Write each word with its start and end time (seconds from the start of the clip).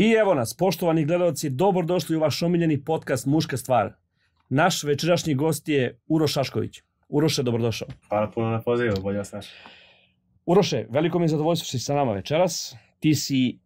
I 0.00 0.12
evo 0.12 0.34
nas, 0.34 0.54
poštovani 0.56 1.04
gledalci, 1.04 1.50
dobrodošli 1.50 2.16
u 2.16 2.20
vaš 2.20 2.42
omiljeni 2.42 2.84
podcast 2.84 3.26
Muška 3.26 3.56
stvar. 3.56 3.92
Naš 4.48 4.84
večerašnji 4.84 5.34
gost 5.34 5.68
je 5.68 6.00
Uroš 6.06 6.32
Šašković. 6.32 6.82
Uroše, 7.08 7.42
dobrodošao. 7.42 7.88
Hvala 8.08 8.30
puno 8.30 8.50
na 8.50 8.62
pozivu, 8.62 8.96
bolje 9.02 9.18
vas 9.18 9.32
naš. 9.32 9.46
Uroše, 10.46 10.86
veliko 10.90 11.18
mi 11.18 11.24
je 11.24 11.28
zadovoljstvo 11.28 11.64
što 11.64 11.78
si 11.78 11.84
sa 11.84 11.94
nama 11.94 12.12
večeras. 12.12 12.76
Ti 13.00 13.14
si 13.14 13.58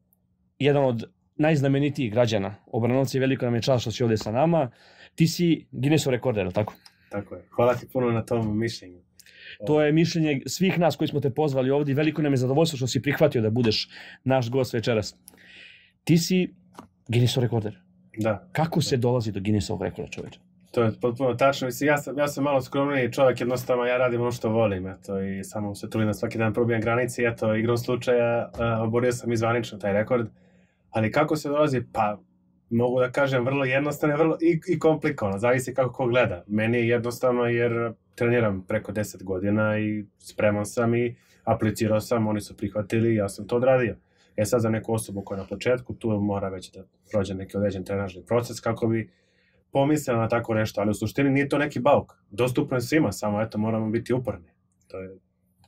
jedan 0.58 0.84
od 0.84 1.04
najznamenitijih 1.36 2.12
građana 2.12 2.54
Obranovca 2.66 3.18
i 3.18 3.20
veliko 3.20 3.44
nam 3.44 3.54
je 3.54 3.62
čast 3.62 3.80
što 3.80 3.90
si 3.90 4.02
ovde 4.02 4.16
sa 4.16 4.32
nama. 4.32 4.70
Ti 5.14 5.26
si 5.26 5.66
Guinnessov 5.70 6.10
rekorder, 6.10 6.52
tako? 6.52 6.74
Tako 7.10 7.34
je. 7.34 7.42
Hvala 7.50 7.74
ti 7.74 7.88
puno 7.92 8.10
na 8.10 8.24
tom 8.24 8.58
mišljenju. 8.58 9.00
To 9.66 9.82
je 9.82 9.92
mišljenje 9.92 10.40
svih 10.46 10.78
nas 10.78 10.96
koji 10.96 11.08
smo 11.08 11.20
te 11.20 11.30
pozvali 11.30 11.70
ovde 11.70 11.92
i 11.92 11.94
veliko 11.94 12.22
nam 12.22 12.32
je 12.32 12.36
zadovoljstvo 12.36 12.76
što 12.76 12.86
si 12.86 13.02
prihvatio 13.02 13.42
da 13.42 13.50
budeš 13.50 13.88
naš 14.24 14.50
gost 14.50 14.72
večeras. 14.72 15.16
Ti 16.04 16.18
si 16.18 16.54
Guinnessov 17.08 17.42
rekorder. 17.42 17.78
Da. 18.16 18.48
Kako 18.52 18.82
se 18.82 18.96
dolazi 18.96 19.32
do 19.32 19.40
Guinnessovog 19.40 19.82
rekorda 19.82 20.10
čoveče? 20.10 20.40
To 20.70 20.82
je 20.82 20.92
potpuno 21.00 21.34
tačno. 21.34 21.66
Mislim, 21.66 21.88
ja, 21.88 21.98
sam, 21.98 22.18
ja 22.18 22.28
sam 22.28 22.44
malo 22.44 22.60
skromniji 22.60 23.12
čovjek, 23.12 23.40
jednostavno 23.40 23.84
ja 23.84 23.96
radim 23.96 24.20
ono 24.20 24.32
što 24.32 24.48
volim, 24.48 24.86
eto, 24.86 25.20
i 25.20 25.44
samo 25.44 25.74
se 25.74 25.90
trudim 25.90 26.08
da 26.08 26.14
svaki 26.14 26.38
dan 26.38 26.52
probijam 26.52 26.80
granice, 26.80 27.22
i 27.22 27.26
eto, 27.26 27.54
igrom 27.54 27.78
slučaja 27.78 28.50
uh, 28.52 28.86
oborio 28.86 29.12
sam 29.12 29.32
izvanično 29.32 29.78
taj 29.78 29.92
rekord. 29.92 30.28
Ali 30.90 31.12
kako 31.12 31.36
se 31.36 31.48
dolazi? 31.48 31.82
Pa, 31.92 32.18
mogu 32.70 33.00
da 33.00 33.10
kažem, 33.10 33.44
vrlo 33.44 33.64
jednostavno 33.64 34.16
vrlo 34.16 34.38
i, 34.40 34.60
i 34.68 34.78
komplikovano, 34.78 35.38
zavisi 35.38 35.74
kako 35.74 35.92
ko 35.92 36.06
gleda. 36.06 36.44
Meni 36.46 36.78
je 36.78 36.88
jednostavno 36.88 37.44
jer 37.44 37.92
treniram 38.14 38.64
preko 38.68 38.92
10 38.92 39.22
godina 39.22 39.78
i 39.78 40.04
spreman 40.18 40.66
sam 40.66 40.94
i 40.94 41.16
aplicirao 41.44 42.00
sam, 42.00 42.26
oni 42.26 42.40
su 42.40 42.56
prihvatili 42.56 43.12
i 43.12 43.16
ja 43.16 43.28
sam 43.28 43.46
to 43.46 43.56
odradio. 43.56 43.96
E 44.36 44.44
sad 44.44 44.60
za 44.60 44.70
neku 44.70 44.94
osobu 44.94 45.22
koja 45.22 45.36
je 45.36 45.42
na 45.42 45.48
početku, 45.48 45.94
tu 45.94 46.10
mora 46.10 46.48
već 46.48 46.72
da 46.72 46.84
prođe 47.10 47.34
neki 47.34 47.56
određen 47.56 47.84
trenažni 47.84 48.24
proces 48.26 48.60
kako 48.60 48.86
bi 48.86 49.10
pomislila 49.72 50.18
na 50.18 50.28
tako 50.28 50.54
nešto, 50.54 50.80
ali 50.80 50.90
u 50.90 50.94
suštini 50.94 51.30
nije 51.30 51.48
to 51.48 51.58
neki 51.58 51.80
bauk. 51.80 52.12
Dostupno 52.30 52.76
je 52.76 52.80
svima, 52.80 53.12
samo 53.12 53.42
eto 53.42 53.58
moramo 53.58 53.90
biti 53.90 54.12
uporni. 54.12 54.48
To 54.88 54.98
je 54.98 55.18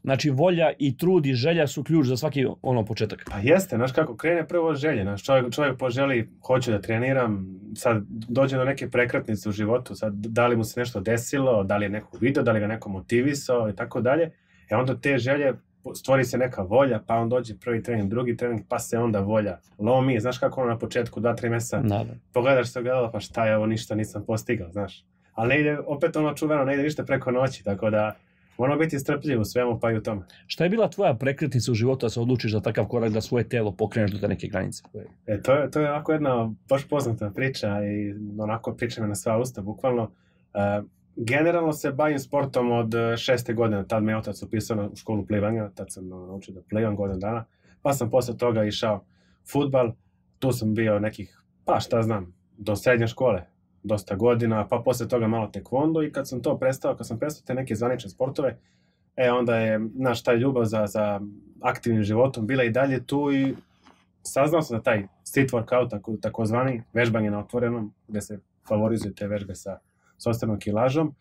Znači, 0.06 0.30
volja 0.30 0.72
i 0.78 0.96
trud 0.96 1.26
i 1.26 1.34
želja 1.34 1.66
su 1.66 1.84
ključ 1.84 2.06
za 2.06 2.16
svaki 2.16 2.46
ono 2.62 2.84
početak. 2.84 3.24
Pa 3.30 3.38
jeste, 3.38 3.76
znaš 3.76 3.92
kako, 3.92 4.16
krene 4.16 4.48
prvo 4.48 4.68
od 4.68 4.76
želje, 4.76 5.02
znaš, 5.02 5.24
čovjek, 5.24 5.54
čovjek 5.54 5.78
poželi, 5.78 6.30
hoće 6.46 6.72
da 6.72 6.80
treniram, 6.80 7.46
sad 7.76 8.02
dođe 8.08 8.56
do 8.56 8.64
neke 8.64 8.90
prekretnice 8.90 9.48
u 9.48 9.52
životu, 9.52 9.94
sad 9.94 10.14
da 10.14 10.46
li 10.46 10.56
mu 10.56 10.64
se 10.64 10.80
nešto 10.80 11.00
desilo, 11.00 11.64
da 11.64 11.76
li 11.76 11.84
je 11.84 11.88
neko 11.88 12.18
video, 12.20 12.42
da 12.42 12.52
li 12.52 12.60
ga 12.60 12.66
neko 12.66 12.88
motivisao 12.88 13.70
i 13.70 13.76
tako 13.76 14.00
dalje, 14.00 14.30
e 14.70 14.76
onda 14.76 15.00
te 15.00 15.18
želje 15.18 15.54
stvori 15.94 16.24
se 16.24 16.38
neka 16.38 16.62
volja, 16.62 17.00
pa 17.06 17.14
on 17.14 17.28
dođe 17.28 17.54
prvi 17.58 17.82
trening, 17.82 18.10
drugi 18.10 18.36
trening, 18.36 18.60
pa 18.68 18.78
se 18.78 18.98
onda 18.98 19.20
volja 19.20 19.58
lomi, 19.78 20.20
znaš 20.20 20.38
kako 20.38 20.60
ono 20.60 20.70
na 20.70 20.78
početku, 20.78 21.20
dva, 21.20 21.34
tri 21.34 21.50
meseca, 21.50 21.78
Da, 21.80 22.04
da. 22.04 22.14
pogledaš 22.32 22.72
se 22.72 22.78
ogledalo, 22.78 23.10
pa 23.12 23.20
šta 23.20 23.46
je 23.46 23.56
ovo, 23.56 23.66
ništa 23.66 23.94
nisam 23.94 24.24
postigao, 24.26 24.70
znaš. 24.72 25.04
Ali 25.32 25.48
ne 25.48 25.60
ide, 25.60 25.78
opet 25.86 26.16
ono 26.16 26.34
čuveno, 26.34 26.64
ne 26.64 26.74
ide 26.74 26.82
ništa 26.82 27.04
preko 27.04 27.30
noći, 27.30 27.64
tako 27.64 27.90
da 27.90 28.16
moramo 28.58 28.78
biti 28.78 28.98
strpljivi 28.98 29.40
u 29.40 29.44
svemu, 29.44 29.80
pa 29.80 29.90
i 29.90 29.96
u 29.96 30.02
tome. 30.02 30.22
Šta 30.46 30.64
je 30.64 30.70
bila 30.70 30.90
tvoja 30.90 31.14
prekretnica 31.14 31.72
u 31.72 31.74
životu 31.74 32.06
da 32.06 32.10
se 32.10 32.20
odlučiš 32.20 32.52
za 32.52 32.60
takav 32.60 32.84
korak 32.86 33.12
da 33.12 33.20
svoje 33.20 33.48
telo 33.48 33.72
pokreneš 33.72 34.10
do 34.10 34.18
te 34.18 34.28
neke 34.28 34.46
granice? 34.48 34.82
E, 35.26 35.42
to 35.42 35.52
je, 35.52 35.70
to 35.70 35.80
je 35.80 35.90
onako 35.90 36.12
jedna 36.12 36.52
baš 36.68 36.88
poznata 36.88 37.30
priča 37.30 37.68
i 37.84 38.14
onako 38.38 38.74
priča 38.74 39.02
me 39.02 39.08
na 39.08 39.14
sva 39.14 39.38
usta, 39.38 39.62
bukvalno. 39.62 40.10
E, 40.54 40.82
generalno 41.16 41.72
se 41.72 41.92
bavim 41.92 42.18
sportom 42.18 42.72
od 42.72 42.94
e, 42.94 43.16
šeste 43.16 43.54
godine, 43.54 43.84
tad 43.88 44.02
me 44.02 44.16
otac 44.16 44.42
upisao 44.42 44.88
u 44.92 44.96
školu 44.96 45.26
plivanja, 45.26 45.70
tad 45.74 45.92
sam 45.92 46.08
naučio 46.08 46.54
da 46.54 46.62
plivam 46.68 46.96
godinu 46.96 47.18
dana, 47.18 47.44
pa 47.82 47.92
sam 47.92 48.10
posle 48.10 48.36
toga 48.36 48.64
išao 48.64 49.04
futbal, 49.52 49.92
tu 50.38 50.52
sam 50.52 50.74
bio 50.74 50.98
nekih, 50.98 51.42
pa 51.64 51.80
šta 51.80 52.02
znam, 52.02 52.34
do 52.58 52.76
srednje 52.76 53.06
škole, 53.06 53.46
dosta 53.82 54.14
godina, 54.14 54.68
pa 54.68 54.82
posle 54.84 55.08
toga 55.08 55.28
malo 55.28 55.46
tekvondo 55.46 56.02
i 56.02 56.12
kad 56.12 56.28
sam 56.28 56.42
to 56.42 56.58
prestao, 56.58 56.96
kad 56.96 57.06
sam 57.06 57.18
prestao 57.18 57.46
te 57.46 57.54
neke 57.54 57.74
zvanične 57.74 58.10
sportove, 58.10 58.58
e 59.16 59.30
onda 59.30 59.56
je 59.56 59.80
naš 59.94 60.22
taj 60.22 60.36
ljubav 60.36 60.64
za, 60.64 60.86
za 60.86 61.20
aktivnim 61.60 62.02
životom 62.02 62.46
bila 62.46 62.64
i 62.64 62.70
dalje 62.70 63.06
tu 63.06 63.32
i 63.32 63.54
saznao 64.22 64.62
sam 64.62 64.76
da 64.76 64.82
taj 64.82 65.06
street 65.24 65.50
workout, 65.50 65.90
tako, 65.90 66.16
takozvani 66.16 66.82
vežbanje 66.92 67.30
na 67.30 67.38
otvorenom, 67.38 67.92
gde 68.08 68.20
se 68.20 68.40
favorizuju 68.68 69.14
te 69.14 69.26
vežbe 69.26 69.54
sa 69.54 69.78
sostanom 70.18 70.58
kilažom. 70.58 71.14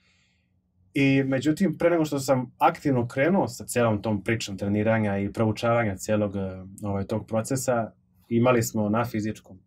I 0.93 1.23
međutim, 1.25 1.77
pre 1.77 1.89
nego 1.89 2.05
što 2.05 2.19
sam 2.19 2.51
aktivno 2.57 3.07
krenuo 3.07 3.47
sa 3.47 3.65
celom 3.65 4.01
tom 4.01 4.23
pričom 4.23 4.57
treniranja 4.57 5.17
i 5.17 5.33
proučavanja 5.33 5.95
celog 5.95 6.35
eh, 6.35 6.63
ovaj, 6.83 7.03
tog 7.03 7.27
procesa, 7.27 7.91
imali 8.29 8.63
smo 8.63 8.89
na 8.89 9.05
fizičkom 9.05 9.57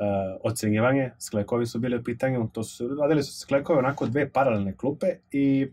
uh, 0.00 0.40
ocenjivanje, 0.42 1.10
sklekovi 1.18 1.66
su 1.66 1.78
bili 1.78 1.96
u 1.96 2.04
pitanju, 2.04 2.48
to 2.52 2.62
su, 2.62 2.88
radili 2.88 3.22
su 3.22 3.38
sklekove 3.38 3.78
onako 3.78 4.06
dve 4.06 4.30
paralelne 4.32 4.76
klupe 4.76 5.06
i 5.30 5.68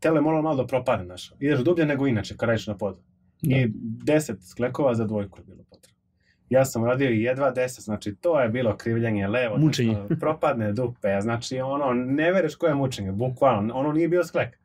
telo 0.00 0.16
je 0.16 0.22
moralo 0.22 0.42
malo 0.42 0.56
da 0.56 0.66
propadne, 0.66 1.04
znaš. 1.04 1.32
Ideš 1.40 1.60
dublje 1.60 1.86
nego 1.86 2.06
inače, 2.06 2.36
kad 2.36 2.48
radiš 2.48 2.66
na 2.66 2.76
podu. 2.76 2.98
Da. 3.42 3.56
I 3.56 3.68
10 3.68 4.50
sklekova 4.50 4.94
za 4.94 5.04
dvojku 5.04 5.40
je 5.40 5.44
bilo 5.44 5.64
potrebno. 5.70 5.93
Ja 6.54 6.64
sam 6.64 6.84
radio 6.84 7.10
i 7.10 7.22
jedva 7.22 7.52
10, 7.54 7.80
znači 7.80 8.14
to 8.14 8.40
je 8.40 8.48
bilo 8.48 8.76
krivljanje 8.76 9.28
levo. 9.28 9.56
Mučenje. 9.58 9.94
Znači, 9.94 10.20
propadne 10.20 10.72
dupe, 10.72 11.20
znači 11.20 11.60
ono, 11.60 11.92
ne 11.92 12.32
vereš 12.32 12.54
koje 12.54 12.70
je 12.70 12.74
mučenje, 12.74 13.12
bukvalno, 13.12 13.74
ono 13.74 13.92
nije 13.92 14.08
bio 14.08 14.24
sklek. 14.24 14.58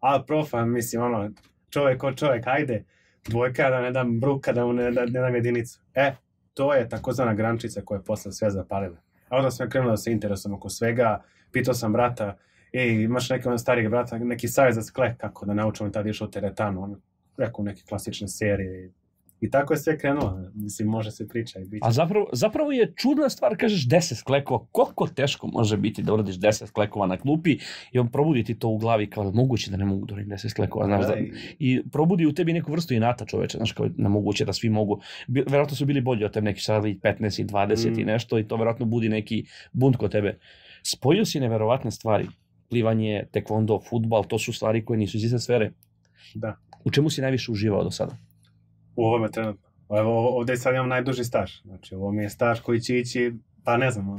A 0.00 0.22
profa, 0.22 0.64
mislim, 0.64 1.02
ono, 1.02 1.30
čovek 1.70 2.00
ko 2.00 2.12
čovek, 2.12 2.46
ajde, 2.46 2.84
dvojka 3.28 3.70
da 3.70 3.80
ne 3.80 3.90
dam 3.90 4.20
bruka, 4.20 4.52
da 4.52 4.66
mu 4.66 4.72
ne, 4.72 4.90
da, 4.90 5.00
ne 5.00 5.20
dam 5.20 5.34
jedinicu. 5.34 5.80
E, 5.94 6.12
to 6.54 6.74
je 6.74 6.88
takozvana 6.88 7.34
grančica 7.34 7.80
koja 7.84 7.98
je 7.98 8.04
posle 8.04 8.32
sve 8.32 8.50
zapalila. 8.50 8.96
A 9.28 9.36
onda 9.36 9.50
sam 9.50 9.70
krenuo 9.70 9.90
da 9.90 9.96
se 9.96 10.12
interesujem 10.12 10.54
oko 10.54 10.68
svega, 10.68 11.22
pitao 11.52 11.74
sam 11.74 11.92
brata, 11.92 12.36
ej, 12.72 13.02
imaš 13.02 13.30
neki 13.30 13.48
on 13.48 13.58
starijeg 13.58 13.90
brata, 13.90 14.18
neki 14.18 14.48
savjet 14.48 14.74
za 14.74 14.82
sklek, 14.82 15.16
kako 15.16 15.46
da 15.46 15.54
naučimo 15.54 15.90
tada 15.90 16.08
išao 16.10 16.28
teretanu, 16.28 16.82
on 16.82 17.00
rekao 17.36 17.64
neke 17.64 17.82
klasične 17.88 18.28
serije. 18.28 18.90
I 19.40 19.50
tako 19.50 19.74
je 19.74 19.78
sve 19.78 19.98
krenulo, 19.98 20.40
mislim, 20.54 20.88
može 20.88 21.10
se 21.10 21.28
priča 21.28 21.58
i 21.58 21.64
biti. 21.64 21.80
A 21.82 21.92
zapravo, 21.92 22.26
zapravo 22.32 22.72
je 22.72 22.92
čudna 22.94 23.28
stvar, 23.28 23.56
kažeš 23.56 23.88
10 23.88 24.14
sklekova. 24.14 24.66
Koliko 24.66 25.06
teško 25.06 25.46
može 25.48 25.76
biti 25.76 26.02
da 26.02 26.14
uradiš 26.14 26.36
10 26.36 26.66
sklekova 26.66 27.06
na 27.06 27.16
klupi 27.16 27.58
i 27.92 27.98
on 27.98 28.08
probudi 28.08 28.44
ti 28.44 28.54
to 28.54 28.68
u 28.68 28.78
glavi 28.78 29.10
kao 29.10 29.24
da 29.24 29.30
moguće 29.32 29.70
da 29.70 29.76
ne 29.76 29.84
mogu 29.84 30.06
da 30.06 30.14
uradim 30.14 30.30
10 30.30 30.48
sklekova, 30.48 30.86
znaš, 30.86 31.06
da, 31.06 31.16
i- 31.16 31.32
i 31.60 31.82
probudi 31.84 32.26
u 32.26 32.32
tebi 32.32 32.52
neku 32.52 32.72
vrstu 32.72 32.94
inata 32.94 33.24
čoveče, 33.26 33.56
znaš, 33.58 33.72
kao 33.72 33.88
nemoguće 33.96 34.44
da 34.44 34.52
svi 34.52 34.68
mogu. 34.70 35.00
Verovatno 35.28 35.76
su 35.76 35.86
bili 35.86 36.00
bolji 36.00 36.24
od 36.24 36.32
tebe 36.32 36.44
neki 36.44 36.60
sada 36.60 36.88
i 36.88 36.94
15 36.94 37.38
i 37.38 37.44
20 37.44 37.98
i 37.98 38.02
Mm. 38.02 38.06
nešto 38.06 38.38
i 38.38 38.44
to 38.44 38.56
verovatno 38.56 38.86
budi 38.86 39.08
neki 39.08 39.44
bunt 39.72 39.96
kod 39.96 40.12
tebe. 40.12 40.38
Spojio 40.84 41.24
si 41.24 41.40
neverovatne 41.40 41.90
stvari. 41.90 42.26
Plivanje, 42.70 43.24
tekvondo, 43.32 43.80
futbal, 43.80 44.24
to 44.24 44.38
su 44.38 44.52
stvari 44.52 44.84
koje 44.84 44.98
nisu 44.98 45.16
iz 45.16 45.24
iste 45.24 45.38
sfere. 45.38 45.72
Da. 46.34 46.56
U 46.84 46.90
čemu 46.90 47.10
si 47.10 47.20
najviše 47.20 47.52
uživao 47.52 47.84
do 47.84 47.90
sada? 47.90 48.16
U 48.96 49.04
ovome 49.04 49.30
trenutno. 49.30 49.68
Evo, 49.90 50.36
ovde 50.38 50.56
sad 50.56 50.74
imam 50.74 50.88
najduži 50.88 51.24
staž. 51.24 51.52
Znači, 51.64 51.94
ovo 51.94 52.12
mi 52.12 52.22
je 52.22 52.30
staž 52.30 52.60
koji 52.60 52.80
će 52.80 52.98
ići, 52.98 53.32
pa 53.64 53.76
ne 53.76 53.90
znam, 53.90 54.16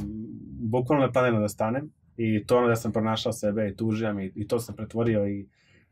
bukvalno 0.60 1.06
ne 1.06 1.12
planiram 1.12 1.42
da 1.42 1.48
stanem. 1.48 1.92
I 2.18 2.46
to 2.46 2.58
ono 2.58 2.68
da 2.68 2.76
sam 2.76 2.92
pronašao 2.92 3.34
sebe 3.34 3.70
i 3.70 3.76
tužijam 3.76 4.20
i, 4.20 4.32
i 4.36 4.48
to 4.48 4.60
sam 4.60 4.76
pretvorio 4.76 5.28
i 5.28 5.48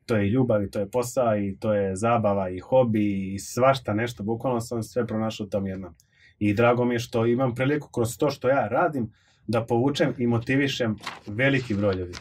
to 0.05 0.15
je 0.15 0.29
ljubav 0.29 0.63
i 0.63 0.69
to 0.71 0.79
je 0.79 0.89
posao 0.89 1.37
i 1.37 1.57
to 1.59 1.73
je 1.73 1.95
zabava 1.95 2.49
i 2.49 2.59
hobi 2.59 3.33
i 3.33 3.39
svašta 3.39 3.93
nešto. 3.93 4.23
Bukvalno 4.23 4.61
sam 4.61 4.83
sve 4.83 5.07
pronašao 5.07 5.45
u 5.45 5.49
tom 5.49 5.67
jednom. 5.67 5.95
I 6.39 6.53
drago 6.53 6.85
mi 6.85 6.95
je 6.95 6.99
što 6.99 7.25
imam 7.25 7.55
priliku 7.55 7.89
kroz 7.91 8.17
to 8.17 8.29
što 8.29 8.49
ja 8.49 8.67
radim 8.67 9.11
da 9.47 9.65
povučem 9.65 10.13
i 10.17 10.27
motivišem 10.27 10.95
veliki 11.27 11.73
broj 11.73 11.95
ljudi. 11.95 12.13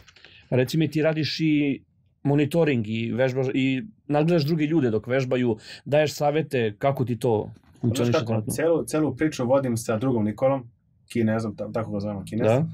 Reci 0.49 0.77
mi, 0.77 0.91
ti 0.91 1.01
radiš 1.01 1.39
i 1.39 1.83
monitoring 2.25 2.87
i 2.87 3.11
vežbaš 3.11 3.47
i 3.53 3.83
nadgledaš 4.07 4.45
druge 4.45 4.65
ljude 4.65 4.89
dok 4.89 5.07
vežbaju, 5.07 5.57
daješ 5.85 6.13
savete 6.13 6.75
kako 6.77 7.05
ti 7.05 7.19
to 7.19 7.53
funkcioniše 7.81 8.19
celu, 8.51 8.83
celu 8.85 9.15
priču 9.15 9.45
vodim 9.45 9.77
sa 9.77 9.97
drugom 9.97 10.25
Nikolom, 10.25 10.69
Kinezom, 11.13 11.55
ta- 11.55 11.71
tako 11.71 11.91
ga 11.91 11.99
zovemo 11.99 12.23
Kinez. 12.29 12.47
Da? 12.47 12.65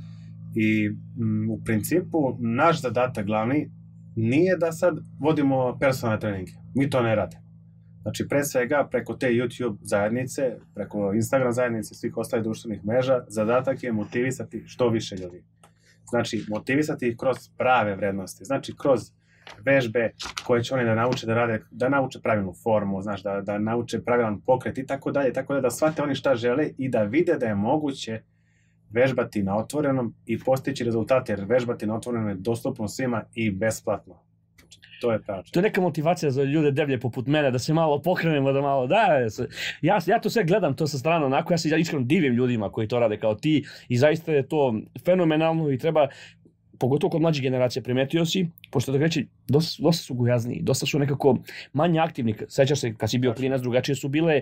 I 0.56 0.89
m, 1.19 1.50
u 1.50 1.59
principu 1.65 2.38
naš 2.39 2.81
zadatak 2.81 3.25
glavni 3.25 3.69
nije 4.15 4.57
da 4.57 4.71
sad 4.71 4.98
vodimo 5.19 5.77
personalne 5.80 6.19
treninge. 6.19 6.51
Mi 6.75 6.89
to 6.89 7.01
ne 7.01 7.15
radimo. 7.15 7.42
Znači, 8.01 8.27
pre 8.27 8.44
svega, 8.44 8.88
preko 8.92 9.13
te 9.13 9.27
YouTube 9.27 9.77
zajednice, 9.81 10.42
preko 10.74 11.13
Instagram 11.13 11.51
zajednice 11.53 11.95
svih 11.95 12.18
ostalih 12.18 12.44
društvenih 12.44 12.86
mreža, 12.86 13.24
zadatak 13.27 13.83
je 13.83 13.92
motivisati 13.92 14.63
što 14.65 14.89
više 14.89 15.15
ljudi. 15.15 15.44
Znači, 16.09 16.45
motivisati 16.50 17.07
ih 17.07 17.18
kroz 17.18 17.38
prave 17.57 17.95
vrednosti. 17.95 18.45
Znači, 18.45 18.74
kroz 18.77 19.01
vežbe 19.65 20.12
koje 20.44 20.63
će 20.63 20.74
oni 20.75 20.86
da 20.86 20.95
nauče 20.95 21.25
da 21.25 21.33
rade, 21.33 21.62
da 21.71 21.89
nauče 21.89 22.19
pravilnu 22.19 22.53
formu, 22.63 23.01
znaš, 23.01 23.24
da, 23.24 23.42
da 23.42 23.57
nauče 23.57 24.01
pravilan 24.03 24.42
pokret 24.42 24.77
i 24.77 24.86
tako 24.86 25.12
dalje, 25.12 25.33
tako 25.33 25.53
dalje, 25.53 25.62
da 25.62 25.71
shvate 25.71 26.03
oni 26.03 26.15
šta 26.15 26.36
žele 26.36 26.69
i 26.77 26.89
da 26.89 27.03
vide 27.03 27.38
da 27.38 27.45
je 27.45 27.56
moguće 27.56 28.21
vežbati 28.89 29.44
na 29.44 29.57
otvorenom 29.57 30.15
i 30.25 30.39
postići 30.39 30.83
rezultate, 30.83 31.31
jer 31.31 31.45
vežbati 31.45 31.86
na 31.86 31.95
otvorenom 31.95 32.30
je 32.30 32.36
dostupno 32.36 32.88
svima 32.88 33.24
i 33.33 33.51
besplatno. 33.51 34.21
To 35.01 35.12
je 35.12 35.21
pravo. 35.21 35.44
To 35.51 35.59
je 35.59 35.63
neka 35.63 35.81
motivacija 35.81 36.31
za 36.31 36.44
ljude 36.44 36.71
deblje 36.71 37.00
poput 37.00 37.27
mene, 37.27 37.51
da 37.51 37.59
se 37.59 37.74
malo 37.74 38.01
pokrenemo, 38.01 38.51
da 38.51 38.62
malo, 38.62 38.88
da, 38.88 39.07
ja, 39.81 40.00
ja 40.06 40.19
to 40.19 40.30
sve 40.30 40.44
gledam, 40.44 40.75
to 40.75 40.88
sa 40.88 40.98
strane 40.98 41.25
onako, 41.25 41.53
ja 41.53 41.57
se 41.57 41.69
ja 41.69 41.77
iskreno 41.77 42.06
divim 42.06 42.33
ljudima 42.33 42.71
koji 42.71 42.88
to 42.88 43.00
rade 43.00 43.18
kao 43.18 43.36
ti 43.36 43.65
i 43.88 43.98
zaista 43.98 44.31
je 44.31 44.48
to 44.48 44.75
fenomenalno 45.06 45.71
i 45.71 45.77
treba, 45.77 46.07
pogotovo 46.81 47.11
kod 47.11 47.21
mlađih 47.21 47.43
generacija, 47.43 47.83
primetio 47.83 48.25
si, 48.25 48.47
pošto 48.71 48.91
da 48.91 48.97
reći, 48.97 49.27
dosta, 49.47 49.83
dosta 49.83 50.03
su 50.03 50.13
gojazniji, 50.13 50.61
dosta 50.61 50.85
su 50.85 50.99
nekako 50.99 51.37
manje 51.73 51.99
aktivni, 51.99 52.35
sećaš 52.47 52.79
se 52.79 52.93
kad 52.97 53.09
si 53.09 53.17
bio 53.17 53.33
klinac, 53.33 53.61
drugačije 53.61 53.95
su 53.95 54.09
bile 54.09 54.41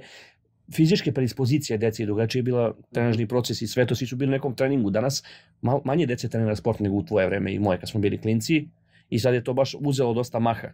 fizičke 0.76 1.12
predispozicije 1.12 1.78
dece 1.78 2.04
i 2.04 2.06
drugačije 2.06 2.40
je 2.40 2.44
bila 2.44 2.74
trenažni 2.92 3.28
proces 3.28 3.62
i 3.62 3.68
sve 3.68 3.86
to, 3.86 3.96
svi 3.96 4.08
su 4.08 4.16
bili 4.16 4.30
u 4.30 4.38
nekom 4.38 4.56
treningu. 4.56 4.90
Danas 4.90 5.24
mal, 5.62 5.82
manje 5.86 6.06
dece 6.06 6.30
trenira 6.30 6.56
sport 6.56 6.80
nego 6.80 6.96
u 6.96 7.04
tvoje 7.04 7.28
vreme 7.28 7.54
i 7.54 7.60
moje 7.60 7.80
kad 7.80 7.90
smo 7.90 8.00
bili 8.00 8.18
klinci 8.18 8.68
i 9.10 9.20
sad 9.20 9.34
je 9.34 9.44
to 9.44 9.54
baš 9.54 9.76
uzelo 9.80 10.14
dosta 10.14 10.40
maha. 10.40 10.72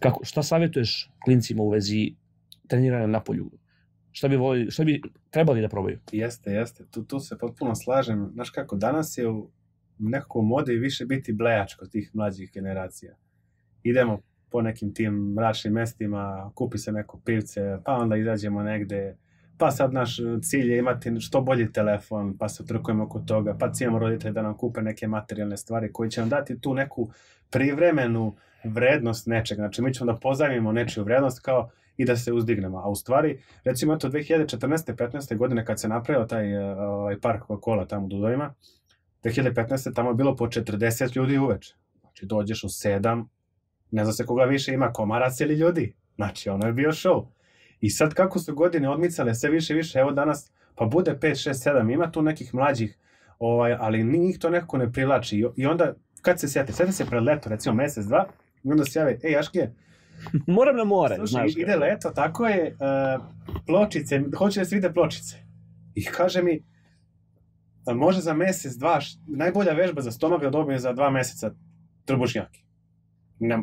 Kako, 0.00 0.24
šta 0.24 0.42
savjetuješ 0.42 1.10
klincima 1.24 1.62
u 1.62 1.70
vezi 1.70 2.14
treniranja 2.68 3.06
na 3.06 3.20
polju? 3.20 3.50
Šta 4.12 4.28
bi, 4.28 4.36
voli, 4.36 4.70
šta 4.70 4.84
bi 4.84 5.00
trebali 5.30 5.60
da 5.60 5.68
probaju? 5.68 5.98
Jeste, 6.12 6.50
jeste. 6.50 6.84
Tu, 6.90 7.04
tu 7.04 7.20
se 7.20 7.38
potpuno 7.38 7.74
slažem. 7.74 8.30
Znaš 8.34 8.50
kako, 8.50 8.76
danas 8.76 9.18
je 9.18 9.28
u 9.28 9.50
nekako 10.10 10.42
mode 10.42 10.72
više 10.72 11.04
biti 11.06 11.32
blejač 11.32 11.74
kod 11.74 11.90
tih 11.90 12.10
mlađih 12.14 12.50
generacija. 12.54 13.14
Idemo 13.82 14.20
po 14.50 14.62
nekim 14.62 14.94
tim 14.94 15.14
mračnim 15.14 15.72
mestima, 15.72 16.52
kupi 16.54 16.78
se 16.78 16.92
neko 16.92 17.20
pivce, 17.24 17.78
pa 17.84 17.92
onda 17.92 18.16
izađemo 18.16 18.62
negde, 18.62 19.16
pa 19.58 19.70
sad 19.70 19.92
naš 19.92 20.16
cilj 20.42 20.72
je 20.72 20.78
imati 20.78 21.20
što 21.20 21.40
bolji 21.40 21.72
telefon, 21.72 22.38
pa 22.38 22.48
se 22.48 22.66
trkujemo 22.66 23.04
oko 23.04 23.20
toga, 23.20 23.56
pa 23.60 23.72
cijemo 23.72 23.98
roditelje 23.98 24.32
da 24.32 24.42
nam 24.42 24.56
kupe 24.56 24.82
neke 24.82 25.06
materijalne 25.06 25.56
stvari 25.56 25.92
koji 25.92 26.10
će 26.10 26.20
nam 26.20 26.28
dati 26.28 26.60
tu 26.60 26.74
neku 26.74 27.10
privremenu 27.50 28.36
vrednost 28.64 29.26
nečega. 29.26 29.60
Znači, 29.60 29.82
mi 29.82 29.94
ćemo 29.94 30.12
da 30.12 30.18
pozajmimo 30.18 30.72
nečiju 30.72 31.04
vrednost 31.04 31.40
kao 31.40 31.70
i 31.96 32.04
da 32.04 32.16
se 32.16 32.32
uzdignemo. 32.32 32.78
A 32.78 32.88
u 32.88 32.94
stvari, 32.94 33.42
recimo, 33.64 33.94
eto, 33.94 34.08
2014. 34.08 34.94
15. 34.96 35.36
godine 35.36 35.64
kad 35.64 35.80
se 35.80 35.88
napravio 35.88 36.26
taj 36.26 36.56
ovaj 36.76 37.20
park 37.20 37.42
Coca-Cola 37.48 37.88
tamo 37.88 38.06
u 38.06 38.08
Dudovima, 38.08 38.54
2015. 39.24 39.94
tamo 39.94 40.10
je 40.10 40.14
bilo 40.14 40.36
po 40.36 40.46
40 40.46 41.16
ljudi 41.16 41.38
uveče. 41.38 41.74
Znači, 42.00 42.26
dođeš 42.26 42.64
u 42.64 42.68
7, 42.68 43.24
ne 43.90 44.04
zna 44.04 44.12
se 44.12 44.26
koga 44.26 44.44
više 44.44 44.74
ima, 44.74 44.92
komarac 44.92 45.40
ili 45.40 45.54
ljudi. 45.54 45.94
Znači, 46.14 46.48
ono 46.48 46.66
je 46.66 46.72
bio 46.72 46.90
show. 46.90 47.26
I 47.80 47.90
sad 47.90 48.14
kako 48.14 48.38
su 48.38 48.54
godine 48.54 48.88
odmicale 48.88 49.34
sve 49.34 49.50
više 49.50 49.72
i 49.72 49.76
više, 49.76 49.98
evo 49.98 50.12
danas, 50.12 50.50
pa 50.74 50.84
bude 50.84 51.18
5, 51.20 51.50
6, 51.50 51.70
7, 51.70 51.92
ima 51.92 52.10
tu 52.10 52.22
nekih 52.22 52.54
mlađih, 52.54 52.98
ovaj, 53.38 53.76
ali 53.80 54.04
njih 54.04 54.38
to 54.38 54.50
nekako 54.50 54.78
ne 54.78 54.92
privlači. 54.92 55.44
I, 55.56 55.66
onda, 55.66 55.94
kad 56.22 56.40
se 56.40 56.48
sjeti, 56.48 56.72
sjeti 56.72 56.92
se 56.92 57.06
pred 57.06 57.22
leto, 57.22 57.48
recimo 57.48 57.74
mesec, 57.74 58.04
dva, 58.04 58.26
i 58.64 58.70
onda 58.70 58.84
se 58.84 58.98
jave, 58.98 59.18
ej, 59.22 59.32
Jaške, 59.32 59.70
Moram 60.46 60.76
na 60.76 60.84
more, 60.84 61.16
Slušaj, 61.16 61.48
znaš. 61.48 61.56
ide 61.56 61.76
leto, 61.76 62.10
tako 62.10 62.46
je, 62.46 62.76
uh, 62.80 63.24
pločice, 63.66 64.20
hoće 64.36 64.60
da 64.60 64.64
se 64.64 64.74
vide 64.74 64.92
pločice. 64.92 65.36
I 65.94 66.04
kaže 66.04 66.42
mi, 66.42 66.62
može 67.86 68.20
za 68.20 68.34
mesec, 68.34 68.72
dva, 68.72 69.00
š- 69.00 69.18
najbolja 69.26 69.72
vežba 69.72 70.02
za 70.02 70.10
stomak 70.10 70.42
da 70.42 70.50
dobije 70.50 70.78
za 70.78 70.92
dva 70.92 71.10
meseca 71.10 71.50
trbušnjaki. 72.04 72.64
Na, 73.38 73.62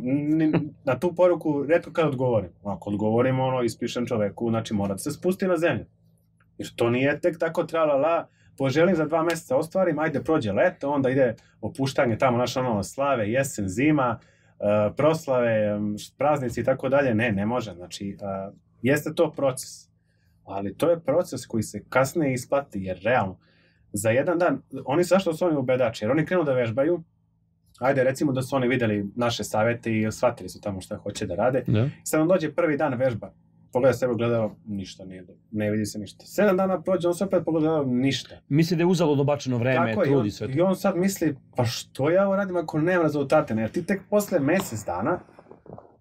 na 0.84 1.00
tu 1.00 1.16
poruku 1.16 1.64
redko 1.64 1.92
kad 1.92 2.08
odgovorim. 2.08 2.52
Ako 2.64 2.90
odgovorim, 2.90 3.40
ono, 3.40 3.62
ispišem 3.64 4.06
čoveku, 4.06 4.50
znači 4.50 4.74
mora 4.74 4.94
da 4.94 4.98
se 4.98 5.12
spusti 5.12 5.48
na 5.48 5.58
zemlju. 5.58 5.86
Jer 6.58 6.70
to 6.76 6.90
nije 6.90 7.20
tek 7.20 7.40
tako 7.40 7.64
tralala, 7.64 8.28
poželim 8.58 8.96
za 8.96 9.06
dva 9.06 9.24
meseca 9.24 9.58
ostvarim, 9.58 10.00
ajde 10.00 10.24
prođe 10.24 10.52
leto, 10.52 10.92
onda 10.92 11.10
ide 11.10 11.36
opuštanje 11.62 12.18
tamo, 12.18 12.38
naš 12.38 12.58
ono, 12.58 12.84
slave, 12.84 13.32
jesen, 13.32 13.68
zima, 13.68 14.20
uh, 14.20 14.96
proslave, 14.98 15.80
praznici 16.18 16.62
i 16.62 16.64
tako 16.64 16.90
dalje. 16.90 17.16
Ne, 17.16 17.32
ne 17.32 17.46
može. 17.46 17.74
Znači, 17.74 18.18
uh, 18.22 18.56
jeste 18.82 19.14
to 19.16 19.32
proces. 19.32 19.90
Ali 20.44 20.78
to 20.78 20.90
je 20.90 21.00
proces 21.00 21.46
koji 21.46 21.64
se 21.64 21.84
kasnije 21.90 22.34
isplati, 22.34 22.84
jer 22.84 23.00
realno, 23.04 23.40
za 23.94 24.10
jedan 24.10 24.38
dan, 24.38 24.62
oni 24.86 25.04
zašto 25.04 25.34
su 25.34 25.46
oni 25.46 25.58
ubedači? 25.58 26.06
Jer 26.06 26.12
oni 26.12 26.26
krenu 26.26 26.44
da 26.44 26.54
vežbaju, 26.54 27.04
ajde 27.80 28.04
recimo 28.04 28.32
da 28.32 28.42
su 28.42 28.56
oni 28.56 28.68
videli 28.68 29.06
naše 29.16 29.44
savete 29.44 30.00
i 30.00 30.12
shvatili 30.12 30.50
su 30.50 30.62
tamo 30.62 30.82
šta 30.82 30.98
hoće 30.98 31.26
da 31.26 31.36
rade. 31.36 31.64
Da. 31.68 31.90
Sad 32.04 32.22
on 32.22 32.28
dođe 32.28 32.52
prvi 32.52 32.78
dan 32.78 32.94
vežba, 32.94 33.34
pogleda 33.74 33.94
sebe 33.94 34.14
gledao, 34.14 34.56
ništa 34.68 35.06
nije, 35.06 35.22
dobro, 35.22 35.42
ne 35.52 35.72
vidi 35.72 35.86
se 35.86 36.00
ništa. 36.00 36.26
Sedam 36.26 36.58
dana 36.58 36.82
prođe, 36.82 37.08
on 37.08 37.14
se 37.14 37.24
opet 37.24 37.46
pogleda, 37.46 37.84
ništa. 37.86 38.36
Misli 38.50 38.78
da 38.78 38.84
je 38.84 38.88
uzalo 38.88 39.16
dobačeno 39.16 39.58
vreme, 39.58 39.94
Tako 39.94 40.06
trudi 40.06 40.32
sve 40.32 40.48
to. 40.48 40.58
I 40.58 40.62
on 40.62 40.76
sad 40.76 40.98
misli, 40.98 41.36
pa 41.56 41.66
što 41.66 42.10
ja 42.10 42.26
ovo 42.26 42.36
radim 42.36 42.58
ako 42.58 42.80
nemam 42.80 43.04
rezultate? 43.04 43.54
Jer 43.54 43.72
ti 43.72 43.86
tek 43.86 44.02
posle 44.10 44.40
mesec 44.40 44.86
dana 44.86 45.20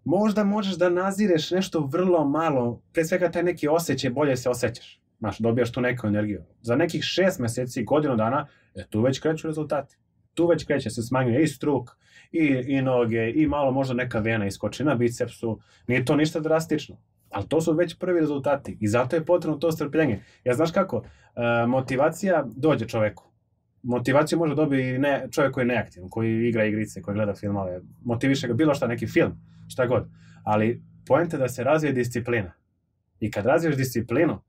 možda 0.05 0.44
možeš 0.44 0.76
da 0.76 0.88
nazireš 0.88 1.50
nešto 1.50 1.81
vrlo 1.81 2.25
malo, 2.25 2.82
pre 2.93 3.05
svega 3.05 3.31
taj 3.31 3.43
neki 3.43 3.69
osjećaj, 3.69 4.11
bolje 4.11 4.37
se 4.37 4.50
osjećaš. 4.50 5.00
Znaš, 5.19 5.38
dobijaš 5.38 5.73
tu 5.73 5.81
neku 5.81 6.06
energiju. 6.06 6.43
Za 6.62 6.76
nekih 6.76 7.03
šest 7.03 7.41
meseci, 7.41 7.85
godinu 7.85 8.17
dana, 8.17 8.47
e, 8.75 8.87
tu 8.91 9.03
već 9.03 9.20
kreću 9.20 9.47
rezultati. 9.47 9.97
Tu 10.35 10.47
već 10.47 10.65
kreće, 10.65 10.91
se 10.91 11.03
smanjuje 11.03 11.43
i 11.43 11.47
struk, 11.47 11.91
i, 12.32 12.65
i 12.67 12.82
noge, 12.82 13.32
i 13.35 13.47
malo 13.47 13.70
možda 13.70 13.94
neka 13.94 14.19
vena 14.19 14.47
iskoči 14.47 14.85
na 14.85 14.94
bicepsu. 14.94 15.61
Nije 15.87 16.05
to 16.05 16.17
ništa 16.17 16.41
drastično. 16.41 16.97
Ali 17.31 17.49
to 17.49 17.61
su 17.61 17.73
već 17.73 17.99
prvi 17.99 18.20
rezultati 18.20 18.79
i 18.81 18.88
zato 18.88 19.17
je 19.17 19.25
potrebno 19.25 19.59
to 19.59 19.73
strpljenje. 19.73 20.23
Ja 20.44 20.55
znaš 20.55 20.73
kako, 20.73 21.05
e, 21.37 21.67
motivacija 21.67 22.44
dođe 22.56 22.88
čoveku. 22.88 23.25
Motivaciju 23.82 24.38
može 24.38 24.55
dobiti 24.55 24.88
i 24.88 24.99
ne, 24.99 25.26
čovjek 25.31 25.55
koji 25.55 25.62
je 25.62 25.67
neaktivan, 25.67 26.09
koji 26.09 26.49
igra 26.49 26.64
igrice, 26.64 27.03
koji 27.03 27.14
gleda 27.14 27.35
filmove. 27.35 27.81
Motiviše 28.05 28.49
ga 28.49 28.55
bilo 28.55 28.75
šta, 28.75 28.87
neki 28.87 29.06
film, 29.06 29.41
šta 29.69 29.87
god. 29.87 30.09
Ali 30.44 30.82
poenta 31.06 31.37
da 31.37 31.49
se 31.49 31.64
razvije 31.64 31.93
disciplina. 31.93 32.53
I 33.21 33.31
kad 33.31 33.47
razviješ 33.47 33.76
disciplinu, 33.76 34.41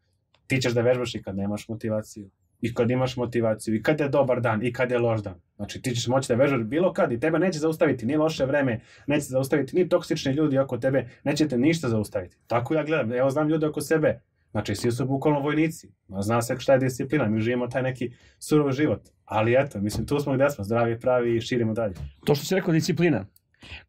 ti 0.50 0.62
ćeš 0.62 0.74
da 0.74 0.82
vežbaš 0.82 1.16
i 1.16 1.22
kad 1.24 1.38
nemaš 1.38 1.68
motivaciju. 1.68 2.30
I 2.62 2.74
kad 2.74 2.92
imaš 2.92 3.18
motivaciju, 3.18 3.76
i 3.76 3.84
kad 3.84 4.00
je 4.00 4.10
dobar 4.10 4.42
dan, 4.42 4.66
i 4.66 4.74
kad 4.74 4.92
je 4.92 5.00
loš 5.00 5.22
dan. 5.24 5.36
Znači 5.56 5.82
ti 5.82 5.96
ćeš 5.96 6.08
moći 6.08 6.28
da 6.28 6.36
vežbaš 6.36 6.64
bilo 6.64 6.94
kad 6.94 7.12
i 7.12 7.20
tebe 7.20 7.40
neće 7.40 7.60
zaustaviti 7.60 8.06
ni 8.06 8.18
loše 8.18 8.46
vreme, 8.46 8.80
neće 9.08 9.26
zaustaviti 9.26 9.76
ni 9.76 9.90
toksični 9.90 10.32
ljudi 10.32 10.58
oko 10.58 10.78
tebe, 10.78 11.08
neće 11.24 11.48
te 11.48 11.58
ništa 11.58 11.90
zaustaviti. 11.90 12.38
Tako 12.48 12.74
ja 12.74 12.84
gledam, 12.84 13.14
evo 13.14 13.30
znam 13.30 13.50
ljude 13.50 13.68
oko 13.68 13.82
sebe, 13.82 14.20
Znači, 14.52 14.76
svi 14.76 14.92
su 14.92 15.06
bukvalno 15.06 15.40
vojnici. 15.40 15.92
Zna 16.20 16.42
se 16.42 16.56
šta 16.60 16.74
je 16.74 16.80
disciplina, 16.80 17.28
mi 17.28 17.42
živimo 17.42 17.68
taj 17.68 17.84
neki 17.84 18.12
surov 18.40 18.72
život. 18.72 19.02
Ali 19.26 19.56
eto, 19.60 19.80
mislim, 19.80 20.08
tu 20.08 20.20
smo 20.20 20.34
gde 20.34 20.50
smo, 20.50 20.64
zdravi, 20.64 21.00
pravi 21.00 21.36
i 21.36 21.42
širimo 21.42 21.74
dalje. 21.74 21.94
To 22.26 22.36
što 22.36 22.46
si 22.46 22.56
rekao, 22.56 22.74
disciplina. 22.74 23.26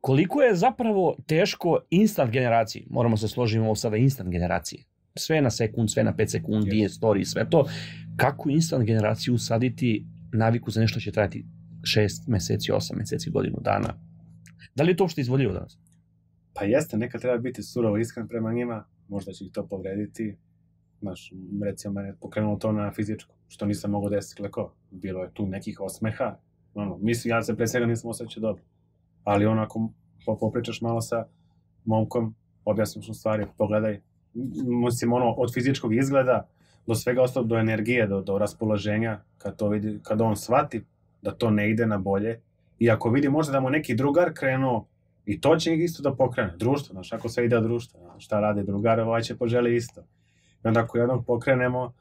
Koliko 0.00 0.42
je 0.42 0.54
zapravo 0.54 1.16
teško 1.26 1.78
instant 1.90 2.32
generaciji, 2.32 2.86
moramo 2.90 3.16
se 3.16 3.28
složiti 3.28 3.60
ovo 3.60 3.74
sada 3.74 3.96
instant 3.96 4.30
generaciji, 4.30 4.84
sve 5.18 5.40
na 5.40 5.50
sekund, 5.50 5.90
sve 5.90 6.04
na 6.04 6.12
5 6.12 6.26
sekundi, 6.28 6.70
Yes. 6.70 7.00
story, 7.00 7.24
sve 7.24 7.50
to, 7.50 7.64
kako 8.16 8.50
instant 8.50 8.86
generaciju 8.86 9.34
usaditi 9.34 10.06
naviku 10.32 10.70
za 10.70 10.80
nešto 10.80 11.00
što 11.00 11.04
će 11.04 11.12
trajati 11.12 11.46
6 11.82 12.28
meseci, 12.28 12.72
8 12.72 12.96
meseci, 12.96 13.30
godinu 13.30 13.58
dana. 13.60 13.94
Da 14.74 14.84
li 14.84 14.90
je 14.90 14.96
to 14.96 15.04
uopšte 15.04 15.20
izvodljivo 15.20 15.52
danas? 15.52 15.78
Pa 16.54 16.64
jeste, 16.64 16.96
nekad 16.96 17.20
treba 17.20 17.38
biti 17.38 17.62
surovo 17.62 17.96
iskren 17.96 18.28
prema 18.28 18.52
njima, 18.52 18.84
možda 19.08 19.32
će 19.32 19.44
ih 19.44 19.52
to 19.52 19.66
povrediti. 19.66 20.36
Znaš, 21.00 21.32
recimo, 21.64 21.94
mene 21.94 22.14
pokrenulo 22.20 22.56
to 22.56 22.72
na 22.72 22.92
fizičku, 22.92 23.34
što 23.48 23.66
nisam 23.66 23.90
mogao 23.90 24.10
desiti 24.10 24.42
leko. 24.42 24.74
Bilo 24.90 25.22
je 25.22 25.30
tu 25.34 25.46
nekih 25.46 25.80
osmeha. 25.80 26.36
Ono, 26.74 26.98
mislim, 26.98 27.30
ja 27.30 27.42
se 27.42 27.56
pre 27.56 27.66
svega 27.66 27.86
nisam 27.86 28.10
osjećao 28.10 28.40
dobro. 28.40 28.62
Ali 29.24 29.46
ono, 29.46 29.62
ako 29.62 29.92
po- 30.26 30.38
popričaš 30.38 30.80
malo 30.80 31.00
sa 31.00 31.26
momkom, 31.84 32.34
objasniš 32.64 33.08
mu 33.08 33.14
stvari, 33.14 33.46
pogledaj. 33.58 34.00
Mislim, 34.84 35.12
ono, 35.12 35.30
od 35.30 35.54
fizičkog 35.54 35.94
izgleda 35.94 36.48
do 36.86 36.94
svega 36.94 37.22
ostalo, 37.22 37.46
do 37.46 37.58
energije, 37.58 38.06
do, 38.06 38.20
do 38.22 38.38
raspoloženja, 38.38 39.20
kad, 39.38 39.56
to 39.56 39.68
vidi, 39.68 39.98
kad 40.02 40.20
on 40.20 40.36
shvati 40.36 40.84
da 41.22 41.30
to 41.30 41.50
ne 41.50 41.70
ide 41.70 41.86
na 41.86 41.98
bolje, 41.98 42.40
i 42.78 42.90
ako 42.90 43.10
vidi 43.10 43.28
možda 43.28 43.52
da 43.52 43.60
mu 43.60 43.70
neki 43.70 43.94
drugar 43.94 44.32
krenuo 44.34 44.86
I 45.26 45.40
to 45.40 45.56
će 45.56 45.74
ih 45.74 45.80
isto 45.84 46.02
da 46.02 46.14
pokrene. 46.14 46.56
Društvo, 46.56 46.92
znaš, 46.92 47.12
ako 47.12 47.28
sve 47.28 47.44
ide 47.44 47.56
od 47.56 47.62
društva, 47.62 48.14
šta 48.18 48.40
rade 48.40 48.62
drugare, 48.62 49.02
ovaj 49.02 49.22
će 49.22 49.36
poželi 49.36 49.76
isto. 49.76 50.00
I 50.64 50.68
onda 50.68 50.80
ako 50.80 50.98
jednog 50.98 51.26
pokrenemo, 51.26 51.92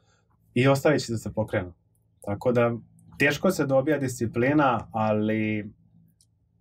i 0.54 0.68
ostali 0.68 1.00
će 1.00 1.12
da 1.12 1.18
se 1.18 1.32
pokrenu. 1.32 1.72
Tako 2.20 2.52
da, 2.52 2.72
teško 3.18 3.50
se 3.50 3.66
dobija 3.66 3.98
disciplina, 3.98 4.88
ali 4.92 5.70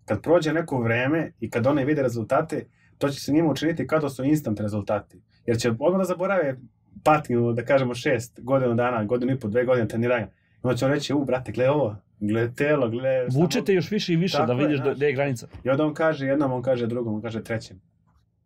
kad 0.05 0.21
prođe 0.21 0.53
neko 0.53 0.81
vreme 0.81 1.31
i 1.39 1.49
kad 1.49 1.67
oni 1.67 1.85
vide 1.85 2.01
rezultate, 2.01 2.65
to 2.97 3.09
će 3.09 3.19
se 3.19 3.31
njima 3.31 3.49
učiniti 3.51 3.87
kao 3.87 3.99
da 3.99 4.09
su 4.09 4.23
instant 4.23 4.59
rezultati. 4.59 5.21
Jer 5.49 5.57
će 5.57 5.69
odmah 5.79 5.97
da 5.97 6.05
zaborave 6.05 6.55
patnju, 7.03 7.53
da 7.53 7.65
kažemo, 7.65 7.95
šest 7.95 8.39
godinu 8.43 8.75
dana, 8.75 9.03
godinu 9.03 9.33
i 9.33 9.39
po, 9.39 9.47
dve 9.47 9.65
godine 9.65 9.87
treniranja. 9.87 10.27
I 10.27 10.59
onda 10.61 10.77
će 10.77 10.85
on 10.85 10.91
reći, 10.91 11.13
u, 11.13 11.25
brate, 11.25 11.51
gle 11.51 11.69
ovo, 11.69 11.95
gle 12.19 12.53
telo, 12.53 12.89
gle... 12.89 13.25
Vučete 13.31 13.73
još 13.73 13.91
više 13.91 14.13
i 14.13 14.15
više 14.15 14.37
Tako 14.37 14.47
da 14.47 14.53
vidiš 14.53 14.79
gde 14.95 15.05
je 15.05 15.13
granica. 15.13 15.47
I 15.63 15.69
onda 15.69 15.85
on 15.85 15.93
kaže 15.93 16.25
jednom, 16.25 16.51
on 16.51 16.61
kaže 16.61 16.87
drugom, 16.87 17.15
on 17.15 17.21
kaže 17.21 17.43
trećem. 17.43 17.81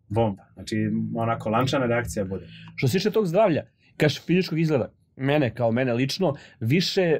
Bomba. 0.07 0.43
Znači, 0.53 0.91
onako, 1.15 1.50
lančana 1.50 1.86
reakcija 1.86 2.25
bude. 2.25 2.48
Što 2.75 2.88
se 2.88 2.98
tiče 2.98 3.12
tog 3.12 3.27
zdravlja, 3.27 3.65
kažeš 3.98 4.25
fizičkog 4.25 4.60
izgleda, 4.60 4.91
mene 5.15 5.55
kao 5.55 5.72
mene 5.72 5.93
lično, 5.93 6.36
više 6.60 7.19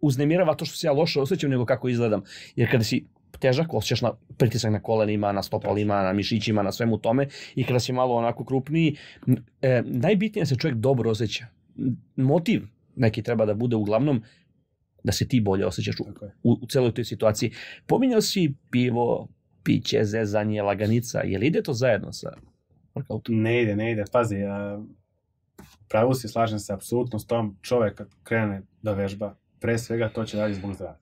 uznemirava 0.00 0.54
to 0.54 0.64
što 0.64 0.76
se 0.76 0.86
ja 0.86 0.92
loše 0.92 1.20
osjećam 1.20 1.50
nego 1.50 1.64
kako 1.64 1.88
izgledam. 1.88 2.22
Jer 2.56 2.70
kada 2.70 2.84
si 2.84 3.06
težak, 3.40 3.74
osjećaš 3.74 4.02
na 4.02 4.12
pritisak 4.36 4.72
na 4.72 4.82
kolenima, 4.82 5.32
na 5.32 5.42
stopalima, 5.42 6.02
na 6.02 6.12
mišićima, 6.12 6.62
na 6.62 6.72
svemu 6.72 6.98
tome 6.98 7.28
i 7.54 7.64
kada 7.64 7.80
si 7.80 7.92
malo 7.92 8.14
onako 8.14 8.44
krupniji, 8.44 8.96
e, 9.62 9.82
najbitnije 9.86 10.40
je 10.40 10.44
da 10.44 10.46
se 10.46 10.56
čovjek 10.56 10.78
dobro 10.78 11.10
osjeća. 11.10 11.46
Motiv 12.16 12.62
neki 12.96 13.22
treba 13.22 13.46
da 13.46 13.54
bude 13.54 13.76
uglavnom 13.76 14.22
da 15.04 15.12
se 15.12 15.28
ti 15.28 15.40
bolje 15.40 15.66
osjećaš 15.66 16.00
u, 16.00 16.04
u, 16.42 16.58
u 16.62 16.66
celoj 16.66 16.94
toj 16.94 17.04
situaciji. 17.04 17.52
Pominjao 17.86 18.20
si 18.20 18.54
pivo, 18.70 19.28
piće, 19.62 20.04
zezanje, 20.04 20.62
laganica, 20.62 21.20
je 21.20 21.38
li 21.38 21.46
ide 21.46 21.62
to 21.62 21.72
zajedno 21.72 22.12
sa 22.12 22.32
workoutom? 22.94 23.42
Ne 23.42 23.62
ide, 23.62 23.76
ne 23.76 23.92
ide. 23.92 24.04
Pazi, 24.12 24.36
ja, 24.36 24.80
pravu 25.88 26.14
si, 26.14 26.28
slažem 26.28 26.58
se 26.58 26.72
apsolutno 26.72 27.18
s 27.18 27.26
tom. 27.26 27.56
Čovek 27.62 27.94
kad 27.94 28.08
krene 28.22 28.62
da 28.82 28.92
vežba, 28.92 29.36
pre 29.60 29.78
svega 29.78 30.08
to 30.08 30.24
će 30.24 30.38
raditi 30.38 30.60
zbog 30.60 30.74
zdravlja. 30.74 30.98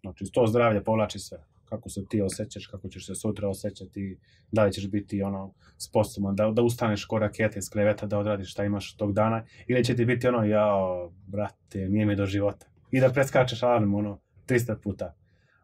Znači, 0.00 0.24
to 0.32 0.46
zdravlje 0.46 0.84
povlači 0.84 1.18
sve. 1.18 1.38
Kako 1.74 1.88
se 1.88 2.04
ti 2.10 2.22
osjećaš, 2.22 2.66
kako 2.66 2.88
ćeš 2.88 3.06
se 3.06 3.14
sutra 3.14 3.48
osjećati, 3.48 4.18
da 4.52 4.64
li 4.64 4.72
ćeš 4.72 4.90
biti 4.90 5.22
ono 5.22 5.54
sposoban 5.78 6.36
da, 6.36 6.50
da 6.50 6.62
ustaneš 6.62 7.04
ko 7.04 7.18
raketa 7.18 7.58
iz 7.58 7.70
kreveta, 7.70 8.06
da 8.06 8.18
odradiš 8.18 8.50
šta 8.50 8.64
imaš 8.64 8.96
tog 8.96 9.12
dana, 9.12 9.44
ili 9.66 9.84
će 9.84 9.96
ti 9.96 10.04
biti 10.04 10.28
ono, 10.28 10.44
jao, 10.44 11.12
brate, 11.26 11.88
nije 11.88 12.06
mi 12.06 12.16
do 12.16 12.26
života. 12.26 12.66
I 12.90 13.00
da 13.00 13.12
preskačeš 13.12 13.62
alarm, 13.62 13.94
ono, 13.94 14.20
300 14.46 14.76
puta. 14.82 15.14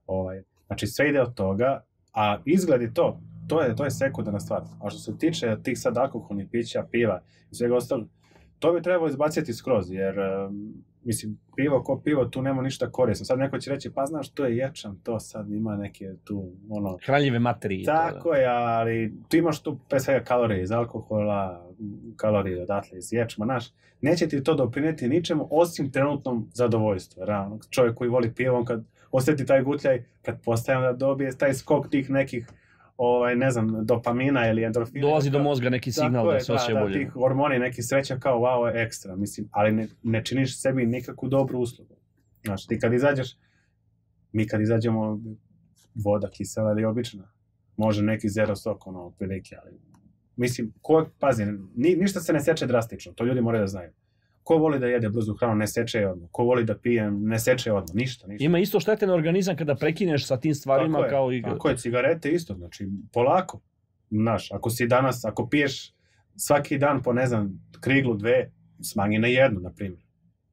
Ovaj, 0.06 0.42
znači, 0.66 0.86
sve 0.86 1.08
ide 1.08 1.20
od 1.20 1.34
toga, 1.34 1.84
a 2.12 2.38
izgledi 2.44 2.94
to, 2.94 3.20
to 3.48 3.62
je, 3.62 3.76
to 3.76 3.84
je 3.84 3.90
sekundarna 3.90 4.40
stvar. 4.40 4.62
A 4.82 4.90
što 4.90 4.98
se 4.98 5.18
tiče 5.18 5.56
tih 5.62 5.78
sad 5.78 5.96
alkoholnih 5.96 6.48
pića, 6.50 6.86
piva 6.90 7.22
i 7.50 7.54
svega 7.54 7.76
ostalog, 7.76 8.08
to 8.60 8.72
bi 8.72 8.82
trebalo 8.82 9.08
izbaciti 9.08 9.54
skroz, 9.54 9.90
jer 9.90 10.14
mislim, 11.04 11.38
pivo 11.56 11.82
ko 11.82 12.00
pivo, 12.04 12.24
tu 12.24 12.42
nema 12.42 12.62
ništa 12.62 12.90
korisno. 12.90 13.24
Sad 13.24 13.38
neko 13.38 13.58
će 13.58 13.70
reći, 13.70 13.90
pa 13.94 14.06
znaš, 14.06 14.30
to 14.30 14.44
je 14.44 14.56
ječan, 14.56 14.98
to 15.02 15.20
sad 15.20 15.50
ima 15.50 15.76
neke 15.76 16.14
tu, 16.24 16.52
ono... 16.68 16.98
Hranljive 17.06 17.38
materije. 17.38 17.84
Tako 17.84 18.28
to, 18.28 18.30
da. 18.30 18.36
je, 18.36 18.46
ali 18.46 19.14
tu 19.28 19.36
imaš 19.36 19.62
tu 19.62 19.78
pre 19.88 20.00
svega 20.00 20.24
kalorije 20.24 20.62
iz 20.62 20.72
alkohola, 20.72 21.70
kalorije 22.16 22.62
odatle 22.62 22.98
iz 22.98 23.12
ječma, 23.12 23.44
znaš, 23.44 23.72
neće 24.00 24.28
ti 24.28 24.42
to 24.42 24.54
doprineti 24.54 25.08
ničemu 25.08 25.48
osim 25.50 25.92
trenutnom 25.92 26.48
zadovoljstvu. 26.54 27.24
Realno, 27.24 27.58
čovjek 27.70 27.94
koji 27.94 28.10
voli 28.10 28.34
pivo, 28.34 28.58
on 28.58 28.64
kad 28.64 28.84
osjeti 29.12 29.46
taj 29.46 29.62
gutljaj, 29.62 30.04
pretpostavljam 30.22 30.82
da 30.82 30.92
dobije 30.92 31.38
taj 31.38 31.54
skok 31.54 31.90
tih 31.90 32.10
nekih 32.10 32.46
ovaj, 33.02 33.37
ne 33.37 33.50
znam, 33.50 33.87
dopamina 33.87 34.49
ili 34.50 34.64
endorfina. 34.64 35.00
Dolazi 35.00 35.30
do 35.30 35.38
mozga 35.38 35.71
neki 35.71 35.92
signal 35.92 36.33
da 36.33 36.40
se 36.40 36.52
osjeća 36.52 36.75
da, 36.75 36.80
bolje. 36.80 36.92
Da, 36.92 36.99
tih 36.99 37.12
hormoni, 37.12 37.59
neki 37.59 37.83
sreća 37.83 38.19
kao 38.19 38.38
wow, 38.38 38.85
ekstra, 38.85 39.16
mislim, 39.16 39.49
ali 39.50 39.73
ne, 39.73 39.88
ne 40.02 40.25
činiš 40.25 40.61
sebi 40.61 40.87
nikakvu 40.87 41.28
dobru 41.28 41.59
uslugu. 41.59 41.97
Znaš, 42.45 42.66
ti 42.66 42.78
kad 42.78 42.92
izađeš, 42.92 43.37
mi 44.33 44.49
kad 44.49 44.61
izađemo, 44.61 45.21
voda 46.04 46.30
kisela 46.30 46.73
ili 46.73 46.85
obična, 46.85 47.33
može 47.76 48.02
neki 48.02 48.28
zero 48.28 48.57
sok, 48.57 48.87
ono, 48.87 49.11
prilike, 49.11 49.57
ali 49.62 49.80
mislim, 50.37 50.73
ko, 50.80 51.07
pazi, 51.19 51.45
ni, 51.76 51.97
ništa 51.97 52.21
se 52.21 52.33
ne 52.33 52.40
seče 52.40 52.66
drastično, 52.66 53.12
to 53.12 53.25
ljudi 53.25 53.40
moraju 53.40 53.62
da 53.62 53.66
znaju. 53.66 53.90
Ko 54.42 54.56
voli 54.56 54.78
da 54.78 54.87
jede 54.87 55.09
brzu 55.09 55.35
hranu, 55.35 55.54
ne 55.54 55.66
seče 55.66 55.99
je 55.99 56.11
odmah. 56.11 56.28
Ko 56.32 56.44
voli 56.44 56.64
da 56.64 56.78
pije, 56.78 57.11
ne 57.11 57.38
seče 57.38 57.70
je 57.70 57.75
odmah. 57.75 57.94
Ništa, 57.94 58.26
ništa. 58.26 58.44
Ima 58.44 58.59
isto 58.59 58.80
štete 58.80 59.06
na 59.06 59.14
organizam 59.14 59.56
kada 59.56 59.75
prekineš 59.75 60.26
sa 60.26 60.40
tim 60.40 60.54
stvarima 60.54 60.99
tako 60.99 61.11
kao 61.11 61.30
je, 61.30 61.38
i... 61.38 61.42
Tako 61.42 61.68
je, 61.68 61.76
cigarete 61.76 62.30
isto, 62.30 62.54
znači, 62.54 62.88
polako. 63.12 63.61
Znaš, 64.11 64.52
ako 64.52 64.70
si 64.70 64.87
danas, 64.87 65.25
ako 65.25 65.49
piješ 65.49 65.94
svaki 66.37 66.78
dan 66.78 67.02
po, 67.02 67.12
ne 67.12 67.26
znam, 67.26 67.70
kriglu 67.80 68.14
dve, 68.16 68.50
smanji 68.82 69.18
na 69.18 69.28
jednu, 69.28 69.61
na 69.61 69.73
primjer. 69.73 70.02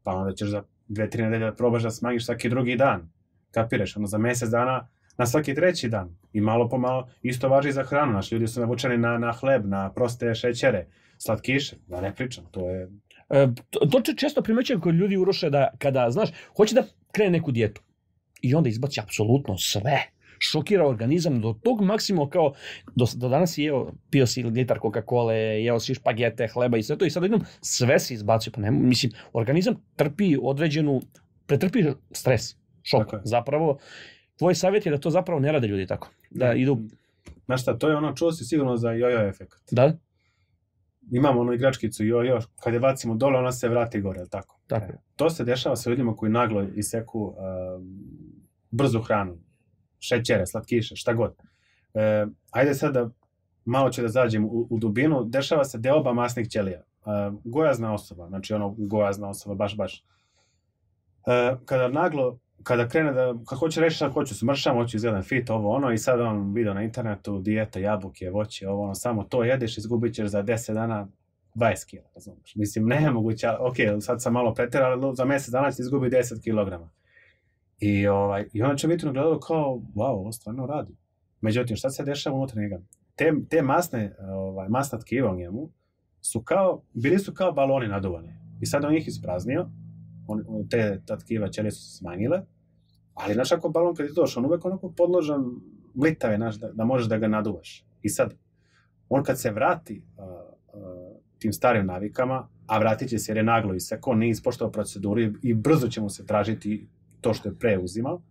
Pa 0.03 0.11
onda 0.11 0.33
ćeš 0.33 0.49
za 0.49 0.63
dve, 0.87 1.09
tri 1.09 1.23
nedelje 1.23 1.45
da 1.45 1.55
probaš 1.55 1.83
da 1.83 1.89
smanjiš 1.89 2.25
svaki 2.25 2.49
drugi 2.49 2.75
dan. 2.75 3.09
Kapiraš, 3.51 3.97
ono 3.97 4.07
za 4.07 4.17
mesec 4.17 4.49
dana 4.49 4.87
na 5.17 5.25
svaki 5.25 5.55
treći 5.55 5.89
dan. 5.89 6.17
I 6.33 6.41
malo 6.41 6.69
po 6.69 6.77
malo, 6.77 7.07
isto 7.21 7.49
važi 7.49 7.71
za 7.71 7.83
hranu. 7.83 8.13
Naši 8.13 8.35
ljudi 8.35 8.47
su 8.47 8.59
navučeni 8.59 8.97
na, 8.97 9.17
na 9.17 9.31
hleb, 9.31 9.65
na 9.65 9.93
proste 9.93 10.35
šećere, 10.35 10.87
slatkiše, 11.17 11.75
da 11.87 12.01
ne 12.01 12.15
pričam, 12.15 12.45
to 12.51 12.69
je 12.69 12.89
to, 13.69 13.79
to 13.79 14.13
često 14.13 14.41
primećujem 14.41 14.81
kod 14.81 14.95
ljudi 14.95 15.17
uroše 15.17 15.49
da 15.49 15.69
kada, 15.77 16.11
znaš, 16.11 16.29
hoće 16.57 16.75
da 16.75 16.83
krene 17.11 17.31
neku 17.31 17.51
dijetu 17.51 17.81
i 18.41 18.55
onda 18.55 18.69
izbaci 18.69 18.99
apsolutno 18.99 19.57
sve 19.57 20.17
šokira 20.39 20.87
organizam 20.87 21.41
do 21.41 21.55
tog 21.63 21.81
maksimuma 21.81 22.29
kao 22.29 22.53
do, 22.95 23.05
do 23.15 23.29
danas 23.29 23.53
si 23.53 23.63
jeo, 23.63 23.91
pio 24.09 24.27
si 24.27 24.43
litar 24.43 24.79
Coca-Cola, 24.79 25.31
jeo 25.31 25.79
si 25.79 25.93
špagete, 25.93 26.47
hleba 26.47 26.77
i 26.77 26.83
sve 26.83 26.97
to 26.97 27.05
i 27.05 27.09
sad 27.09 27.23
jednom 27.23 27.41
sve 27.61 27.99
si 27.99 28.13
izbacio, 28.13 28.51
pa 28.55 28.61
ne, 28.61 28.71
mislim, 28.71 29.11
organizam 29.33 29.75
trpi 29.95 30.37
određenu, 30.41 31.01
pretrpi 31.45 31.83
stres, 32.11 32.55
šok, 32.83 33.07
okay. 33.07 33.19
zapravo. 33.23 33.77
Tvoj 34.37 34.55
savjet 34.55 34.85
je 34.85 34.91
da 34.91 34.97
to 34.97 35.09
zapravo 35.09 35.39
ne 35.39 35.51
rade 35.51 35.67
ljudi 35.67 35.87
tako, 35.87 36.09
da 36.29 36.53
idu... 36.53 36.79
Znaš 37.45 37.61
šta, 37.61 37.77
to 37.77 37.89
je 37.89 37.95
ono, 37.95 38.13
čuo 38.13 38.31
si 38.31 38.45
sigurno 38.45 38.77
za 38.77 38.91
jojo 38.91 39.27
efekt. 39.27 39.53
Da? 39.71 39.97
Imamo 41.11 41.41
onu 41.41 41.53
igračkicu 41.53 42.05
jojo, 42.05 42.39
kad 42.63 42.73
je 42.73 42.79
bacimo 42.79 43.15
dole, 43.15 43.39
ona 43.39 43.51
se 43.51 43.69
vrati 43.69 44.01
gore, 44.01 44.19
ali 44.19 44.29
tako? 44.29 44.59
Tako. 44.67 44.85
E, 44.85 44.97
to 45.15 45.29
se 45.29 45.43
dešava 45.43 45.75
sa 45.75 45.89
ljudima 45.89 46.15
koji 46.15 46.31
naglo 46.31 46.63
iseku 46.75 47.19
uh, 47.19 47.35
brzu 48.71 49.01
hranu, 49.01 49.37
šećere, 49.99 50.45
slatkiše, 50.45 50.95
šta 50.95 51.13
god. 51.13 51.35
E, 51.93 52.25
ajde 52.51 52.73
sad 52.73 52.93
da 52.93 53.09
malo 53.65 53.89
ću 53.89 54.01
da 54.01 54.07
zađem 54.07 54.45
u, 54.45 54.67
u 54.69 54.79
dubinu, 54.79 55.23
dešava 55.23 55.65
se 55.65 55.77
deoba 55.77 56.13
masnih 56.13 56.49
ćelija. 56.49 56.81
Uh, 57.05 57.39
gojazna 57.43 57.93
osoba, 57.93 58.27
znači 58.27 58.53
ono 58.53 58.75
gojazna 58.77 59.29
osoba, 59.29 59.55
baš, 59.55 59.77
baš. 59.77 60.03
E, 61.27 61.55
kada 61.65 61.87
naglo 61.87 62.39
kada 62.63 62.87
krene 62.87 63.13
da, 63.13 63.33
kako 63.45 63.55
hoće 63.55 63.81
reći 63.81 63.95
šta 63.95 64.09
hoću, 64.09 64.35
smršam, 64.35 64.75
hoću 64.75 64.97
izgledam 64.97 65.23
fit, 65.23 65.49
ovo 65.49 65.75
ono, 65.75 65.91
i 65.91 65.97
sad 65.97 66.19
on 66.19 66.53
video 66.53 66.73
na 66.73 66.83
internetu, 66.83 67.39
dijeta, 67.39 67.79
jabuke, 67.79 68.29
voće, 68.29 68.69
ovo 68.69 68.83
ono, 68.83 68.95
samo 68.95 69.23
to 69.23 69.43
jedeš, 69.43 69.77
izgubit 69.77 70.15
ćeš 70.15 70.27
za 70.27 70.43
10 70.43 70.73
dana 70.73 71.07
20 71.55 71.89
kg, 71.89 72.05
razumiješ? 72.15 72.55
Mislim, 72.55 72.85
ne 72.91 73.01
je 73.01 73.11
moguće, 73.11 73.49
ok, 73.59 73.75
sad 74.01 74.21
sam 74.21 74.33
malo 74.33 74.53
preterao, 74.53 74.91
ali 74.91 75.15
za 75.15 75.25
mesec 75.25 75.49
dana 75.49 75.71
će 75.71 75.81
izgubi 75.81 76.09
10 76.09 76.41
kg. 76.43 76.83
I, 77.79 78.07
ovaj, 78.07 78.45
I 78.53 78.61
onda 78.61 78.75
će 78.75 78.87
biti 78.87 79.05
gledalo 79.05 79.39
kao, 79.39 79.81
wow, 79.95 80.11
ovo 80.11 80.31
stvarno 80.31 80.65
radi. 80.65 80.95
Međutim, 81.41 81.75
šta 81.75 81.89
se 81.89 82.03
dešava 82.03 82.37
unutra 82.37 82.61
njega? 82.61 82.79
Te, 83.15 83.33
te 83.49 83.61
masne, 83.61 84.15
ovaj, 84.19 84.69
masna 84.69 84.99
tkiva 84.99 85.31
u 85.31 85.35
njemu 85.35 85.69
su 86.21 86.41
kao, 86.41 86.81
bili 86.93 87.19
su 87.19 87.33
kao 87.33 87.51
baloni 87.51 87.87
naduvani. 87.87 88.33
I 88.61 88.65
sad 88.65 88.85
on 88.85 88.95
ih 88.95 89.07
ispraznio, 89.07 89.69
on, 90.27 90.67
te 90.69 91.01
ta 91.05 91.17
tkiva 91.17 91.49
ćelije 91.49 91.71
su 91.71 91.81
se 91.81 91.97
smanjile, 91.97 92.41
ali 93.13 93.33
znaš 93.33 93.51
ako 93.51 93.69
balon 93.69 93.95
kad 93.95 94.05
je 94.05 94.13
došao, 94.13 94.41
on 94.41 94.45
uvek 94.45 94.65
onako 94.65 94.93
podložan 94.97 95.45
mlitav 95.93 96.31
je, 96.31 96.37
znaš, 96.37 96.55
da, 96.55 96.71
da 96.71 96.85
možeš 96.85 97.07
da 97.07 97.17
ga 97.17 97.27
naduvaš. 97.27 97.85
I 98.01 98.09
sad, 98.09 98.33
on 99.09 99.23
kad 99.23 99.39
se 99.39 99.51
vrati 99.51 100.03
uh, 100.17 100.23
uh, 100.81 101.21
tim 101.39 101.53
starim 101.53 101.85
navikama, 101.85 102.49
a 102.67 102.79
vratit 102.79 103.09
će 103.09 103.19
se 103.19 103.31
jer 103.31 103.37
je 103.37 103.43
naglo 103.43 103.73
i 103.73 103.79
sve, 103.79 104.01
ko 104.01 104.15
nije 104.15 104.29
ispoštao 104.29 104.71
proceduru 104.71 105.21
i, 105.21 105.33
i 105.43 105.53
brzo 105.53 105.87
će 105.87 106.01
mu 106.01 106.09
se 106.09 106.25
tražiti 106.25 106.89
to 107.21 107.33
što 107.33 107.49
je 107.49 107.57
pre 107.59 107.77
uzimao, 107.77 108.21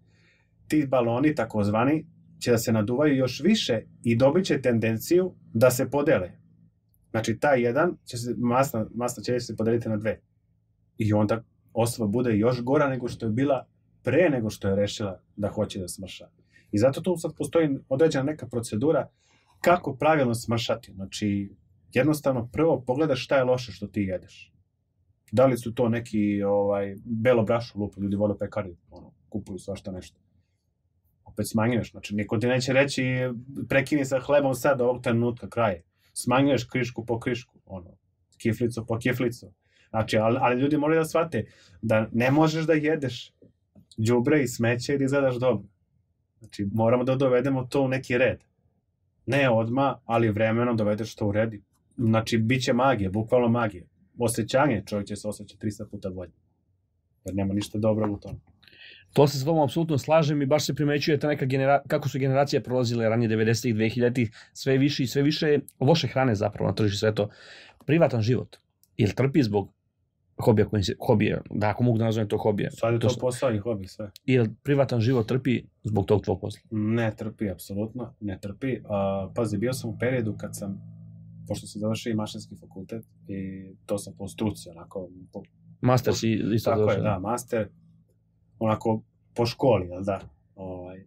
ti 0.68 0.86
baloni, 0.86 1.34
takozvani, 1.34 2.06
će 2.38 2.50
da 2.50 2.58
se 2.58 2.72
naduvaju 2.72 3.16
još 3.16 3.40
više 3.40 3.82
i 4.02 4.16
dobit 4.16 4.44
će 4.44 4.62
tendenciju 4.62 5.34
da 5.54 5.70
se 5.70 5.90
podele. 5.90 6.32
Znači, 7.10 7.38
taj 7.38 7.62
jedan 7.62 7.96
će 8.04 8.16
se, 8.16 8.34
masna, 8.38 8.86
masna 8.94 9.22
će 9.22 9.40
se 9.40 9.56
podeliti 9.56 9.88
na 9.88 9.96
dve. 9.96 10.20
I 10.98 11.12
onda 11.12 11.44
osoba 11.76 12.08
bude 12.08 12.36
još 12.38 12.62
gora 12.62 12.88
nego 12.88 13.08
što 13.08 13.26
je 13.26 13.32
bila 13.32 13.66
pre 14.02 14.30
nego 14.30 14.50
što 14.50 14.68
je 14.68 14.76
rešila 14.76 15.20
da 15.36 15.48
hoće 15.48 15.80
da 15.80 15.88
smrša. 15.88 16.28
I 16.72 16.78
zato 16.78 17.00
tu 17.00 17.16
sad 17.16 17.34
postoji 17.36 17.78
određena 17.88 18.24
neka 18.24 18.46
procedura 18.46 19.08
kako 19.60 19.96
pravilno 19.96 20.34
smršati. 20.34 20.92
Znači, 20.92 21.56
jednostavno 21.92 22.48
prvo 22.52 22.80
pogledaš 22.86 23.24
šta 23.24 23.36
je 23.36 23.44
loše 23.44 23.72
što 23.72 23.86
ti 23.86 24.00
jedeš. 24.00 24.52
Da 25.32 25.46
li 25.46 25.58
su 25.58 25.74
to 25.74 25.88
neki 25.88 26.42
ovaj, 26.42 26.96
belo 27.04 27.42
brašo, 27.44 27.78
lupo, 27.78 28.00
ljudi 28.00 28.16
vole 28.16 28.38
pekari, 28.38 28.76
ono, 28.90 29.12
kupuju 29.28 29.58
svašta 29.58 29.92
nešto. 29.92 30.20
Opet 31.24 31.48
smanjuješ, 31.48 31.90
znači 31.90 32.14
niko 32.14 32.38
ti 32.38 32.46
neće 32.46 32.72
reći 32.72 33.02
prekini 33.68 34.04
sa 34.04 34.20
hlebom 34.20 34.54
sad 34.54 34.80
ovog 34.80 35.02
trenutka 35.02 35.48
kraje. 35.48 35.82
Smanjuješ 36.12 36.64
krišku 36.64 37.06
po 37.06 37.20
krišku, 37.20 37.58
ono, 37.64 37.90
kiflicu 38.38 38.86
po 38.86 38.98
kiflicu 38.98 39.52
Znači, 39.90 40.16
ali, 40.16 40.38
ali 40.40 40.60
ljudi 40.60 40.76
moraju 40.76 41.00
da 41.00 41.04
shvate 41.04 41.44
da 41.82 42.08
ne 42.12 42.30
možeš 42.30 42.66
da 42.66 42.72
jedeš 42.72 43.32
đubre 43.96 44.42
i 44.42 44.48
smeće 44.48 44.94
i 44.94 44.98
da 44.98 45.04
izgledaš 45.04 45.36
dobro. 45.36 45.68
Znači, 46.38 46.66
moramo 46.72 47.04
da 47.04 47.14
dovedemo 47.14 47.64
to 47.64 47.82
u 47.82 47.88
neki 47.88 48.18
red. 48.18 48.38
Ne 49.26 49.50
odma, 49.50 49.98
ali 50.04 50.30
vremenom 50.30 50.76
dovedeš 50.76 51.14
to 51.14 51.26
u 51.26 51.32
redi. 51.32 51.62
Znači, 51.96 52.38
bit 52.38 52.62
će 52.62 52.72
magije, 52.72 53.10
bukvalno 53.10 53.48
magije. 53.48 53.86
Osećanje, 54.18 54.82
čovjek 54.86 55.08
će 55.08 55.16
se 55.16 55.28
osjećati 55.28 55.66
300 55.66 55.90
puta 55.90 56.10
bolje. 56.10 56.32
Jer 57.24 57.34
nema 57.34 57.54
ništa 57.54 57.78
dobro 57.78 58.12
u 58.12 58.16
tome. 58.16 58.38
To 59.12 59.26
se 59.26 59.38
s 59.38 59.44
vama 59.44 59.64
apsolutno 59.64 59.98
slažem 59.98 60.42
i 60.42 60.46
baš 60.46 60.66
se 60.66 60.74
primećuje 60.74 61.18
ta 61.18 61.28
neka 61.28 61.44
genera 61.44 61.82
kako 61.88 62.08
su 62.08 62.18
generacije 62.18 62.62
prolazile 62.62 63.08
ranije 63.08 63.30
90-ih, 63.30 63.74
2000-ih, 63.74 64.30
sve 64.52 64.78
više 64.78 65.02
i 65.02 65.06
sve 65.06 65.22
više 65.22 65.58
loše 65.80 66.08
hrane 66.08 66.34
zapravo 66.34 66.70
na 66.70 66.74
tržištu 66.74 66.98
sve 66.98 67.14
to. 67.14 67.28
Privatan 67.86 68.22
život. 68.22 68.56
Ili 68.96 69.14
trpi 69.14 69.42
zbog 69.42 69.72
hobija 70.38 70.68
kojim 70.68 70.84
se, 70.84 70.94
hobije, 71.06 71.40
da 71.50 71.68
ako 71.68 71.84
mogu 71.84 71.98
da 71.98 72.04
nazovem 72.04 72.28
to 72.28 72.38
hobije, 72.38 72.70
Sad 72.70 72.94
je 72.94 73.00
To 73.00 73.08
to, 73.08 73.20
posao 73.20 73.54
i 73.54 73.58
hobi 73.58 73.86
sve. 73.86 74.10
ili 74.24 74.50
privatan 74.62 75.00
život 75.00 75.26
trpi 75.28 75.62
zbog 75.84 76.06
tog 76.06 76.22
tvog 76.22 76.40
posla? 76.40 76.60
Ne 76.70 77.14
trpi, 77.16 77.50
apsolutno, 77.50 78.14
ne 78.20 78.38
trpi. 78.40 78.80
A, 78.88 79.30
pazi, 79.34 79.58
bio 79.58 79.72
sam 79.72 79.90
u 79.90 79.98
periodu 79.98 80.34
kad 80.38 80.56
sam, 80.56 80.80
pošto 81.48 81.66
sam 81.66 81.80
završio 81.80 82.10
i 82.10 82.14
mašinski 82.14 82.56
fakultet, 82.56 83.04
i 83.28 83.70
to 83.86 83.98
sam 83.98 84.14
po 84.18 84.28
struci, 84.28 84.68
onako, 84.70 85.08
po, 85.32 85.42
Master 85.80 86.14
si 86.14 86.32
isto 86.54 86.70
tako 86.70 86.80
je, 86.80 86.84
završio. 86.84 87.02
da, 87.02 87.18
master, 87.18 87.68
onako, 88.58 89.02
po 89.34 89.46
školi, 89.46 89.86
jel 89.88 90.02
da? 90.02 90.20
Ovaj. 90.54 91.06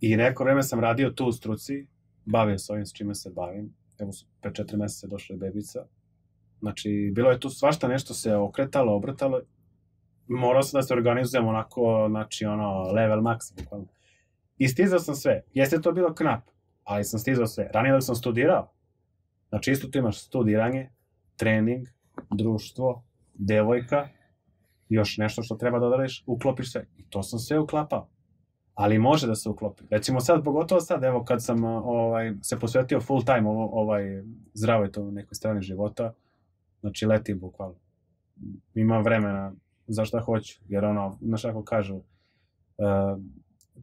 I 0.00 0.16
neko 0.16 0.44
vreme 0.44 0.62
sam 0.62 0.80
radio 0.80 1.10
tu 1.10 1.26
u 1.26 1.32
struci, 1.32 1.86
bavio 2.24 2.58
se 2.58 2.72
ovim 2.72 2.86
s 2.86 2.92
čime 2.92 3.14
se 3.14 3.30
bavim. 3.30 3.74
Evo, 3.98 4.12
su 4.12 4.26
pre 4.40 4.54
četiri 4.54 4.76
meseca 4.76 5.06
došla 5.06 5.34
je 5.34 5.38
bebica. 5.38 5.86
Znači, 6.62 7.12
bilo 7.14 7.30
je 7.30 7.40
tu 7.40 7.50
svašta 7.50 7.88
nešto 7.88 8.14
se 8.14 8.34
okretalo, 8.36 8.96
obrtalo. 8.96 9.40
Morao 10.26 10.62
sam 10.62 10.78
da 10.78 10.82
se 10.82 10.94
organizujem 10.94 11.46
onako, 11.46 12.06
znači, 12.10 12.44
ono, 12.44 12.82
level 12.82 13.20
max. 13.20 13.38
I 14.58 14.68
stizao 14.68 14.98
sam 14.98 15.14
sve. 15.14 15.42
Jeste 15.54 15.80
to 15.80 15.92
bilo 15.92 16.14
knap, 16.14 16.40
ali 16.84 17.04
sam 17.04 17.20
stizao 17.20 17.46
sve. 17.46 17.70
Ranije 17.74 17.92
dok 17.92 18.02
sam 18.02 18.14
studirao, 18.14 18.72
znači 19.48 19.70
isto 19.70 19.88
tu 19.88 19.98
imaš 19.98 20.24
studiranje, 20.24 20.90
trening, 21.36 21.86
društvo, 22.30 23.04
devojka, 23.34 24.08
još 24.88 25.18
nešto 25.18 25.42
što 25.42 25.54
treba 25.54 25.78
da 25.78 25.86
odradiš, 25.86 26.24
uklopiš 26.26 26.72
sve. 26.72 26.86
I 26.96 27.10
to 27.10 27.22
sam 27.22 27.38
sve 27.38 27.58
uklapao. 27.58 28.08
Ali 28.74 28.98
može 28.98 29.26
da 29.26 29.34
se 29.34 29.48
uklopi. 29.48 29.84
Recimo 29.90 30.20
sad, 30.20 30.44
pogotovo 30.44 30.80
sad, 30.80 31.04
evo 31.04 31.24
kad 31.24 31.44
sam 31.44 31.64
ovaj, 31.64 32.32
se 32.42 32.58
posvetio 32.58 33.00
full 33.00 33.24
time 33.24 33.48
ovo, 33.48 33.80
ovaj, 33.80 34.22
zdravoj 34.54 34.92
to 34.92 35.10
nekoj 35.10 35.34
strani 35.34 35.62
života, 35.62 36.14
znači 36.82 37.06
letim 37.06 37.38
bukvalno. 37.38 37.74
Imam 38.74 39.02
vremena 39.04 39.52
za 39.86 40.04
šta 40.04 40.20
hoću, 40.20 40.60
jer 40.68 40.84
ono, 40.84 41.18
znaš 41.20 41.42
kako 41.42 41.64
kažu, 41.64 41.96
uh, 41.96 42.04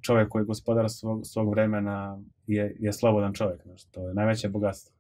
čovjek 0.01 0.29
koji 0.29 0.41
je 0.41 0.45
gospodar 0.45 0.89
svog, 0.89 1.21
svog 1.25 1.49
vremena 1.49 2.19
je, 2.47 2.75
je 2.79 2.93
slobodan 2.93 3.33
čovjek, 3.33 3.61
znaš, 3.63 3.83
to 3.83 4.07
je 4.07 4.13
najveće 4.13 4.49
bogatstvo. 4.49 4.95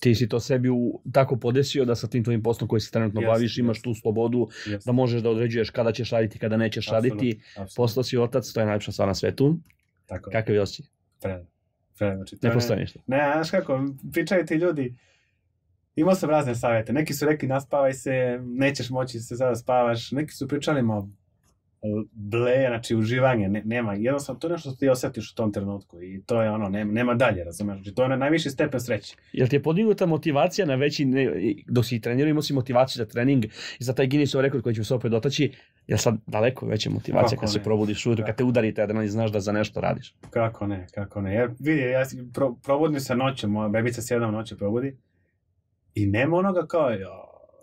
Ti 0.00 0.14
si 0.14 0.28
to 0.28 0.40
sebi 0.40 0.68
u, 0.68 0.78
tako 1.12 1.36
podesio 1.36 1.84
da 1.84 1.94
sa 1.94 2.06
tim 2.06 2.24
tvojim 2.24 2.42
poslom 2.42 2.68
koji 2.68 2.80
se 2.80 2.90
trenutno 2.90 3.20
Jeste, 3.20 3.30
baviš 3.30 3.58
imaš 3.58 3.76
jeste. 3.76 3.84
tu 3.84 3.94
slobodu 3.94 4.38
Yes. 4.66 4.86
da 4.86 4.92
možeš 4.92 5.22
da 5.22 5.30
određuješ 5.30 5.70
kada 5.70 5.92
ćeš 5.92 6.10
raditi, 6.10 6.38
kada 6.38 6.56
nećeš 6.56 6.88
raditi. 6.88 7.40
Postao 7.76 8.02
si 8.02 8.18
otac, 8.18 8.52
to 8.52 8.60
je 8.60 8.66
najlepša 8.66 8.92
stvar 8.92 9.08
na 9.08 9.14
svetu. 9.14 9.58
Tako, 10.06 10.30
Kakav 10.30 10.54
je 10.54 10.62
osjećaj? 10.62 10.92
Pre, 11.20 11.44
pre, 11.98 12.16
znači, 12.16 12.36
Ne 12.42 12.48
je- 12.48 12.54
postoji 12.54 12.80
ništa. 12.80 13.00
Ne, 13.06 13.30
znaš 13.34 13.50
kako, 13.50 13.80
pričaju 14.12 14.46
ti 14.46 14.54
ljudi, 14.54 14.96
imao 15.96 16.14
sam 16.14 16.30
razne 16.30 16.54
savjete, 16.54 16.92
neki 16.92 17.14
su 17.14 17.26
rekli 17.26 17.48
naspavaj 17.48 17.92
se, 17.92 18.38
nećeš 18.42 18.90
moći 18.90 19.20
se 19.20 19.36
sada 19.36 19.56
spavaš, 19.56 20.10
neki 20.10 20.32
su 20.32 20.48
pričali 20.48 20.82
ma 20.82 21.08
ble, 22.12 22.66
znači 22.68 22.96
uživanje, 22.96 23.48
ne, 23.48 23.62
nema, 23.64 23.94
jednostavno 23.94 24.38
to 24.38 24.46
je 24.46 24.52
nešto 24.52 24.70
što 24.70 24.78
ti 24.78 24.88
osjetiš 24.88 25.32
u 25.32 25.34
tom 25.34 25.52
trenutku 25.52 26.02
i 26.02 26.22
to 26.26 26.42
je 26.42 26.50
ono, 26.50 26.68
nema, 26.68 26.92
nema 26.92 27.14
dalje, 27.14 27.44
razumeš, 27.44 27.76
znači 27.76 27.94
to 27.94 28.02
je 28.02 28.08
na 28.08 28.16
najviši 28.16 28.50
stepen 28.50 28.80
sreće. 28.80 29.16
Jel 29.32 29.48
ti 29.48 29.56
je 29.56 29.62
podignuta 29.62 30.06
motivacija 30.06 30.66
na 30.66 30.74
veći, 30.74 31.04
ne, 31.04 31.32
dok 31.66 31.86
si 31.86 32.00
trenirao 32.00 32.30
imao 32.30 32.42
si 32.42 32.52
motivaciju 32.52 33.04
za 33.04 33.10
trening 33.10 33.44
i 33.44 33.84
za 33.84 33.92
taj 33.92 34.06
Guinnessov 34.06 34.40
rekord 34.40 34.62
koji 34.62 34.74
ćemo 34.74 34.84
se 34.84 34.94
opet 34.94 35.10
dotaći, 35.10 35.52
je 35.86 35.98
sad 35.98 36.16
daleko 36.26 36.66
veća 36.66 36.90
motivacija 36.90 37.36
Kako 37.36 37.40
kad 37.40 37.52
se 37.52 37.58
ne? 37.58 37.64
probudiš 37.64 38.06
ujutro, 38.06 38.26
kad 38.26 38.36
te 38.36 38.44
udarite 38.44 38.82
adrenalin, 38.82 39.10
znaš 39.10 39.32
da 39.32 39.40
za 39.40 39.52
nešto 39.52 39.80
radiš. 39.80 40.14
Kako 40.30 40.66
ne, 40.66 40.86
kako 40.94 41.20
ne, 41.20 41.34
jer 41.34 41.50
vidi, 41.58 41.80
ja 41.80 42.04
pro, 42.34 42.54
probudim 42.64 43.00
se 43.00 43.16
noću, 43.16 43.48
moja 43.48 43.68
bebica 43.68 44.02
se 44.02 44.14
jednom 44.14 44.32
noću 44.32 44.58
probudi 44.58 44.96
i 45.94 46.06
nema 46.06 46.36
onoga 46.36 46.66
kao, 46.66 46.90
jo, 46.90 47.10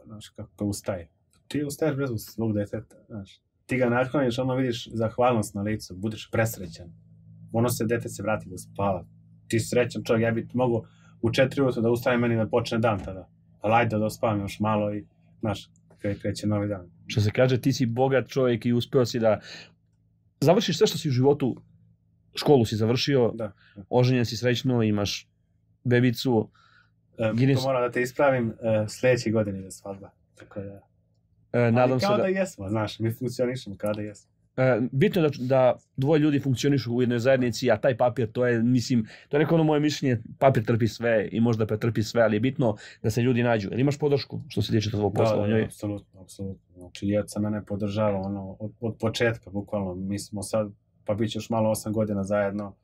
znaš, 0.05 0.29
kako 0.29 0.65
ustaje. 0.65 1.10
Ti 1.48 1.63
ustaješ 1.63 1.96
bez 1.96 2.10
svog 2.15 2.53
deteta, 2.53 2.96
znaš. 3.07 3.41
Ti 3.65 3.77
ga 3.77 3.89
nakloniš, 3.89 4.39
ono 4.39 4.55
vidiš 4.55 4.88
zahvalnost 4.93 5.53
na 5.53 5.62
licu, 5.62 5.96
budeš 5.96 6.29
presrećan. 6.31 6.88
Ono 7.51 7.69
se, 7.69 7.86
dete 7.86 8.10
se 8.10 8.24
vrati 8.24 8.50
da 8.50 8.57
spava. 8.57 9.06
Ti 9.47 9.60
srećan 9.60 10.04
čovjek, 10.04 10.23
ja 10.23 10.32
bih 10.32 10.45
mogao 10.54 10.84
u 11.21 11.32
četiri 11.32 11.62
ujutro 11.62 11.82
da 11.82 11.89
ustajem 11.89 12.21
meni 12.21 12.36
da 12.36 12.47
počne 12.47 12.78
dan 12.78 12.99
tada. 13.04 13.30
Ali 13.62 13.73
ajde 13.73 13.97
da 13.97 14.06
ospavam 14.06 14.39
još 14.39 14.60
malo 14.60 14.93
i, 14.93 15.06
znaš, 15.39 15.69
kre, 15.97 16.15
kreće 16.15 16.47
novi 16.47 16.67
dan. 16.67 16.89
Što 17.08 17.21
se 17.21 17.32
kaže, 17.32 17.62
ti 17.62 17.73
si 17.73 17.86
bogat 17.86 18.28
čovjek 18.28 18.65
i 18.65 18.73
uspeo 18.73 19.06
si 19.06 19.19
da 19.19 19.39
završiš 20.41 20.78
sve 20.78 20.88
što 20.88 20.97
si 20.97 21.10
u 21.10 21.12
životu, 21.12 21.62
školu 22.36 22.65
si 22.65 22.75
završio, 22.75 23.32
Da. 23.36 23.51
da. 23.75 23.84
oženjen 23.89 24.25
si 24.25 24.38
srećno, 24.38 24.84
imaš 24.84 25.30
bebicu, 25.84 26.49
Guinness- 27.17 27.56
to 27.56 27.67
moram 27.67 27.82
da 27.82 27.91
te 27.91 28.01
ispravim, 28.01 28.49
e, 28.49 28.86
sljedeće 28.88 29.32
godine 29.32 29.60
je 29.60 29.71
svadba. 29.71 30.10
Tako 30.36 30.60
da, 30.62 30.82
e, 31.53 31.71
nadam 31.71 31.91
Ali 31.91 31.99
se 31.99 32.06
kao 32.06 32.17
da... 32.17 32.23
da... 32.23 32.30
jesmo, 32.30 32.69
znaš, 32.69 32.99
mi 32.99 33.13
funkcionišemo 33.13 33.75
kao 33.77 33.93
da 33.93 34.01
jesmo. 34.01 34.32
E, 34.58 34.80
bitno 34.91 35.21
je 35.21 35.30
da, 35.30 35.36
da 35.39 35.75
dvoje 35.97 36.19
ljudi 36.19 36.39
funkcionišu 36.39 36.95
u 36.95 37.01
jednoj 37.01 37.19
zajednici, 37.19 37.71
a 37.71 37.77
taj 37.77 37.97
papir, 37.97 38.32
to 38.32 38.47
je, 38.47 38.63
mislim, 38.63 39.08
to 39.30 39.38
je 39.38 39.43
neko 39.43 39.56
ono 39.56 39.63
moje 39.63 39.80
mišljenje, 39.80 40.21
papir 40.39 40.65
trpi 40.65 40.88
sve 40.88 41.30
i 41.32 41.39
možda 41.39 41.65
pretrpi 41.65 42.03
sve, 42.03 42.21
ali 42.21 42.36
je 42.36 42.39
bitno 42.39 42.75
da 43.03 43.10
se 43.10 43.21
ljudi 43.21 43.43
nađu. 43.43 43.69
Jer 43.71 43.80
imaš 43.80 43.99
podršku 43.99 44.41
što 44.47 44.62
se 44.62 44.71
tiče 44.71 44.89
tvojeg 44.89 45.13
posla 45.15 45.36
da, 45.36 45.41
da, 45.41 45.47
njoj. 45.47 45.63
apsolutno, 45.63 46.21
apsolutno. 46.21 46.77
Znači, 46.77 47.08
Jeca 47.08 47.39
mene 47.39 47.65
podržava 47.65 48.19
ono, 48.19 48.58
od, 48.60 48.71
od 48.80 48.95
početka, 48.99 49.49
bukvalno. 49.49 49.95
Mi 49.95 50.19
smo 50.19 50.43
sad, 50.43 50.71
pa 51.06 51.13
bit 51.13 51.32
će 51.32 51.38
još 51.38 51.49
malo 51.49 51.69
osam 51.69 51.93
godina 51.93 52.23
zajedno. 52.23 52.75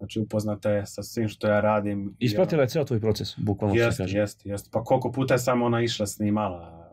Znači, 0.00 0.20
upoznata 0.20 0.70
je 0.70 0.86
sa 0.86 1.02
svim 1.02 1.28
što 1.28 1.46
ja 1.46 1.60
radim. 1.60 2.14
Ispratila 2.18 2.62
je 2.62 2.68
ceo 2.68 2.84
tvoj 2.84 3.00
proces, 3.00 3.34
bukvalno 3.38 3.74
što 3.76 3.92
se 3.92 4.02
kaže. 4.02 4.18
jeste, 4.18 4.48
jeste. 4.48 4.68
Pa 4.72 4.84
koliko 4.84 5.12
puta 5.12 5.34
je 5.34 5.38
samo 5.38 5.66
ona 5.66 5.80
išla 5.82 6.06
snimala, 6.06 6.90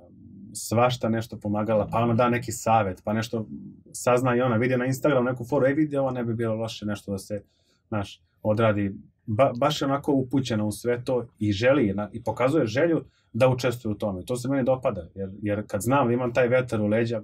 svašta 0.54 1.10
nešto 1.10 1.38
pomagala, 1.38 1.88
pa 1.92 1.98
ona 1.98 2.14
da 2.14 2.30
neki 2.30 2.52
savjet, 2.52 3.02
pa 3.04 3.14
nešto 3.14 3.48
sazna 3.92 4.36
i 4.36 4.42
ona, 4.42 4.56
vidi 4.56 4.78
na 4.78 4.86
Instagram 4.86 5.26
neku 5.26 5.46
foru, 5.46 5.66
ej 5.66 5.74
vidi 5.74 5.98
ovo 5.98 6.12
ne 6.12 6.24
bi 6.24 6.34
bilo 6.34 6.56
loše 6.56 6.86
nešto 6.86 7.12
da 7.12 7.18
se, 7.18 7.42
znaš, 7.88 8.22
odradi. 8.44 8.96
Ba, 9.26 9.52
baš 9.58 9.82
je 9.82 9.86
onako 9.86 10.12
upućena 10.14 10.64
u 10.66 10.72
sve 10.72 11.04
to 11.04 11.28
i 11.40 11.52
želi, 11.52 11.94
na- 11.94 12.10
i 12.14 12.24
pokazuje 12.24 12.66
želju 12.66 13.04
da 13.34 13.48
učestvuje 13.50 13.92
u 13.92 13.98
tome. 13.98 14.26
To 14.26 14.36
se 14.36 14.50
meni 14.50 14.64
dopada, 14.64 15.08
jer, 15.16 15.30
jer 15.42 15.64
kad 15.68 15.82
znam 15.82 16.08
da 16.08 16.14
imam 16.14 16.34
taj 16.34 16.48
vetar 16.48 16.82
u 16.82 16.88
leđa, 16.88 17.22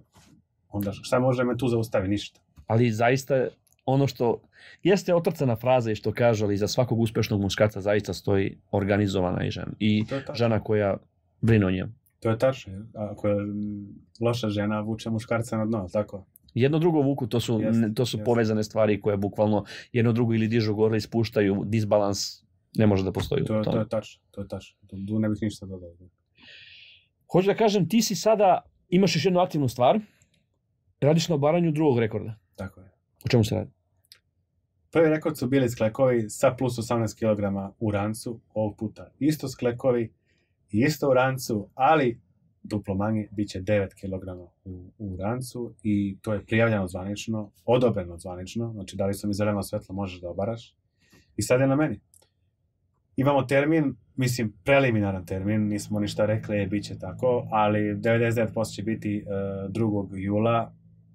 onda 0.69 0.91
šta 0.93 1.19
može 1.19 1.43
me 1.43 1.57
tu 1.57 1.67
zaustavi? 1.67 2.07
Ništa. 2.07 2.39
Ali 2.67 2.91
zaista 2.91 3.47
ono 3.85 4.07
što 4.07 4.41
jeste 4.83 5.15
otrcana 5.15 5.55
fraza 5.55 5.91
i 5.91 5.95
što 5.95 6.11
kažu, 6.11 6.45
ali 6.45 6.53
iza 6.53 6.67
svakog 6.67 6.99
uspešnog 6.99 7.41
muškarca 7.41 7.81
zaista 7.81 8.13
stoji 8.13 8.57
organizovana 8.71 9.45
i 9.45 9.51
žena. 9.51 9.71
I 9.79 10.05
žena 10.33 10.59
koja 10.63 10.97
brine 11.41 11.65
o 11.65 11.71
njemu. 11.71 11.91
To 12.19 12.29
je 12.29 12.37
tačno. 12.37 12.73
Ako 12.93 13.27
je 13.27 13.35
loša 14.19 14.49
žena, 14.49 14.81
vuče 14.81 15.09
muškarca 15.09 15.57
na 15.57 15.65
dno, 15.65 15.87
tako? 15.91 16.25
Jedno 16.53 16.79
drugo 16.79 17.01
vuku, 17.01 17.27
to 17.27 17.39
su, 17.39 17.59
Jeste, 17.61 17.93
to 17.95 18.05
su 18.05 18.19
povezane 18.25 18.63
stvari 18.63 19.01
koje 19.01 19.17
bukvalno 19.17 19.65
jedno 19.91 20.13
drugo 20.13 20.33
ili 20.33 20.47
dižu 20.47 20.75
gore 20.75 20.93
ili 20.93 21.01
spuštaju, 21.01 21.63
disbalans 21.65 22.43
ne 22.77 22.87
može 22.87 23.03
da 23.03 23.11
postoji 23.11 23.45
To, 23.45 23.63
to 23.63 23.79
je 23.79 23.89
tačno, 23.89 24.21
to 24.31 24.41
je 24.41 24.47
tačno. 24.47 24.77
Tu, 24.87 24.97
tu 25.07 25.19
ne 25.19 25.29
bih 25.29 25.37
ništa 25.41 25.65
dodao. 25.65 25.89
Hoću 27.31 27.47
da 27.47 27.55
kažem, 27.55 27.89
ti 27.89 28.01
si 28.01 28.15
sada, 28.15 28.61
imaš 28.89 29.15
još 29.15 29.25
jednu 29.25 29.39
aktivnu 29.39 29.67
stvar, 29.67 29.99
radiš 31.01 31.29
na 31.29 31.35
obaranju 31.35 31.71
drugog 31.71 31.99
rekorda. 31.99 32.35
Tako 32.55 32.79
je. 32.79 32.92
O 33.25 33.29
čemu 33.29 33.43
se 33.43 33.55
radi? 33.55 33.71
Prvi 34.91 35.09
rekord 35.09 35.37
su 35.37 35.47
bili 35.47 35.69
sklekovi 35.69 36.29
sa 36.29 36.55
plus 36.57 36.77
18 36.77 37.15
kg 37.19 37.73
u 37.79 37.91
rancu, 37.91 38.39
ovog 38.53 38.77
puta 38.77 39.11
isto 39.19 39.47
sklekovi, 39.47 40.13
isto 40.71 41.09
u 41.09 41.13
rancu, 41.13 41.69
ali 41.73 42.19
duplo 42.63 42.95
manje, 42.95 43.27
bit 43.31 43.49
će 43.49 43.61
9 43.61 43.87
kg 43.87 44.41
u, 44.65 44.91
u 44.97 45.17
rancu 45.17 45.73
i 45.83 46.17
to 46.21 46.33
je 46.33 46.45
prijavljeno 46.45 46.87
zvanično, 46.87 47.51
odobreno 47.65 48.17
zvanično, 48.17 48.71
znači 48.73 48.95
dali 48.95 49.13
su 49.13 49.27
mi 49.27 49.33
zeleno 49.33 49.63
svetlo, 49.63 49.95
možeš 49.95 50.21
da 50.21 50.29
obaraš. 50.29 50.75
I 51.37 51.41
sad 51.41 51.61
je 51.61 51.67
na 51.67 51.75
meni. 51.75 51.99
Imamo 53.15 53.43
termin, 53.43 53.95
mislim 54.15 54.53
preliminaran 54.63 55.25
termin, 55.25 55.67
nismo 55.67 55.99
ništa 55.99 56.25
rekli, 56.25 56.61
e, 56.61 56.67
bit 56.67 56.85
će 56.85 56.99
tako, 56.99 57.47
ali 57.51 57.79
99% 57.79 58.75
će 58.75 58.83
biti 58.83 59.17
e, 59.17 59.31
2. 59.69 60.07
jula, 60.11 60.73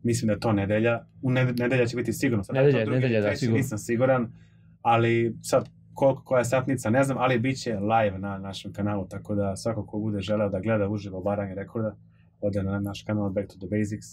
mislim 0.09 0.27
da 0.27 0.33
je 0.33 0.40
to 0.40 0.53
nedelja, 0.53 1.05
u 1.23 1.31
ne, 1.31 1.44
nedelja 1.44 1.87
će 1.87 1.97
biti 1.97 2.12
sigurno, 2.12 2.44
sad 2.44 2.57
to 2.57 2.62
Nedelja, 2.62 2.85
drugi 2.85 3.01
nedelja, 3.01 3.21
da, 3.21 3.37
sigurno. 3.37 3.57
nisam 3.57 3.79
siguran, 3.79 4.33
ali 4.83 5.37
sad 5.42 5.68
koliko 5.94 6.23
koja 6.25 6.38
je 6.38 6.44
satnica, 6.44 6.90
ne 6.90 7.03
znam, 7.05 7.18
ali 7.18 7.38
bit 7.38 7.61
će 7.62 7.73
live 7.75 8.18
na 8.18 8.38
našem 8.38 8.73
kanalu, 8.73 9.07
tako 9.09 9.35
da 9.35 9.57
svako 9.57 9.87
ko 9.87 9.99
bude 9.99 10.21
želeo 10.21 10.49
da 10.49 10.61
gleda 10.61 10.88
uživo 10.88 11.18
obaranje 11.18 11.55
rekorda, 11.55 11.97
ode 12.40 12.62
na 12.62 12.81
naš 12.81 13.03
kanal 13.03 13.31
Back 13.31 13.49
to 13.49 13.57
the 13.59 13.66
Basics, 13.77 14.07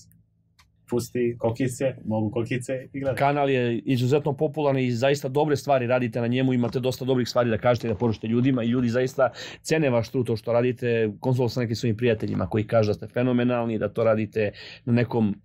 pusti 0.89 1.35
kokice, 1.39 1.95
mogu 2.05 2.31
kokice 2.31 2.73
i 2.93 2.99
gleda. 2.99 3.15
Kanal 3.15 3.49
je 3.49 3.79
izuzetno 3.79 4.33
popularan 4.33 4.79
i 4.79 4.91
zaista 4.91 5.27
dobre 5.27 5.55
stvari 5.55 5.87
radite 5.87 6.21
na 6.21 6.27
njemu, 6.27 6.53
imate 6.53 6.79
dosta 6.79 7.05
dobrih 7.05 7.27
stvari 7.29 7.49
da 7.49 7.57
kažete 7.57 7.87
i 7.87 7.91
da 7.91 7.97
poručite 7.97 8.27
ljudima 8.27 8.63
i 8.63 8.67
ljudi 8.67 8.89
zaista 8.89 9.29
cene 9.61 9.89
vaš 9.89 10.09
trud 10.09 10.27
to 10.27 10.35
što 10.35 10.53
radite. 10.53 11.11
Konzultovao 11.19 11.49
sam 11.49 11.63
nekim 11.63 11.75
svojim 11.75 11.97
prijateljima 11.97 12.47
koji 12.47 12.67
kažu 12.67 12.89
da 12.89 12.93
ste 12.93 13.07
fenomenalni, 13.07 13.79
da 13.79 13.89
to 13.89 14.03
radite 14.03 14.51
na 14.85 14.93
nekom 14.93 15.35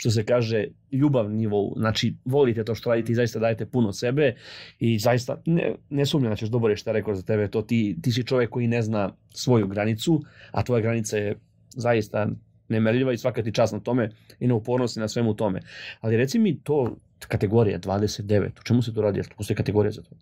što 0.00 0.10
se 0.10 0.24
kaže 0.24 0.64
ljubav 0.92 1.30
nivou, 1.30 1.74
znači 1.76 2.16
volite 2.24 2.64
to 2.64 2.74
što 2.74 2.90
radite 2.90 3.12
i 3.12 3.14
zaista 3.14 3.38
dajete 3.38 3.66
puno 3.66 3.92
sebe 3.92 4.34
i 4.78 4.98
zaista 4.98 5.42
ne, 5.46 5.74
ne 5.90 6.06
sumnjam 6.06 6.32
da 6.32 6.36
ćeš 6.36 6.48
dobro 6.48 6.76
šta 6.76 6.92
rekord 6.92 7.16
za 7.16 7.22
tebe, 7.22 7.48
to 7.48 7.62
ti, 7.62 7.96
ti 8.02 8.12
si 8.12 8.24
čovjek 8.24 8.50
koji 8.50 8.66
ne 8.66 8.82
zna 8.82 9.12
svoju 9.34 9.66
granicu, 9.66 10.20
a 10.50 10.62
tvoja 10.62 10.82
granica 10.82 11.16
je 11.16 11.36
zaista 11.76 12.28
nemerljiva 12.68 13.12
i 13.12 13.18
svaka 13.18 13.42
ti 13.42 13.52
čast 13.52 13.72
na 13.72 13.80
tome 13.80 14.10
i 14.40 14.46
na 14.46 14.54
upornosti 14.54 15.00
na 15.00 15.08
svemu 15.08 15.34
tome. 15.34 15.60
Ali 16.00 16.16
reci 16.16 16.38
mi 16.38 16.60
to 16.60 16.96
kategorija 17.28 17.78
29, 17.78 18.46
o 18.60 18.62
čemu 18.62 18.82
se 18.82 18.94
to 18.94 19.02
radi? 19.02 19.18
Jel 19.18 19.26
postoji 19.36 19.56
kategorija 19.56 19.92
za 19.92 20.02
to? 20.02 20.16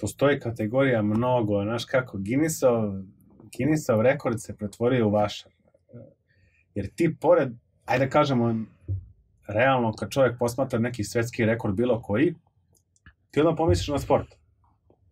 Postoji 0.00 0.40
kategorija 0.40 1.02
mnogo, 1.02 1.62
znaš 1.62 1.84
kako, 1.84 2.18
Guinnessov, 2.18 2.82
Guinnessov 3.58 4.02
rekord 4.02 4.40
se 4.40 4.56
pretvorio 4.56 5.08
u 5.08 5.10
vašar. 5.10 5.52
Jer 6.74 6.88
ti 6.94 7.16
pored, 7.20 7.48
ajde 7.84 8.04
da 8.04 8.10
kažemo, 8.10 8.64
realno 9.48 9.92
kad 9.92 10.10
čovjek 10.10 10.38
posmatra 10.38 10.78
neki 10.78 11.04
svetski 11.04 11.44
rekord 11.44 11.74
bilo 11.74 12.02
koji, 12.02 12.34
ti 13.30 13.40
onda 13.40 13.56
pomisliš 13.56 13.88
na 13.88 13.98
sport. 13.98 14.26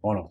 Ono, 0.03 0.29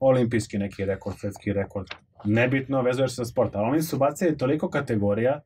olimpijski 0.00 0.58
neki 0.58 0.84
rekord, 0.84 1.16
svetski 1.18 1.52
rekord, 1.52 1.86
nebitno, 2.24 2.82
vezuješ 2.82 3.10
se 3.10 3.14
za 3.16 3.24
sport, 3.24 3.56
ali 3.56 3.68
oni 3.68 3.82
su 3.82 3.98
bacili 3.98 4.36
toliko 4.36 4.70
kategorija 4.70 5.40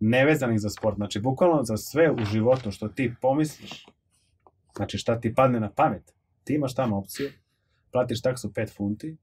nevezanih 0.00 0.60
za 0.60 0.70
sport, 0.70 0.96
znači 0.96 1.20
bukvalno 1.20 1.64
za 1.64 1.76
sve 1.76 2.10
u 2.10 2.24
životu 2.24 2.70
što 2.70 2.88
ti 2.88 3.14
pomisliš, 3.20 3.86
znači 4.76 4.98
šta 4.98 5.20
ti 5.20 5.34
padne 5.34 5.60
na 5.60 5.70
pamet, 5.70 6.14
ti 6.44 6.54
imaš 6.54 6.74
tamo 6.74 6.98
opciju, 6.98 7.30
platiš 7.92 8.22
taksu 8.22 8.48
5 8.48 8.76
funti 8.76 9.16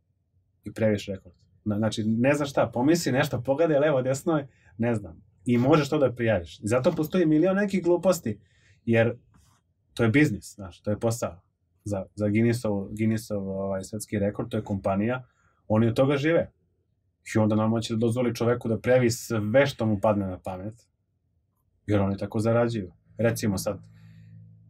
i 0.63 0.73
previš 0.73 1.07
rekord. 1.07 1.35
Znači, 1.65 2.03
ne 2.03 2.33
znaš 2.33 2.49
šta, 2.49 2.71
pomisli 2.73 3.11
nešto, 3.11 3.41
pogledaj 3.41 3.79
levo, 3.79 4.01
desno, 4.01 4.47
ne 4.77 4.95
znam. 4.95 5.21
I 5.45 5.57
možeš 5.57 5.89
to 5.89 5.97
da 5.97 6.13
prijaviš. 6.13 6.59
I 6.59 6.67
zato 6.67 6.91
postoji 6.91 7.25
milion 7.25 7.55
nekih 7.55 7.83
gluposti, 7.83 8.39
jer 8.85 9.15
to 9.93 10.03
je 10.03 10.09
biznis, 10.09 10.55
znaš, 10.55 10.81
to 10.81 10.91
je 10.91 10.99
posao. 10.99 11.41
Za, 11.83 12.05
za 12.15 12.29
Guinnessov, 12.29 12.87
Guinnessov 12.97 13.49
ovaj, 13.49 13.83
svetski 13.83 14.19
rekord, 14.19 14.49
to 14.49 14.57
je 14.57 14.63
kompanija, 14.63 15.23
oni 15.67 15.87
od 15.87 15.95
toga 15.95 16.17
žive. 16.17 16.51
I 17.35 17.39
onda 17.39 17.55
normalno 17.55 17.81
će 17.81 17.93
da 17.93 17.99
dozvoli 17.99 18.35
čoveku 18.35 18.69
da 18.69 18.79
prejavi 18.79 19.09
sve 19.11 19.65
što 19.65 19.85
mu 19.85 19.99
padne 19.99 20.25
na 20.25 20.39
pamet, 20.39 20.73
jer 21.85 22.01
oni 22.01 22.17
tako 22.17 22.39
zarađuju. 22.39 22.91
Recimo 23.17 23.57
sad, 23.57 23.79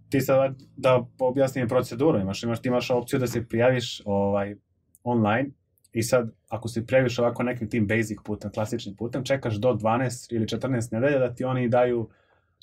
ti 0.10 0.22
sad 0.22 0.56
da 0.78 1.06
objasnim 1.20 1.68
proceduru, 1.68 2.20
imaš, 2.20 2.44
imaš, 2.44 2.62
ti 2.62 2.68
imaš 2.68 2.92
opciju 2.92 3.20
da 3.20 3.28
se 3.28 3.48
prijaviš 3.48 4.02
ovaj, 4.06 4.56
online 5.04 5.50
i 5.94 6.04
sad 6.04 6.32
ako 6.50 6.68
se 6.68 6.86
prijaviš 6.86 7.20
ovako 7.20 7.44
nekim 7.44 7.70
tim 7.70 7.88
basic 7.88 8.18
putem, 8.26 8.52
klasičnim 8.52 8.96
putem, 8.96 9.24
čekaš 9.24 9.56
do 9.56 9.70
12 9.70 10.36
ili 10.36 10.46
14 10.46 10.94
nedelja 10.94 11.20
da 11.20 11.34
ti 11.34 11.44
oni 11.44 11.70
daju 11.70 12.10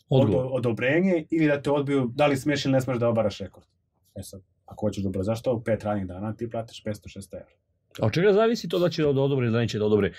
od, 0.09 0.31
odobrenje 0.35 1.25
ili 1.31 1.47
da 1.47 1.63
te 1.63 1.71
odbiju 1.71 2.11
da 2.15 2.27
li 2.27 2.37
smiješ 2.37 2.65
ili 2.65 2.73
ne 2.73 2.81
smiješ 2.81 2.99
da 2.99 3.09
obaraš 3.09 3.39
rekord. 3.39 3.67
E 4.15 4.23
sad, 4.23 4.43
ako 4.67 4.87
hoćeš 4.87 5.05
dobro, 5.05 5.23
zašto 5.23 5.55
u 5.55 5.63
pet 5.63 5.85
radnih 5.85 6.07
dana 6.07 6.37
ti 6.37 6.51
platiš 6.51 6.85
500-600 6.85 7.35
evra? 7.35 7.55
A 8.01 8.07
od 8.07 8.13
čega 8.13 8.33
zavisi 8.33 8.69
to 8.69 8.79
da 8.79 8.89
će 8.89 9.03
da 9.03 9.09
odobre 9.09 9.47
ili 9.47 9.53
da 9.53 9.59
neće 9.59 9.79
da 9.79 9.85
odobre? 9.85 10.13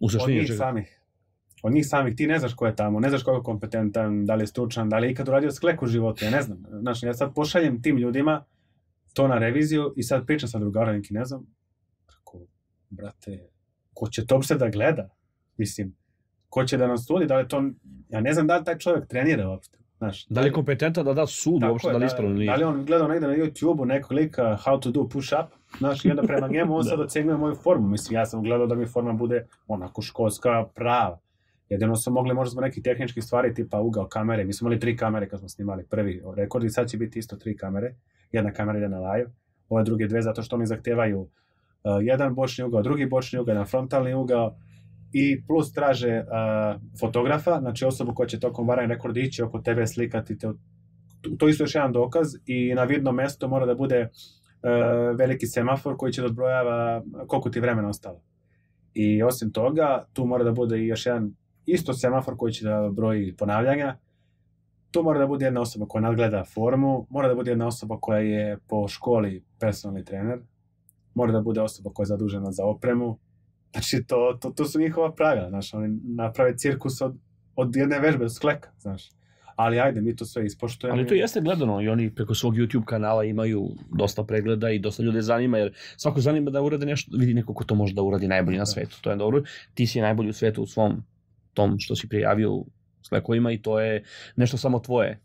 U 0.00 0.06
od 0.20 0.28
njih 0.28 0.46
čega? 0.46 0.58
samih. 0.58 1.00
Od 1.62 1.72
njih 1.72 1.86
samih. 1.86 2.16
Ti 2.16 2.26
ne 2.26 2.38
znaš 2.38 2.54
ko 2.54 2.66
je 2.66 2.76
tamo, 2.76 3.00
ne 3.00 3.08
znaš 3.08 3.22
ko 3.22 3.32
je 3.32 3.42
kompetentan, 3.42 4.26
da 4.26 4.34
li 4.34 4.42
je 4.42 4.46
stručan, 4.46 4.88
da 4.88 4.98
li 4.98 5.06
je 5.06 5.12
ikad 5.12 5.28
uradio 5.28 5.50
sklek 5.50 5.82
u 5.82 5.86
životu, 5.86 6.24
ja 6.24 6.30
ne 6.30 6.42
znam. 6.42 6.62
Znaš, 6.80 7.02
ja 7.02 7.14
sad 7.14 7.34
pošaljem 7.34 7.82
tim 7.82 7.98
ljudima 7.98 8.44
to 9.14 9.28
na 9.28 9.38
reviziju 9.38 9.92
i 9.96 10.02
sad 10.02 10.26
pričam 10.26 10.48
sa 10.48 10.58
drugarom 10.58 10.96
neki, 10.96 11.14
ne 11.14 11.24
znam, 11.24 11.46
brate, 12.90 13.48
ko 13.94 14.08
će 14.08 14.26
to 14.26 14.34
uopšte 14.34 14.54
da 14.54 14.68
gleda? 14.68 15.08
Mislim, 15.56 15.96
ko 16.48 16.64
će 16.64 16.76
da 16.76 16.86
nam 16.86 16.98
sudi, 16.98 17.26
da 17.26 17.36
li 17.36 17.48
to, 17.48 17.62
ja 18.08 18.20
ne 18.20 18.34
znam 18.34 18.46
da 18.46 18.56
li 18.56 18.64
taj 18.64 18.78
čovjek 18.78 19.06
trenira 19.06 19.48
uopšte. 19.48 19.78
Znaš, 19.98 20.26
da 20.26 20.40
li 20.40 20.48
je 20.48 20.52
kompetentan 20.52 21.04
da 21.04 21.14
da 21.14 21.26
sud 21.26 21.62
uopšte, 21.62 21.90
da 21.92 21.98
li 21.98 22.06
ispravno 22.06 22.34
nije? 22.34 22.46
Da 22.46 22.56
li 22.56 22.64
on 22.64 22.84
gledao 22.84 23.08
negde 23.08 23.26
na 23.26 23.34
YouTube-u 23.34 23.84
nekog 23.84 24.12
lika 24.12 24.58
how 24.66 24.80
to 24.80 24.90
do 24.90 25.00
push-up, 25.00 25.46
znaš, 25.78 26.04
i 26.04 26.10
onda 26.10 26.22
prema 26.22 26.48
njemu 26.54 26.76
on 26.76 26.82
da. 26.84 26.90
sad 26.90 27.00
ocenjuje 27.00 27.36
moju 27.36 27.54
formu. 27.54 27.88
Mislim, 27.88 28.18
ja 28.18 28.26
sam 28.26 28.42
gledao 28.42 28.66
da 28.66 28.74
mi 28.74 28.86
forma 28.86 29.12
bude 29.12 29.46
onako 29.68 30.02
školska 30.02 30.64
prava. 30.74 31.18
Jedino 31.68 31.96
su 31.96 32.10
mogli 32.10 32.34
možda 32.34 32.50
zbog 32.50 32.64
nekih 32.64 32.82
tehničkih 32.82 33.24
stvari, 33.24 33.54
tipa 33.54 33.80
ugao 33.80 34.08
kamere. 34.08 34.44
Mi 34.44 34.52
smo 34.52 34.66
imali 34.66 34.80
tri 34.80 34.96
kamere 34.96 35.28
kad 35.28 35.38
smo 35.38 35.48
snimali 35.48 35.84
prvi 35.90 36.22
rekord 36.36 36.64
i 36.64 36.70
sad 36.70 36.88
će 36.88 36.96
biti 36.96 37.18
isto 37.18 37.36
tri 37.36 37.56
kamere. 37.56 37.94
Jedna 38.32 38.52
kamera 38.52 38.78
ide 38.78 38.88
na 38.88 39.12
live, 39.12 39.30
ove 39.68 39.84
druge 39.84 40.06
dve 40.06 40.22
zato 40.22 40.42
što 40.42 40.56
oni 40.56 40.66
zahtevaju 40.66 41.20
uh, 41.20 41.28
jedan 42.02 42.34
bočni 42.34 42.64
ugao, 42.64 42.82
drugi 42.82 43.06
bočni 43.06 43.38
ugao, 43.38 43.52
jedan 43.52 43.66
frontalni 43.66 44.14
ugao, 44.14 44.56
i 45.12 45.42
plus 45.46 45.72
traže 45.72 46.18
uh, 46.18 46.80
fotografa, 47.00 47.58
znači 47.60 47.84
osobu 47.84 48.14
koja 48.14 48.26
će 48.26 48.40
tokom 48.40 48.68
varanja 48.68 48.88
rekorda 48.88 49.20
ići 49.20 49.42
oko 49.42 49.58
tebe 49.58 49.86
slikati 49.86 50.38
te, 50.38 50.48
to 51.38 51.48
isto 51.48 51.64
još 51.64 51.74
jedan 51.74 51.92
dokaz 51.92 52.26
i 52.46 52.74
na 52.74 52.84
vidnom 52.84 53.14
mestu 53.14 53.48
mora 53.48 53.66
da 53.66 53.74
bude 53.74 54.00
uh, 54.02 55.18
veliki 55.18 55.46
semafor 55.46 55.96
koji 55.96 56.12
će 56.12 56.20
da 56.20 56.26
odbrojava 56.26 57.02
koliko 57.26 57.50
ti 57.50 57.60
vremena 57.60 57.88
ostalo. 57.88 58.22
I 58.94 59.22
osim 59.22 59.52
toga, 59.52 60.04
tu 60.12 60.26
mora 60.26 60.44
da 60.44 60.52
bude 60.52 60.78
i 60.78 60.86
još 60.86 61.06
jedan 61.06 61.34
isto 61.66 61.92
semafor 61.92 62.36
koji 62.36 62.52
će 62.52 62.64
da 62.64 62.90
broji 62.92 63.36
ponavljanja. 63.36 63.96
Tu 64.90 65.02
mora 65.02 65.18
da 65.18 65.26
bude 65.26 65.44
jedna 65.44 65.60
osoba 65.60 65.86
koja 65.86 66.02
nadgleda 66.02 66.44
formu, 66.44 67.06
mora 67.10 67.28
da 67.28 67.34
bude 67.34 67.50
jedna 67.50 67.66
osoba 67.66 67.98
koja 68.00 68.18
je 68.18 68.58
po 68.68 68.88
školi 68.88 69.44
personalni 69.60 70.04
trener, 70.04 70.40
mora 71.20 71.32
da 71.32 71.40
bude 71.40 71.60
osoba 71.60 71.90
koja 71.94 72.04
je 72.04 72.12
zadužena 72.14 72.52
za 72.52 72.64
opremu, 72.64 73.18
Znači, 73.72 74.04
to, 74.06 74.38
to, 74.40 74.50
to 74.50 74.64
su 74.64 74.80
njihova 74.80 75.14
pravila, 75.14 75.48
znaš, 75.48 75.74
oni 75.74 75.98
naprave 76.16 76.56
cirkus 76.56 77.00
od, 77.00 77.16
od 77.56 77.76
jedne 77.76 77.98
vežbe, 77.98 78.24
od 78.24 78.34
skleka, 78.34 78.70
znaš. 78.78 79.10
Ali 79.56 79.80
ajde, 79.80 80.00
mi 80.00 80.16
to 80.16 80.24
sve 80.24 80.46
ispoštujemo. 80.46 80.98
Ali 80.98 81.08
to 81.08 81.14
jeste 81.14 81.40
gledano 81.40 81.82
i 81.82 81.88
oni 81.88 82.14
preko 82.14 82.34
svog 82.34 82.54
YouTube 82.54 82.84
kanala 82.84 83.24
imaju 83.24 83.68
dosta 83.98 84.24
pregleda 84.24 84.70
i 84.70 84.78
dosta 84.78 85.02
ljude 85.02 85.22
zanima, 85.22 85.58
jer 85.58 85.74
svako 85.96 86.20
zanima 86.20 86.50
da 86.50 86.62
uradi 86.62 86.86
nešto, 86.86 87.16
vidi 87.16 87.34
neko 87.34 87.54
ko 87.54 87.64
to 87.64 87.74
može 87.74 87.94
da 87.94 88.02
uradi 88.02 88.28
najbolji 88.28 88.56
na 88.56 88.62
da. 88.62 88.66
svetu, 88.66 88.98
to 89.00 89.10
je 89.10 89.16
dobro. 89.16 89.42
Ti 89.74 89.86
si 89.86 90.00
najbolji 90.00 90.30
u 90.30 90.32
svetu 90.32 90.62
u 90.62 90.66
svom 90.66 91.02
tom 91.54 91.78
što 91.78 91.96
si 91.96 92.08
prijavio 92.08 92.52
u 92.52 92.66
slekovima 93.02 93.52
i 93.52 93.62
to 93.62 93.80
je 93.80 94.04
nešto 94.36 94.56
samo 94.56 94.78
tvoje. 94.78 95.20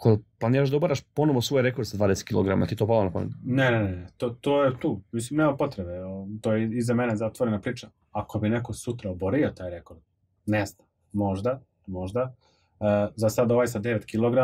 Ko 0.00 0.18
planiraš 0.38 0.70
da 0.70 0.76
obaraš 0.76 1.00
ponovo 1.14 1.42
svoj 1.42 1.62
rekord 1.62 1.88
sa 1.88 1.96
20 1.96 2.24
kg, 2.24 2.68
ti 2.68 2.76
to 2.76 2.86
palo 2.86 3.04
na 3.04 3.10
pamet? 3.12 3.32
Ne, 3.44 3.70
ne, 3.70 3.82
ne, 3.82 4.06
to, 4.16 4.30
to 4.30 4.62
je 4.64 4.78
tu. 4.80 5.02
Mislim, 5.12 5.38
nema 5.38 5.56
potrebe. 5.56 5.98
To 6.40 6.52
je 6.52 6.70
iza 6.72 6.94
mene 6.94 7.16
zatvorena 7.16 7.60
priča. 7.60 7.90
Ako 8.12 8.38
bi 8.38 8.48
neko 8.48 8.72
sutra 8.72 9.10
oborio 9.10 9.50
taj 9.56 9.70
rekord, 9.70 10.00
ne 10.46 10.66
znam, 10.66 10.86
možda, 11.12 11.60
možda. 11.86 12.34
Uh, 12.78 12.86
za 13.16 13.28
sad 13.28 13.52
ovaj 13.52 13.66
sa 13.66 13.80
9 13.80 14.06
kg, 14.06 14.38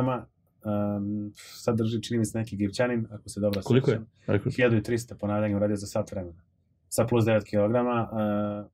um, 0.64 1.32
sad 1.34 1.76
drži, 1.76 2.02
čini 2.02 2.18
mi 2.18 2.24
se 2.24 2.38
neki 2.38 2.56
givčanin, 2.56 3.06
ako 3.10 3.28
se 3.28 3.40
dobro 3.40 3.62
Koliko 3.64 3.90
je? 3.90 4.00
Rekord? 4.26 4.54
1300 4.54 5.14
ponavljanja 5.18 5.56
uradio 5.56 5.76
za 5.76 5.86
sat 5.86 6.10
vremena. 6.10 6.42
Sa 6.88 7.06
plus 7.06 7.24
9 7.24 7.44
kg, 7.44 7.74
uh, 7.74 8.70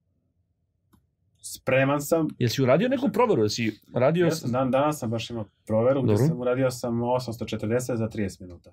spreman 1.43 2.03
sam. 2.03 2.29
Jesi 2.39 2.63
uradio 2.63 2.89
neku 2.89 3.09
proveru? 3.09 3.43
Jesi 3.43 3.81
radio... 3.95 4.25
Ja 4.25 4.31
sam, 4.31 4.53
dan, 4.53 4.71
danas 4.71 4.99
sam 4.99 5.11
baš 5.11 5.31
imao 5.31 5.45
proveru 5.67 6.03
gde 6.03 6.17
sam 6.17 6.41
uradio 6.41 6.71
sam 6.71 7.01
840 7.01 7.95
za 7.95 8.09
30 8.09 8.41
minuta. 8.41 8.73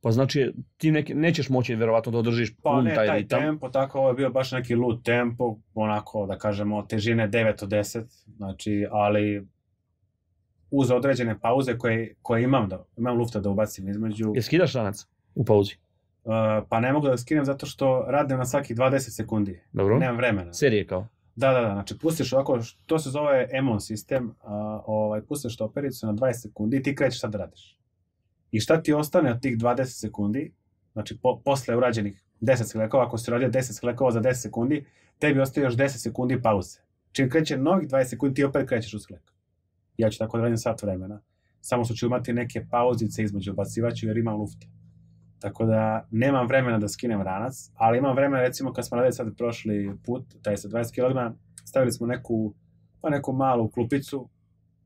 Pa 0.00 0.10
znači 0.10 0.52
ti 0.76 0.90
neke, 0.90 1.14
nećeš 1.14 1.48
moći 1.48 1.74
verovatno 1.74 2.12
da 2.12 2.18
održiš 2.18 2.54
pa, 2.62 2.70
pun 2.70 2.84
ne, 2.84 2.94
taj, 2.94 3.06
taj 3.06 3.18
ritam. 3.18 3.40
tempo, 3.40 3.68
tako 3.68 3.98
ovo 3.98 4.08
je 4.08 4.14
bio 4.14 4.30
baš 4.30 4.52
neki 4.52 4.74
lud 4.74 5.02
tempo, 5.02 5.56
onako 5.74 6.26
da 6.26 6.38
kažemo 6.38 6.82
težine 6.82 7.28
9 7.28 7.64
od 7.64 7.70
10, 7.70 8.02
znači, 8.36 8.86
ali 8.90 9.46
uz 10.70 10.90
određene 10.90 11.38
pauze 11.40 11.78
koje, 11.78 12.14
koje 12.22 12.42
imam 12.42 12.68
da 12.68 12.84
imam 12.96 13.18
lufta 13.18 13.40
da 13.40 13.50
ubacim 13.50 13.88
između. 13.88 14.32
Je 14.34 14.42
skidaš 14.42 14.72
ranac 14.72 15.06
u 15.34 15.44
pauzi? 15.44 15.74
Uh, 16.24 16.32
pa 16.68 16.80
ne 16.80 16.92
mogu 16.92 17.08
da 17.08 17.16
skinem 17.16 17.44
zato 17.44 17.66
što 17.66 18.04
radim 18.08 18.38
na 18.38 18.44
svakih 18.44 18.76
20 18.76 18.98
sekundi. 18.98 19.60
Dobro. 19.72 19.98
Nemam 19.98 20.16
vremena. 20.16 20.52
Serije 20.52 20.86
kao? 20.86 21.06
Da, 21.38 21.52
da, 21.52 21.60
da, 21.60 21.72
znači 21.72 21.98
pustiš 21.98 22.32
ovako, 22.32 22.58
to 22.86 22.98
se 22.98 23.10
zove 23.10 23.48
EMON 23.52 23.80
sistem, 23.80 24.34
a, 24.40 24.82
ovaj, 24.86 25.22
pustiš 25.22 25.60
opericu 25.60 26.06
na 26.06 26.12
20 26.12 26.32
sekundi 26.32 26.76
i 26.76 26.82
ti 26.82 26.94
krećeš 26.94 27.20
sad 27.20 27.32
da 27.32 27.38
radiš. 27.38 27.78
I 28.50 28.60
šta 28.60 28.82
ti 28.82 28.92
ostane 28.92 29.30
od 29.30 29.40
tih 29.40 29.58
20 29.58 29.84
sekundi, 29.84 30.52
znači 30.92 31.18
po, 31.22 31.40
posle 31.44 31.76
urađenih 31.76 32.24
10 32.40 32.64
sklekova, 32.64 33.06
ako 33.06 33.18
si 33.18 33.30
uradio 33.30 33.48
10 33.48 33.72
sklekova 33.72 34.10
za 34.10 34.20
10 34.20 34.34
sekundi, 34.34 34.84
tebi 35.18 35.40
ostaje 35.40 35.64
još 35.64 35.76
10 35.76 35.88
sekundi 35.88 36.42
pauze. 36.42 36.80
Čim 37.12 37.30
kreće 37.30 37.56
novih 37.56 37.88
20 37.88 38.04
sekundi, 38.04 38.34
ti 38.34 38.44
opet 38.44 38.68
krećeš 38.68 38.94
u 38.94 38.98
sklek. 38.98 39.32
Ja 39.96 40.10
ću 40.10 40.18
tako 40.18 40.36
da 40.36 40.42
radim 40.42 40.58
sat 40.58 40.82
vremena. 40.82 41.20
Samo 41.60 41.84
što 41.84 41.94
ću 41.94 42.06
imati 42.06 42.32
neke 42.32 42.66
pauzice 42.70 43.22
između 43.22 43.52
bacivaću 43.52 44.06
jer 44.06 44.18
imam 44.18 44.40
lufta. 44.40 44.66
Tako 45.40 45.64
da 45.64 46.06
nemam 46.10 46.46
vremena 46.46 46.78
da 46.78 46.88
skinem 46.88 47.22
ranac, 47.22 47.54
ali 47.74 47.98
imam 47.98 48.16
vremena 48.16 48.42
recimo 48.42 48.72
kad 48.72 48.86
smo 48.86 48.96
radili 48.96 49.12
sad 49.12 49.36
prošli 49.36 49.96
put, 50.04 50.24
taj 50.42 50.56
sa 50.56 50.68
20 50.68 50.94
kg, 50.94 51.36
stavili 51.64 51.92
smo 51.92 52.06
neku, 52.06 52.54
pa 53.00 53.10
neku 53.10 53.32
malu 53.32 53.70
klupicu 53.70 54.28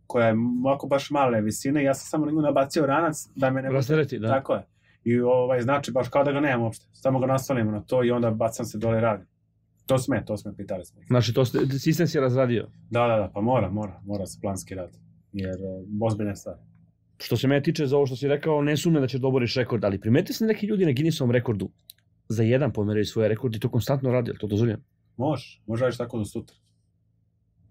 koja 0.07 0.27
je 0.27 0.35
ovako 0.65 0.87
baš 0.87 1.11
male 1.11 1.41
visine 1.41 1.83
i 1.83 1.85
ja 1.85 1.95
sam 1.95 2.07
samo 2.07 2.27
na 2.27 2.43
nabacio 2.43 2.87
ranac 2.87 3.17
da 3.35 3.51
me 3.51 3.63
ne... 3.63 3.71
Rastereti, 3.71 4.19
da. 4.19 4.29
Tako 4.29 4.55
je. 4.55 4.67
I 5.05 5.21
ovaj, 5.21 5.61
znači 5.61 5.93
baš 5.93 6.09
kao 6.09 6.25
da 6.25 6.33
ga 6.33 6.41
nemam 6.41 6.63
uopšte. 6.63 6.87
Samo 6.93 7.19
ga 7.19 7.27
nastavljamo 7.27 7.71
na 7.71 7.81
to 7.81 8.05
i 8.05 8.11
onda 8.11 8.31
bacam 8.31 8.67
se 8.67 8.79
dole 8.79 9.01
radim. 9.01 9.27
To 9.87 9.99
sme, 9.99 10.25
to 10.25 10.37
sme, 10.37 10.57
pitali 10.57 10.85
smo. 10.85 11.01
Znači, 11.07 11.33
to 11.35 11.45
sistem 11.79 12.07
si 12.07 12.21
razradio? 12.21 12.69
Da, 12.91 13.07
da, 13.07 13.17
da, 13.17 13.31
pa 13.35 13.41
mora, 13.41 13.71
mora, 13.71 14.01
mora 14.05 14.27
se 14.27 14.39
planski 14.41 14.75
rad. 14.75 14.97
Jer 15.33 15.57
uh, 15.57 16.07
ozbiljne 16.07 16.37
stvari. 16.37 16.61
Što 17.23 17.37
se 17.37 17.49
mene 17.49 17.63
tiče 17.63 17.87
za 17.87 17.97
ovo 17.97 18.07
što 18.07 18.17
si 18.17 18.29
rekao, 18.29 18.63
ne 18.63 18.77
sumnjam 18.77 19.03
da 19.03 19.07
će 19.07 19.19
doboriš 19.19 19.55
rekord, 19.55 19.85
ali 19.85 20.01
primeti 20.01 20.33
se 20.33 20.47
neki 20.47 20.67
ljudi 20.67 20.87
na 20.87 20.93
Guinnessovom 20.93 21.31
rekordu 21.31 21.71
za 22.29 22.43
jedan 22.43 22.73
pomeraju 22.73 23.05
svoje 23.05 23.29
rekord 23.29 23.55
i 23.55 23.61
to 23.61 23.69
konstantno 23.69 24.13
radi, 24.13 24.31
ali 24.31 24.39
to 24.39 24.47
dozvoljeno? 24.47 24.83
Može, 25.17 25.61
može 25.67 25.83
radiš 25.83 25.99
tako 25.99 26.19
do 26.19 26.25
sutra. 26.25 26.57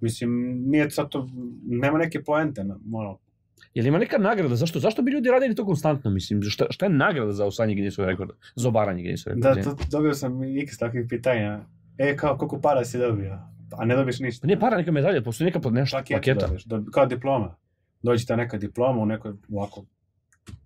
Mislim, 0.02 0.32
nije 0.66 0.92
sad 0.92 1.10
to, 1.10 1.30
nema 1.64 1.98
neke 1.98 2.24
poente, 2.24 2.64
na- 2.64 2.80
ono, 2.94 3.20
Jel 3.74 3.86
ima 3.86 3.98
neka 3.98 4.18
nagrada? 4.18 4.56
Zašto, 4.56 4.80
zašto 4.80 5.02
bi 5.02 5.12
ljudi 5.12 5.30
radili 5.30 5.56
to 5.56 5.66
konstantno? 5.66 6.12
Mislim, 6.12 6.42
šta, 6.42 6.66
šta 6.70 6.86
je 6.86 6.90
nagrada 6.90 7.32
za 7.32 7.46
osvajanje 7.46 7.76
Guinnessovog 7.76 8.10
rekorda? 8.10 8.34
Za 8.56 8.68
obaranje 8.70 9.02
Guinnessovog 9.02 9.40
Da, 9.40 9.54
rekorda? 9.54 9.78
to, 9.78 9.86
dobio 9.92 10.14
sam 10.14 10.44
x 10.58 10.78
takvih 10.78 11.06
pitanja. 11.10 11.66
E, 11.98 12.16
kao, 12.18 12.38
koliko 12.38 12.62
para 12.62 12.86
si 12.86 12.98
dobio? 12.98 13.40
A 13.72 13.86
ne 13.86 13.96
dobiš 13.96 14.20
ništa. 14.20 14.42
Pa 14.42 14.48
nije 14.48 14.60
para 14.60 14.78
neka 14.78 14.92
medalja, 14.92 15.22
postoji 15.22 15.46
neka 15.46 15.60
pod 15.60 15.74
nešto, 15.74 16.02
plaketa. 16.10 16.48
dobiš, 16.48 16.64
dobi, 16.64 16.92
kao 16.92 17.06
diploma. 17.06 17.56
Dođe 18.02 18.26
ta 18.26 18.36
neka 18.36 18.58
diploma 18.58 19.02
u 19.02 19.06
nekoj 19.06 19.34
ovako 19.52 19.86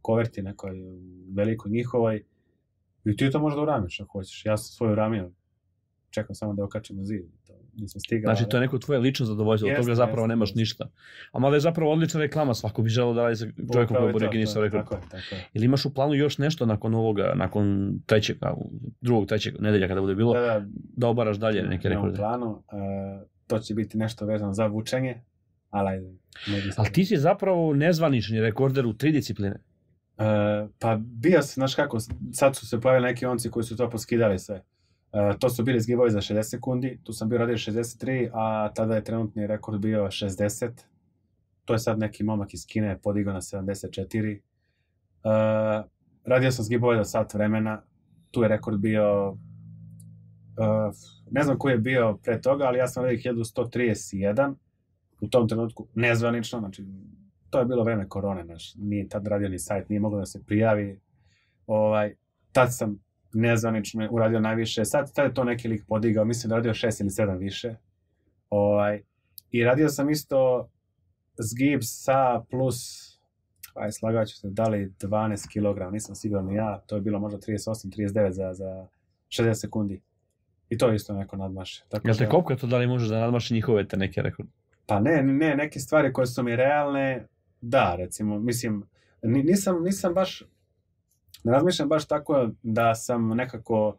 koverti 0.02 0.42
nekoj 0.42 0.72
velikoj 1.36 1.72
njihovoj 1.72 2.24
i 3.06 3.18
ti 3.18 3.32
to 3.32 3.40
možda 3.40 3.62
uramiš 3.62 4.00
ako 4.00 4.12
hoćeš. 4.12 4.46
Ja 4.46 4.58
sam 4.58 4.76
svoju 4.76 4.92
uramio. 4.92 5.32
Čekam 6.10 6.36
samo 6.36 6.54
da 6.54 6.64
okačim 6.64 6.98
na 6.98 7.06
zid. 7.06 7.22
To 7.48 7.54
nisam 7.76 8.00
stigao. 8.00 8.36
Znači, 8.36 8.50
to 8.50 8.58
je 8.58 8.62
neko 8.62 8.78
tvoje 8.78 9.00
lično 9.00 9.26
zadovoljstvo, 9.26 9.70
od 9.70 9.76
toga 9.76 9.96
zapravo 9.96 10.22
jeste, 10.22 10.28
nemaš 10.28 10.50
jeste. 10.50 10.60
ništa. 10.60 10.90
A 11.32 11.40
mada 11.40 11.56
je 11.56 11.60
zapravo 11.60 11.92
odlična 11.92 12.20
reklama, 12.20 12.54
svako 12.54 12.82
bi 12.82 12.90
želeo 12.90 13.14
da 13.14 13.22
radi 13.24 13.36
sa 13.36 13.46
čovjekom 13.74 13.98
koji 13.98 14.14
to, 14.14 14.30
Guinnessov 14.30 14.64
rekord. 14.64 14.84
Tako 14.84 15.02
tako. 15.12 15.36
Ili 15.54 15.66
imaš 15.66 15.86
u 15.86 15.94
planu 15.94 16.14
još 16.14 16.38
nešto 16.38 16.66
nakon 16.66 16.96
ovoga, 16.96 17.34
nakon 17.36 17.94
trećeg, 18.06 18.38
drugog, 19.02 19.28
trećeg 19.28 19.62
nedelja 19.62 19.88
kada 19.88 20.02
bude 20.02 20.16
bilo, 20.16 20.34
Da, 20.34 20.40
da, 20.40 20.66
da, 20.74 21.08
obaraš 21.08 21.38
dalje 21.38 21.64
neke 21.64 21.88
imam 21.88 22.04
u 22.04 22.06
rekorde? 22.06 22.18
planu. 22.18 22.64
E, 22.72 23.26
to 23.48 23.60
će 23.60 23.74
biti 23.74 23.98
nešto 23.98 24.26
vezano 24.26 24.54
za 24.54 24.66
vučenje. 24.68 25.22
Ali 25.76 25.90
ajde. 25.90 26.14
Ali 26.78 26.92
ti 26.92 27.06
si 27.06 27.18
zapravo 27.18 27.74
nezvanični 27.74 28.42
rekorder 28.42 28.86
u 28.86 28.94
tri 28.94 29.12
discipline. 29.12 29.56
E, 30.18 30.68
pa 30.80 31.00
bio 31.02 31.42
sam, 31.42 31.54
znaš 31.54 31.76
kako, 31.76 31.98
sad 32.34 32.56
su 32.56 32.68
se 32.68 32.82
pojavili 32.82 33.08
neki 33.08 33.26
onci 33.26 33.52
koji 33.52 33.64
su 33.64 33.78
to 33.78 33.90
poskidali 33.90 34.40
sve. 34.40 34.64
E, 35.14 35.34
to 35.40 35.50
su 35.50 35.64
bili 35.64 35.80
zgibovi 35.80 36.12
za 36.12 36.22
60 36.22 36.44
sekundi, 36.44 37.00
tu 37.04 37.14
sam 37.14 37.30
bio 37.30 37.38
radio 37.38 37.56
63, 37.56 38.30
a 38.34 38.74
tada 38.74 38.96
je 38.96 39.04
trenutni 39.04 39.48
rekord 39.48 39.82
bio 39.82 40.06
60. 40.06 40.70
To 41.66 41.74
je 41.74 41.80
sad 41.80 42.00
neki 42.00 42.24
momak 42.24 42.54
iz 42.54 42.66
Kine 42.68 43.00
podigao 43.04 43.34
na 43.34 43.42
74. 43.42 44.36
E, 44.36 44.40
radio 46.26 46.52
sam 46.52 46.66
zgibove 46.66 46.98
za 46.98 47.04
sat 47.04 47.34
vremena, 47.34 47.82
tu 48.32 48.42
je 48.42 48.48
rekord 48.48 48.80
bio, 48.80 49.38
e, 50.58 50.92
ne 51.32 51.44
znam 51.44 51.58
koji 51.58 51.74
je 51.74 51.78
bio 51.78 52.18
pre 52.24 52.42
toga, 52.42 52.66
ali 52.66 52.78
ja 52.78 52.88
sam 52.88 53.04
radio 53.04 53.34
1131 53.34 54.56
u 55.22 55.28
tom 55.28 55.48
trenutku, 55.48 55.88
nezvanično, 55.96 56.60
znači 56.60 56.84
to 57.50 57.60
je 57.60 57.66
bilo 57.66 57.84
vreme 57.84 58.10
korone, 58.10 58.44
naš, 58.44 58.76
nije 58.76 59.10
tad 59.10 59.28
radio 59.28 59.50
ni 59.50 59.60
sajt, 59.60 59.90
nije 59.90 60.00
moglo 60.00 60.20
da 60.20 60.26
se 60.26 60.44
prijavi. 60.44 61.00
Ovaj, 61.68 62.16
tad 62.52 62.76
sam 62.76 63.00
nezvanično 63.34 64.08
uradio 64.12 64.40
najviše, 64.40 64.86
sad, 64.86 65.12
sad 65.16 65.26
je 65.26 65.34
to 65.34 65.44
neki 65.44 65.68
lik 65.68 65.86
podigao, 65.88 66.26
mislim 66.26 66.50
da 66.50 66.56
je 66.56 66.60
radio 66.60 66.74
šest 66.74 67.00
ili 67.00 67.10
sedam 67.10 67.38
više. 67.38 67.76
Ovaj, 68.50 69.02
I 69.52 69.64
radio 69.64 69.90
sam 69.90 70.10
isto 70.10 70.70
zgib 71.38 71.80
sa 71.84 72.44
plus, 72.50 73.10
aj 73.74 73.92
slagaću 73.92 74.36
se, 74.36 74.50
da 74.50 74.68
li 74.68 74.94
12 75.00 75.48
kg, 75.48 75.94
nisam 75.94 76.16
siguran 76.16 76.54
ja, 76.54 76.80
to 76.88 76.96
je 76.96 77.02
bilo 77.02 77.20
možda 77.20 77.40
38-39 77.40 78.32
za, 78.32 78.54
za 78.54 78.88
60 79.30 79.54
sekundi. 79.54 80.02
I 80.70 80.78
to 80.78 80.90
je 80.90 80.96
isto 80.96 81.14
neko 81.14 81.38
nadmaše. 81.38 81.86
Tako 81.90 82.08
Jel 82.08 82.18
te 82.18 82.30
kopka 82.30 82.56
to 82.56 82.68
da 82.68 82.78
li 82.78 82.88
možeš 82.88 83.10
da 83.10 83.20
nadmaši 83.20 83.54
njihove 83.54 83.88
te 83.88 83.98
neke 83.98 84.22
rekorde? 84.22 84.52
Pa 84.86 85.00
ne, 85.00 85.24
ne, 85.24 85.56
neke 85.56 85.80
stvari 85.80 86.14
koje 86.14 86.28
su 86.28 86.44
mi 86.44 86.56
realne, 86.56 87.28
da, 87.62 87.96
recimo, 87.96 88.40
mislim, 88.40 88.84
ni- 89.22 89.44
nisam, 89.44 89.84
nisam 89.84 90.14
baš, 90.14 90.44
ne 91.44 91.52
razmišljam 91.52 91.90
baš 91.90 92.08
tako 92.08 92.50
da 92.64 92.96
sam 92.96 93.28
nekako 93.28 93.98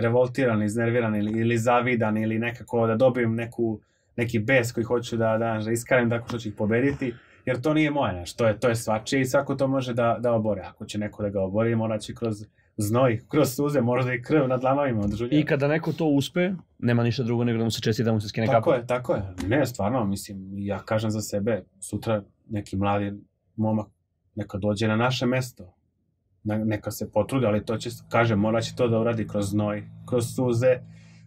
revoltiran, 0.00 0.62
iznerviran 0.62 1.16
ili, 1.16 1.40
ili 1.40 1.58
zavidan 1.58 2.16
ili 2.16 2.38
nekako 2.38 2.86
da 2.86 2.96
dobijem 2.96 3.34
neku, 3.34 3.80
neki 4.16 4.38
bes 4.38 4.72
koji 4.72 4.84
hoću 4.84 5.16
da, 5.16 5.38
da, 5.38 5.60
da 5.64 5.70
iskarim 5.72 6.10
tako 6.10 6.28
što 6.28 6.38
ću 6.38 6.48
ih 6.48 6.54
pobediti, 6.54 7.14
jer 7.44 7.60
to 7.60 7.74
nije 7.74 7.90
moje, 7.90 8.12
znaš, 8.12 8.36
to 8.36 8.46
je, 8.46 8.60
to 8.60 8.68
je 8.68 8.76
svačije 8.76 9.20
i 9.20 9.24
svako 9.24 9.54
to 9.54 9.68
može 9.68 9.94
da, 9.94 10.16
da 10.20 10.32
obore. 10.32 10.62
Ako 10.62 10.84
će 10.84 10.98
neko 10.98 11.22
da 11.22 11.28
ga 11.28 11.42
obori, 11.42 11.76
morat 11.76 12.00
će 12.00 12.14
kroz 12.14 12.44
znoj, 12.76 13.20
kroz 13.28 13.54
suze, 13.54 13.80
možda 13.80 14.12
i 14.14 14.22
krv 14.22 14.48
na 14.48 14.56
dlanovima 14.56 15.00
od 15.00 15.14
žulja. 15.14 15.38
I 15.38 15.44
kada 15.44 15.68
neko 15.68 15.92
to 15.92 16.06
uspe, 16.06 16.52
nema 16.78 17.02
ništa 17.02 17.22
drugo 17.22 17.44
nego 17.44 17.58
da 17.58 17.64
mu 17.64 17.70
se 17.70 17.80
česti 17.80 18.04
da 18.04 18.12
mu 18.12 18.20
se 18.20 18.28
skine 18.28 18.46
Tako 18.46 18.70
kapa. 18.70 18.76
je, 18.76 18.86
tako 18.86 19.14
je. 19.14 19.22
Ne, 19.46 19.66
stvarno, 19.66 20.04
mislim, 20.04 20.38
ja 20.52 20.78
kažem 20.78 21.10
za 21.10 21.20
sebe, 21.20 21.64
sutra 21.80 22.22
neki 22.48 22.76
mladi 22.76 23.12
momak 23.56 23.86
neka 24.34 24.58
dođe 24.58 24.88
na 24.88 24.96
naše 24.96 25.26
mesto. 25.26 25.72
Ne- 26.44 26.64
Neka 26.64 26.90
se 26.90 27.12
potrudi, 27.12 27.46
ali 27.46 27.64
to 27.64 27.76
će, 27.76 27.90
kažem, 28.08 28.38
morat 28.38 28.64
će 28.64 28.74
to 28.76 28.88
da 28.88 28.98
uradi 29.00 29.28
kroz 29.28 29.50
znoj, 29.50 29.84
kroz 30.08 30.24
suze, 30.34 30.76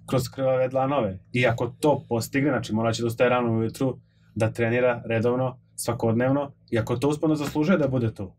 kroz 0.06 0.30
krvave 0.30 0.68
dlanove. 0.68 1.20
I 1.32 1.48
ako 1.48 1.68
to 1.80 2.06
postigne, 2.10 2.50
znači 2.50 2.74
morat 2.74 2.96
će 2.96 3.04
da 3.04 3.08
ustaje 3.08 3.30
rano 3.30 3.52
ujutru, 3.54 4.00
da 4.36 4.52
trenira 4.52 5.02
redovno, 5.06 5.60
svakodnevno, 5.76 6.52
i 6.72 6.80
ako 6.80 6.96
to 6.96 7.10
uspano 7.10 7.36
zaslužuje 7.36 7.78
da 7.78 7.88
bude 7.88 8.14
tu. 8.14 8.32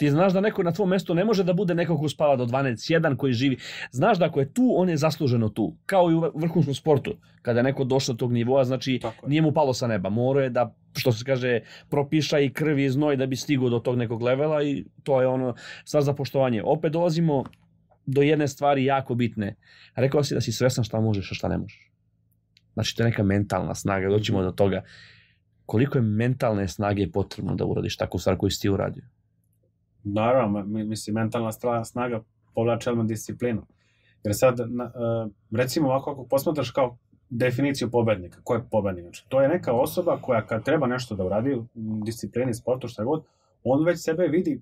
Ti 0.00 0.10
znaš 0.10 0.32
da 0.32 0.40
neko 0.40 0.62
na 0.62 0.72
tvom 0.72 0.88
mestu 0.88 1.14
ne 1.14 1.24
može 1.24 1.44
da 1.44 1.52
bude 1.52 1.74
neko 1.74 1.98
ko 1.98 2.08
spava 2.08 2.36
do 2.36 2.46
12, 2.46 2.92
jedan 2.92 3.16
koji 3.16 3.32
živi. 3.32 3.56
Znaš 3.92 4.18
da 4.18 4.24
ako 4.24 4.40
je 4.40 4.52
tu, 4.52 4.72
on 4.76 4.88
je 4.88 4.96
zasluženo 4.96 5.48
tu. 5.48 5.76
Kao 5.86 6.10
i 6.10 6.14
u 6.14 6.20
vrhunskom 6.34 6.74
sportu. 6.74 7.12
Kada 7.42 7.60
je 7.60 7.64
neko 7.64 7.84
došao 7.84 8.14
do 8.14 8.18
tog 8.18 8.32
nivoa, 8.32 8.64
znači 8.64 9.00
nije 9.26 9.42
mu 9.42 9.52
palo 9.52 9.74
sa 9.74 9.86
neba. 9.86 10.08
Morao 10.08 10.42
je 10.42 10.50
da, 10.50 10.74
što 10.96 11.12
se 11.12 11.24
kaže, 11.24 11.60
propiša 11.90 12.38
i 12.38 12.52
krvi 12.52 12.84
i 12.84 12.90
znoj 12.90 13.16
da 13.16 13.26
bi 13.26 13.36
stigao 13.36 13.68
do 13.68 13.78
tog 13.78 13.98
nekog 13.98 14.22
levela 14.22 14.62
i 14.62 14.84
to 15.02 15.20
je 15.20 15.26
ono 15.26 15.54
stvar 15.84 16.02
za 16.02 16.14
poštovanje. 16.14 16.62
Opet 16.64 16.92
dolazimo 16.92 17.44
do 18.06 18.22
jedne 18.22 18.48
stvari 18.48 18.84
jako 18.84 19.14
bitne. 19.14 19.54
Rekao 19.94 20.24
si 20.24 20.34
da 20.34 20.40
si 20.40 20.52
svestan 20.52 20.84
šta 20.84 21.00
možeš, 21.00 21.32
a 21.32 21.34
šta 21.34 21.48
ne 21.48 21.58
možeš. 21.58 21.90
Znači, 22.72 22.96
to 22.96 23.02
je 23.02 23.10
neka 23.10 23.22
mentalna 23.22 23.74
snaga. 23.74 24.08
Doćemo 24.08 24.42
do 24.42 24.50
toga. 24.50 24.82
Koliko 25.66 25.98
je 25.98 26.02
mentalne 26.02 26.68
snage 26.68 27.10
potrebno 27.12 27.54
da 27.54 27.64
uradiš 27.64 27.96
takvu 27.96 28.18
stvar 28.18 28.36
koju 28.36 28.50
si 28.50 28.60
ti 28.60 28.68
uradio? 28.70 29.04
Naravno, 30.04 30.64
mi- 30.64 30.84
mislim, 30.84 31.14
mentalna 31.14 31.50
snaga 31.84 32.22
povlače 32.54 32.90
odmah 32.90 33.06
disciplinu. 33.06 33.62
Jer 34.24 34.36
sad, 34.36 34.60
na, 34.68 34.84
e, 34.84 35.28
recimo 35.56 35.88
ovako, 35.88 36.10
ako 36.10 36.24
posmatraš 36.24 36.70
kao 36.70 36.96
definiciju 37.30 37.90
pobednika, 37.90 38.40
ko 38.44 38.54
je 38.54 38.64
pobednik? 38.70 39.02
Znači, 39.04 39.24
to 39.28 39.40
je 39.40 39.48
neka 39.48 39.72
osoba 39.72 40.18
koja 40.22 40.46
kad 40.46 40.64
treba 40.64 40.86
nešto 40.86 41.14
da 41.14 41.24
uradi 41.24 41.54
u 41.54 41.64
disciplini, 42.04 42.54
sportu, 42.54 42.88
šta 42.88 43.04
god, 43.04 43.24
on 43.64 43.84
već 43.84 44.02
sebe 44.04 44.26
vidi 44.28 44.60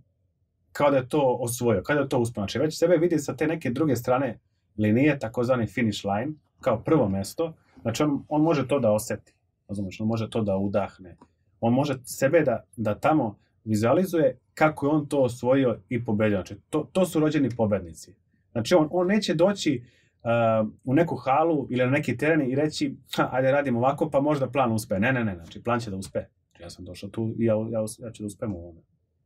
kao 0.72 0.90
da 0.90 0.96
je 0.96 1.08
to 1.08 1.36
osvojio, 1.40 1.82
kao 1.82 1.94
da 1.94 2.02
je 2.02 2.08
to 2.08 2.18
uspio. 2.18 2.40
Znači, 2.40 2.58
već 2.58 2.78
sebe 2.78 2.96
vidi 2.96 3.18
sa 3.18 3.36
te 3.36 3.46
neke 3.46 3.70
druge 3.70 3.96
strane 3.96 4.38
linije, 4.76 5.18
takozvani 5.18 5.66
finish 5.66 6.04
line, 6.04 6.32
kao 6.60 6.78
prvo 6.78 7.08
mesto. 7.08 7.52
Znači, 7.82 8.02
on, 8.02 8.24
on 8.28 8.42
može 8.42 8.68
to 8.68 8.78
da 8.78 8.92
oseti. 8.92 9.34
Razumeš, 9.68 10.00
on 10.00 10.06
može 10.06 10.30
to 10.30 10.42
da 10.42 10.56
udahne. 10.56 11.16
On 11.60 11.72
može 11.74 11.94
sebe 12.04 12.40
da, 12.40 12.64
da 12.76 12.94
tamo 12.94 13.36
vizualizuje 13.64 14.38
kako 14.58 14.86
je 14.86 14.90
on 14.90 15.06
to 15.06 15.22
osvojio 15.22 15.78
i 15.88 16.04
pobedio. 16.04 16.38
Znači, 16.38 16.56
to, 16.70 16.88
to 16.92 17.06
su 17.06 17.20
rođeni 17.20 17.50
pobednici. 17.56 18.14
Znači, 18.52 18.74
on, 18.74 18.88
on 18.90 19.06
neće 19.06 19.34
doći 19.34 19.82
uh, 19.82 20.68
u 20.84 20.94
neku 20.94 21.16
halu 21.16 21.66
ili 21.70 21.84
na 21.84 21.90
neki 21.90 22.16
teren 22.16 22.50
i 22.50 22.54
reći, 22.54 22.96
ha, 23.16 23.28
ajde 23.32 23.52
radimo 23.52 23.78
ovako, 23.78 24.10
pa 24.10 24.20
možda 24.20 24.50
plan 24.50 24.72
uspe. 24.72 24.98
Ne, 24.98 25.12
ne, 25.12 25.24
ne, 25.24 25.34
znači, 25.34 25.62
plan 25.62 25.80
će 25.80 25.90
da 25.90 25.96
uspe. 25.96 26.18
Znači, 26.48 26.62
ja 26.62 26.70
sam 26.70 26.84
došao 26.84 27.10
tu 27.10 27.34
i 27.38 27.44
ja, 27.44 27.54
ja, 27.54 27.80
ja 27.98 28.12
ću 28.12 28.22
da 28.22 28.26
uspem 28.26 28.54
u 28.54 28.58
ovome. 28.58 28.80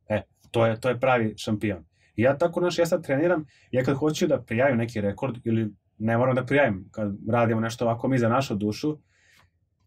E, 0.09 0.21
to 0.51 0.65
je, 0.65 0.79
to 0.79 0.89
je 0.89 0.99
pravi 0.99 1.33
šampion. 1.37 1.85
I 2.15 2.21
ja 2.21 2.37
tako, 2.37 2.59
znaš, 2.59 2.79
ja 2.79 2.85
sad 2.85 3.03
treniram, 3.03 3.45
ja 3.71 3.83
kad 3.83 3.95
hoću 3.95 4.27
da 4.27 4.41
prijavim 4.41 4.77
neki 4.77 5.01
rekord, 5.01 5.35
ili 5.43 5.73
ne 5.97 6.17
moram 6.17 6.35
da 6.35 6.45
prijavim, 6.45 6.89
kad 6.91 7.15
radimo 7.29 7.61
nešto 7.61 7.85
ovako 7.85 8.07
mi 8.07 8.17
za 8.17 8.29
našu 8.29 8.55
dušu, 8.55 8.97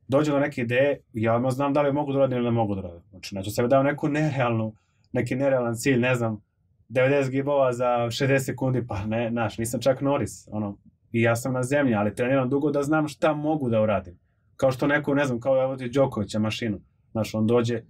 dođe 0.09 0.31
do 0.31 0.39
neke 0.39 0.63
ideje, 0.63 1.01
ja 1.13 1.51
znam 1.51 1.73
da 1.73 1.83
li 1.83 1.93
mogu 1.93 2.13
da 2.13 2.19
radim 2.19 2.39
ili 2.39 2.45
ne 2.45 2.51
mogu 2.51 2.75
da 2.75 2.81
radim. 2.81 3.03
Znači, 3.11 3.35
neću 3.35 3.51
sebe 3.51 3.69
dao 3.69 3.83
neku 3.83 4.09
nerealnu, 4.09 4.75
neki 5.12 5.37
nerealan 5.37 5.75
cilj, 5.75 5.99
ne 5.99 6.14
znam, 6.14 6.40
90 6.88 7.31
gibova 7.31 7.73
za 7.73 7.85
60 7.85 8.38
sekundi, 8.38 8.87
pa 8.87 9.07
ne, 9.07 9.31
znaš, 9.31 9.59
nisam 9.59 9.81
čak 9.81 10.01
Norris, 10.01 10.49
ono, 10.51 10.79
i 11.12 11.23
ja 11.23 11.37
sam 11.37 11.53
na 11.53 11.62
zemlji, 11.62 11.95
ali 11.95 12.14
treniram 12.14 12.49
dugo 12.49 12.71
da 12.71 12.83
znam 12.83 13.09
šta 13.09 13.35
mogu 13.35 13.71
da 13.71 13.83
uradim. 13.83 14.19
Kao 14.57 14.73
što 14.73 14.87
neko, 14.87 15.14
ne 15.14 15.25
znam, 15.25 15.40
kao 15.40 15.62
evo 15.62 15.77
ti 15.77 15.88
Đokovića 15.88 16.38
mašinu, 16.38 16.81
znaš, 17.11 17.35
on 17.35 17.47
dođe 17.47 17.83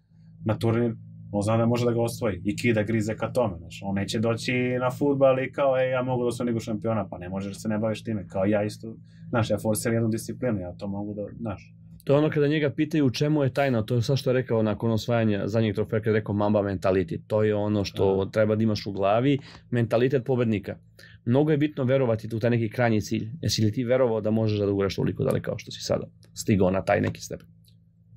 na 0.45 0.59
turnir, 0.59 0.95
on 1.33 1.43
zna 1.43 1.57
da 1.57 1.67
može 1.67 1.85
da 1.85 1.93
ga 1.93 2.03
osvoji 2.03 2.41
i 2.45 2.57
kida 2.57 2.83
grize 2.83 3.17
ka 3.17 3.33
tome, 3.33 3.59
znaš, 3.59 3.81
on 3.85 3.95
neće 3.95 4.19
doći 4.19 4.53
na 4.81 4.91
futbal 4.91 5.39
i 5.39 5.53
kao, 5.53 5.79
ej, 5.79 5.91
ja 5.91 6.03
mogu 6.03 6.23
da 6.23 6.29
osvojim 6.29 6.49
ligu 6.49 6.61
šampiona, 6.61 7.09
pa 7.09 7.19
ne 7.19 7.29
možeš 7.29 7.53
da 7.53 7.59
se 7.59 7.69
ne 7.69 7.79
baviš 7.79 8.05
time, 8.05 8.29
kao 8.29 8.45
ja 8.45 8.65
isto, 8.65 8.97
znaš, 9.29 9.51
ja 9.51 9.59
forsiram 9.59 9.95
jednu 9.95 10.09
disciplinu, 10.09 10.61
ja 10.61 10.73
to 10.73 10.89
mogu 10.89 11.15
da, 11.15 11.23
znaš, 11.41 11.76
To 12.07 12.13
je 12.13 12.19
ono 12.19 12.31
kada 12.31 12.47
njega 12.49 12.71
pitaju 12.71 13.07
u 13.07 13.11
čemu 13.11 13.43
je 13.43 13.53
tajna, 13.53 13.83
to 13.83 13.95
je 13.95 14.03
sad 14.03 14.19
što 14.19 14.31
je 14.31 14.35
rekao 14.35 14.63
nakon 14.63 14.91
osvajanja 14.91 15.49
zadnjeg 15.49 15.75
trofeja, 15.75 16.01
kada 16.01 16.11
je 16.11 16.21
rekao 16.21 16.35
Mamba 16.35 16.61
mentality. 16.63 17.19
To 17.27 17.43
je 17.43 17.55
ono 17.55 17.85
što 17.85 18.25
Da. 18.25 18.31
treba 18.31 18.57
da 18.57 18.63
imaš 18.63 18.87
u 18.87 18.93
glavi, 18.93 19.39
mentalitet 19.71 20.25
pobednika. 20.25 20.77
Mnogo 21.25 21.51
je 21.51 21.57
bitno 21.59 21.85
verovati 21.85 22.29
u 22.37 22.41
taj 22.41 22.51
neki 22.51 22.71
krajnji 22.71 23.01
cilj. 23.01 23.29
Jesi 23.43 23.65
li 23.65 23.73
ti 23.73 23.85
verovao 23.85 24.21
da 24.21 24.31
možeš 24.31 24.59
da 24.59 24.71
uguraš 24.71 24.97
toliko 24.97 25.25
daleko 25.25 25.45
kao 25.45 25.59
što 25.59 25.71
si 25.71 25.81
sada 25.81 26.07
stigao 26.35 26.71
na 26.71 26.85
taj 26.85 27.01
neki 27.01 27.21
stepen? 27.21 27.47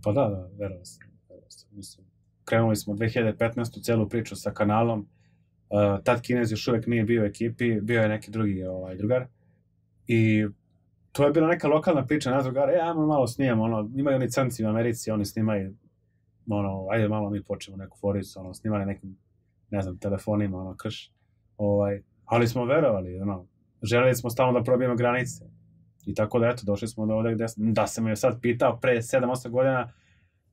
Pa 0.04 0.12
da, 0.12 0.22
da, 0.22 0.50
verovao 0.60 0.86
sam. 0.86 1.08
verovao 1.30 1.50
sam. 1.50 1.70
Mislim, 1.72 2.06
krenuli 2.46 2.76
smo 2.76 2.94
2015. 2.94 3.84
celu 3.84 4.10
priču 4.10 4.36
sa 4.36 4.52
kanalom. 4.52 5.00
Uh, 5.70 6.04
tad 6.04 6.22
Kinez 6.22 6.52
još 6.52 6.68
uvek 6.68 6.88
nije 6.88 7.04
bio 7.04 7.22
u 7.22 7.26
ekipi, 7.26 7.82
bio 7.82 8.02
je 8.02 8.10
neki 8.10 8.32
drugi 8.32 8.64
ovaj, 8.64 8.96
drugar. 8.96 9.26
I 10.08 10.46
to 11.12 11.26
je 11.26 11.32
bila 11.32 11.48
neka 11.48 11.68
lokalna 11.68 12.06
priča, 12.06 12.32
nas 12.32 12.44
drugara, 12.44 12.74
e, 12.74 12.80
ajmo 12.82 13.06
malo 13.06 13.28
snimamo, 13.28 13.64
ono, 13.64 13.90
imaju 13.96 14.16
oni 14.16 14.30
crnci 14.32 14.66
u 14.66 14.70
Americi, 14.70 15.12
oni 15.12 15.26
snimaju, 15.26 15.76
ono, 16.50 16.88
ajde 16.90 17.08
malo 17.08 17.30
mi 17.30 17.44
počnemo 17.44 17.78
neku 17.78 17.98
foricu, 17.98 18.40
ono, 18.40 18.54
snimali 18.54 18.86
nekim, 18.86 19.18
ne 19.70 19.82
znam, 19.82 19.98
telefonima, 19.98 20.58
ono, 20.58 20.76
krš, 20.76 21.12
ovaj, 21.58 22.02
ali 22.26 22.48
smo 22.48 22.66
verovali, 22.66 23.20
ono, 23.20 23.48
želeli 23.82 24.16
smo 24.16 24.30
stalno 24.30 24.60
da 24.60 24.64
probijemo 24.64 24.96
granice. 24.96 25.46
I 26.06 26.14
tako 26.14 26.40
da, 26.40 26.48
eto, 26.48 26.62
došli 26.66 26.88
smo 26.88 27.06
do 27.06 27.14
ovde 27.14 27.34
gde, 27.34 27.46
da 27.58 27.88
sam 27.88 28.08
je 28.08 28.16
sad 28.16 28.42
pitao 28.42 28.80
pre 28.80 28.96
7-8 28.96 29.50
godina 29.50 29.92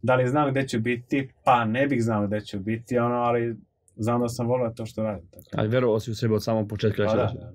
da 0.02 0.14
li 0.14 0.28
znam 0.28 0.50
gde 0.50 0.68
ću 0.68 0.80
biti, 0.80 1.28
pa 1.44 1.64
ne 1.64 1.86
bih 1.86 2.02
znao 2.02 2.26
gde 2.26 2.40
ću 2.40 2.58
biti, 2.58 2.98
ono, 2.98 3.14
ali 3.14 3.56
znam 3.96 4.20
da 4.20 4.28
sam 4.28 4.46
volio 4.46 4.70
to 4.70 4.86
što 4.86 5.02
radim. 5.02 5.28
Tako. 5.28 5.46
Ali 5.52 5.68
verovao 5.68 6.00
si 6.00 6.10
u 6.10 6.14
sebe 6.14 6.34
od 6.34 6.44
samog 6.44 6.68
početka. 6.68 7.06
Pa, 7.06 7.16
da, 7.16 7.22
da, 7.22 7.28
će 7.28 7.34
da, 7.34 7.40
da. 7.40 7.52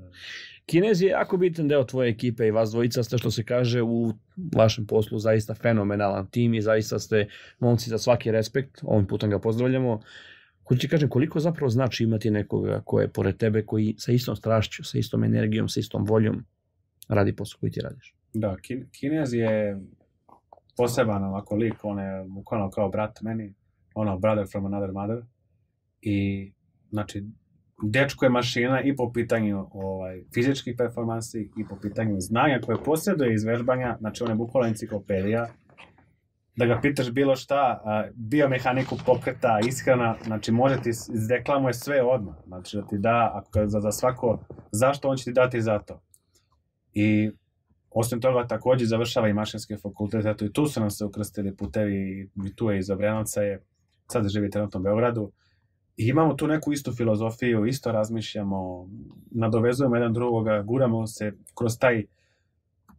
Kinez 0.72 1.02
je 1.02 1.10
jako 1.10 1.38
bitan 1.38 1.68
deo 1.68 1.84
tvoje 1.84 2.10
ekipe 2.10 2.48
i 2.48 2.52
vas 2.52 2.72
dvojica 2.72 3.04
ste, 3.04 3.18
što 3.18 3.32
se 3.32 3.44
kaže, 3.44 3.82
u 3.82 4.14
vašem 4.56 4.86
poslu 4.86 5.20
zaista 5.20 5.54
fenomenalan 5.56 6.28
tim 6.28 6.54
i 6.54 6.62
zaista 6.62 7.00
ste 7.00 7.28
momci 7.60 7.90
za 7.90 7.98
svaki 7.98 8.32
respekt. 8.32 8.80
Ovim 8.84 9.08
putem 9.08 9.30
ga 9.30 9.40
pozdravljamo. 9.40 10.00
Ko 10.64 10.76
ti 10.76 10.88
kažem, 10.88 11.10
koliko 11.10 11.40
zapravo 11.40 11.70
znači 11.70 12.04
imati 12.04 12.32
nekoga 12.32 12.82
ko 12.86 13.02
je 13.02 13.08
pored 13.08 13.38
tebe, 13.38 13.66
koji 13.66 13.96
sa 13.98 14.12
istom 14.12 14.36
strašću, 14.36 14.84
sa 14.84 14.98
istom 14.98 15.24
energijom, 15.24 15.70
sa 15.70 15.80
istom 15.80 16.06
voljom 16.06 16.46
radi 17.10 17.36
posao 17.36 17.60
koji 17.60 17.72
ti 17.72 17.82
radiš. 17.82 18.16
Da, 18.34 18.56
Kin- 18.56 18.86
Kinez 18.92 19.34
je 19.34 19.82
poseban 20.78 21.24
ovako 21.24 21.56
lik, 21.56 21.84
on 21.84 22.00
je 22.00 22.24
bukvalno 22.28 22.70
kao 22.70 22.90
brat 22.90 23.22
meni, 23.22 23.54
ono, 23.94 24.20
brother 24.20 24.48
from 24.52 24.66
another 24.66 24.92
mother. 24.92 25.24
I, 26.02 26.52
znači, 26.90 27.24
dečko 27.84 28.26
je 28.26 28.30
mašina 28.30 28.82
i 28.82 28.96
po 28.96 29.12
pitanju 29.12 29.68
ovaj, 29.72 30.24
fizičkih 30.34 30.76
performansi 30.78 31.50
i 31.58 31.66
po 31.70 31.76
pitanju 31.82 32.20
znanja 32.20 32.60
koje 32.66 32.84
posjeduje 32.84 33.34
iz 33.34 33.44
vežbanja, 33.44 33.98
znači 34.00 34.24
on 34.24 34.30
je 34.30 34.36
bukvalno 34.36 34.68
enciklopedija, 34.68 35.48
da 36.56 36.66
ga 36.66 36.80
pitaš 36.82 37.12
bilo 37.12 37.36
šta, 37.36 37.82
a, 37.86 38.08
biomehaniku 38.16 38.98
pokreta, 39.06 39.60
ishrana, 39.68 40.16
znači 40.26 40.52
može 40.52 40.82
ti 40.82 40.90
izdeklamuje 40.90 41.74
sve 41.74 42.04
odmah, 42.04 42.36
znači 42.48 42.78
da 42.78 42.88
ti 42.88 42.98
da, 42.98 43.32
ako, 43.34 43.68
za, 43.68 43.80
za 43.80 43.92
svako, 43.92 44.40
zašto 44.72 45.10
on 45.10 45.18
će 45.18 45.24
ti 45.24 45.34
dati 45.34 45.62
za 45.62 45.80
to. 45.80 46.02
I 46.94 47.32
osim 47.90 48.22
toga 48.22 48.48
takođe 48.48 48.86
završava 48.86 49.28
i 49.28 49.34
mašinski 49.34 49.78
fakultet, 49.78 50.26
eto 50.26 50.46
i 50.46 50.54
tu 50.54 50.68
su 50.68 50.80
nam 50.80 50.90
se 50.90 51.06
ukrstili 51.06 51.56
putevi, 51.56 52.30
i 52.46 52.56
tu 52.56 52.70
je 52.70 52.80
iz 52.80 52.90
Obrenovca 52.90 53.42
je, 53.42 53.64
sad 54.12 54.30
živi 54.30 54.50
trenutno 54.50 54.80
u 54.80 54.84
Beogradu, 54.84 55.32
I 55.98 56.08
imamo 56.08 56.34
tu 56.34 56.48
neku 56.48 56.74
istu 56.74 56.94
filozofiju, 56.94 57.66
isto 57.66 57.92
razmišljamo, 57.92 58.90
nadovezujemo 59.32 59.96
jedan 59.96 60.14
drugoga, 60.14 60.62
guramo 60.62 61.08
se 61.08 61.34
kroz 61.56 61.80
taj 61.80 62.04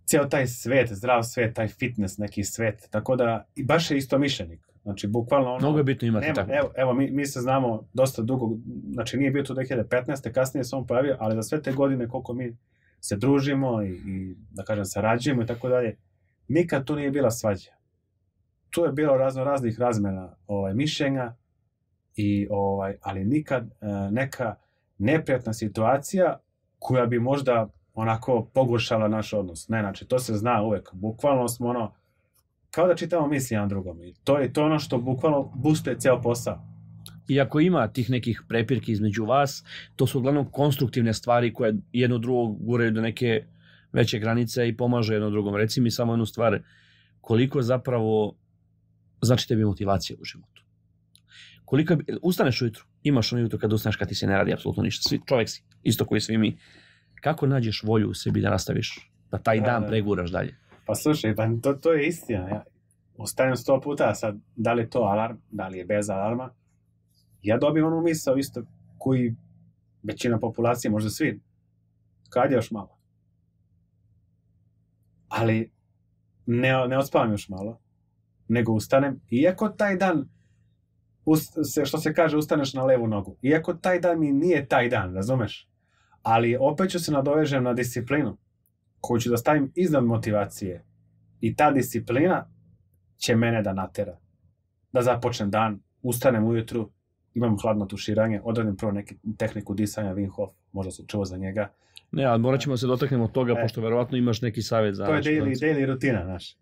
ceo 0.07 0.25
taj 0.25 0.47
svet, 0.47 0.93
zdrav 0.93 1.23
svet, 1.23 1.55
taj 1.55 1.69
fitness, 1.69 2.19
neki 2.19 2.45
svet, 2.45 2.89
tako 2.91 3.17
da 3.17 3.47
i 3.55 3.65
baš 3.65 3.91
je 3.91 3.97
isto 3.97 4.19
mišljenik. 4.19 4.61
Znači, 4.83 5.07
bukvalno 5.07 5.49
ono... 5.49 5.59
Mnogo 5.59 5.79
je 5.79 5.85
bitno 5.85 6.09
imati 6.09 6.27
nema, 6.27 6.35
tako. 6.35 6.53
Evo, 6.53 6.73
evo 6.77 6.95
mi, 6.95 7.11
mi 7.11 7.27
se 7.27 7.41
znamo 7.41 7.89
dosta 7.93 8.23
dugo, 8.23 8.57
znači 8.93 9.17
nije 9.17 9.31
bio 9.31 9.43
tu 9.43 9.55
2015. 9.55 10.33
kasnije 10.33 10.65
se 10.65 10.77
on 10.77 10.87
pojavio, 10.87 11.17
ali 11.21 11.35
za 11.35 11.43
sve 11.43 11.63
te 11.63 11.73
godine 11.73 12.09
koliko 12.09 12.35
mi 12.35 12.57
se 13.01 13.17
družimo 13.17 13.83
i, 13.83 13.91
i 13.91 14.37
da 14.51 14.65
kažem, 14.65 14.85
sarađujemo 14.85 15.43
i 15.43 15.47
tako 15.47 15.69
dalje, 15.69 15.97
nikad 16.49 16.85
tu 16.85 16.97
nije 16.97 17.11
bila 17.11 17.31
svađa. 17.31 17.71
Tu 18.71 18.85
je 18.85 18.93
bilo 18.93 19.17
razno 19.17 19.45
raznih 19.45 19.81
razmena 19.81 20.37
ovaj, 20.47 20.75
mišljenja, 20.75 21.35
i 22.17 22.47
ovaj 22.51 22.97
ali 23.03 23.25
nikad 23.25 23.65
e, 23.65 23.87
neka 24.11 24.55
neprijatna 24.99 25.53
situacija 25.53 26.39
koja 26.79 27.07
bi 27.07 27.19
možda 27.19 27.69
onako 27.95 28.51
pogoršala 28.55 29.09
naš 29.09 29.33
odnos. 29.33 29.69
Ne, 29.69 29.81
znači 29.81 30.05
to 30.05 30.19
se 30.19 30.35
zna 30.35 30.63
uvek. 30.63 30.89
Bukvalno 30.93 31.49
smo 31.49 31.69
ono 31.69 31.93
kao 32.71 32.87
da 32.87 32.95
čitamo 32.95 33.27
misli 33.27 33.55
jedan 33.55 33.69
drugom 33.69 34.03
i 34.03 34.15
to 34.25 34.39
je 34.39 34.53
to 34.53 34.65
ono 34.65 34.79
što 34.79 34.99
bukvalno 34.99 35.53
boostuje 35.55 35.99
ceo 35.99 36.23
posao. 36.23 36.73
I 37.29 37.41
ako 37.41 37.61
ima 37.61 37.89
tih 37.89 38.11
nekih 38.11 38.43
prepirki 38.49 38.93
između 38.93 39.25
vas, 39.25 39.65
to 39.97 40.07
su 40.07 40.19
uglavnom 40.19 40.51
konstruktivne 40.51 41.15
stvari 41.15 41.53
koje 41.53 41.75
jedno 41.93 42.19
drugo 42.19 42.47
guraju 42.47 42.91
do 42.91 43.01
neke 43.01 43.45
veće 43.93 44.19
granice 44.19 44.69
i 44.69 44.77
pomažu 44.77 45.13
jedno 45.13 45.31
drugom. 45.31 45.57
Reci 45.57 45.81
mi 45.81 45.91
samo 45.91 46.13
jednu 46.13 46.27
stvar, 46.27 46.63
koliko 47.21 47.63
zapravo 47.63 48.35
znači 49.23 49.49
tebi 49.49 49.65
motivacija 49.65 50.17
u 50.21 50.25
životu? 50.25 50.52
Koliko 51.73 51.97
bi, 51.97 52.05
ustaneš 52.23 52.63
ujutru, 52.63 52.85
imaš 53.03 53.33
ono 53.33 53.43
jutro 53.43 53.59
kad 53.59 53.73
ustaneš 53.73 53.97
kad 53.97 54.09
ti 54.09 54.15
se 54.15 54.27
ne 54.27 54.37
radi 54.37 54.53
apsolutno 54.53 54.83
ništa, 54.83 55.09
svi, 55.09 55.21
čovek 55.27 55.49
si, 55.49 55.63
isto 55.83 56.05
koji 56.05 56.21
svi 56.21 56.39
mi. 56.39 56.59
Kako 57.21 57.47
nađeš 57.47 57.83
volju 57.83 58.11
u 58.11 58.15
sebi 58.15 58.41
da 58.41 58.51
nastaviš, 58.51 59.11
da 59.31 59.39
taj 59.39 59.61
Da, 59.61 59.67
dan 59.67 59.83
da. 59.83 59.89
preguraš 59.89 60.31
dalje? 60.31 60.57
Pa 60.87 60.95
slušaj, 60.95 61.35
pa 61.35 61.49
to, 61.63 61.73
to 61.73 61.93
je 61.93 62.07
istina. 62.07 62.49
Ja 62.49 62.65
ustanem 63.17 63.57
sto 63.57 63.81
puta, 63.81 64.09
a 64.09 64.15
sad, 64.15 64.37
da 64.57 64.73
li 64.73 64.83
je 64.83 64.91
to 64.91 64.99
alarm, 64.99 65.37
da 65.51 65.69
li 65.69 65.79
je 65.79 65.85
bez 65.85 66.11
alarma, 66.11 66.51
ja 67.43 67.59
dobijem 67.59 67.87
onu 67.87 68.01
misao 68.03 68.37
isto 68.37 68.63
koji 68.99 69.35
većina 70.03 70.39
populacije, 70.39 70.91
možda 70.91 71.11
svi, 71.11 71.41
kad 72.31 72.51
je 72.51 72.55
još 72.55 72.71
malo. 72.71 72.99
Ali 75.29 75.73
ne, 76.47 76.89
ne 76.89 76.99
odspavam 76.99 77.31
još 77.31 77.49
malo, 77.49 77.81
nego 78.49 78.73
ustanem, 78.73 79.21
iako 79.31 79.69
taj 79.69 79.97
dan 79.97 80.29
ust, 81.25 81.53
se, 81.63 81.85
što 81.85 81.99
se 81.99 82.15
kaže, 82.15 82.37
ustaneš 82.37 82.75
na 82.75 82.85
levu 82.85 83.07
nogu. 83.07 83.37
Iako 83.43 83.75
taj 83.75 84.01
dan 84.01 84.21
mi 84.21 84.33
nije 84.33 84.67
taj 84.67 84.89
dan, 84.89 85.15
razumeš? 85.15 85.69
Ali 86.23 86.57
opet 86.61 86.91
ću 86.91 86.99
se 86.99 87.13
nadovežem 87.13 87.65
na 87.65 87.73
disciplinu, 87.73 88.39
koju 89.01 89.21
ću 89.21 89.31
da 89.31 89.37
stavim 89.37 89.73
iznad 89.75 90.05
motivacije. 90.05 90.85
I 91.41 91.57
ta 91.57 91.71
disciplina 91.71 92.51
će 93.17 93.37
mene 93.37 93.63
da 93.63 93.73
natera. 93.73 94.19
Da 94.93 95.03
započnem 95.03 95.51
dan, 95.51 95.81
ustanem 96.03 96.45
ujutru, 96.45 96.91
imam 97.35 97.57
hladno 97.63 97.87
tuširanje, 97.87 98.41
odradim 98.45 98.77
prvo 98.77 98.93
neki 98.93 99.17
tehniku 99.39 99.75
disanja 99.75 100.15
Wim 100.15 100.31
Hof, 100.31 100.51
možda 100.73 100.91
se 100.91 101.03
čuo 101.07 101.25
za 101.25 101.37
njega. 101.37 101.73
Ne, 102.13 102.25
ali 102.25 102.41
morat 102.41 102.61
ćemo 102.61 102.77
se 102.77 102.87
dotaknemo 102.87 103.29
toga, 103.29 103.55
E. 103.59 103.63
pošto 103.63 103.81
verovatno 103.81 104.19
imaš 104.19 104.43
neki 104.43 104.63
savjet 104.63 104.95
za 104.95 105.07
To 105.07 105.11
je 105.11 105.17
naše 105.17 105.31
daily, 105.31 105.61
daily 105.61 105.87
rutina, 105.87 106.25
znaš. 106.25 106.57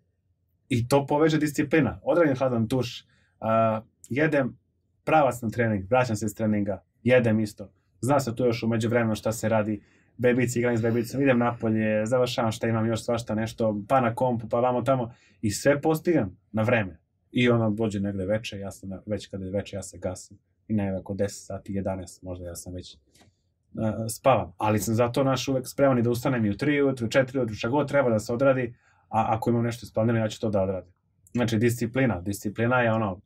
I 0.69 0.87
to 0.87 1.05
poveže 1.05 1.37
disciplina. 1.37 1.99
Odradim 2.03 2.35
hladan 2.35 2.67
tuš, 2.67 3.05
uh, 3.39 3.83
jedem 4.11 4.57
pravac 5.03 5.41
na 5.41 5.49
trening, 5.49 5.85
vraćam 5.89 6.15
se 6.15 6.25
iz 6.25 6.35
treninga, 6.35 6.83
jedem 7.03 7.39
isto. 7.39 7.71
Zna 8.01 8.19
se 8.19 8.35
tu 8.35 8.45
još 8.45 8.63
umeđu 8.63 8.89
vremenu 8.89 9.15
šta 9.15 9.31
se 9.31 9.49
radi, 9.49 9.81
bebici, 10.17 10.59
igram 10.59 10.77
s 10.77 10.81
bebicom, 10.81 11.21
idem 11.21 11.39
napolje, 11.39 12.05
završavam 12.05 12.51
šta 12.51 12.67
imam 12.67 12.85
još 12.85 13.03
svašta 13.03 13.35
nešto, 13.35 13.81
pa 13.87 14.01
na 14.01 14.15
kompu, 14.15 14.49
pa 14.49 14.59
vamo 14.59 14.81
tamo 14.81 15.13
i 15.41 15.51
sve 15.51 15.81
postigam 15.81 16.37
na 16.51 16.61
vreme. 16.61 16.99
I 17.31 17.49
ono 17.49 17.69
dođe 17.69 17.99
negde 17.99 18.25
veče, 18.25 18.59
ja 18.59 18.71
sam 18.71 18.89
već 19.05 19.27
kada 19.27 19.45
je 19.45 19.51
veče 19.51 19.75
ja 19.75 19.83
se 19.83 19.97
gasim 19.97 20.37
i 20.67 20.73
ne 20.73 20.97
oko 20.97 21.13
10 21.13 21.27
sati, 21.27 21.73
11 21.73 22.23
možda 22.23 22.45
ja 22.45 22.55
sam 22.55 22.73
već 22.73 22.95
uh, 22.95 23.81
spavam. 24.09 24.53
Ali 24.57 24.79
sam 24.79 24.95
zato 24.95 25.23
naš 25.23 25.47
uvek 25.47 25.67
spreman 25.67 25.99
i 25.99 26.01
da 26.01 26.09
ustanem 26.09 26.45
i 26.45 26.49
u 26.49 26.53
3 26.53 26.83
ujutru, 26.83 27.07
4 27.07 27.37
ujutru, 27.37 27.55
šta 27.55 27.69
god 27.69 27.87
treba 27.87 28.09
da 28.09 28.19
se 28.19 28.33
odradi, 28.33 28.75
a 29.09 29.25
ako 29.35 29.49
imam 29.49 29.63
nešto 29.63 29.85
isplanirano, 29.85 30.25
ja 30.25 30.29
ću 30.29 30.41
to 30.41 30.49
da 30.49 30.61
odradim. 30.61 30.93
Znači, 31.33 31.57
disciplina. 31.57 32.21
Disciplina 32.21 32.81
je 32.81 32.93
ono 32.93 33.21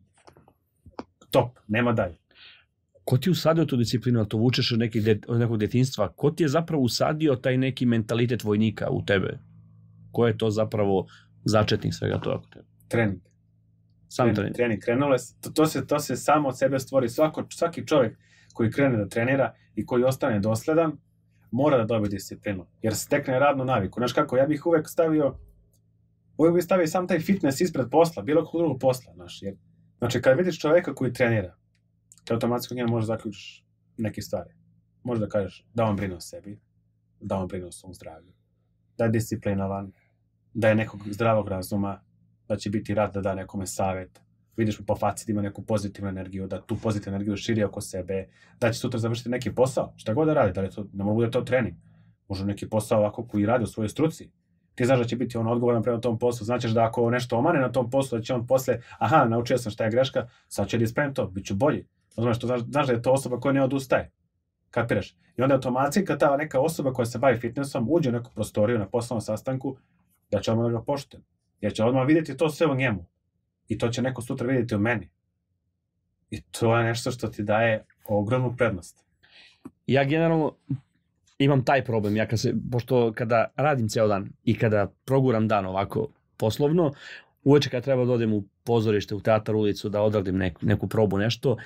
top, 1.36 1.60
nema 1.68 1.92
dalje. 1.94 2.18
Ko 3.04 3.18
ti 3.18 3.30
usadio 3.30 3.66
tu 3.66 3.78
disciplinu, 3.78 4.20
ali 4.20 4.30
to 4.30 4.38
vučeš 4.38 4.72
od, 4.72 4.80
nekih 4.80 5.04
det, 5.04 5.26
od 5.28 5.40
nekog 5.40 5.58
detinstva? 5.58 6.08
Ko 6.16 6.32
ti 6.32 6.44
je 6.44 6.50
zapravo 6.50 6.84
usadio 6.84 7.36
taj 7.36 7.58
neki 7.58 7.86
mentalitet 7.86 8.44
vojnika 8.44 8.90
u 8.90 9.04
tebe? 9.06 9.38
Ko 10.12 10.28
je 10.28 10.38
to 10.38 10.50
zapravo 10.50 11.06
začetnik 11.46 11.94
svega 11.94 12.20
toga 12.20 12.42
kod 12.42 12.54
tebe? 12.54 12.66
Trening. 12.88 13.22
Sam 14.10 14.26
trening, 14.26 14.36
trening. 14.36 14.56
trening. 14.56 14.84
Krenulo 14.84 15.14
je, 15.14 15.20
to, 15.42 15.50
to, 15.50 15.66
se, 15.66 15.88
to 15.88 16.00
se 16.00 16.16
samo 16.16 16.50
od 16.50 16.58
sebe 16.58 16.80
stvori. 16.80 17.10
Svako, 17.10 17.46
svaki 17.50 17.88
čovjek 17.88 18.18
koji 18.54 18.72
krene 18.72 18.98
da 18.98 19.08
trenira 19.08 19.54
i 19.76 19.86
koji 19.86 20.04
ostane 20.04 20.40
dosledan, 20.40 20.98
mora 21.52 21.78
da 21.78 21.86
dobije 21.86 22.10
disciplinu. 22.10 22.66
Jer 22.82 22.96
stekne 22.96 23.40
radnu 23.40 23.66
naviku. 23.66 24.00
Znaš 24.00 24.14
kako, 24.14 24.38
ja 24.38 24.46
bih 24.46 24.66
uvek 24.66 24.90
stavio 24.90 25.36
uvek 26.38 26.54
bih 26.54 26.64
stavio 26.64 26.88
sam 26.88 27.08
taj 27.08 27.20
fitness 27.20 27.62
ispred 27.62 27.90
posla, 27.92 28.24
bilo 28.24 28.44
kakvog 28.46 28.62
drugog 28.62 28.80
posla. 28.80 29.14
Znaš, 29.14 29.42
jer, 29.42 29.56
znači, 29.98 30.22
kad 30.22 30.38
vidiš 30.38 30.60
čoveka 30.60 30.96
koji 30.96 31.14
trenira, 31.14 31.56
ti 32.24 32.34
automatski 32.34 32.76
njega 32.76 32.92
možeš 32.92 33.08
zaključiš 33.08 33.66
neke 33.98 34.22
stvari. 34.22 34.50
Možda 35.04 35.28
kažeš 35.30 35.66
da 35.74 35.84
on 35.84 35.96
brine 35.96 36.16
o 36.16 36.22
sebi, 36.22 36.60
da 37.20 37.38
on 37.38 37.48
brine 37.48 37.66
o 37.66 37.72
svom 37.72 37.94
zdravlju, 37.94 38.34
da 38.98 39.04
je 39.04 39.12
disciplinovan, 39.12 39.92
da 40.54 40.70
je 40.70 40.76
nekog 40.76 41.02
zdravog 41.12 41.48
razuma, 41.48 42.02
da 42.48 42.56
će 42.58 42.70
biti 42.70 42.94
rad 42.94 43.14
da 43.14 43.22
da 43.22 43.36
nekome 43.36 43.68
savet, 43.68 44.22
vidiš 44.58 44.80
po 44.88 44.96
faci 44.96 45.26
da 45.26 45.32
ima 45.32 45.42
neku 45.42 45.62
pozitivnu 45.66 46.10
energiju, 46.10 46.48
da 46.48 46.62
tu 46.62 46.78
pozitivnu 46.84 47.16
energiju 47.16 47.38
širi 47.38 47.64
oko 47.64 47.82
sebe, 47.82 48.28
da 48.60 48.72
će 48.72 48.80
sutra 48.80 49.00
završiti 49.00 49.30
neki 49.30 49.56
posao, 49.56 49.94
šta 49.98 50.14
god 50.14 50.28
da 50.28 50.34
radi, 50.34 50.54
da 50.54 50.62
li 50.62 50.72
to, 50.72 50.88
ne 50.94 51.04
mogu 51.04 51.22
da 51.22 51.26
je 51.26 51.32
to 51.32 51.42
trening, 51.42 51.76
možda 52.28 52.46
neki 52.46 52.70
posao 52.70 53.00
ovako 53.00 53.28
koji 53.28 53.46
radi 53.46 53.64
u 53.64 53.68
svojoj 53.68 53.90
struci. 53.90 54.32
Ti 54.76 54.86
znaš 54.86 55.00
da 55.00 55.06
će 55.06 55.16
biti 55.16 55.38
on 55.38 55.48
odgovoran 55.48 55.84
prema 55.84 56.02
tom 56.02 56.20
poslu, 56.20 56.46
znaćeš 56.46 56.72
da 56.72 56.86
ako 56.86 57.10
nešto 57.10 57.38
omane 57.38 57.60
na 57.60 57.72
tom 57.72 57.90
poslu, 57.90 58.18
da 58.18 58.24
će 58.24 58.34
on 58.34 58.48
posle, 58.48 58.80
aha, 58.98 59.26
naučio 59.26 59.58
sam 59.58 59.72
šta 59.72 59.84
je 59.84 59.92
greška, 59.92 60.28
sad 60.48 60.68
ću 60.68 60.78
da 60.78 60.84
ispravim 60.84 61.14
to, 61.14 61.28
bit 61.28 61.46
ću 61.46 61.56
bolji. 61.56 61.86
Znaš, 62.14 62.40
to, 62.40 62.48
znaš, 62.48 62.88
da 62.88 62.94
je 62.94 63.02
to 63.02 63.12
osoba 63.12 63.40
koja 63.40 63.54
ne 63.54 63.64
odustaje. 63.64 64.12
Kapiraš? 64.72 65.16
I 65.38 65.42
onda 65.42 65.56
automatski 65.56 66.06
kad 66.06 66.20
ta 66.20 66.38
neka 66.38 66.60
osoba 66.60 66.94
koja 66.94 67.06
se 67.06 67.20
bavi 67.20 67.38
fitnessom 67.38 67.88
uđe 67.90 68.10
u 68.10 68.14
neku 68.14 68.32
prostoriju 68.34 68.80
na 68.80 68.88
poslovnom 68.90 69.22
sastanku, 69.22 69.78
Ja 70.32 70.42
ću 70.42 70.52
odmah 70.52 70.66
da 70.66 70.72
ga 70.72 70.84
poštujem. 70.84 71.24
Ja 71.62 71.70
ću 71.70 71.88
odmah 71.88 72.08
vidjeti 72.08 72.38
to 72.38 72.50
sve 72.50 72.68
u 72.68 72.76
njemu. 72.76 73.06
I 73.68 73.78
to 73.78 73.90
će 73.90 74.02
neko 74.02 74.22
sutra 74.22 74.48
vidjeti 74.48 74.76
u 74.76 74.80
meni. 74.80 75.10
I 76.30 76.42
to 76.42 76.78
je 76.78 76.84
nešto 76.84 77.12
što 77.12 77.28
ti 77.28 77.44
daje 77.44 77.86
ogromnu 78.06 78.56
prednost. 78.58 79.06
Ja 79.88 80.04
generalno 80.04 80.56
imam 81.40 81.66
taj 81.66 81.84
problem, 81.84 82.16
ja 82.16 82.28
kad 82.28 82.40
se, 82.40 82.54
pošto 82.72 83.14
kada 83.16 83.46
radim 83.56 83.90
ceo 83.90 84.08
dan 84.08 84.30
i 84.44 84.58
kada 84.58 84.92
proguram 85.06 85.48
dan 85.48 85.66
ovako 85.66 86.08
poslovno, 86.38 86.94
uveče 87.44 87.70
kad 87.70 87.84
treba 87.84 88.06
da 88.06 88.14
odem 88.14 88.34
u 88.34 88.44
pozorište, 88.64 89.16
u 89.16 89.20
teatar, 89.20 89.56
ulicu, 89.56 89.90
da 89.90 90.02
odradim 90.02 90.38
neku, 90.38 90.66
neku 90.66 90.88
probu, 90.88 91.18
nešto, 91.18 91.58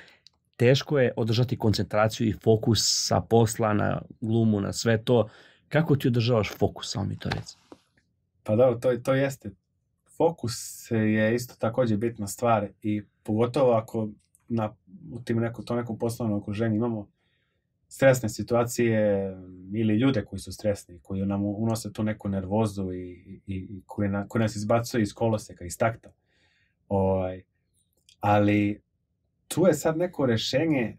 teško 0.56 0.98
je 0.98 1.12
održati 1.16 1.58
koncentraciju 1.58 2.28
i 2.28 2.32
fokus 2.32 2.80
sa 3.08 3.20
posla 3.20 3.72
na 3.74 4.02
glumu, 4.20 4.60
na 4.60 4.72
sve 4.72 5.04
to. 5.04 5.28
Kako 5.68 5.96
ti 5.96 6.08
održavaš 6.08 6.50
fokus, 6.58 6.92
samo 6.92 7.04
mi 7.04 7.18
to 7.18 7.28
reci? 7.28 7.56
Pa 8.42 8.56
dobro, 8.56 8.80
to, 8.80 8.96
to 8.96 9.14
jeste. 9.14 9.50
Fokus 10.16 10.90
je 10.90 11.34
isto 11.34 11.54
takođe 11.58 11.96
bitna 11.96 12.26
stvar 12.26 12.68
i 12.82 13.02
pogotovo 13.22 13.72
ako 13.72 14.08
na, 14.48 14.74
u 15.12 15.20
tim 15.20 15.38
neko, 15.38 15.62
to 15.62 15.76
nekom 15.76 15.98
poslovnom 15.98 16.38
okruženju 16.38 16.76
imamo 16.76 17.08
stresne 17.92 18.28
situacije 18.28 19.20
ili 19.74 19.94
ljude 19.94 20.24
koji 20.24 20.40
su 20.40 20.52
stresni, 20.52 21.00
koji 21.02 21.26
nam 21.26 21.44
unose 21.44 21.92
tu 21.92 22.02
neku 22.02 22.28
nervozu 22.28 22.92
i, 22.92 23.12
i, 23.46 23.56
i 23.56 23.82
koji, 23.86 24.08
na, 24.08 24.28
koji 24.28 24.42
nas 24.42 24.56
izbacuju 24.56 25.02
iz 25.02 25.14
koloseka, 25.14 25.64
iz 25.64 25.78
takta. 25.78 26.12
Ovaj, 26.88 27.42
ali 28.20 28.82
tu 29.48 29.66
je 29.66 29.74
sad 29.74 29.98
neko 29.98 30.26
rešenje 30.26 30.96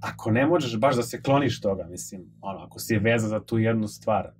ako 0.00 0.30
ne 0.30 0.46
možeš 0.46 0.78
baš 0.78 0.96
da 0.96 1.02
se 1.02 1.22
kloniš 1.22 1.60
toga, 1.60 1.86
mislim, 1.90 2.26
ono, 2.40 2.58
ako 2.58 2.78
si 2.78 2.98
veza 2.98 3.28
za 3.28 3.44
tu 3.44 3.58
jednu 3.58 3.88
stvar, 3.88 4.26
e, 4.26 4.32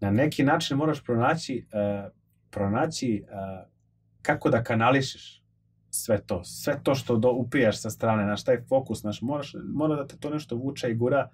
na 0.00 0.10
neki 0.10 0.44
način 0.44 0.76
moraš 0.76 1.04
pronaći, 1.04 1.66
e, 1.72 2.10
pronaći 2.50 3.14
e, 3.14 3.24
kako 4.22 4.50
da 4.50 4.64
kanališeš 4.64 5.45
sve 6.04 6.22
to, 6.26 6.44
sve 6.44 6.80
to 6.82 6.94
što 6.94 7.16
do, 7.16 7.30
upijaš 7.30 7.80
sa 7.80 7.90
strane, 7.90 8.26
naš 8.26 8.44
taj 8.44 8.60
fokus, 8.68 9.02
naš, 9.02 9.22
moraš, 9.22 9.54
mora 9.74 9.96
da 9.96 10.06
te 10.06 10.16
to 10.16 10.30
nešto 10.30 10.56
vuče 10.56 10.90
i 10.90 10.94
gura, 10.94 11.28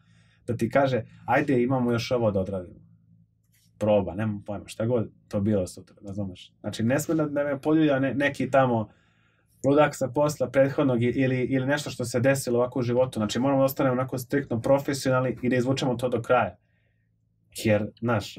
da 0.47 0.57
ti 0.57 0.71
kaže, 0.71 1.03
ajde 1.27 1.63
imamo 1.63 1.93
još 1.93 2.11
ovo 2.11 2.31
da 2.31 2.41
odradimo. 2.41 2.81
Proba, 3.79 4.15
nemam 4.15 4.43
pojma, 4.47 4.69
šta 4.69 4.87
god 4.87 5.11
to 5.29 5.41
bilo 5.41 5.67
sutra, 5.67 5.97
razumeš? 6.07 6.53
Znači, 6.61 6.83
ne 6.83 6.99
sme 6.99 7.15
da, 7.15 7.25
da 7.25 7.45
me 7.45 7.61
poljulja 7.61 7.99
ne, 7.99 8.15
neki 8.15 8.51
tamo 8.51 8.89
ludak 9.65 9.97
sa 9.97 10.09
posla 10.09 10.51
prethodnog 10.51 11.03
ili, 11.03 11.45
ili 11.45 11.67
nešto 11.67 11.91
što 11.91 12.05
se 12.05 12.21
desilo 12.21 12.59
ovako 12.59 12.79
u 12.79 12.83
životu. 12.83 13.19
Znači, 13.19 13.39
moramo 13.39 13.61
da 13.61 13.65
ostanemo 13.65 13.93
onako 13.93 14.19
striktno 14.19 14.61
profesionalni 14.61 15.37
i 15.43 15.49
da 15.49 15.57
izvučemo 15.57 15.95
to 15.95 16.09
do 16.09 16.23
kraja. 16.23 16.57
Jer, 17.65 17.87
znaš, 18.01 18.35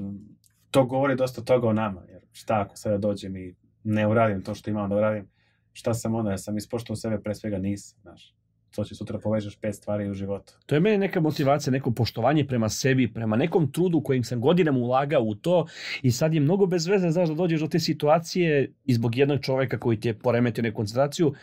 to 0.71 0.85
govori 0.85 1.15
dosta 1.15 1.41
toga 1.41 1.67
o 1.67 1.73
nama. 1.73 2.01
Jer 2.09 2.21
šta 2.31 2.61
ako 2.61 2.75
sada 2.77 2.97
dođem 2.97 3.37
i 3.37 3.55
ne 3.83 4.07
uradim 4.07 4.43
to 4.43 4.55
što 4.55 4.69
imam 4.69 4.89
da 4.89 4.95
uradim, 4.95 5.27
šta 5.73 5.93
sam 5.93 6.15
onda, 6.15 6.31
ja 6.31 6.37
sam 6.37 6.57
ispoštovao 6.57 6.95
sebe, 6.95 7.19
pre 7.19 7.35
svega 7.35 7.57
nisam, 7.57 7.99
znaš. 8.01 8.33
To 8.75 8.83
će 8.83 8.95
sutra 8.95 9.19
povežeš 9.19 9.55
pet 9.55 9.75
stvari 9.75 10.09
u 10.09 10.13
životu. 10.13 10.53
To 10.65 10.75
je 10.75 10.81
meni 10.81 10.97
neka 10.97 11.21
motivacija, 11.21 11.71
neko 11.71 11.91
poštovanje 11.91 12.47
prema 12.47 12.69
sebi, 12.69 13.13
prema 13.13 13.35
nekom 13.35 13.71
trudu 13.71 14.01
kojim 14.01 14.23
sam 14.23 14.41
godinama 14.41 14.79
ulagao 14.79 15.21
u 15.21 15.35
to 15.35 15.67
i 16.01 16.11
sad 16.11 16.33
je 16.33 16.39
mnogo 16.39 16.65
bez 16.65 16.87
veze, 16.87 17.09
znaš, 17.09 17.29
da 17.29 17.35
dođeš 17.35 17.61
do 17.61 17.67
te 17.67 17.79
situacije 17.79 18.73
i 18.85 18.93
zbog 18.93 19.15
jednog 19.15 19.39
čoveka 19.41 19.79
koji 19.79 19.99
ti 19.99 20.07
je 20.07 20.19
poremetio 20.19 20.61
neku 20.61 20.75
koncentraciju, 20.75 21.33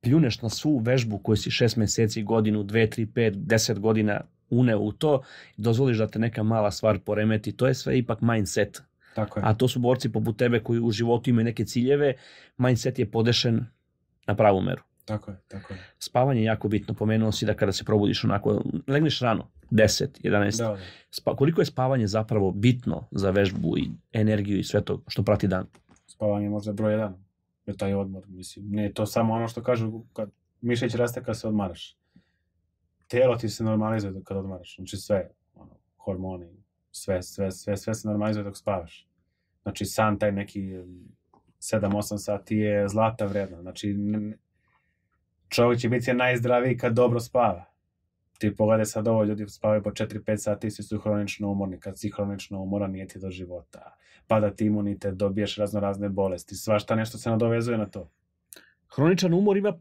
pljuneš 0.00 0.42
na 0.42 0.48
svu 0.48 0.78
vežbu 0.78 1.18
koju 1.18 1.36
si 1.36 1.50
šest 1.50 1.76
meseci, 1.76 2.22
godinu, 2.22 2.62
dve, 2.62 2.90
tri, 2.90 3.06
pet, 3.06 3.34
deset 3.36 3.78
godina 3.78 4.20
uneo 4.50 4.78
u 4.78 4.92
to 4.92 5.22
i 5.56 5.62
dozvoliš 5.62 5.98
da 5.98 6.06
te 6.06 6.18
neka 6.18 6.42
mala 6.42 6.70
stvar 6.70 6.98
poremeti. 6.98 7.52
To 7.52 7.66
je 7.66 7.74
sve 7.74 7.98
ipak 7.98 8.20
mindset. 8.20 8.82
Tako 9.14 9.40
je. 9.40 9.44
A 9.46 9.54
to 9.54 9.68
su 9.68 9.80
borci 9.80 10.12
poput 10.12 10.36
tebe 10.36 10.60
koji 10.60 10.80
u 10.80 10.90
životu 10.90 11.30
imaju 11.30 11.44
neke 11.44 11.64
ciljeve, 11.64 12.14
mindset 12.56 12.98
je 12.98 13.10
podešen 13.10 13.66
na 14.26 14.36
pravu 14.36 14.60
meru. 14.60 14.82
Tako 15.04 15.30
je, 15.30 15.40
tako 15.48 15.74
je. 15.74 15.80
Spavanje 15.98 16.40
je 16.40 16.44
jako 16.44 16.68
bitno, 16.68 16.94
pomenuo 16.94 17.32
si 17.32 17.46
da 17.46 17.54
kada 17.54 17.72
se 17.72 17.84
probudiš 17.84 18.24
onako, 18.24 18.62
legneš 18.86 19.20
rano, 19.20 19.50
10, 19.70 20.06
11. 20.24 20.58
Da, 20.58 20.68
da. 20.68 20.78
Spa, 21.10 21.36
koliko 21.36 21.60
je 21.60 21.66
spavanje 21.66 22.06
zapravo 22.06 22.50
bitno 22.50 23.08
za 23.10 23.30
vežbu 23.30 23.78
i 23.78 23.90
energiju 24.12 24.58
i 24.58 24.64
sve 24.64 24.84
to 24.84 25.02
što 25.08 25.22
prati 25.22 25.48
dan? 25.48 25.66
Spavanje 26.06 26.46
je 26.46 26.50
možda 26.50 26.72
broj 26.72 26.92
jedan. 26.92 27.24
Je 27.66 27.76
taj 27.76 27.94
odmor, 27.94 28.24
mislim. 28.28 28.70
Ne 28.70 28.92
to 28.92 29.06
samo 29.06 29.34
ono 29.34 29.48
što 29.48 29.62
kažu 29.62 30.02
kad 30.12 30.30
mišić 30.60 30.94
raste 30.94 31.22
kad 31.22 31.40
se 31.40 31.48
odmaraš. 31.48 31.96
Telo 33.08 33.36
ti 33.36 33.48
se 33.48 33.64
normalizuje 33.64 34.22
kad 34.24 34.36
odmaraš. 34.36 34.76
Znači 34.76 34.96
sve, 34.96 35.30
ono, 35.54 35.76
hormoni, 35.96 36.61
sve, 36.92 37.22
sve, 37.22 37.50
sve, 37.50 37.76
sve 37.76 37.94
se 37.94 38.08
normalizuje 38.08 38.44
dok 38.44 38.56
spavaš. 38.56 39.08
Znači 39.62 39.84
san 39.84 40.18
taj 40.18 40.32
neki 40.32 40.60
7-8 41.58 42.18
sati 42.18 42.56
je 42.56 42.88
zlata 42.88 43.26
vredna. 43.26 43.62
Znači 43.62 43.96
čovjek 45.48 45.80
će 45.80 45.88
biti 45.88 46.14
najzdraviji 46.14 46.76
kad 46.76 46.94
dobro 46.94 47.20
spava. 47.20 47.64
Ti 48.38 48.56
pogledaj 48.56 48.84
sad 48.84 49.08
ovo, 49.08 49.24
ljudi 49.24 49.48
spavaju 49.48 49.82
po 49.82 49.90
4-5 49.90 50.36
sati, 50.36 50.70
svi 50.70 50.82
su 50.82 50.98
hronično 50.98 51.48
umorni. 51.48 51.80
Kad 51.80 51.98
si 51.98 52.10
hronično 52.10 52.62
umoran, 52.62 52.90
nije 52.90 53.06
ti 53.06 53.18
do 53.18 53.30
života. 53.30 53.94
Pada 54.26 54.50
ti 54.50 54.64
imunitet, 54.64 55.14
dobiješ 55.14 55.56
razno 55.56 55.80
razne 55.80 56.08
bolesti. 56.08 56.54
Svašta 56.54 56.94
nešto 56.94 57.18
se 57.18 57.30
nadovezuje 57.30 57.78
na 57.78 57.86
to. 57.86 58.10
Hroničan 58.94 59.34
umor 59.34 59.56
ima, 59.56 59.72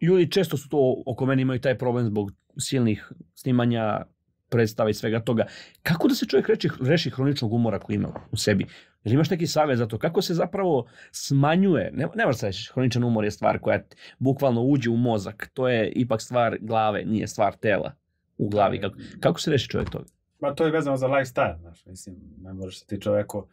ljudi 0.00 0.30
često 0.30 0.56
su 0.56 0.68
to 0.68 1.02
oko 1.06 1.26
mene 1.26 1.42
imaju 1.42 1.60
taj 1.60 1.78
problem 1.78 2.06
zbog 2.06 2.32
silnih 2.58 3.12
snimanja, 3.34 4.06
predstava 4.50 4.90
i 4.90 4.94
svega 4.94 5.20
toga. 5.20 5.46
Kako 5.82 6.08
da 6.08 6.14
se 6.14 6.26
čovjek 6.26 6.48
reči, 6.48 6.70
reši 6.80 7.10
hroničnog 7.10 7.52
umora 7.52 7.78
koji 7.78 7.96
ima 7.96 8.08
u 8.32 8.36
sebi? 8.36 8.66
Jel 9.04 9.14
imaš 9.14 9.30
neki 9.30 9.46
savjet 9.46 9.78
za 9.78 9.86
to? 9.86 9.98
Kako 9.98 10.22
se 10.22 10.34
zapravo 10.34 10.86
smanjuje? 11.12 11.90
Ne, 11.94 12.06
ne 12.14 12.26
možeš 12.26 12.40
da 12.40 12.46
reći, 12.46 12.70
hroničan 12.72 13.04
umor 13.04 13.24
je 13.24 13.30
stvar 13.30 13.58
koja 13.58 13.82
bukvalno 14.18 14.62
uđe 14.62 14.90
u 14.90 14.96
mozak. 14.96 15.50
To 15.54 15.68
je 15.68 15.92
ipak 15.92 16.22
stvar 16.22 16.56
glave, 16.60 17.04
nije 17.04 17.28
stvar 17.28 17.56
tela 17.56 17.92
u 18.38 18.48
glavi. 18.48 18.80
Kako, 18.80 18.96
kako 19.20 19.40
se 19.40 19.50
reši 19.50 19.68
čovjek 19.68 19.90
toga? 19.90 20.04
Ma 20.40 20.54
to 20.54 20.64
je 20.64 20.72
vezano 20.72 20.96
za 20.96 21.08
lifestyle, 21.08 21.58
znaš, 21.58 21.86
mislim, 21.86 22.16
ne 22.42 22.52
možeš 22.52 22.80
da 22.80 22.86
ti 22.86 23.00
čoveku, 23.00 23.46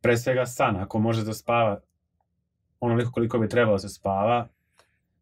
pre 0.00 0.16
svega 0.16 0.46
san, 0.46 0.76
ako 0.76 0.98
može 0.98 1.24
da 1.24 1.32
spava 1.32 1.80
onoliko 2.80 3.12
koliko 3.12 3.38
bi 3.38 3.48
trebalo 3.48 3.74
da 3.74 3.78
se 3.78 3.88
spava, 3.88 4.48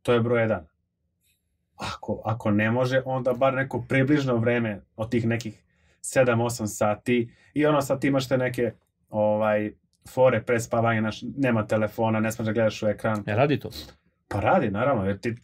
to 0.02 0.12
je 0.12 0.20
broj 0.20 0.40
jedan. 0.42 0.66
Ako, 1.82 2.22
ako 2.24 2.50
ne 2.50 2.70
može, 2.70 3.02
onda 3.04 3.32
bar 3.32 3.54
neko 3.54 3.84
približno 3.88 4.36
vreme 4.36 4.80
od 4.96 5.10
tih 5.10 5.26
nekih 5.26 5.62
7-8 6.02 6.66
sati 6.66 7.30
i 7.54 7.66
ono 7.66 7.82
sad 7.82 8.04
imaš 8.04 8.28
te 8.28 8.38
neke 8.38 8.72
ovaj, 9.10 9.72
fore 10.08 10.42
pre 10.42 10.60
spavanja, 10.60 11.00
naš, 11.00 11.22
nema 11.36 11.66
telefona, 11.66 12.20
ne 12.20 12.32
smeš 12.32 12.46
da 12.46 12.52
gledaš 12.52 12.82
u 12.82 12.86
ekran. 12.86 13.24
E, 13.26 13.34
radi 13.34 13.58
to? 13.58 13.70
Pa 14.28 14.40
radi, 14.40 14.70
naravno, 14.70 15.06
jer 15.06 15.18
ti, 15.18 15.34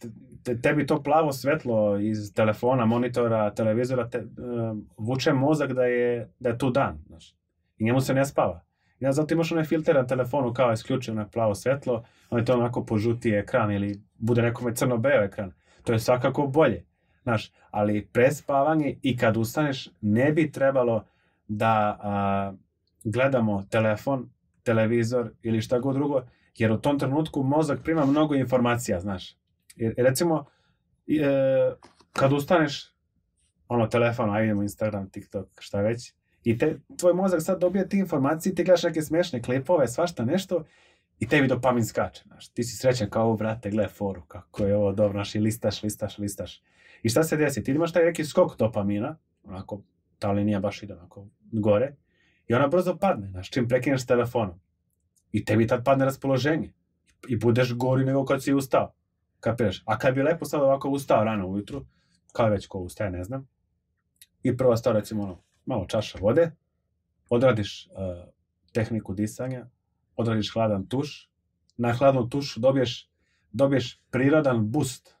te, 0.43 0.61
tebi 0.61 0.85
to 0.85 1.03
plavo 1.03 1.31
svetlo 1.31 1.99
iz 1.99 2.33
telefona, 2.33 2.85
monitora, 2.85 3.53
televizora 3.53 4.09
te, 4.09 4.19
uh, 4.19 4.77
vuče 4.97 5.33
mozak 5.33 5.73
da 5.73 5.83
je, 5.83 6.29
da 6.39 6.49
je 6.49 6.57
tu 6.57 6.69
dan, 6.69 6.97
znaš. 7.07 7.35
I 7.77 7.83
njemu 7.83 8.01
se 8.01 8.13
ne 8.13 8.25
spava. 8.25 8.61
Ja 8.99 9.11
zato 9.11 9.33
imaš 9.33 9.51
onaj 9.51 9.63
filter 9.63 9.95
na 9.95 10.07
telefonu 10.07 10.53
kao 10.53 10.73
isključio 10.73 11.13
na 11.13 11.27
plavo 11.27 11.55
svetlo, 11.55 12.03
on 12.29 12.39
je 12.39 12.45
to 12.45 12.53
onako 12.53 12.85
požuti 12.85 13.31
ekran 13.31 13.71
ili 13.71 14.01
bude 14.17 14.41
nekome 14.41 14.75
crno-beo 14.75 15.23
ekran. 15.23 15.51
To 15.89 15.93
je 15.93 15.99
svakako 15.99 16.47
bolje. 16.47 16.85
Znaš, 17.23 17.51
ali 17.71 18.07
prespavanje 18.13 18.99
i 19.01 19.17
kad 19.17 19.37
ustaneš 19.37 19.89
ne 20.01 20.31
bi 20.31 20.51
trebalo 20.51 21.05
da 21.47 21.97
a, 22.01 22.53
gledamo 23.03 23.63
telefon, 23.69 24.29
televizor 24.63 25.31
ili 25.41 25.61
šta 25.61 25.79
god 25.79 25.95
drugo, 25.95 26.21
jer 26.57 26.71
u 26.71 26.77
tom 26.77 26.99
trenutku 26.99 27.43
mozak 27.43 27.79
prima 27.83 28.05
mnogo 28.05 28.35
informacija, 28.35 28.99
znaš. 28.99 29.37
Jer, 29.75 29.93
recimo, 29.97 30.45
e, 31.07 31.71
kad 32.13 32.33
ustaneš, 32.33 32.93
ono, 33.67 33.87
telefon, 33.87 34.29
ajde 34.29 34.45
idemo 34.45 34.63
Instagram, 34.63 35.09
TikTok, 35.09 35.47
šta 35.59 35.81
već, 35.81 36.13
i 36.43 36.57
te, 36.57 36.79
tvoj 36.97 37.13
mozak 37.13 37.41
sad 37.41 37.59
dobije 37.59 37.89
te 37.89 37.97
informacije, 37.97 38.55
ti 38.55 38.63
gledaš 38.63 38.83
neke 38.83 39.01
smešne 39.01 39.41
klipove, 39.41 39.87
svašta 39.87 40.25
nešto, 40.25 40.63
i 41.19 41.27
tebi 41.27 41.47
dopamin 41.47 41.85
skače, 41.85 42.23
znaš. 42.25 42.47
Ti 42.49 42.63
si 42.63 42.77
srećan 42.77 43.09
kao, 43.09 43.35
brate, 43.35 43.69
gle 43.69 43.87
foru, 43.87 44.21
kako 44.27 44.65
je 44.65 44.75
ovo 44.75 44.91
dobro, 44.91 45.17
znaš, 45.17 45.35
i 45.35 45.39
listaš, 45.39 45.83
listaš, 45.83 46.17
listaš. 46.17 46.61
I 47.03 47.09
šta 47.09 47.23
se 47.23 47.37
desi? 47.37 47.63
Ti 47.63 47.71
imaš 47.71 47.93
taj 47.93 48.05
neki 48.05 48.25
skok 48.25 48.57
dopamina, 48.57 49.17
onako, 49.43 49.81
ta 50.19 50.31
linija 50.31 50.59
baš 50.59 50.83
ide 50.83 50.93
onako 50.93 51.27
gore, 51.51 51.95
i 52.47 52.53
ona 52.53 52.67
brzo 52.67 52.97
padne, 52.97 53.27
znaš, 53.27 53.49
čim 53.49 53.67
prekineš 53.67 54.05
telefonom. 54.05 54.59
I 55.31 55.45
tebi 55.45 55.67
tad 55.67 55.85
padne 55.85 56.05
raspoloženje. 56.05 56.73
I 57.27 57.37
budeš 57.37 57.73
gori 57.73 58.05
nego 58.05 58.25
kad 58.25 58.43
si 58.43 58.53
ustao. 58.53 58.93
Kapiraš? 59.39 59.83
A 59.85 59.97
kad 59.97 60.15
bi 60.15 60.23
lepo 60.23 60.45
sad 60.45 60.61
ovako 60.61 60.89
ustao 60.89 61.23
rano 61.23 61.47
ujutru, 61.47 61.85
kao 62.33 62.49
već 62.49 62.67
ko 62.67 62.79
ustaje, 62.79 63.11
ne 63.11 63.23
znam, 63.23 63.47
i 64.43 64.57
prva 64.57 64.77
stvar, 64.77 64.95
recimo, 64.95 65.23
ono, 65.23 65.41
malo 65.65 65.85
čaša 65.85 66.17
vode, 66.21 66.51
odradiš 67.29 67.87
uh, 67.87 68.29
tehniku 68.73 69.13
disanja, 69.13 69.67
odradiš 70.19 70.53
hladan 70.53 70.87
tuš, 70.87 71.29
na 71.77 71.93
hladnu 71.93 72.29
tušu 72.29 72.59
dobiješ, 72.59 73.09
dobiješ 73.51 74.01
prirodan 74.11 74.71
boost 74.71 75.15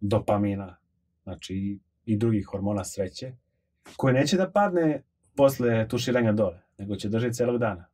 dopamina, 0.00 0.76
znači 1.22 1.54
i, 1.54 1.78
i 2.04 2.16
drugih 2.16 2.46
hormona 2.46 2.84
sreće, 2.84 3.32
koji 3.96 4.14
neće 4.14 4.36
da 4.36 4.50
padne 4.50 5.02
posle 5.36 5.88
tuširanja 5.88 6.32
dole, 6.32 6.60
nego 6.78 6.96
će 6.96 7.08
držati 7.08 7.34
celog 7.34 7.58
dana. 7.58 7.86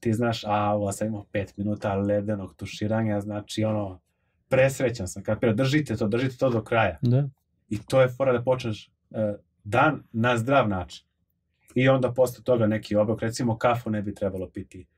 ti 0.00 0.12
znaš, 0.12 0.44
a 0.44 0.74
ovo 0.74 0.92
sam 0.92 1.06
imao 1.06 1.26
5 1.32 1.52
minuta 1.56 1.94
ledenog 1.94 2.54
tuširanja, 2.56 3.20
znači 3.20 3.64
ono, 3.64 4.00
presrećan 4.48 5.08
sam, 5.08 5.22
kapira, 5.22 5.52
držite 5.52 5.96
to, 5.96 6.08
držite 6.08 6.36
to 6.36 6.50
do 6.50 6.62
kraja. 6.64 6.98
Da. 7.02 7.28
I 7.68 7.78
to 7.78 8.00
je 8.00 8.08
fora 8.08 8.32
da 8.32 8.42
počneš 8.42 8.90
e, 9.10 9.34
dan 9.64 10.02
na 10.12 10.36
zdrav 10.36 10.68
način. 10.68 11.06
I 11.74 11.88
onda 11.88 12.12
posle 12.12 12.44
toga 12.44 12.66
neki 12.66 12.96
obrok, 12.96 13.22
recimo 13.22 13.58
kafu 13.58 13.90
ne 13.90 14.02
bi 14.02 14.14
trebalo 14.14 14.50
piti 14.50 14.80
uh, 14.80 14.93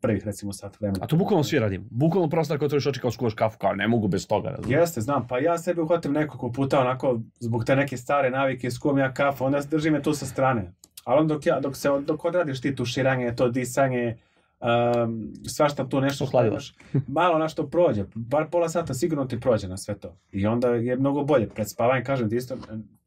prvih 0.00 0.26
recimo 0.26 0.52
sat 0.52 0.80
vremena. 0.80 1.04
A 1.04 1.06
to 1.06 1.16
bukvalno 1.16 1.44
svi 1.44 1.58
radimo. 1.58 1.84
Bukvalno 1.90 2.44
stvar 2.44 2.58
koja 2.58 2.66
otvoriš 2.66 2.86
oči 2.86 3.00
kao 3.00 3.10
skuvaš 3.10 3.34
kafu, 3.34 3.58
kao 3.58 3.74
ne 3.74 3.88
mogu 3.88 4.08
bez 4.08 4.26
toga. 4.26 4.50
Razumiješ? 4.50 4.80
Jeste, 4.80 5.00
znam, 5.00 5.26
pa 5.28 5.38
ja 5.38 5.58
sebi 5.58 5.80
uhvatim 5.80 6.12
nekoliko 6.12 6.52
puta 6.52 6.80
onako 6.80 7.20
zbog 7.40 7.64
te 7.64 7.76
neke 7.76 7.96
stare 7.96 8.30
navike 8.30 8.70
skuvam 8.70 8.98
ja 8.98 9.14
kafu, 9.14 9.44
onda 9.44 9.60
drži 9.70 9.90
me 9.90 10.02
tu 10.02 10.14
sa 10.14 10.26
strane. 10.26 10.72
Ali 11.04 11.20
onda 11.20 11.34
dok, 11.34 11.46
ja, 11.46 11.60
dok, 11.60 11.76
se, 11.76 11.88
dok 12.06 12.24
odradiš 12.24 12.60
ti 12.60 12.74
tuširanje, 12.74 13.36
to 13.36 13.48
disanje, 13.48 14.18
um, 14.60 15.32
svašta 15.46 15.88
tu 15.88 16.00
nešto 16.00 16.24
Osladilaš. 16.24 16.74
malo 17.08 17.38
na 17.38 17.48
što 17.48 17.66
prođe, 17.66 18.04
bar 18.14 18.50
pola 18.50 18.68
sata 18.68 18.94
sigurno 18.94 19.24
ti 19.24 19.40
prođe 19.40 19.68
na 19.68 19.76
sve 19.76 19.94
to. 19.94 20.16
I 20.32 20.46
onda 20.46 20.68
je 20.68 20.96
mnogo 20.96 21.24
bolje. 21.24 21.48
Pred 21.48 21.70
spavanje, 21.70 22.04
kažem 22.04 22.30
ti 22.30 22.36
isto, 22.36 22.56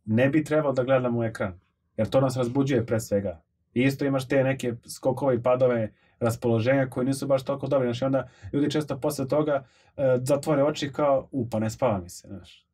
ne 0.06 0.30
bi 0.30 0.44
trebalo 0.44 0.74
da 0.74 0.84
gledamo 0.84 1.20
u 1.20 1.24
ekran. 1.24 1.60
Jer 1.98 2.10
to 2.10 2.22
nas 2.22 2.38
razbuđuje 2.38 2.86
pre 2.86 3.00
svega. 3.00 3.42
I 3.74 3.82
isto 3.84 4.06
imaš 4.06 4.28
te 4.28 4.44
neke 4.44 4.74
skokove 4.86 5.36
i 5.36 5.44
padove 5.44 5.92
raspoloženja 6.20 6.90
koji 6.90 7.06
nisu 7.06 7.28
baš 7.28 7.44
toliko 7.44 7.68
dobri. 7.68 7.88
Znači 7.88 8.06
onda 8.06 8.30
ljudi 8.54 8.72
često 8.72 9.00
posle 9.00 9.28
toga 9.28 9.66
e, 9.98 10.18
zatvore 10.22 10.64
oči 10.64 10.92
kao, 10.92 11.28
u, 11.32 11.50
pa 11.50 11.60
ne 11.60 11.70
spava 11.70 12.00
mi 12.00 12.10
se, 12.10 12.28
znaš. 12.28 12.66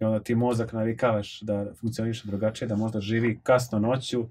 I 0.00 0.04
onda 0.04 0.20
ti 0.20 0.34
mozak 0.34 0.72
navikavaš 0.72 1.40
da 1.40 1.66
funkcioniše 1.80 2.28
drugačije, 2.28 2.68
da 2.68 2.76
možda 2.76 3.00
živi 3.00 3.40
kasno 3.42 3.78
noću. 3.78 4.28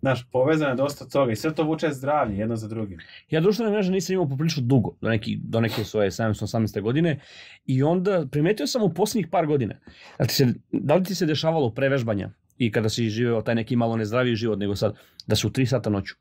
Znaš, 0.00 0.26
povezano 0.32 0.70
je 0.70 0.76
dosta 0.76 1.04
toga 1.04 1.32
i 1.32 1.36
sve 1.36 1.54
to 1.54 1.62
vuče 1.62 1.88
zdravlje 1.92 2.38
jedno 2.38 2.56
za 2.56 2.68
drugim. 2.68 2.98
Ja 3.30 3.40
društvene 3.40 3.72
mreže 3.72 3.92
nisam 3.92 4.14
imao 4.14 4.28
poprilično 4.28 4.62
dugo, 4.62 4.96
do, 5.00 5.08
neki, 5.08 5.38
do 5.42 5.60
neke 5.60 5.84
svoje 5.84 6.10
718. 6.10 6.80
godine 6.80 7.20
i 7.66 7.82
onda 7.82 8.26
primetio 8.30 8.66
sam 8.66 8.82
u 8.82 8.94
posljednjih 8.94 9.28
par 9.30 9.46
godina. 9.46 9.74
Da, 10.18 10.24
ti 10.24 10.34
se, 10.34 10.46
da 10.72 10.94
li 10.94 11.04
ti 11.04 11.14
se 11.14 11.26
dešavalo 11.26 11.74
prevežbanja 11.74 12.30
i 12.60 12.68
kada 12.72 12.88
si 12.88 13.08
živeo 13.08 13.42
taj 13.42 13.54
neki 13.54 13.76
malo 13.76 13.96
nezdraviji 13.96 14.36
život 14.36 14.58
nego 14.58 14.76
sad, 14.76 14.96
da 15.26 15.36
se 15.36 15.46
u 15.46 15.50
3 15.50 15.66
sata 15.66 15.90
noću 15.90 16.14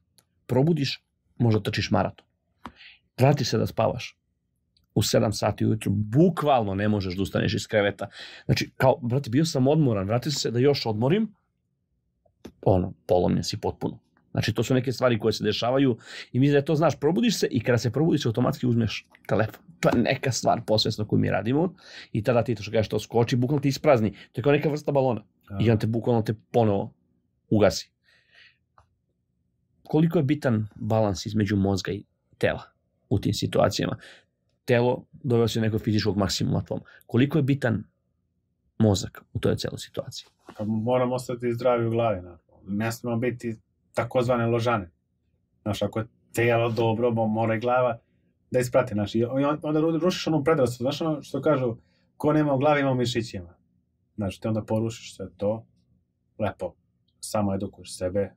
probudiš, 0.46 1.02
možda 1.38 1.60
trčiš 1.60 1.92
maraton. 1.92 2.26
Vratiš 3.18 3.50
se 3.50 3.58
da 3.58 3.68
spavaš. 3.68 4.16
U 4.96 5.02
7 5.02 5.32
sati 5.32 5.66
ujutru 5.66 5.92
bukvalno 5.92 6.76
ne 6.76 6.88
možeš 6.88 7.16
da 7.16 7.22
ustaneš 7.22 7.54
iz 7.54 7.68
kreveta. 7.68 8.08
Znači, 8.46 8.70
kao, 8.78 8.98
brate, 9.02 9.30
bio 9.30 9.46
sam 9.46 9.68
odmoran, 9.68 10.08
vratio 10.08 10.32
se 10.32 10.52
da 10.52 10.60
još 10.60 10.86
odmorim, 10.86 11.28
ono, 12.62 12.94
polomljen 13.08 13.44
si 13.44 13.58
potpuno. 13.58 14.00
Znači, 14.32 14.54
to 14.54 14.64
su 14.64 14.74
neke 14.74 14.92
stvari 14.92 15.20
koje 15.20 15.34
se 15.34 15.44
dešavaju 15.44 15.98
i 16.32 16.40
mislim 16.40 16.62
da 16.62 16.66
to 16.66 16.76
znaš, 16.76 17.00
probudiš 17.00 17.40
se 17.40 17.48
i 17.52 17.60
kada 17.64 17.78
se 17.78 17.92
probudiš, 17.92 18.26
automatski 18.26 18.68
uzmeš 18.68 19.08
telefon. 19.28 19.64
To 19.80 19.90
je 19.90 20.02
neka 20.02 20.32
stvar 20.32 20.62
posvesno 20.68 21.06
koju 21.08 21.20
mi 21.20 21.30
radimo 21.30 21.76
i 22.12 22.24
tada 22.24 22.44
ti 22.44 22.56
to 22.56 22.64
što 22.64 22.72
kažeš, 22.72 22.90
to 22.90 23.00
skoči, 23.00 23.36
bukvalno 23.36 23.62
ti 23.62 23.68
isprazni. 23.68 24.12
To 24.12 24.40
je 24.40 24.44
kao 24.44 24.52
neka 24.52 24.70
vrsta 24.70 24.92
balona. 24.92 25.24
I 25.60 25.72
on 25.72 25.80
te 25.80 25.88
bukvalno 25.88 26.22
te 26.22 26.34
ponovo 26.52 26.94
ugasi. 27.50 27.92
Koliko 29.84 30.20
je 30.20 30.24
bitan 30.24 30.68
balans 30.76 31.26
između 31.26 31.56
mozga 31.56 31.92
i 31.92 32.04
tela 32.38 32.64
u 33.10 33.20
tim 33.20 33.34
situacijama? 33.34 33.98
Telo 34.66 35.06
doveo 35.12 35.48
se 35.48 35.62
nekog 35.62 35.82
fizičkog 35.82 36.18
maksimuma 36.18 36.64
tvom. 36.64 36.80
Koliko 37.06 37.38
je 37.38 37.44
bitan 37.44 37.84
mozak 38.80 39.24
u 39.34 39.40
toj 39.40 39.56
celoj 39.56 39.78
situaciji? 39.78 40.28
Pa 40.58 40.64
moramo 40.66 41.16
ostati 41.16 41.54
zdravi 41.54 41.88
u 41.88 41.90
glavi. 41.90 42.22
Na. 42.22 42.38
Ne 42.68 42.92
smemo 42.92 43.18
biti 43.18 43.58
takozvane 43.94 44.46
ložane. 44.46 44.92
Znaš, 45.62 45.82
ako 45.82 46.00
je 46.00 46.08
telo 46.34 46.70
dobro, 46.70 47.12
bo 47.12 47.28
mora 47.28 47.56
i 47.56 47.60
glava 47.60 48.00
da 48.52 48.60
isprati. 48.60 48.94
Znaš, 48.94 49.16
i 49.16 49.24
onda 49.62 49.80
rušiš 49.80 50.28
onu 50.28 50.44
predrasu. 50.44 50.84
Znaš 50.84 51.02
ono 51.02 51.22
što 51.22 51.42
kažu, 51.42 51.78
ko 52.18 52.34
nema 52.34 52.54
u 52.54 52.58
glavi 52.58 52.82
ima 52.82 52.92
u 52.92 52.96
mišićima. 52.96 53.59
Znaš, 54.20 54.40
ti 54.40 54.48
onda 54.48 54.62
porušiš 54.64 55.16
sve 55.16 55.26
to, 55.38 55.66
lepo, 56.40 56.74
samo 57.20 57.54
edukuješ 57.56 57.98
sebe, 57.98 58.34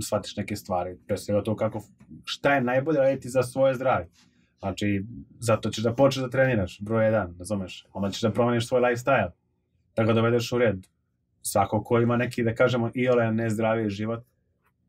shvatiš 0.00 0.36
neke 0.36 0.56
stvari, 0.56 0.98
pre 1.06 1.16
svega 1.16 1.42
to 1.42 1.56
kako, 1.56 1.82
šta 2.24 2.54
je 2.54 2.60
najbolje 2.60 2.98
raditi 2.98 3.28
za 3.28 3.42
svoje 3.42 3.74
zdravlje. 3.74 4.08
Znači, 4.58 5.04
zato 5.38 5.70
ćeš 5.70 5.84
da 5.84 5.94
počneš 5.94 6.24
da 6.24 6.30
treniraš, 6.30 6.80
broj 6.80 7.04
jedan, 7.04 7.34
razumeš? 7.38 7.86
Onda 7.92 8.10
ćeš 8.10 8.22
da 8.22 8.32
promeniš 8.32 8.68
svoj 8.68 8.80
lifestyle, 8.80 9.30
da 9.96 10.04
ga 10.04 10.12
dovedeš 10.12 10.52
u 10.52 10.58
red. 10.58 10.86
Svako 11.42 11.84
ko 11.84 12.00
ima 12.00 12.16
neki, 12.16 12.44
da 12.44 12.54
kažemo, 12.54 12.90
i 12.94 13.08
ole 13.08 13.32
nezdraviji 13.32 13.90
život, 13.90 14.24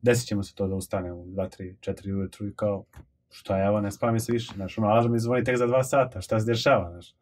desit 0.01 0.27
ćemo 0.27 0.43
se 0.43 0.55
to 0.55 0.67
da 0.67 0.75
ustane 0.75 1.13
u 1.13 1.25
2, 1.25 1.75
3, 1.83 1.93
4 1.93 2.13
ujutru 2.13 2.47
i 2.47 2.55
kao, 2.55 2.83
šta 3.29 3.57
je, 3.57 3.67
evo, 3.67 3.81
ne 3.81 3.91
spavam 3.91 4.19
se 4.19 4.31
više, 4.31 4.53
znaš, 4.55 4.77
ono, 4.77 4.87
alarm 4.87 5.11
mi 5.11 5.19
zvoni 5.19 5.43
tek 5.43 5.57
za 5.57 5.67
2 5.67 5.83
sata, 5.83 6.21
šta 6.21 6.39
se 6.39 6.45
dešava, 6.45 6.91
znaš. 6.91 7.15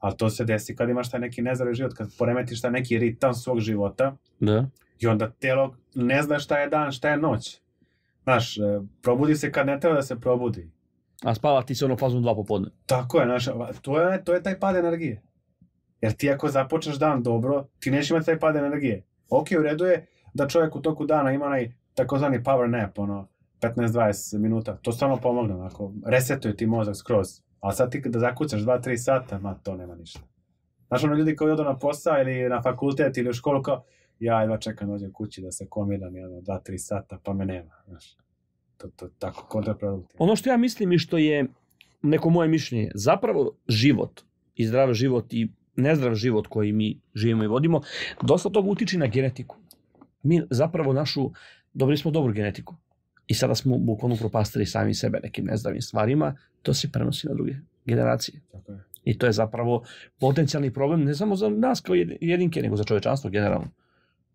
Ali 0.00 0.16
to 0.16 0.30
se 0.30 0.44
desi 0.44 0.76
kad 0.76 0.88
imaš 0.88 1.10
taj 1.10 1.20
neki 1.20 1.42
nezdravi 1.42 1.74
život, 1.74 1.94
kad 1.94 2.08
poremetiš 2.18 2.60
taj 2.60 2.70
neki 2.70 2.98
ritam 2.98 3.34
svog 3.34 3.60
života 3.60 4.16
Da. 4.40 4.66
i 4.98 5.06
onda 5.06 5.30
telo 5.30 5.74
ne 5.94 6.22
zna 6.22 6.38
šta 6.38 6.58
je 6.58 6.68
dan, 6.68 6.92
šta 6.92 7.08
je 7.08 7.16
noć. 7.16 7.60
Znaš, 8.22 8.58
e, 8.58 8.60
probudi 9.02 9.34
se 9.36 9.52
kad 9.52 9.66
ne 9.66 9.80
treba 9.80 9.96
da 9.96 10.02
se 10.02 10.20
probudi. 10.20 10.70
A 11.24 11.34
spava 11.34 11.62
ti 11.62 11.74
se 11.74 11.84
ono 11.84 11.96
fazom 11.96 12.22
dva 12.22 12.34
popodne. 12.34 12.68
Tako 12.86 13.18
je, 13.20 13.24
znaš, 13.26 13.44
to 13.82 14.00
je, 14.00 14.24
to 14.24 14.34
je 14.34 14.42
taj 14.42 14.58
pad 14.60 14.76
energije. 14.76 15.22
Jer 16.00 16.12
ti 16.12 16.30
ako 16.30 16.48
započneš 16.48 16.96
dan 16.96 17.22
dobro, 17.22 17.66
ti 17.78 17.90
nećeš 17.90 18.10
imati 18.10 18.26
taj 18.26 18.38
pad 18.38 18.56
energije. 18.56 19.06
Ok, 19.30 19.46
u 19.58 19.62
redu 19.62 19.84
je 19.84 20.06
da 20.34 20.48
čovjek 20.48 20.76
u 20.76 20.80
toku 20.80 21.04
dana 21.06 21.32
ima 21.32 21.46
onaj 21.46 21.72
takozvani 21.94 22.42
power 22.42 22.66
nap, 22.66 22.98
ono, 22.98 23.28
15-20 23.60 24.38
minuta. 24.38 24.76
To 24.76 24.92
stvarno 24.92 25.16
pomogne, 25.16 25.54
onako, 25.54 25.92
resetuje 26.06 26.56
ti 26.56 26.66
mozak 26.66 26.96
skroz. 26.96 27.42
Ali 27.60 27.74
sad 27.74 27.90
ti 27.90 28.02
da 28.06 28.18
zakucaš 28.18 28.60
2-3 28.60 28.96
sata, 28.96 29.38
ma 29.38 29.54
to 29.54 29.76
nema 29.76 29.94
ništa. 29.94 30.20
Znaš, 30.88 31.04
ono 31.04 31.14
ljudi 31.14 31.36
koji 31.36 31.52
odu 31.52 31.64
na 31.64 31.78
posao 31.78 32.20
ili 32.20 32.48
na 32.48 32.62
fakultet 32.62 33.16
ili 33.16 33.30
u 33.30 33.32
školu 33.32 33.62
kao, 33.62 33.84
ja 34.20 34.40
jedva 34.40 34.58
čekam 34.58 34.88
da 34.88 34.92
dođem 34.92 35.12
kući 35.12 35.42
da 35.42 35.52
se 35.52 35.66
komiram 35.68 36.16
jedno 36.16 36.40
2-3 36.40 36.78
sata, 36.78 37.18
pa 37.24 37.32
me 37.32 37.44
nema, 37.44 37.70
znaš. 37.86 38.16
To, 38.76 38.88
to 38.96 39.08
tako 39.18 39.46
kontraproduktivno. 39.48 40.24
Ono 40.24 40.36
što 40.36 40.50
ja 40.50 40.56
mislim 40.56 40.92
i 40.92 40.98
što 40.98 41.18
je 41.18 41.46
neko 42.02 42.30
moje 42.30 42.48
mišljenje, 42.48 42.90
zapravo 42.94 43.52
život 43.68 44.20
i 44.54 44.66
zdrav 44.66 44.92
život 44.92 45.32
i 45.32 45.48
nezdrav 45.76 46.14
život 46.14 46.46
koji 46.46 46.72
mi 46.72 47.00
živimo 47.14 47.44
i 47.44 47.46
vodimo, 47.46 47.80
dosta 48.22 48.48
toga 48.48 48.70
utiče 48.70 48.98
na 48.98 49.06
genetiku. 49.06 49.56
Mi 50.22 50.42
zapravo 50.50 50.92
našu, 50.92 51.30
dobili 51.72 51.96
smo 51.96 52.10
dobru 52.10 52.32
genetiku. 52.32 52.74
I 53.30 53.34
sada 53.34 53.54
smo 53.54 53.78
bukvalno 53.78 54.16
propastili 54.16 54.66
sami 54.66 54.94
sebe 54.94 55.20
nekim 55.22 55.44
nezdravim 55.44 55.82
stvarima, 55.82 56.32
to 56.62 56.74
se 56.74 56.88
prenosi 56.88 57.28
na 57.28 57.34
druge 57.34 57.52
generacije. 57.86 58.40
Tako 58.52 58.72
je. 58.72 58.78
I 59.04 59.18
to 59.18 59.26
je 59.26 59.32
zapravo 59.32 59.82
potencijalni 60.18 60.72
problem 60.72 61.04
ne 61.04 61.14
samo 61.14 61.36
za 61.36 61.48
nas 61.48 61.80
kao 61.80 61.94
jed- 61.94 62.16
jedinke, 62.20 62.62
nego 62.62 62.76
za 62.76 62.84
čovečanstvo 62.84 63.30
generalno. 63.30 63.68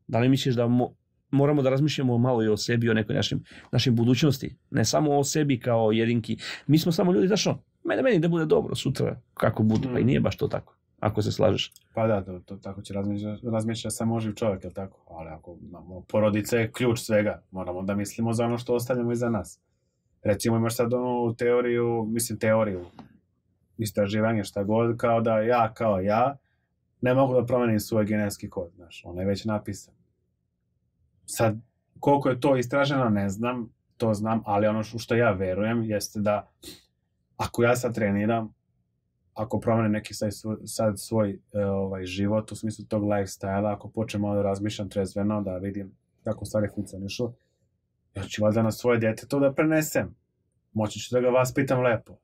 Da 0.07 0.19
li 0.19 0.29
misliš 0.29 0.55
da 0.55 0.63
mo- 0.63 0.91
moramo 1.31 1.61
da 1.61 1.69
razmišljamo 1.69 2.17
malo 2.17 2.43
i 2.43 2.47
o 2.47 2.57
sebi, 2.57 2.89
o 2.89 2.93
nekoj 2.93 3.15
našim, 3.15 3.43
našim 3.71 3.95
budućnosti, 3.95 4.55
ne 4.71 4.85
samo 4.85 5.17
o 5.17 5.23
sebi 5.23 5.59
kao 5.59 5.91
jedinki. 5.91 6.37
Mi 6.67 6.79
smo 6.79 6.91
samo 6.91 7.13
ljudi, 7.13 7.27
znaš 7.27 7.45
mene, 7.83 8.01
meni 8.01 8.19
da 8.19 8.27
bude 8.27 8.45
dobro 8.45 8.75
sutra, 8.75 9.21
kako 9.33 9.63
bude, 9.63 9.87
pa 9.87 9.99
i 9.99 10.03
Mm. 10.03 10.07
nije 10.07 10.19
baš 10.19 10.37
to 10.37 10.47
tako, 10.47 10.74
ako 10.99 11.21
se 11.21 11.31
slažeš. 11.31 11.73
Pa 11.93 12.07
da, 12.07 12.23
to, 12.23 12.39
to 12.39 12.55
tako 12.55 12.81
će 12.81 12.93
razmišljati 12.93 13.49
razmišlja 13.51 13.89
samo 13.91 14.19
živ 14.19 14.33
čovjek, 14.33 14.63
je 14.63 14.73
tako? 14.73 15.03
Ali 15.09 15.29
ako 15.29 15.57
imamo, 15.61 16.01
porodica 16.01 16.57
je 16.57 16.71
ključ 16.71 16.99
svega, 16.99 17.41
moramo 17.51 17.81
da 17.81 17.95
mislimo 17.95 18.33
za 18.33 18.45
ono 18.45 18.57
što 18.57 18.75
ostavljamo 18.75 19.11
iza 19.11 19.29
nas. 19.29 19.59
Recimo 20.23 20.57
imaš 20.57 20.75
sad 20.75 20.93
onu 20.93 21.35
teoriju, 21.35 22.05
mislim 22.09 22.39
teoriju, 22.39 22.85
istraživanje 23.77 24.43
šta 24.43 24.63
god, 24.63 24.97
kao 24.97 25.21
da 25.21 25.39
ja 25.39 25.73
kao 25.73 25.99
ja 25.99 26.37
ne 27.01 27.13
mogu 27.13 27.33
da 27.33 27.45
promenim 27.45 27.79
svoj 27.79 28.05
genetski 28.05 28.49
kod, 28.49 28.71
znaš, 28.75 29.01
on 29.05 29.17
je 29.17 29.25
već 29.25 29.45
napisan. 29.45 29.93
Sad, 31.25 31.55
koliko 31.99 32.29
je 32.29 32.39
to 32.39 32.57
istraženo, 32.57 33.09
ne 33.09 33.29
znam, 33.29 33.69
to 33.97 34.13
znam, 34.13 34.41
ali 34.45 34.67
ono 34.67 34.83
što 34.83 35.15
ja 35.15 35.31
verujem 35.31 35.83
jeste 35.83 36.19
da 36.19 36.49
ako 37.37 37.63
ja 37.63 37.75
sad 37.75 37.95
treniram, 37.95 38.53
ako 39.35 39.59
promenim 39.59 39.91
neki 39.91 40.13
sad 40.13 40.33
svoj, 40.33 40.57
sad 40.65 40.99
svoj 40.99 41.39
e, 41.53 41.65
ovaj, 41.65 42.05
život 42.05 42.51
u 42.51 42.55
smislu 42.55 42.85
tog 42.85 43.03
lifestyle 43.03 43.73
ako 43.73 43.89
počnem 43.89 44.21
malo 44.21 44.35
da 44.35 44.41
razmišljam 44.41 44.89
trezveno, 44.89 45.41
da 45.41 45.57
vidim 45.57 45.91
kako 46.23 46.45
stvari 46.45 46.67
funkcionišu, 46.75 47.31
ja 48.15 48.23
ću 48.23 48.43
valjda 48.43 48.61
na 48.61 48.71
svoje 48.71 48.99
dete 48.99 49.27
to 49.27 49.39
da 49.39 49.53
prenesem. 49.53 50.15
Moći 50.73 50.99
ću 50.99 51.15
da 51.15 51.21
ga 51.21 51.29
vaspitam 51.29 51.81
lepo. 51.81 52.17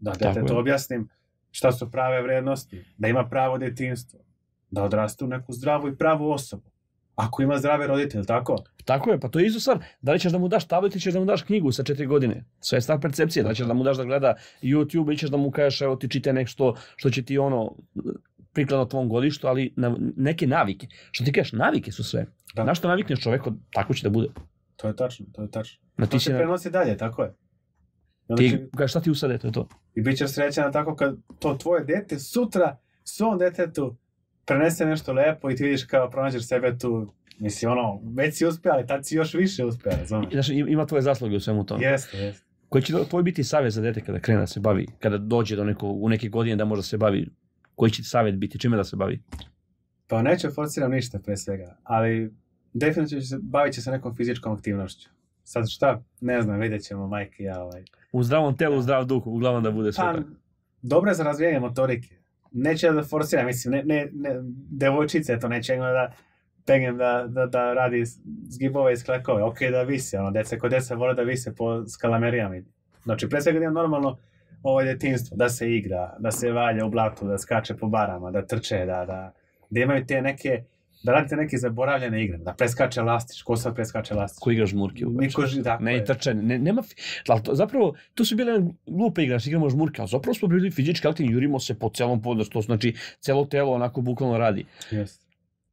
Da 0.00 0.12
dete 0.12 0.44
to 0.46 0.58
objasnim 0.58 1.08
šta 1.50 1.72
su 1.72 1.90
prave 1.90 2.22
vrednosti, 2.22 2.84
da 2.98 3.08
ima 3.08 3.28
pravo 3.28 3.58
detinstvo, 3.58 4.20
da 4.70 4.84
odraste 4.84 5.24
u 5.24 5.28
neku 5.28 5.52
zdravu 5.52 5.88
i 5.88 5.96
pravu 5.96 6.30
osobu. 6.30 6.69
Ako 7.20 7.42
ima 7.42 7.58
zdrave 7.58 7.86
roditelje, 7.86 8.24
tako? 8.24 8.56
Tako 8.84 9.10
je, 9.10 9.20
pa 9.20 9.28
to 9.28 9.38
je 9.38 9.46
isto 9.46 9.60
stvar. 9.60 9.78
Da 10.00 10.12
li 10.12 10.20
ćeš 10.20 10.32
da 10.32 10.38
mu 10.38 10.48
daš 10.48 10.66
tablet 10.66 10.94
ili 10.94 11.00
ćeš 11.00 11.14
da 11.14 11.20
mu 11.20 11.26
daš 11.26 11.42
knjigu 11.42 11.72
sa 11.72 11.82
četiri 11.82 12.06
godine? 12.06 12.44
Sve 12.60 12.76
je 12.76 12.82
stvar 12.82 13.00
percepcije. 13.00 13.42
Da 13.42 13.48
li 13.48 13.54
ćeš 13.56 13.66
da 13.66 13.74
mu 13.74 13.84
daš 13.84 13.96
da 13.96 14.04
gleda 14.04 14.34
YouTube 14.62 15.06
ili 15.06 15.16
ćeš 15.18 15.30
da 15.30 15.36
mu 15.36 15.50
kažeš 15.50 15.80
evo 15.80 15.96
ti 15.96 16.08
čite 16.08 16.32
nešto 16.32 16.74
što 16.96 17.10
će 17.10 17.22
ti 17.22 17.38
ono 17.38 17.76
prikladno 18.52 18.84
tvom 18.84 19.08
godištu, 19.08 19.46
ali 19.46 19.72
na, 19.76 19.96
neke 20.16 20.46
navike. 20.46 20.86
Što 21.10 21.24
ti 21.24 21.32
kažeš, 21.32 21.52
navike 21.52 21.92
su 21.92 22.04
sve. 22.04 22.26
Da. 22.54 22.64
Na 22.64 22.74
što 22.74 22.88
navikneš 22.88 23.20
čoveku, 23.20 23.52
tako 23.72 23.94
će 23.94 24.02
da 24.02 24.10
bude. 24.10 24.28
To 24.76 24.88
je 24.88 24.96
tačno, 24.96 25.26
to 25.32 25.42
je 25.42 25.50
tačno. 25.50 25.80
Na 25.96 26.06
To 26.06 26.18
se 26.20 26.32
na, 26.32 26.38
prenosi 26.38 26.70
dalje, 26.70 26.96
tako 26.96 27.22
je. 27.22 27.28
I 28.28 28.32
onda 28.32 28.42
će- 28.42 28.48
ti, 28.48 28.70
kažeš 28.76 28.90
šta 28.90 29.00
ti 29.00 29.10
usade, 29.10 29.38
to 29.38 29.46
je 29.46 29.52
to. 29.52 29.68
I 29.94 30.00
bit 30.02 30.18
ćeš 30.18 30.30
srećan 30.30 30.72
tako 30.72 30.96
kad 30.96 31.16
to 31.38 31.54
tvoje 31.54 31.84
dete 31.84 32.18
sutra 32.18 32.76
svom 33.04 33.38
detetu 33.38 33.96
prenese 34.50 34.86
nešto 34.86 35.12
lepo 35.12 35.50
i 35.50 35.56
ti 35.56 35.64
vidiš 35.64 35.84
kao 35.84 36.10
pronađeš 36.10 36.46
sebe 36.46 36.78
tu. 36.78 37.12
Mislim, 37.38 37.72
ono, 37.72 38.00
već 38.06 38.34
si 38.34 38.46
uspio, 38.46 38.72
ali 38.72 38.86
tad 38.86 39.06
si 39.06 39.16
još 39.16 39.34
više 39.34 39.64
uspio, 39.64 39.92
razumiješ? 39.92 40.32
Znaš, 40.32 40.48
im- 40.48 40.68
ima 40.68 40.86
tvoje 40.86 41.02
zasluge 41.02 41.36
u 41.36 41.40
svemu 41.40 41.66
tome. 41.66 41.84
Jeste, 41.84 42.18
jeste. 42.18 42.44
Koji 42.68 42.82
će 42.82 42.94
tvoj 43.10 43.22
biti 43.22 43.44
savjet 43.44 43.72
za 43.72 43.80
dete 43.82 44.00
kada 44.00 44.20
krene 44.20 44.40
da 44.40 44.46
se 44.46 44.60
bavi, 44.60 44.86
kada 44.98 45.18
dođe 45.18 45.56
do 45.56 45.64
neko, 45.64 45.86
u 45.88 46.08
neke 46.08 46.28
godine 46.28 46.56
da 46.56 46.64
može 46.64 46.78
da 46.78 46.82
se 46.84 46.98
bavi, 46.98 47.28
koji 47.74 47.90
će 47.90 48.02
savjet 48.04 48.36
biti, 48.36 48.58
čime 48.58 48.76
da 48.76 48.84
se 48.84 48.96
bavi? 48.96 49.22
Pa 50.06 50.22
neću 50.22 50.50
forciram 50.50 50.90
ništa 50.90 51.18
pre 51.18 51.36
svega, 51.36 51.76
ali 51.82 52.34
definitivno 52.72 53.20
će 53.20 53.28
se, 53.28 53.38
bavit 53.42 53.74
će 53.74 53.82
se 53.82 53.90
nekom 53.90 54.16
fizičkom 54.16 54.52
aktivnošću. 54.52 55.08
Sad 55.44 55.68
šta, 55.68 56.02
ne 56.20 56.42
znam, 56.42 56.60
vidjet 56.60 56.82
ćemo, 56.82 57.06
majke 57.06 57.42
i 57.42 57.46
ja, 57.46 57.62
ovaj. 57.62 57.84
U 58.12 58.22
zdravom 58.22 58.56
telu, 58.56 58.78
u 58.78 58.82
zdrav 58.82 59.04
duh, 59.04 59.26
uglavnom 59.26 59.62
da 59.62 59.70
bude 59.70 59.92
sve 59.92 60.04
Pa, 60.04 60.12
tako. 60.12 60.28
dobro 60.82 61.10
je 61.10 61.14
za 61.14 61.22
razvijanje 61.24 61.60
motorike. 61.60 62.14
Neće 62.52 62.90
da 62.90 63.02
forsiram, 63.02 63.46
mislim, 63.46 63.72
ne, 63.72 63.82
ne, 63.84 64.08
ne, 64.12 64.40
devojčice 64.70 65.38
to 65.38 65.48
neće 65.48 65.76
da 65.76 66.12
pegnem 66.66 66.96
da, 66.96 67.26
da, 67.28 67.46
da 67.46 67.72
radi 67.74 68.04
zgibove 68.48 68.92
i 68.92 68.96
sklekove. 68.96 69.42
Ok, 69.42 69.58
da 69.70 69.82
visi, 69.82 70.16
ono, 70.16 70.30
deca 70.30 70.58
kod 70.58 70.70
deca 70.70 70.94
vole 70.94 71.14
da 71.14 71.22
vise 71.22 71.54
po 71.54 71.86
skalamerijama. 71.86 72.56
Znači, 73.02 73.28
pre 73.28 73.40
svega 73.40 73.58
da 73.58 73.64
ima 73.64 73.80
normalno 73.82 74.18
ovo 74.62 74.82
djetinstvo, 74.82 75.36
da 75.36 75.48
se 75.48 75.72
igra, 75.72 76.16
da 76.18 76.30
se 76.30 76.52
valja 76.52 76.86
u 76.86 76.90
blatu, 76.90 77.26
da 77.26 77.38
skače 77.38 77.76
po 77.76 77.88
barama, 77.88 78.30
da 78.30 78.46
trče, 78.46 78.78
da, 78.86 79.04
da, 79.06 79.32
da 79.70 79.80
imaju 79.80 80.06
te 80.06 80.22
neke, 80.22 80.64
da 81.02 81.12
radite 81.12 81.36
neke 81.36 81.56
zaboravljene 81.58 82.24
igre, 82.24 82.38
da 82.38 82.52
preskače 82.54 83.02
lastić, 83.02 83.42
ko 83.42 83.56
sad 83.56 83.74
preskače 83.74 84.14
lastić? 84.14 84.38
Ko 84.40 84.50
igra 84.50 84.66
žmurke 84.66 85.06
uveče. 85.06 85.26
Niko 85.26 85.46
ži, 85.46 85.62
tako 85.62 85.84
Ne, 85.84 85.92
je. 85.94 86.02
i 86.02 86.04
trčanje, 86.04 86.42
ne, 86.42 86.58
nema, 86.58 86.82
ali 87.28 87.42
to, 87.42 87.54
zapravo, 87.54 87.94
to 88.14 88.24
su 88.24 88.36
bile 88.36 88.60
glupe 88.86 89.22
igre, 89.22 89.34
znači 89.34 89.48
igramo 89.48 89.70
žmurke, 89.70 90.02
ali 90.02 90.08
zapravo 90.08 90.34
smo 90.34 90.48
bili 90.48 90.70
fizički 90.70 91.08
aktivni, 91.08 91.32
jurimo 91.32 91.60
se 91.60 91.78
po 91.78 91.90
celom 91.90 92.22
podnosu, 92.22 92.50
to 92.50 92.60
znači 92.60 92.94
celo 93.20 93.44
telo 93.44 93.72
onako 93.72 94.00
bukvalno 94.00 94.38
radi. 94.38 94.64
Jeste. 94.90 95.26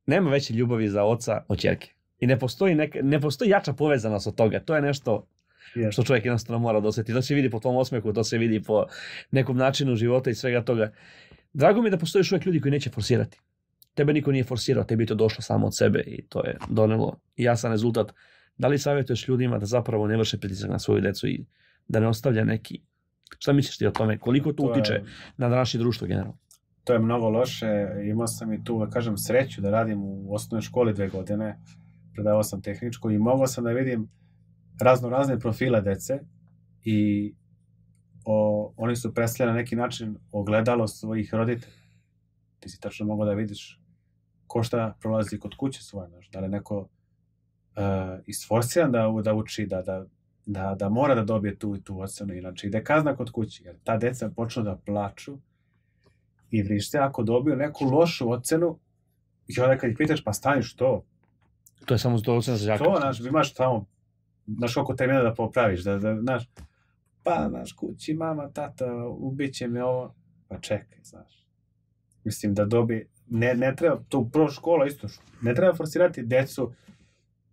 Nema 0.05 0.29
veće 0.29 0.53
ljubavi 0.53 0.89
za 0.89 1.03
oca 1.03 1.43
od 1.47 1.59
ćerke. 1.59 1.91
I 2.19 2.27
ne 2.27 2.39
postoji, 2.39 2.75
neka, 2.75 2.99
ne 3.03 3.19
postoji 3.21 3.49
jača 3.49 3.73
povezanost 3.73 4.27
od 4.27 4.35
toga. 4.35 4.59
To 4.59 4.75
je 4.75 4.81
nešto 4.81 5.27
Jeste. 5.75 5.91
što 5.91 6.03
čovjek 6.03 6.25
jednostavno 6.25 6.59
mora 6.59 6.79
da 6.79 6.87
osjeti. 6.87 7.13
To 7.13 7.21
se 7.21 7.35
vidi 7.35 7.49
po 7.49 7.59
tom 7.59 7.75
osmehu, 7.75 8.13
to 8.13 8.23
se 8.23 8.37
vidi 8.37 8.63
po 8.63 8.85
nekom 9.31 9.57
načinu 9.57 9.95
života 9.95 10.29
i 10.29 10.35
svega 10.35 10.61
toga. 10.61 10.91
Drago 11.53 11.81
mi 11.81 11.87
je 11.87 11.91
da 11.91 11.97
postoje 11.97 12.19
još 12.19 12.31
uvijek 12.31 12.45
ljudi 12.45 12.61
koji 12.61 12.71
neće 12.71 12.89
forsirati. 12.89 13.39
Tebe 13.97 14.13
niko 14.13 14.31
nije 14.31 14.43
forsirao, 14.43 14.83
tebi 14.83 15.03
je 15.03 15.07
to 15.07 15.15
došlo 15.15 15.41
samo 15.41 15.67
od 15.67 15.77
sebe 15.77 15.99
i 16.01 16.21
to 16.21 16.45
je 16.45 16.57
donelo 16.69 17.15
jasan 17.37 17.71
rezultat. 17.71 18.13
Da 18.57 18.67
li 18.67 18.79
savjetuješ 18.79 19.27
ljudima 19.27 19.57
da 19.57 19.65
zapravo 19.65 20.07
ne 20.07 20.17
vrše 20.17 20.37
pritisak 20.37 20.69
na 20.69 20.79
svoju 20.79 21.01
decu 21.01 21.27
i 21.27 21.45
da 21.87 21.99
ne 21.99 22.07
ostavlja 22.07 22.43
neki... 22.43 22.81
Šta 23.39 23.53
misliš 23.53 23.77
ti 23.77 23.87
o 23.87 23.91
tome? 23.91 24.19
Koliko 24.19 24.51
to, 24.51 24.55
To 24.57 24.63
je- 24.65 24.71
utiče 24.71 25.01
na 25.37 25.49
današnje 25.49 25.77
društvo 25.79 26.07
generalno? 26.07 26.37
to 26.83 26.93
je 26.93 26.99
mnogo 26.99 27.29
loše. 27.29 27.67
Imao 28.03 28.27
sam 28.27 28.53
i 28.53 28.63
tu, 28.63 28.79
da 28.79 28.89
kažem, 28.89 29.17
sreću 29.17 29.61
da 29.61 29.69
radim 29.69 30.03
u 30.03 30.33
osnovnoj 30.33 30.61
školi 30.61 30.93
dve 30.93 31.07
godine. 31.09 31.59
Predavao 32.13 32.43
sam 32.43 32.61
tehničku 32.61 33.11
i 33.11 33.17
mogao 33.17 33.47
sam 33.47 33.63
da 33.63 33.71
vidim 33.71 34.07
razno 34.81 35.09
razne 35.09 35.39
profile 35.39 35.81
dece 35.81 36.19
i 36.83 37.33
o, 38.25 38.73
oni 38.77 38.95
su 38.95 39.13
predstavljali 39.13 39.55
na 39.55 39.61
neki 39.61 39.75
način 39.75 40.15
ogledalo 40.31 40.87
svojih 40.87 41.33
roditelja. 41.33 41.73
Ti 42.59 42.69
si 42.69 42.79
tačno 42.79 43.05
mogao 43.05 43.25
da 43.25 43.33
vidiš 43.33 43.79
ko 44.47 44.63
šta 44.63 44.95
prolazi 44.99 45.39
kod 45.39 45.55
kuće 45.55 45.83
svoje, 45.83 46.09
znaš, 46.09 46.29
da 46.29 46.39
li 46.39 46.47
neko 46.47 46.77
uh, 46.79 46.87
isforsiran 48.25 48.91
da, 48.91 49.13
da 49.23 49.33
uči, 49.33 49.65
da, 49.65 49.81
da, 49.81 50.05
da, 50.45 50.75
da 50.79 50.89
mora 50.89 51.15
da 51.15 51.23
dobije 51.23 51.59
tu 51.59 51.75
i 51.75 51.83
tu 51.83 51.99
ocenu, 51.99 52.33
inače 52.33 52.67
ide 52.67 52.83
kazna 52.83 53.15
kod 53.15 53.31
kuće, 53.31 53.63
jer 53.63 53.75
ta 53.83 53.97
deca 53.97 54.29
počnu 54.29 54.63
da 54.63 54.77
plaču 54.85 55.37
i 56.51 56.63
vrište 56.63 56.97
ako 56.97 57.23
dobiju 57.23 57.55
neku 57.55 57.85
lošu 57.85 58.31
ocenu 58.31 58.79
i 59.47 59.59
onda 59.59 59.77
kad 59.77 59.89
ih 59.89 59.97
pitaš 59.97 60.23
pa 60.23 60.33
stani 60.33 60.63
što? 60.63 61.03
To 61.85 61.93
je 61.93 61.97
samo 61.97 62.19
to 62.19 62.35
ocena 62.35 62.57
za 62.57 62.77
To, 62.77 62.95
znaš, 62.99 63.19
imaš 63.19 63.53
tamo, 63.53 63.85
znaš 64.47 64.73
koliko 64.73 64.93
termina 64.93 65.23
da 65.23 65.33
popraviš, 65.33 65.83
da, 65.83 65.97
da, 65.97 66.21
znaš, 66.21 66.43
pa, 67.23 67.47
znaš, 67.49 67.73
kući, 67.73 68.13
mama, 68.13 68.49
tata, 68.49 69.07
ubiće 69.07 69.67
me 69.67 69.83
ovo, 69.83 70.15
pa 70.47 70.59
čekaj, 70.59 70.99
znaš. 71.03 71.47
Mislim 72.23 72.53
da 72.53 72.65
dobi, 72.65 73.09
ne, 73.29 73.53
ne 73.53 73.75
treba, 73.75 74.03
to 74.09 74.29
prvo 74.33 74.49
škola 74.49 74.85
isto, 74.85 75.07
ne 75.41 75.53
treba 75.55 75.75
forsirati 75.75 76.23
decu 76.23 76.73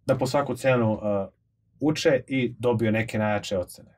da 0.07 0.19
po 0.19 0.27
svaku 0.27 0.55
cenu 0.55 0.93
uh, 0.93 1.01
uče 1.81 2.23
i 2.27 2.55
dobiju 2.59 2.93
neke 2.93 3.19
najjače 3.19 3.59
ocene. 3.59 3.95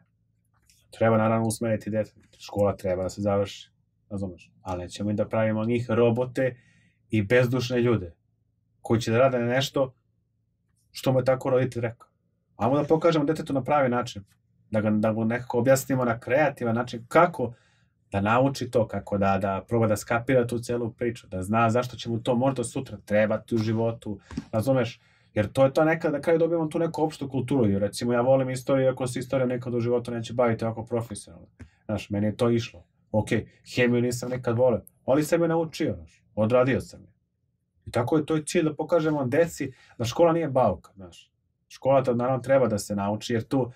Treba 0.91 1.17
naravno 1.17 1.47
usmeriti 1.47 1.91
decu, 1.91 2.15
škola 2.39 2.77
treba 2.77 3.03
da 3.03 3.09
se 3.09 3.23
završi, 3.23 3.71
razumeš, 4.11 4.51
ali 4.63 4.83
nećemo 4.83 5.11
i 5.11 5.15
da 5.15 5.29
pravimo 5.29 5.65
njih 5.65 5.91
robote 5.91 6.57
i 7.11 7.23
bezdušne 7.23 7.81
ljude 7.81 8.13
koji 8.81 9.01
će 9.01 9.11
da 9.13 9.19
rade 9.19 9.39
nešto 9.39 9.95
što 10.93 11.13
mu 11.13 11.21
je 11.21 11.25
tako 11.25 11.51
roditelj 11.51 11.83
rekao. 11.83 12.09
Ajmo 12.57 12.77
da 12.77 12.85
pokažemo 12.85 13.25
detetu 13.25 13.53
na 13.53 13.65
pravi 13.65 13.89
način. 13.89 14.25
Da, 14.71 14.81
ga, 14.81 14.91
da 14.91 15.13
mu 15.13 15.25
nekako 15.25 15.59
objasnimo 15.59 16.05
na 16.05 16.21
kreativan 16.21 16.75
način 16.75 17.07
kako 17.09 17.55
da 18.17 18.21
nauči 18.21 18.71
to, 18.71 18.89
kako 18.89 19.19
da, 19.19 19.39
da 19.39 19.65
proba 19.69 19.87
da 19.87 19.97
skapira 19.97 20.47
tu 20.47 20.59
celu 20.59 20.93
priču, 20.93 21.27
da 21.27 21.43
zna 21.43 21.71
zašto 21.71 21.97
će 21.97 22.11
mu 22.11 22.23
to 22.23 22.35
možda 22.35 22.65
sutra 22.65 22.97
trebati 23.05 23.55
u 23.55 23.59
životu, 23.59 24.19
razumeš? 24.53 25.01
Jer 25.35 25.53
to 25.53 25.65
je 25.65 25.73
to 25.73 25.85
nekad, 25.85 26.13
na 26.13 26.21
kraju 26.21 26.39
dobijemo 26.39 26.67
tu 26.67 26.79
neku 26.79 27.03
opštu 27.03 27.29
kulturu. 27.29 27.67
Jer 27.71 27.81
recimo 27.81 28.13
ja 28.13 28.21
volim 28.21 28.51
istoriju, 28.51 28.91
ako 28.91 29.07
se 29.07 29.19
istorija 29.19 29.47
nekad 29.47 29.75
u 29.75 29.81
životu 29.81 30.11
neće 30.11 30.33
baviti 30.33 30.65
ovako 30.65 30.85
profesionalno. 30.85 31.47
Znaš, 31.85 32.11
meni 32.11 32.27
je 32.27 32.37
to 32.37 32.51
išlo. 32.51 32.85
Ok, 33.13 33.29
hemiju 33.75 34.03
nisam 34.03 34.31
nekad 34.31 34.57
volio, 34.57 34.83
ali 35.05 35.25
sam 35.25 35.43
je 35.43 35.49
naučio, 35.49 35.95
znaš, 35.95 36.23
odradio 36.35 36.81
sam 36.81 37.01
je. 37.01 37.09
I 37.87 37.91
tako 37.91 38.17
je 38.17 38.27
to 38.27 38.37
je 38.37 38.45
cilj 38.47 38.65
da 38.65 38.75
pokažemo 38.75 39.25
deci 39.25 39.73
da 39.99 40.05
škola 40.05 40.33
nije 40.33 40.49
bauka, 40.49 40.93
znaš. 40.95 41.31
Škola 41.69 42.03
to 42.03 42.15
naravno 42.15 42.43
treba 42.43 42.67
da 42.67 42.79
se 42.79 42.97
nauči, 42.97 43.33
jer 43.33 43.43
tu 43.43 43.73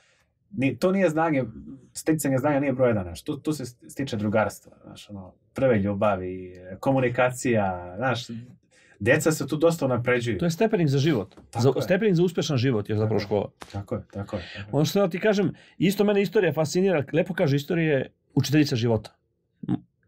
ni, 0.52 0.76
to 0.76 0.92
nije 0.92 1.08
znanje, 1.08 1.44
sticanje 1.92 2.38
znanja 2.38 2.60
nije 2.60 2.72
broj 2.72 2.90
jedan, 2.90 3.04
znaš. 3.04 3.22
Tu, 3.22 3.36
tu 3.36 3.52
se 3.52 3.64
stiče 3.66 4.16
drugarstvo, 4.16 4.72
znaš, 4.84 5.10
ono, 5.10 5.32
prve 5.54 5.78
ljubavi, 5.78 6.54
komunikacija, 6.80 7.94
znaš, 7.96 8.26
deca 9.00 9.32
se 9.32 9.46
tu 9.46 9.56
dosta 9.56 9.86
napređuju. 9.86 10.38
To 10.38 10.44
je 10.44 10.50
stepenik 10.50 10.88
za 10.88 10.98
život. 10.98 11.34
Tako 11.50 11.62
Za, 11.62 11.72
je. 11.76 11.82
stepenik 11.82 12.14
za 12.14 12.22
uspešan 12.22 12.56
život 12.56 12.88
je 12.90 12.96
zapravo 12.96 13.18
Tako 13.18 13.26
škola. 13.26 13.50
Tako 13.72 13.94
je, 13.94 14.02
tako 14.12 14.36
je. 14.36 14.42
Tako 14.56 14.58
je. 14.58 14.66
Ono 14.72 14.84
što 14.84 15.00
da 15.00 15.08
ti 15.08 15.20
kažem, 15.20 15.52
isto 15.78 16.04
mene 16.04 16.22
istorija 16.22 16.52
fascinira, 16.52 17.04
lepo 17.12 17.34
kaže, 17.34 17.56
istorija 17.56 17.98
je 17.98 18.12
učiteljica 18.34 18.76
života. 18.76 19.16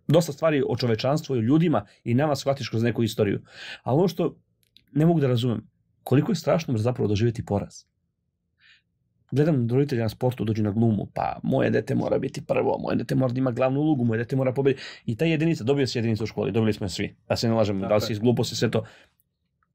Dosta 0.09 0.33
stvari 0.33 0.63
o 0.69 0.77
čovečanstvu 0.77 1.37
i 1.37 1.39
o 1.39 1.43
ljudima 1.43 1.87
i 2.05 2.15
nama 2.15 2.37
shvatiš 2.37 2.69
kroz 2.69 2.83
neku 2.83 3.03
istoriju. 3.03 3.41
A 3.83 3.95
ono 3.95 4.09
što 4.09 4.37
ne 4.93 5.07
mogu 5.07 5.21
da 5.21 5.27
razumem, 5.27 5.67
koliko 6.03 6.33
je 6.33 6.37
strašno 6.37 6.79
zapravo 6.79 7.09
doživjeti 7.09 7.45
poraz. 7.45 7.85
Gledam 9.33 9.69
roditelja 9.71 10.03
na 10.03 10.09
sportu, 10.09 10.45
dođu 10.45 10.63
na 10.63 10.71
glumu, 10.71 11.07
pa 11.15 11.41
moje 11.43 11.71
dete 11.71 11.95
mora 11.95 12.19
biti 12.19 12.45
prvo, 12.45 12.79
moje 12.79 12.97
dete 12.97 13.15
mora 13.15 13.33
da 13.33 13.39
ima 13.39 13.51
glavnu 13.51 13.81
ulogu, 13.81 14.05
moje 14.05 14.19
dete 14.19 14.37
mora 14.37 14.53
pobediti. 14.53 14.83
I 15.07 15.17
ta 15.17 15.25
jedinica, 15.25 15.65
dobio 15.65 15.87
si 15.87 15.99
jedinicu 15.99 16.25
u 16.25 16.27
školi, 16.27 16.53
dobili 16.53 16.73
smo 16.73 16.85
je 16.85 16.91
svi. 16.91 17.17
Da 17.29 17.37
se 17.37 17.49
ne 17.49 17.55
lažemo, 17.55 17.81
da 17.81 17.95
li 17.95 18.01
si 18.01 18.13
iz 18.13 18.19
gluposti, 18.19 18.57
sve 18.57 18.71
to. 18.71 18.85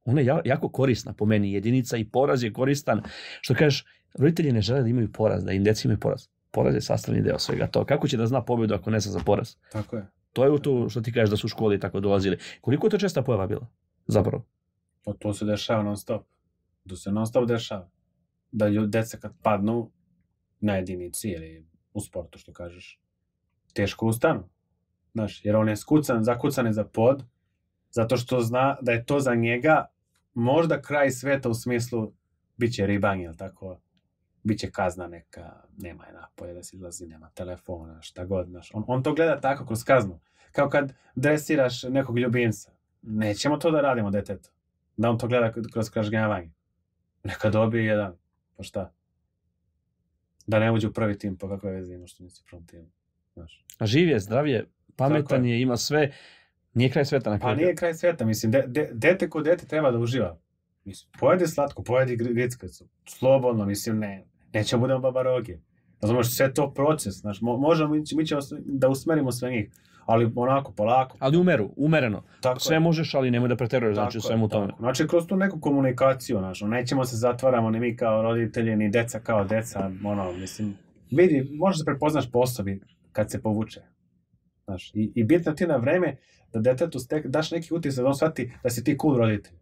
Ona 0.05 0.21
je 0.21 0.25
ja- 0.25 0.41
jako 0.45 0.69
korisna 0.69 1.13
po 1.13 1.25
meni, 1.25 1.53
jedinica 1.53 1.97
i 1.97 2.05
poraz 2.05 2.43
je 2.43 2.53
koristan. 2.53 3.01
Što 3.41 3.53
kažeš, 3.53 3.85
roditelji 4.13 4.51
ne 4.51 4.61
žele 4.61 4.81
da 4.81 4.87
imaju 4.87 5.11
poraz, 5.11 5.43
da 5.43 5.51
im 5.51 5.63
deca 5.63 5.81
imaju 5.85 5.99
poraz. 5.99 6.27
Poraz 6.51 6.75
je 6.75 6.81
sastavni 6.81 7.21
deo 7.21 7.39
svega 7.39 7.67
to. 7.67 7.85
Kako 7.85 8.07
će 8.07 8.17
da 8.17 8.27
zna 8.27 8.41
pobedu 8.41 8.73
ako 8.73 8.89
ne 8.89 8.99
zna 8.99 9.11
za 9.11 9.19
poraz? 9.19 9.55
Tako 9.71 9.95
je. 9.95 10.05
To 10.33 10.43
je 10.43 10.51
u 10.51 10.59
to 10.59 10.89
što 10.89 11.01
ti 11.01 11.11
kažeš 11.11 11.29
da 11.29 11.37
su 11.37 11.45
u 11.45 11.49
školi 11.49 11.79
tako 11.79 11.99
dolazili. 11.99 12.37
Koliko 12.61 12.87
je 12.87 12.91
to 12.91 12.97
česta 12.97 13.21
pojava 13.21 13.47
bila? 13.47 13.67
Zapravo. 14.07 14.45
To, 15.01 15.13
to 15.13 15.33
se 15.33 15.45
dešava 15.45 15.83
non 15.83 15.97
stop. 15.97 16.25
To 16.89 16.95
se 16.95 17.11
non 17.11 17.27
stop 17.27 17.47
dešava. 17.47 17.89
Da 18.57 18.67
ljudi, 18.67 18.91
deca 18.91 19.17
kad 19.17 19.33
padnu 19.41 19.91
na 20.59 20.75
jedinici 20.75 21.29
ili 21.29 21.67
u 21.93 22.01
sportu, 22.01 22.39
što 22.39 22.53
kažeš, 22.53 22.99
teško 23.73 24.05
ustanu. 24.05 24.49
Znaš, 25.13 25.45
jer 25.45 25.55
on 25.55 25.69
je 25.69 25.75
skucan, 25.75 26.23
zakucan 26.23 26.65
je 26.65 26.73
za 26.73 26.83
pod, 26.85 27.23
zato 27.91 28.17
što 28.17 28.41
zna 28.41 28.77
da 28.81 28.91
je 28.91 29.05
to 29.05 29.19
za 29.19 29.35
njega 29.35 29.85
možda 30.33 30.81
kraj 30.81 31.11
sveta 31.11 31.49
u 31.49 31.53
smislu 31.53 32.13
biće 32.57 32.85
ribanje, 32.85 33.23
jel 33.23 33.35
tako? 33.35 33.79
Biće 34.43 34.71
kazna 34.71 35.07
neka, 35.07 35.53
nema 35.77 36.05
je 36.05 36.13
napolje 36.13 36.53
da 36.53 36.63
se 36.63 36.75
izlazi, 36.75 37.07
nema 37.07 37.29
telefona, 37.29 38.01
šta 38.01 38.25
god, 38.25 38.47
znaš. 38.47 38.69
On, 38.73 38.83
on 38.87 39.03
to 39.03 39.13
gleda 39.13 39.39
tako 39.39 39.65
kroz 39.65 39.83
kaznu. 39.83 40.19
Kao 40.51 40.69
kad 40.69 40.93
dresiraš 41.15 41.83
nekog 41.83 42.19
ljubimca. 42.19 42.71
Nećemo 43.01 43.57
to 43.57 43.71
da 43.71 43.81
radimo 43.81 44.11
detetu. 44.11 44.49
Da 44.97 45.09
on 45.09 45.17
to 45.17 45.27
gleda 45.27 45.53
kroz 45.73 45.89
kažnjavanje. 45.89 46.51
Neka 47.23 47.49
dobije 47.49 47.85
jedan. 47.85 48.13
Pa 48.57 48.63
šta? 48.63 48.93
Da 50.47 50.59
ne 50.59 50.71
uđe 50.71 50.87
u 50.87 50.93
prvi 50.93 51.17
tim, 51.17 51.37
pa 51.37 51.49
kakve 51.49 51.71
veze 51.71 51.93
ima 51.93 52.07
što 52.07 52.23
nisi 52.23 52.41
u 52.45 52.47
prvom 52.49 52.67
timu. 52.67 52.89
Znaš. 53.33 53.65
A 53.79 53.85
živ 53.85 54.09
je, 54.09 54.19
zdrav 54.19 54.47
je, 54.47 54.65
pametan 54.95 55.27
Tako 55.27 55.45
je, 55.45 55.61
ima 55.61 55.77
sve. 55.77 56.11
Nije 56.73 56.89
kraj 56.91 57.05
sveta 57.05 57.29
na 57.29 57.35
Pa 57.35 57.41
kraju. 57.41 57.57
nije 57.57 57.75
kraj 57.75 57.93
sveta, 57.93 58.25
mislim, 58.25 58.51
de, 58.51 58.63
de, 58.67 58.89
dete 58.93 59.29
ko 59.29 59.41
dete 59.41 59.65
treba 59.65 59.91
da 59.91 59.97
uživa. 59.97 60.39
Mislim, 60.83 61.11
pojedi 61.19 61.47
slatko, 61.47 61.83
pojedi 61.83 62.15
grickacu. 62.15 62.87
Slobodno, 63.05 63.65
mislim, 63.65 63.99
ne. 63.99 64.25
Nećemo 64.53 64.79
budemo 64.79 64.99
babaroge. 64.99 65.57
Razumeš, 66.01 66.35
sve 66.35 66.53
to 66.53 66.73
proces, 66.73 67.13
znaš, 67.13 67.41
mo- 67.41 67.59
možemo, 67.59 67.93
mi, 67.93 68.25
ćemo 68.25 68.41
da 68.65 68.89
usmerimo 68.89 69.31
sve 69.31 69.51
njih, 69.51 69.71
ali 70.07 70.31
onako, 70.35 70.71
polako. 70.71 71.17
Ali 71.19 71.37
umeru, 71.37 71.69
umereno. 71.75 72.23
Tako 72.41 72.59
Sve 72.59 72.75
je. 72.75 72.79
možeš, 72.79 73.13
ali 73.13 73.31
nemoj 73.31 73.49
da 73.49 73.55
preteruješ, 73.55 73.95
znači 73.95 74.17
u 74.17 74.21
svemu 74.21 74.49
tome. 74.49 74.67
tako. 74.67 74.79
Znači, 74.79 75.07
kroz 75.07 75.27
tu 75.27 75.35
neku 75.35 75.59
komunikaciju, 75.59 76.37
ono, 76.37 76.53
nećemo 76.67 77.05
se 77.05 77.15
zatvaramo 77.15 77.69
ni 77.69 77.79
mi 77.79 77.95
kao 77.97 78.21
roditelji, 78.21 78.75
ni 78.75 78.89
deca 78.89 79.19
kao 79.19 79.43
deca, 79.43 79.91
ono, 80.03 80.31
mislim, 80.31 80.77
vidi, 81.11 81.49
možeš 81.57 81.79
da 81.79 81.85
prepoznaš 81.91 82.31
po 82.31 82.39
osobi 82.39 82.81
kad 83.11 83.31
se 83.31 83.41
povuče. 83.41 83.81
Znaš, 84.65 84.91
i, 84.93 85.11
i 85.15 85.23
bitno 85.23 85.51
ti 85.51 85.67
na 85.67 85.75
vreme 85.75 86.17
da 86.53 86.59
detetu 86.59 86.99
stek, 86.99 87.27
daš 87.27 87.51
neki 87.51 87.73
utisak 87.73 88.03
da 88.03 88.07
on 88.07 88.15
shvati 88.15 88.53
da 88.63 88.69
si 88.69 88.83
ti 88.83 88.97
cool 89.01 89.17
roditelj. 89.17 89.57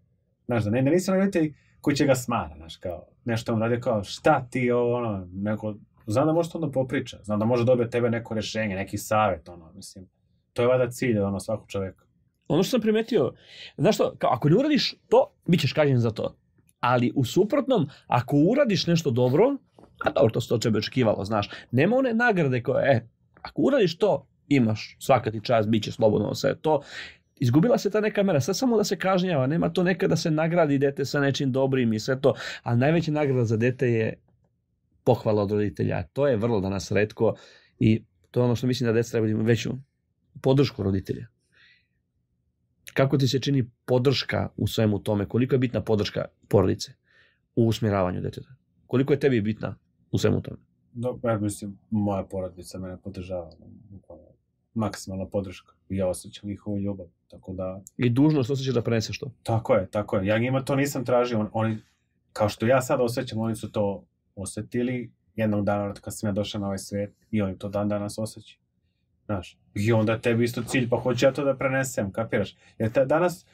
Znaš, 0.45 0.63
da 0.63 0.69
ne, 0.69 0.81
ne 0.81 0.91
nisi 0.91 1.11
onaj 1.11 1.19
roditelj 1.19 1.53
koji 1.81 1.95
će 1.95 2.05
ga 2.05 2.15
smara, 2.15 2.55
znaš, 2.57 2.77
kao, 2.77 3.07
nešto 3.25 3.53
on 3.53 3.59
radi 3.61 3.79
kao, 3.79 4.03
šta 4.03 4.47
ti, 4.49 4.71
ovo, 4.71 4.97
ono, 4.97 5.27
neko, 5.33 5.75
znam 6.07 6.27
da 6.27 6.33
može 6.33 6.51
to 6.51 6.57
onda 6.57 6.71
popriča, 6.71 7.17
znam 7.23 7.39
da 7.39 7.45
može 7.45 7.65
dobiti 7.65 7.89
tebe 7.91 8.09
neko 8.09 8.33
rešenje, 8.33 8.75
neki 8.75 8.97
savjet, 8.97 9.49
ono, 9.49 9.71
mislim, 9.73 10.07
to 10.55 10.61
je 10.61 10.67
vada 10.67 10.89
cilj, 10.89 11.19
ono, 11.19 11.39
svakog 11.39 11.67
čoveka. 11.67 12.05
Ono 12.47 12.63
što 12.63 12.71
sam 12.71 12.81
primetio, 12.81 13.33
znaš 13.77 13.95
što, 13.95 14.15
kao, 14.17 14.29
ako 14.33 14.49
ne 14.49 14.55
uradiš 14.55 14.95
to, 15.09 15.33
bit 15.47 15.61
ćeš 15.61 15.73
kažnjen 15.73 15.99
za 15.99 16.11
to. 16.11 16.35
Ali 16.79 17.11
u 17.15 17.25
suprotnom, 17.25 17.89
ako 18.07 18.37
uradiš 18.37 18.87
nešto 18.87 19.11
dobro, 19.11 19.57
a 20.05 20.09
dobro, 20.09 20.29
to 20.29 20.41
se 20.41 20.49
to 20.49 20.57
tebe 20.57 20.77
očekivalo, 20.77 21.25
znaš, 21.25 21.49
nema 21.71 21.95
one 21.95 22.13
nagrade 22.13 22.63
koje, 22.63 22.91
e, 22.91 23.07
ako 23.41 23.61
uradiš 23.61 23.97
to, 23.97 24.27
imaš 24.47 24.97
svaka 24.99 25.31
ti 25.31 25.39
čast, 25.43 25.69
bit 25.69 25.83
će 25.83 25.91
slobodno 25.91 26.35
sve 26.35 26.55
to. 26.55 26.81
Izgubila 27.35 27.77
se 27.77 27.89
ta 27.89 28.01
neka 28.01 28.23
mera, 28.23 28.41
sad 28.41 28.57
samo 28.57 28.77
da 28.77 28.83
se 28.83 28.97
kažnjava, 28.97 29.47
nema 29.47 29.69
to 29.69 29.83
neka 29.83 30.07
da 30.07 30.15
se 30.15 30.31
nagradi 30.31 30.77
dete 30.77 31.05
sa 31.05 31.19
nečim 31.19 31.51
dobrim 31.51 31.93
i 31.93 31.99
sve 31.99 32.21
to, 32.21 32.33
ali 32.63 32.77
najveća 32.77 33.11
nagrada 33.11 33.45
za 33.45 33.57
dete 33.57 33.89
je 33.89 34.13
pohvala 35.03 35.43
od 35.43 35.51
roditelja. 35.51 36.03
To 36.03 36.27
je 36.27 36.37
vrlo 36.37 36.61
danas 36.61 36.91
redko 36.91 37.35
i 37.79 38.03
to 38.31 38.39
je 38.39 38.43
ono 38.43 38.55
što 38.55 38.67
mislim 38.67 38.87
da 38.87 38.93
deca 38.93 39.11
treba 39.11 39.27
da 39.27 39.31
imaju 39.31 39.45
veću 39.45 39.71
podršku 40.41 40.83
roditelja. 40.83 41.27
Kako 42.93 43.17
ti 43.17 43.27
se 43.27 43.39
čini 43.39 43.71
podrška 43.85 44.49
u 44.57 44.67
svemu 44.67 44.99
tome? 44.99 45.25
Koliko 45.27 45.55
je 45.55 45.59
bitna 45.59 45.81
podrška 45.81 46.25
porodice 46.47 46.91
u 47.55 47.67
usmjeravanju 47.67 48.21
deteta? 48.21 48.49
Koliko 48.87 49.13
je 49.13 49.19
tebi 49.19 49.41
bitna 49.41 49.75
u 50.11 50.17
svemu 50.17 50.41
tome? 50.41 50.57
Do, 50.93 51.19
ja 51.23 51.37
mislim, 51.39 51.77
moja 51.89 52.23
porodica 52.23 52.79
mene 52.79 52.97
podržava. 53.03 53.51
Maksimalna 54.73 55.25
podrška. 55.25 55.73
Ja 55.89 56.07
osjećam 56.07 56.49
njihovu 56.49 56.79
ljubav. 56.79 57.07
Tako 57.27 57.53
da, 57.53 57.81
I 57.97 58.09
dužnost 58.09 58.49
osjećaš 58.49 58.73
da 58.73 58.81
preneseš 58.81 59.19
to. 59.19 59.31
tako 59.43 59.73
je, 59.75 59.87
tako 59.91 60.17
je. 60.17 60.27
Ja 60.27 60.37
njima 60.37 60.65
to 60.65 60.75
nisam 60.75 61.05
tražio. 61.05 61.39
On, 61.39 61.49
oni, 61.53 61.77
kao 62.33 62.49
što 62.49 62.65
ja 62.65 62.81
sad 62.81 62.99
osjećam, 63.01 63.39
oni 63.39 63.55
su 63.55 63.71
to 63.71 64.05
osjetili 64.35 65.11
jednog 65.35 65.65
dana 65.65 65.93
kad 65.93 66.17
sam 66.17 66.27
ja 66.29 66.33
došao 66.33 66.61
na 66.61 66.67
ovaj 66.67 66.77
svijet 66.77 67.13
i 67.31 67.41
oni 67.41 67.57
to 67.57 67.69
dan 67.69 67.89
danas 67.89 68.17
osjećaju. 68.17 68.59
Znaš, 69.25 69.57
i 69.73 69.93
onda 69.93 70.19
tebi 70.19 70.43
isto 70.43 70.63
cilj, 70.63 70.89
pa 70.89 70.97
hoću 70.97 71.25
ja 71.25 71.31
to 71.31 71.43
da 71.43 71.55
prenesem, 71.55 72.11
kapiraš? 72.11 72.55
Jer 72.77 72.91
te, 72.91 73.05
danas 73.05 73.45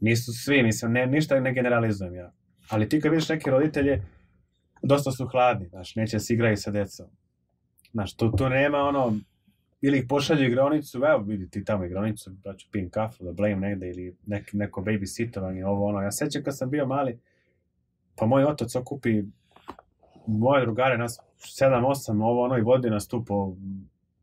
nisu 0.00 0.32
svi, 0.32 0.62
mislim, 0.62 0.92
ne, 0.92 1.06
ništa 1.06 1.40
ne 1.40 1.54
generalizujem 1.54 2.14
ja. 2.14 2.32
Ali 2.68 2.88
ti 2.88 3.00
kad 3.00 3.10
vidiš 3.10 3.28
neke 3.28 3.50
roditelje, 3.50 4.02
dosta 4.82 5.10
su 5.10 5.26
hladni, 5.26 5.68
znaš, 5.68 5.96
neće 5.96 6.20
se 6.20 6.34
igraju 6.34 6.56
sa 6.56 6.70
decom. 6.70 7.06
Znaš, 7.92 8.16
tu, 8.16 8.32
tu 8.36 8.48
nema 8.48 8.78
ono, 8.78 9.18
ili 9.80 9.98
ih 9.98 10.04
pošalju 10.08 10.46
igronicu, 10.46 10.98
evo 10.98 11.18
vidi 11.18 11.50
ti 11.50 11.64
tamo 11.64 11.84
igronicu, 11.84 12.30
da 12.30 12.56
ću 12.56 12.68
pijem 12.72 12.90
kafu, 12.90 13.24
da 13.24 13.32
blejim 13.32 13.60
negde, 13.60 13.90
ili 13.90 14.16
nek, 14.26 14.52
neko 14.52 14.80
babysitovanje, 14.82 15.64
ovo 15.66 15.86
ono. 15.86 16.02
Ja 16.02 16.12
sećam 16.12 16.42
kad 16.42 16.58
sam 16.58 16.70
bio 16.70 16.86
mali, 16.86 17.18
pa 18.16 18.26
moj 18.26 18.44
otac 18.44 18.74
okupi 18.74 19.22
moje 20.26 20.64
drugare, 20.64 20.98
nas 20.98 21.20
7-8, 21.60 22.24
ovo 22.24 22.44
ono, 22.44 22.58
i 22.58 22.62
vodi 22.62 22.90
nas 22.90 23.08
tu 23.08 23.24
po, 23.24 23.56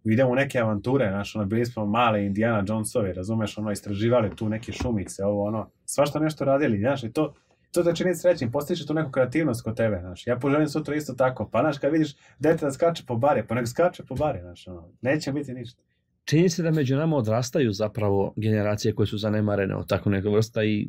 idemo 0.06 0.32
u 0.32 0.36
neke 0.36 0.60
avanture, 0.60 1.10
znaš, 1.10 1.36
ono, 1.36 1.46
bili 1.46 1.66
smo 1.66 1.86
male 1.86 2.26
Indiana 2.26 2.64
Jonesovi, 2.68 3.14
razumeš, 3.14 3.58
ono, 3.58 3.72
istraživali 3.72 4.36
tu 4.36 4.50
neke 4.50 4.72
šumice, 4.72 5.24
ovo 5.24 5.44
ono, 5.44 5.70
svašta 5.86 6.20
nešto 6.20 6.46
radili, 6.46 6.80
znaš, 6.80 7.04
i 7.04 7.12
to, 7.12 7.34
to 7.72 7.84
te 7.84 7.96
čini 7.96 8.16
srećnim, 8.16 8.52
postiče 8.52 8.86
tu 8.86 8.94
neku 8.94 9.12
kreativnost 9.12 9.64
kod 9.64 9.78
tebe, 9.78 10.00
znaš. 10.00 10.28
Ja 10.28 10.40
poželim 10.40 10.68
sutra 10.68 10.96
isto 10.96 11.14
tako, 11.14 11.50
pa 11.52 11.60
znaš, 11.60 11.78
kad 11.78 11.92
vidiš 11.92 12.16
dete 12.40 12.66
da 12.66 12.72
skače 12.72 13.04
po 13.08 13.16
bari, 13.16 13.44
pa 13.48 13.56
nek 13.56 13.68
skače 13.68 14.04
po 14.04 14.16
bari, 14.16 14.40
znaš, 14.42 14.68
ono, 14.68 14.90
neće 15.02 15.32
biti 15.32 15.54
ništa. 15.54 15.82
Čini 16.26 16.50
se 16.50 16.64
da 16.64 16.72
među 16.72 16.96
nama 16.96 17.16
odrastaju 17.16 17.72
zapravo 17.72 18.34
generacije 18.38 18.96
koje 18.96 19.08
su 19.08 19.18
zanemarene 19.18 19.76
od 19.76 19.90
tako 19.90 20.10
neka 20.10 20.30
vrsta 20.30 20.64
i 20.64 20.88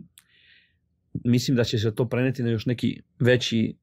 mislim 1.25 1.57
da 1.57 1.65
će 1.65 1.79
se 1.79 1.95
to 1.95 2.09
preneti 2.09 2.43
na 2.43 2.51
još 2.51 2.67
neki 2.67 3.03
veći 3.19 3.77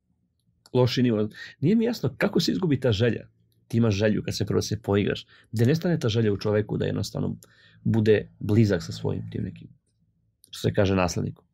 loši 0.73 1.03
nivo. 1.03 1.30
Nije 1.59 1.75
mi 1.75 1.86
jasno 1.86 2.15
kako 2.17 2.39
se 2.39 2.51
izgubi 2.51 2.80
ta 2.80 2.91
želja. 2.91 3.27
Ti 3.70 3.78
imaš 3.78 3.95
želju 3.95 4.24
kad 4.24 4.36
se 4.38 4.45
prvo 4.45 4.61
se 4.61 4.82
poigraš. 4.82 5.26
Da 5.51 5.65
nestane 5.65 5.99
ta 5.99 6.09
želja 6.09 6.34
u 6.34 6.38
čoveku 6.38 6.78
da 6.78 6.86
jednostavno 6.86 7.36
bude 7.84 8.30
blizak 8.39 8.84
sa 8.84 8.91
svojim 8.91 9.32
tim 9.32 9.43
nekim, 9.43 9.67
što 10.49 10.67
se 10.67 10.74
kaže, 10.74 10.95
naslednikom. 10.95 11.45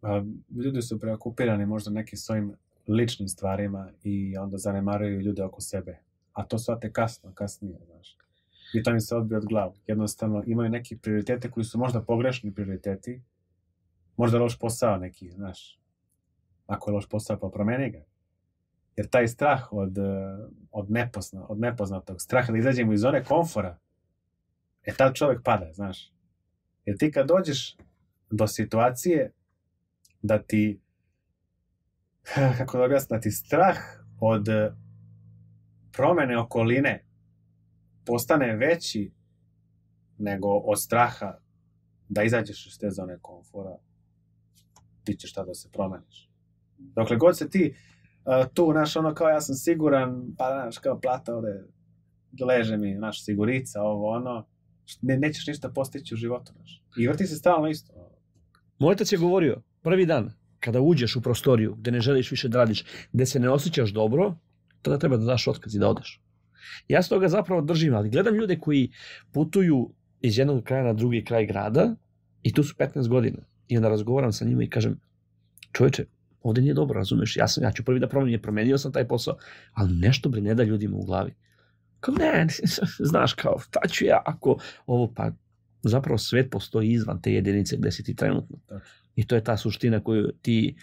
Pa, 0.00 0.24
ljudi 0.64 0.82
su 0.82 1.00
preokupirani 1.00 1.66
možda 1.66 1.90
nekim 1.90 2.18
svojim 2.18 2.52
ličnim 2.88 3.28
stvarima 3.28 3.90
i 4.02 4.36
onda 4.36 4.58
zanemaruju 4.58 5.20
ljude 5.20 5.44
oko 5.44 5.60
sebe. 5.60 5.98
A 6.32 6.44
to 6.44 6.58
shvate 6.58 6.92
kasno, 6.92 7.32
kasnije, 7.34 7.78
znaš. 7.86 8.16
I 8.74 8.82
to 8.82 8.92
mi 8.92 9.00
se 9.00 9.16
odbije 9.16 9.38
od 9.38 9.44
glavu. 9.44 9.74
Jednostavno, 9.86 10.42
imaju 10.46 10.70
neki 10.70 10.98
prioritete 10.98 11.50
koji 11.50 11.64
su 11.64 11.78
možda 11.78 12.02
pogrešni 12.02 12.54
prioriteti. 12.54 13.22
Možda 14.16 14.38
loš 14.38 14.58
posao 14.58 14.96
neki, 14.96 15.30
znaš. 15.30 15.80
Ako 16.66 16.90
je 16.90 16.94
loš 16.94 17.08
posao, 17.08 17.38
pa 17.38 17.48
promeni 17.48 17.90
ga. 17.90 18.04
Jer 18.96 19.08
taj 19.08 19.28
strah 19.28 19.72
od, 19.72 19.98
eh, 19.98 20.02
od, 20.70 20.90
nepozna, 20.90 21.46
od 21.48 21.60
nepoznatog, 21.60 22.20
strah 22.20 22.50
da 22.50 22.58
izađemo 22.58 22.92
iz 22.92 23.00
zone 23.00 23.24
komfora, 23.24 23.78
e 24.82 24.94
tad 24.94 25.14
čovjek 25.14 25.42
pada, 25.44 25.72
znaš. 25.72 26.12
Jer 26.84 26.98
ti 26.98 27.12
kad 27.12 27.28
dođeš 27.28 27.76
do 28.30 28.46
situacije 28.46 29.32
da 30.22 30.42
ti 30.42 30.80
kako 32.58 32.78
da 32.78 32.84
objasnim, 32.84 33.16
da 33.16 33.20
ti 33.20 33.30
strah 33.30 33.76
od 34.20 34.48
eh, 34.48 34.72
promene 35.92 36.38
okoline 36.38 37.04
postane 38.04 38.56
veći 38.56 39.12
nego 40.18 40.48
od 40.48 40.82
straha 40.82 41.38
da 42.08 42.22
izađeš 42.22 42.66
iz 42.66 42.78
te 42.78 42.90
zone 42.90 43.18
komfora, 43.22 43.76
ti 45.04 45.16
ćeš 45.16 45.32
tada 45.32 45.46
da 45.46 45.54
se 45.54 45.68
promeniš. 45.72 46.30
Dokle 46.78 47.16
god 47.16 47.38
se 47.38 47.50
ti 47.50 47.76
tu, 48.54 48.68
znaš, 48.72 48.96
ono 48.96 49.14
kao 49.14 49.28
ja 49.28 49.40
sam 49.40 49.54
siguran, 49.54 50.34
pa 50.38 50.60
znaš, 50.62 50.78
kao 50.78 51.00
plata 51.00 51.36
ovde 51.36 51.64
leže 52.44 52.76
mi, 52.76 52.96
znaš, 52.96 53.24
sigurica, 53.24 53.82
ovo, 53.82 54.10
ono, 54.10 54.46
ne, 55.02 55.16
nećeš 55.18 55.46
ništa 55.46 55.68
postići 55.68 56.14
u 56.14 56.16
životu, 56.16 56.52
znaš. 56.52 56.82
I 56.98 57.08
vrti 57.08 57.26
se 57.26 57.36
stalno 57.36 57.68
isto. 57.68 57.92
Moj 58.78 58.92
otac 58.92 59.12
je 59.12 59.18
govorio, 59.18 59.62
prvi 59.82 60.06
dan, 60.06 60.32
kada 60.60 60.80
uđeš 60.80 61.16
u 61.16 61.22
prostoriju 61.22 61.74
gde 61.74 61.90
ne 61.90 62.00
želiš 62.00 62.30
više 62.30 62.48
da 62.48 62.58
radiš, 62.58 62.84
gde 63.12 63.26
se 63.26 63.40
ne 63.40 63.50
osjećaš 63.50 63.92
dobro, 63.92 64.34
tada 64.82 64.98
treba 64.98 65.16
da 65.16 65.24
daš 65.24 65.48
otkaz 65.48 65.74
i 65.74 65.78
da 65.78 65.88
odeš. 65.88 66.22
Ja 66.88 67.02
se 67.02 67.08
toga 67.08 67.28
zapravo 67.28 67.62
držim, 67.62 67.94
ali 67.94 68.10
gledam 68.10 68.34
ljude 68.34 68.58
koji 68.58 68.90
putuju 69.32 69.90
iz 70.20 70.38
jednog 70.38 70.64
kraja 70.64 70.84
na 70.84 70.92
drugi 70.92 71.24
kraj 71.24 71.46
grada 71.46 71.96
i 72.42 72.52
tu 72.52 72.62
su 72.62 72.74
15 72.78 73.08
godina. 73.08 73.38
I 73.68 73.76
onda 73.76 73.88
razgovaram 73.88 74.32
sa 74.32 74.44
njima 74.44 74.62
i 74.62 74.70
kažem, 74.70 75.00
čoveče, 75.72 76.04
ovde 76.46 76.60
nije 76.60 76.74
dobro, 76.74 76.98
razumeš, 76.98 77.36
ja, 77.36 77.48
sam, 77.48 77.64
ja 77.64 77.72
ću 77.72 77.84
prvi 77.84 78.00
da 78.00 78.08
promenim, 78.08 78.42
promenio 78.42 78.78
sam 78.78 78.92
taj 78.92 79.08
posao, 79.08 79.36
ali 79.72 79.94
nešto 79.94 80.28
bre 80.28 80.40
ne 80.40 80.54
da 80.54 80.62
ljudima 80.62 80.96
u 80.96 81.04
glavi. 81.04 81.34
Kao 82.00 82.14
ne, 82.14 82.46
znaš 83.10 83.32
kao, 83.32 83.58
šta 83.58 83.80
ću 83.88 84.04
ja 84.04 84.22
ako 84.24 84.58
ovo, 84.86 85.12
pa 85.14 85.30
zapravo 85.82 86.18
svet 86.18 86.50
postoji 86.50 86.90
izvan 86.90 87.22
te 87.22 87.32
jedinice 87.32 87.76
gde 87.76 87.92
si 87.92 88.04
ti 88.04 88.14
trenutno. 88.16 88.58
I 89.16 89.26
to 89.26 89.34
je 89.34 89.44
ta 89.44 89.56
suština 89.56 90.00
koju 90.00 90.32
ti 90.42 90.76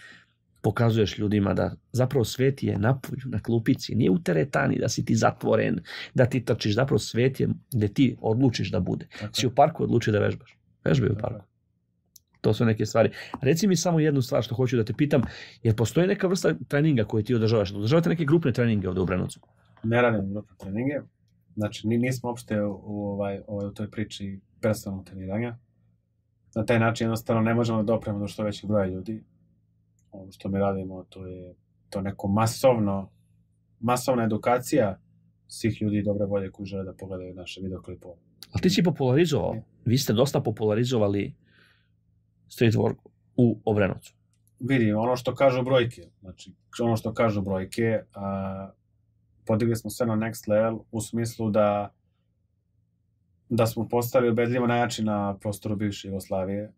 pokazuješ 0.62 1.18
ljudima 1.18 1.54
da 1.54 1.74
zapravo 1.92 2.24
svet 2.24 2.62
je 2.62 2.78
napolju, 2.78 3.22
na 3.24 3.40
klupici, 3.40 3.94
nije 3.94 4.10
u 4.10 4.18
teretani, 4.18 4.78
da 4.78 4.88
si 4.88 5.04
ti 5.04 5.16
zatvoren, 5.16 5.80
da 6.14 6.26
ti 6.26 6.44
trčiš, 6.44 6.74
zapravo 6.74 6.98
svet 6.98 7.40
je 7.40 7.48
gde 7.74 7.88
ti 7.88 8.16
odlučiš 8.20 8.70
da 8.70 8.80
bude. 8.80 9.06
Tako 9.20 9.34
Si 9.34 9.46
u 9.46 9.54
parku 9.54 9.82
odluči 9.84 10.12
da 10.12 10.18
vežbaš. 10.18 10.56
Vežbaj 10.84 11.10
u 11.10 11.18
parku. 11.20 11.53
To 12.44 12.52
su 12.54 12.64
neke 12.64 12.86
stvari. 12.86 13.10
Reci 13.40 13.66
mi 13.66 13.76
samo 13.76 14.00
jednu 14.00 14.22
stvar 14.22 14.42
što 14.42 14.54
hoću 14.54 14.76
da 14.76 14.84
te 14.84 14.92
pitam, 14.92 15.22
jer 15.62 15.76
postoji 15.76 16.06
neka 16.06 16.26
vrsta 16.26 16.54
treninga 16.68 17.04
koju 17.04 17.24
ti 17.24 17.34
održavaš? 17.34 17.72
Održavate 17.72 18.08
neke 18.08 18.24
grupne 18.24 18.52
treninge 18.52 18.88
ovde 18.88 19.00
u 19.00 19.06
Brenovcu? 19.06 19.40
ne 19.84 20.02
radim 20.02 20.30
grupne 20.30 20.56
treninge. 20.58 20.94
Znači, 21.56 21.88
ni, 21.88 21.98
nismo 21.98 22.28
uopšte 22.28 22.62
u, 22.62 22.80
u, 22.84 23.06
ovaj, 23.06 23.40
ovaj, 23.46 23.66
u 23.66 23.70
toj 23.70 23.90
priči 23.90 24.40
personalnog 24.60 25.06
treniranja. 25.06 25.58
Na 26.54 26.64
taj 26.64 26.78
način 26.78 27.04
jednostavno 27.04 27.42
ne 27.42 27.54
možemo 27.54 27.82
da 27.82 27.92
dopremo 27.92 28.18
do 28.18 28.28
što 28.28 28.42
većeg 28.42 28.68
broja 28.68 28.86
ljudi. 28.86 29.22
Ono 30.12 30.32
što 30.32 30.48
mi 30.48 30.58
radimo, 30.58 31.04
to 31.08 31.26
je 31.26 31.54
to 31.90 32.00
neko 32.00 32.28
masovno, 32.28 33.10
masovna 33.80 34.24
edukacija 34.24 35.00
svih 35.46 35.82
ljudi 35.82 36.02
dobre 36.02 36.26
volje 36.26 36.50
koji 36.50 36.66
žele 36.66 36.84
da 36.84 36.92
pogledaju 36.92 37.34
naše 37.34 37.60
videoklipove. 37.60 38.14
Ali 38.52 38.62
ti 38.62 38.70
si 38.70 38.82
popularizovao. 38.82 39.56
Vi 39.84 39.98
ste 39.98 40.12
dosta 40.12 40.40
popularizovali 40.40 41.34
street 42.48 42.74
work 42.74 42.96
u 43.36 43.58
Obrenovcu. 43.64 44.14
vidi, 44.60 44.92
ono 44.92 45.16
što 45.16 45.34
kažu 45.34 45.62
brojke, 45.62 46.02
znači, 46.20 46.52
ono 46.80 46.96
što 46.96 47.14
kažu 47.14 47.42
brojke, 47.42 48.02
a, 48.14 48.70
podigli 49.46 49.76
smo 49.76 49.90
sve 49.90 50.06
na 50.06 50.14
next 50.14 50.48
level 50.48 50.78
u 50.90 51.00
smislu 51.00 51.50
da 51.50 51.94
da 53.48 53.66
smo 53.66 53.88
postali 53.88 54.30
ubedljivo 54.30 54.66
najjači 54.66 55.04
na 55.04 55.36
prostoru 55.38 55.76
bivše 55.76 56.08
Jugoslavije. 56.08 56.72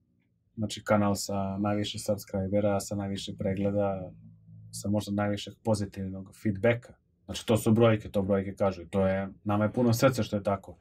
Znači 0.56 0.84
kanal 0.84 1.14
sa 1.14 1.58
najviše 1.58 1.98
subscribera, 1.98 2.80
sa 2.80 2.96
najviše 2.96 3.32
pregleda, 3.38 4.12
sa 4.72 4.88
možda 4.88 5.12
najvišeg 5.12 5.54
pozitivnog 5.64 6.36
feedbacka. 6.42 6.94
Znači 7.24 7.46
to 7.46 7.56
su 7.56 7.72
brojke, 7.72 8.10
to 8.10 8.22
brojke 8.22 8.54
kažu 8.54 8.82
i 8.82 8.88
to 8.88 9.06
je, 9.06 9.28
nama 9.44 9.64
je 9.64 9.72
puno 9.72 9.92
srce 9.92 10.22
što 10.22 10.36
je 10.36 10.42
tako. 10.42 10.78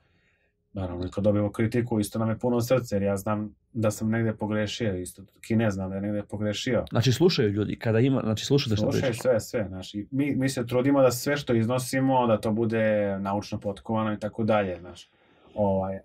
Naravno, 0.76 1.10
kad 1.12 1.24
dobijemo 1.24 1.52
kritiku, 1.52 2.00
isto 2.00 2.20
nam 2.20 2.30
je 2.30 2.40
puno 2.40 2.62
srce, 2.62 2.96
jer 2.96 3.04
ja 3.04 3.18
znam 3.18 3.56
da 3.74 3.92
sam 3.92 4.10
negde 4.10 4.34
pogrešio, 4.34 4.96
isto 4.98 5.22
Kine 5.42 5.72
znam 5.72 5.90
da 5.90 5.96
je 5.96 6.02
negde 6.02 6.24
pogrešio. 6.24 6.86
Znači 6.90 7.12
slušaju 7.12 7.50
ljudi, 7.50 7.80
kada 7.80 8.00
ima, 8.00 8.22
znači 8.24 8.46
slušate 8.46 8.76
što 8.76 8.84
Slušaju 8.84 9.02
pričaš. 9.02 9.22
sve, 9.22 9.40
sve, 9.40 9.66
znači, 9.68 10.08
mi, 10.12 10.36
mi 10.36 10.50
se 10.50 10.66
trudimo 10.66 11.02
da 11.02 11.12
sve 11.12 11.38
što 11.38 11.54
iznosimo, 11.54 12.28
da 12.28 12.38
to 12.38 12.52
bude 12.52 13.18
naučno 13.20 13.60
potkovano 13.60 14.14
i 14.14 14.20
tako 14.20 14.44
dalje, 14.44 14.80
znaš. 14.80 15.10
Ovaj, 15.56 16.00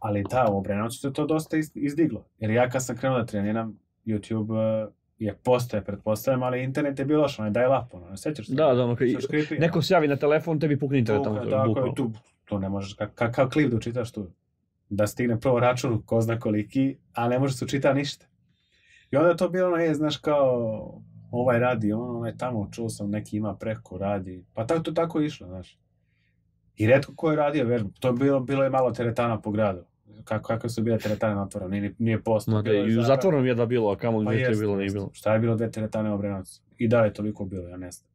ali 0.00 0.24
da, 0.30 0.46
u 0.50 0.58
Obrenovcu 0.58 0.98
se 0.98 1.12
to 1.12 1.26
dosta 1.26 1.56
iz- 1.56 1.72
izdiglo. 1.74 2.24
Jer 2.38 2.50
ja 2.50 2.70
kad 2.70 2.84
sam 2.84 2.96
krenuo 2.96 3.18
da 3.18 3.26
treniram, 3.26 3.78
YouTube 4.06 4.84
eh, 4.84 4.90
je 5.18 5.34
postoje, 5.34 5.84
pretpostavljam, 5.84 6.42
ali 6.42 6.62
internet 6.62 6.98
je 6.98 7.04
bilo 7.04 7.28
što, 7.28 7.42
onaj 7.42 7.52
dial-up, 7.52 7.84
ono, 7.92 8.10
ne 8.10 8.16
sećaš 8.16 8.46
se? 8.46 8.54
Da, 8.54 8.74
da, 8.74 8.84
ono, 8.84 8.96
neko 9.58 9.82
se 9.82 9.94
javi 9.94 10.08
na 10.08 10.16
telefon, 10.16 10.60
tebi 10.60 10.78
pukne 10.78 10.98
internet 10.98 11.24
tamo. 11.24 11.36
Tako, 11.36 11.50
tako, 11.50 11.68
bukvalno. 11.68 12.12
Tu, 12.50 12.58
ne 12.58 12.68
možeš, 12.68 12.96
ka- 12.96 13.14
kakav 13.14 13.50
klip 13.50 13.70
da 13.70 13.76
učitaš 13.76 14.12
tu? 14.12 14.30
Da 14.88 15.06
stigne 15.06 15.40
prvo 15.40 15.60
račun, 15.60 16.02
ko 16.02 16.20
zna 16.20 16.38
koliki, 16.38 16.96
a 17.14 17.28
ne 17.28 17.38
može 17.38 17.54
se 17.54 17.64
učita 17.64 17.92
ništa. 17.94 18.26
I 19.10 19.16
onda 19.16 19.28
je 19.28 19.36
to 19.36 19.48
bilo 19.48 19.66
ono, 19.66 19.76
je, 19.76 19.94
znaš, 19.94 20.16
kao, 20.16 21.02
ovaj 21.30 21.58
radi, 21.58 21.92
on, 21.92 22.16
onaj 22.16 22.36
tamo, 22.36 22.68
čuo 22.72 22.88
sam, 22.88 23.10
neki 23.10 23.36
ima 23.36 23.54
preko, 23.54 23.98
radi. 23.98 24.44
Pa 24.54 24.66
tako 24.66 24.82
to 24.82 24.92
tako 24.92 25.20
je 25.20 25.26
išlo, 25.26 25.46
znaš. 25.46 25.78
I 26.76 26.86
redko 26.86 27.12
ko 27.16 27.30
je 27.30 27.36
radio 27.36 27.64
vežbu. 27.66 27.90
To 28.00 28.08
je 28.08 28.12
bilo, 28.12 28.40
bilo 28.40 28.64
je 28.64 28.70
malo 28.70 28.90
teretana 28.90 29.40
po 29.40 29.50
gradu. 29.50 29.84
Kako, 30.24 30.46
kako 30.46 30.68
su 30.68 30.82
bile 30.82 30.98
teretane 30.98 31.34
na 31.34 31.42
otvorenom, 31.42 31.70
nije, 31.70 31.94
nije 31.98 32.22
posto. 32.22 32.50
Ma 32.50 32.62
da, 32.62 32.72
i 32.72 32.98
u 32.98 33.02
zatvorenom 33.02 33.46
jedva 33.46 33.66
bilo, 33.66 33.90
a 33.92 33.96
kamo 33.96 34.24
Pa 34.24 34.32
je 34.32 34.50
bilo, 34.50 34.76
nije 34.76 34.90
bilo. 34.90 35.10
Šta 35.12 35.34
je 35.34 35.40
bilo 35.40 35.56
dve 35.56 35.70
teretane 35.70 36.10
u 36.10 36.14
Obrenovcu? 36.14 36.62
I 36.78 36.88
da 36.88 37.04
je 37.04 37.14
toliko 37.14 37.44
bilo, 37.44 37.68
ja 37.68 37.76
ne 37.76 37.90
znam. 37.90 38.10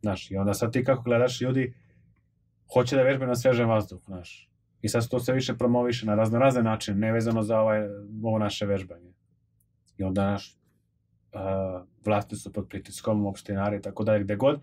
Znaš, 0.00 0.30
i 0.30 0.36
onda 0.36 0.54
sad 0.54 0.72
ti 0.72 0.84
kako 0.84 1.02
gledaš, 1.02 1.40
ljudi 1.40 1.74
hoće 2.72 2.96
da 2.96 3.02
vežbaju 3.02 3.28
na 3.28 3.36
svežem 3.36 3.68
vazduhu, 3.68 4.02
znaš. 4.04 4.48
I 4.82 4.88
sad 4.88 5.08
to 5.08 5.20
sve 5.20 5.34
više 5.34 5.54
promoviše 5.54 6.06
na 6.06 6.14
razno 6.14 6.38
razne 6.38 6.62
načine, 6.62 6.96
nevezano 6.96 7.42
za 7.42 7.60
ovaj, 7.60 7.80
ovo 8.22 8.38
naše 8.38 8.66
vežbanje. 8.66 9.12
I 9.98 10.02
onda, 10.02 10.30
naš, 10.30 10.56
uh, 11.32 11.86
vlasti 12.04 12.36
su 12.36 12.52
pod 12.52 12.68
pritiskom, 12.68 13.26
opštinari 13.26 13.82
tako 13.82 14.04
dalje, 14.04 14.24
gde 14.24 14.36
god. 14.36 14.60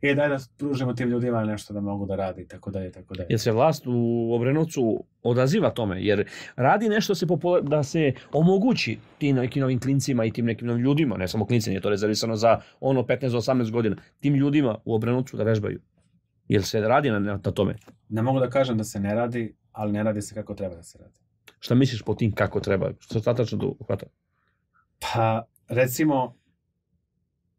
I 0.00 0.14
daj 0.14 0.28
da 0.28 0.38
pružimo 0.58 0.92
tim 0.92 1.08
ljudima 1.08 1.44
nešto 1.44 1.74
da 1.74 1.80
mogu 1.80 2.06
da 2.06 2.16
rade 2.16 2.42
i 2.42 2.48
tako 2.48 2.70
dalje 2.70 2.92
tako 2.92 3.14
dalje. 3.14 3.26
Jer 3.30 3.40
se 3.40 3.52
vlast 3.52 3.86
u 3.86 4.30
Obrenovcu 4.34 5.04
odaziva 5.22 5.70
tome, 5.70 6.04
jer 6.04 6.28
radi 6.56 6.88
nešto 6.88 7.14
se 7.14 7.26
popula- 7.26 7.62
da 7.62 7.82
se 7.82 8.12
omogući 8.32 8.98
tim 9.18 9.36
nekim 9.36 9.60
novim 9.60 9.80
klincima 9.80 10.24
i 10.24 10.30
tim 10.30 10.44
nekim 10.44 10.68
novim 10.68 10.82
ljudima, 10.82 11.16
ne 11.16 11.28
samo 11.28 11.46
klinci, 11.46 11.70
nije 11.70 11.80
to 11.80 11.90
rezervisano 11.90 12.36
za 12.36 12.60
ono 12.80 13.02
15-18 13.02 13.70
godina, 13.70 13.96
tim 14.20 14.34
ljudima 14.34 14.78
u 14.84 14.94
Obrenovcu 14.94 15.36
da 15.36 15.42
vežbaju. 15.42 15.80
Jer 16.50 16.64
se 16.64 16.80
radi 16.80 17.10
na, 17.10 17.18
na, 17.18 17.38
tome. 17.38 17.76
Ne 18.08 18.22
mogu 18.22 18.40
da 18.40 18.50
kažem 18.50 18.78
da 18.78 18.84
se 18.84 19.00
ne 19.00 19.14
radi, 19.14 19.56
ali 19.72 19.92
ne 19.92 20.02
radi 20.02 20.22
se 20.22 20.34
kako 20.34 20.54
treba 20.54 20.74
da 20.74 20.82
se 20.82 20.98
radi. 20.98 21.18
Šta 21.58 21.74
misliš 21.74 22.02
po 22.02 22.14
tim 22.14 22.32
kako 22.34 22.60
treba? 22.60 22.90
Se 23.00 23.20
tačno 23.20 23.58
tu 23.58 23.76
hvata? 23.86 24.06
Pa, 24.98 25.46
recimo, 25.68 26.36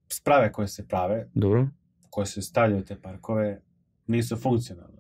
sprave 0.08 0.52
koje 0.52 0.68
se 0.68 0.88
prave, 0.88 1.30
Dobro. 1.34 1.68
koje 2.10 2.26
se 2.26 2.42
stavljaju 2.42 2.82
u 2.82 2.86
te 2.86 3.02
parkove, 3.02 3.62
nisu 4.08 4.36
funkcionalne. 4.36 5.00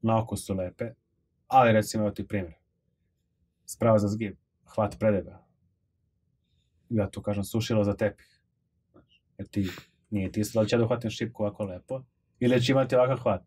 Na 0.00 0.18
oko 0.22 0.36
su 0.36 0.54
lepe, 0.54 0.90
ali 1.46 1.72
recimo, 1.72 2.04
evo 2.04 2.10
ti 2.10 2.26
primjer. 2.28 2.54
Sprava 3.66 3.98
za 3.98 4.08
zgib, 4.08 4.36
hvat 4.74 4.98
predega. 4.98 5.44
Ja 6.88 7.10
tu 7.10 7.22
kažem, 7.22 7.44
sušilo 7.44 7.84
za 7.84 7.94
tepih. 7.96 8.40
Jer 9.38 9.48
ti, 9.48 9.68
nije 10.10 10.32
ti 10.32 10.42
da 10.54 10.60
li 10.60 10.68
ja 10.72 10.78
da 10.78 10.84
uhvatim 10.84 11.10
šipku 11.10 11.42
ovako 11.42 11.64
lepo, 11.64 12.02
ili 12.40 12.62
ću 12.62 12.72
imati 12.72 12.96
ovakav 12.96 13.18
hvat. 13.18 13.42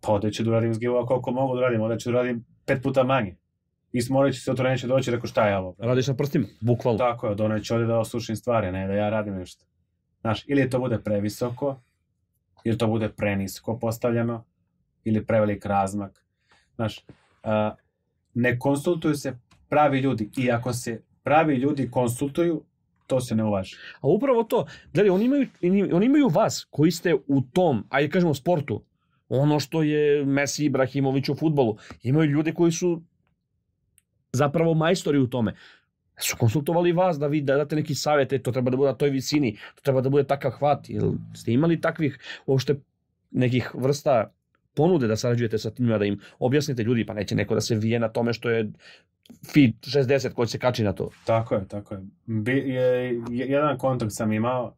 Pa 0.00 0.12
ovdje 0.12 0.32
ću 0.32 0.44
da 0.44 0.50
uradim 0.50 0.74
zgib 0.74 0.90
ovako 0.90 1.06
koliko 1.06 1.30
mogu 1.30 1.54
da 1.54 1.58
uradim, 1.58 1.80
ovdje 1.80 1.98
ću 1.98 2.12
da 2.12 2.18
uradim 2.18 2.44
pet 2.66 2.82
puta 2.82 3.04
manje. 3.04 3.36
I 3.92 4.02
smorit 4.02 4.34
ću 4.34 4.40
se, 4.40 4.50
otvorenje 4.50 4.72
neće 4.72 4.86
doći, 4.86 5.10
rekao 5.10 5.26
šta 5.26 5.48
je 5.48 5.56
ovo? 5.56 5.74
Radiš 5.78 6.06
na 6.06 6.14
prstima, 6.14 6.46
bukvalno. 6.60 6.98
Tako 6.98 7.26
je, 7.26 7.34
doneću 7.34 7.74
ovdje 7.74 7.86
da 7.86 7.98
osušim 7.98 8.36
stvari, 8.36 8.72
ne 8.72 8.86
da 8.86 8.92
ja 8.92 9.10
radim 9.10 9.34
nešto. 9.34 9.64
Znaš, 10.20 10.44
ili 10.46 10.70
to 10.70 10.78
bude 10.78 10.98
previsoko, 10.98 11.76
ili 12.64 12.78
to 12.78 12.86
bude 12.86 13.08
prenisko 13.08 13.78
postavljeno, 13.78 14.44
ili 15.04 15.26
prevelik 15.26 15.66
razmak. 15.66 16.24
Znaš, 16.74 17.04
a, 17.42 17.74
ne 18.34 18.58
konsultuju 18.58 19.14
se 19.14 19.38
pravi 19.68 20.00
ljudi 20.00 20.30
i 20.36 20.50
ako 20.50 20.72
se 20.72 21.02
pravi 21.22 21.56
ljudi 21.56 21.90
konsultuju, 21.90 22.64
to 23.08 23.20
se 23.20 23.34
ne 23.34 23.44
uvaži. 23.44 23.76
A 24.00 24.08
upravo 24.08 24.44
to, 24.44 24.66
gledaj, 24.94 25.10
oni 25.10 25.24
imaju, 25.24 25.46
oni 25.92 26.06
imaju 26.06 26.28
vas 26.28 26.66
koji 26.70 26.90
ste 26.90 27.14
u 27.14 27.42
tom, 27.52 27.84
ajde 27.88 28.10
kažemo 28.10 28.34
sportu, 28.34 28.82
ono 29.28 29.60
što 29.60 29.82
je 29.82 30.24
Messi 30.24 30.64
Ibrahimović 30.64 31.28
u 31.28 31.34
futbolu, 31.34 31.76
imaju 32.02 32.30
ljude 32.30 32.52
koji 32.52 32.72
su 32.72 33.02
zapravo 34.32 34.74
majstori 34.74 35.18
u 35.18 35.26
tome. 35.26 35.54
Su 36.20 36.36
konsultovali 36.36 36.92
vas 36.92 37.18
da 37.18 37.26
vi 37.26 37.40
da 37.40 37.56
date 37.56 37.76
neki 37.76 37.94
savjet, 37.94 38.42
to 38.42 38.52
treba 38.52 38.70
da 38.70 38.76
bude 38.76 38.90
na 38.90 38.96
toj 38.96 39.10
visini, 39.10 39.56
to 39.74 39.82
treba 39.82 40.00
da 40.00 40.10
bude 40.10 40.24
takav 40.24 40.50
hvat. 40.50 40.88
Jel 40.90 41.12
ste 41.34 41.52
imali 41.52 41.80
takvih 41.80 42.18
uopšte 42.46 42.74
nekih 43.30 43.70
vrsta 43.74 44.32
ponude 44.74 45.06
da 45.06 45.16
sarađujete 45.16 45.58
sa 45.58 45.70
timima, 45.70 45.98
da 45.98 46.04
im 46.04 46.20
objasnite 46.38 46.82
ljudi, 46.82 47.06
pa 47.06 47.14
neće 47.14 47.34
neko 47.34 47.54
da 47.54 47.60
se 47.60 47.76
vije 47.76 47.98
na 47.98 48.08
tome 48.08 48.32
što 48.32 48.50
je 48.50 48.70
fit 49.46 49.74
60 49.76 50.32
koji 50.32 50.48
se 50.48 50.58
kači 50.58 50.84
na 50.84 50.92
to. 50.92 51.10
Tako 51.24 51.54
je, 51.54 51.68
tako 51.68 51.94
je. 51.94 52.00
Bi, 52.26 52.52
je, 52.52 52.82
je- 53.30 53.46
jedan 53.48 53.78
kontakt 53.78 54.12
sam 54.14 54.32
imao, 54.32 54.74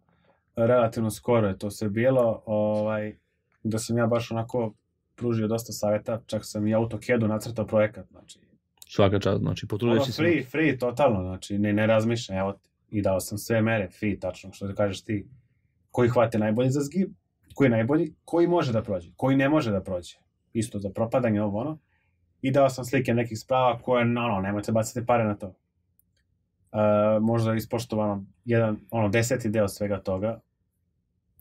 relativno 0.57 1.11
skoro 1.11 1.49
je 1.49 1.59
to 1.59 1.71
sve 1.71 1.89
bilo, 1.89 2.43
ovaj, 2.47 3.17
da 3.63 3.79
sam 3.79 3.99
ja 3.99 4.07
baš 4.07 4.31
onako 4.31 4.75
pružio 5.17 5.49
dosta 5.49 5.73
savjeta, 5.73 6.21
čak 6.27 6.41
sam 6.45 6.67
i 6.67 6.75
AutoCAD-u 6.75 7.29
nacrtao 7.29 7.67
projekat, 7.67 8.07
znači, 8.11 8.39
Svaka 8.89 9.19
čast, 9.19 9.39
znači 9.39 9.67
potrudio 9.67 10.01
si 10.01 10.13
se. 10.13 10.17
free, 10.17 10.43
free, 10.43 10.79
totalno, 10.79 11.23
znači, 11.23 11.59
ne, 11.59 11.73
ne 11.73 11.87
razmišljam, 11.87 12.39
evo 12.39 12.55
i 12.91 13.03
dao 13.03 13.21
sam 13.21 13.39
sve 13.39 13.63
mere, 13.63 13.89
free, 13.91 14.19
tačno, 14.19 14.53
što 14.53 14.67
da 14.67 14.75
kažeš 14.75 15.03
ti, 15.03 15.27
koji 15.91 16.09
hvate 16.09 16.39
najbolji 16.39 16.71
za 16.71 16.81
zgib, 16.81 17.09
koji 17.55 17.67
je 17.67 17.71
najbolji, 17.71 18.15
koji 18.25 18.47
može 18.47 18.73
da 18.73 18.83
prođe, 18.83 19.11
koji 19.17 19.37
ne 19.37 19.49
može 19.49 19.71
da 19.71 19.83
prođe, 19.83 20.17
isto 20.53 20.79
za 20.79 20.91
propadanje, 20.91 21.43
ovo 21.43 21.59
ono, 21.61 21.79
i 22.43 22.51
dao 22.51 22.71
sam 22.71 22.85
slike 22.85 23.15
nekih 23.15 23.39
sprava 23.39 23.79
koje, 23.79 24.03
ono, 24.03 24.41
nemojte 24.41 24.73
bacati 24.73 25.07
pare 25.07 25.25
na 25.25 25.35
to. 25.35 25.47
Uh, 25.47 27.23
možda 27.23 27.55
ispoštovano 27.55 28.25
jedan, 28.45 28.77
ono, 28.91 29.09
deseti 29.09 29.49
deo 29.49 29.69
svega 29.69 30.01
toga. 30.01 30.41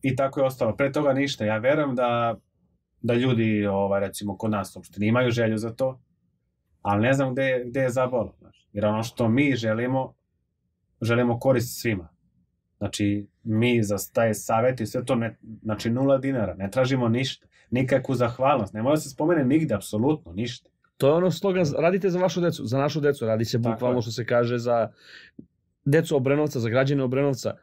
I 0.02 0.16
tako 0.16 0.40
je 0.40 0.46
ostalo. 0.46 0.76
Pre 0.76 0.92
toga 0.92 1.14
ništa. 1.14 1.46
Ja 1.46 1.58
verujem 1.58 1.96
da, 1.96 2.36
da 3.02 3.14
ljudi, 3.14 3.66
ovaj, 3.66 4.00
recimo, 4.00 4.38
kod 4.38 4.52
nas 4.52 4.76
uopšte 4.76 5.06
imaju 5.06 5.32
želju 5.32 5.58
za 5.58 5.76
to, 5.76 6.00
ali 6.82 7.02
ne 7.02 7.14
znam 7.14 7.34
gde, 7.34 7.64
gde 7.66 7.80
je 7.80 7.90
zabolo. 7.90 8.36
Znaš. 8.40 8.68
Jer 8.74 8.86
ono 8.86 9.04
što 9.04 9.30
mi 9.30 9.56
želimo, 9.56 10.14
želimo 11.02 11.40
korist 11.40 11.82
svima. 11.82 12.10
Znači, 12.78 13.28
mi 13.44 13.84
za 13.84 13.96
taj 14.14 14.34
savjet 14.34 14.82
i 14.82 14.86
sve 14.86 15.06
to, 15.06 15.16
ne, 15.16 15.38
znači 15.62 15.90
nula 15.90 16.18
dinara, 16.18 16.54
ne 16.54 16.72
tražimo 16.72 17.10
ništa, 17.10 17.48
nikakvu 17.72 18.16
zahvalnost, 18.16 18.74
ne 18.74 18.82
mora 18.82 18.98
se 18.98 19.10
spomene 19.10 19.46
nigde, 19.46 19.76
apsolutno, 19.76 20.34
ništa. 20.34 20.70
To 21.00 21.08
je 21.08 21.14
ono 21.14 21.32
slogan, 21.32 21.66
radite 21.78 22.10
za 22.10 22.20
vašu 22.20 22.42
decu, 22.42 22.66
za 22.66 22.78
našu 22.78 23.00
decu, 23.00 23.26
radi 23.26 23.46
se 23.46 23.58
bukvalno 23.58 24.02
što 24.02 24.12
se 24.12 24.26
kaže 24.26 24.58
za 24.58 24.90
decu 25.86 26.16
Obrenovca, 26.16 26.60
za 26.60 26.70
građane 26.70 27.04
Obrenovca. 27.04 27.54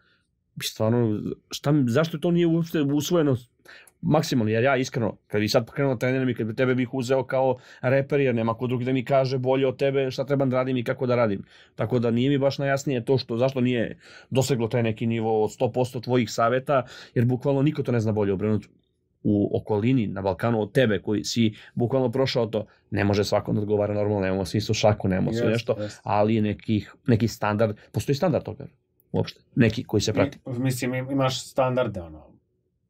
Stvarno, 0.63 1.21
šta, 1.51 1.75
zašto 1.87 2.19
to 2.19 2.31
nije 2.31 2.47
uopšte 2.47 2.81
usvojeno 2.81 3.37
maksimalno, 4.01 4.53
jer 4.53 4.65
ja 4.65 4.77
iskreno, 4.77 5.17
kad 5.27 5.41
bi 5.41 5.49
sad 5.49 5.71
krenuo 5.71 5.97
trenerom 5.97 6.29
i 6.29 6.35
kad 6.35 6.47
bi 6.47 6.55
tebe 6.55 6.75
bih 6.75 6.95
uzeo 6.95 7.25
kao 7.25 7.57
reper, 7.81 8.21
jer 8.21 8.35
nema 8.35 8.55
ko 8.55 8.67
drugi 8.67 8.85
da 8.85 8.93
mi 8.93 9.05
kaže 9.05 9.39
bolje 9.39 9.67
od 9.67 9.77
tebe 9.77 10.11
šta 10.11 10.25
trebam 10.25 10.51
da 10.51 10.57
radim 10.57 10.77
i 10.77 10.85
kako 10.85 11.07
da 11.07 11.17
radim. 11.17 11.45
Tako 11.75 11.99
da 11.99 12.11
nije 12.11 12.31
mi 12.31 12.39
baš 12.39 12.59
najjasnije 12.59 13.05
to 13.05 13.19
što, 13.19 13.37
zašto 13.37 13.61
nije 13.61 13.99
doseglo 14.31 14.69
taj 14.69 14.83
neki 14.83 15.07
nivo 15.07 15.45
od 15.45 15.51
100% 15.61 16.03
tvojih 16.05 16.31
saveta, 16.31 16.83
jer 17.15 17.25
bukvalno 17.25 17.63
niko 17.63 17.83
to 17.83 17.93
ne 17.93 18.01
zna 18.01 18.13
bolje 18.13 18.33
o 18.33 18.35
Obrenovcu 18.35 18.69
u 19.23 19.57
okolini, 19.57 20.07
na 20.07 20.23
Balkanu 20.23 20.61
od 20.63 20.73
tebe 20.73 20.99
koji 20.99 21.25
si 21.25 21.55
bukvalno 21.75 22.11
prošao 22.11 22.47
to, 22.47 22.67
ne 22.91 23.05
može 23.05 23.25
svako 23.25 23.53
da 23.53 23.61
odgovara 23.61 23.95
normalno, 23.95 24.21
nemamo 24.21 24.45
svi 24.45 24.61
su 24.61 24.75
šaku, 24.75 25.09
nemamo 25.09 25.33
sve 25.33 25.39
Jeste, 25.41 25.53
nešto, 25.53 25.83
jeste. 25.83 26.01
ali 26.05 26.41
nekih, 26.41 26.95
neki 27.07 27.29
standard, 27.29 27.77
postoji 27.93 28.17
standard 28.17 28.45
toga 28.45 28.67
uopšte, 29.13 29.41
neki 29.57 29.85
koji 29.85 30.01
se 30.01 30.13
prati. 30.13 30.39
Mi, 30.47 30.59
mislim, 30.59 30.95
im- 30.95 31.11
imaš 31.11 31.43
standarde, 31.43 32.01
ono, 32.01 32.27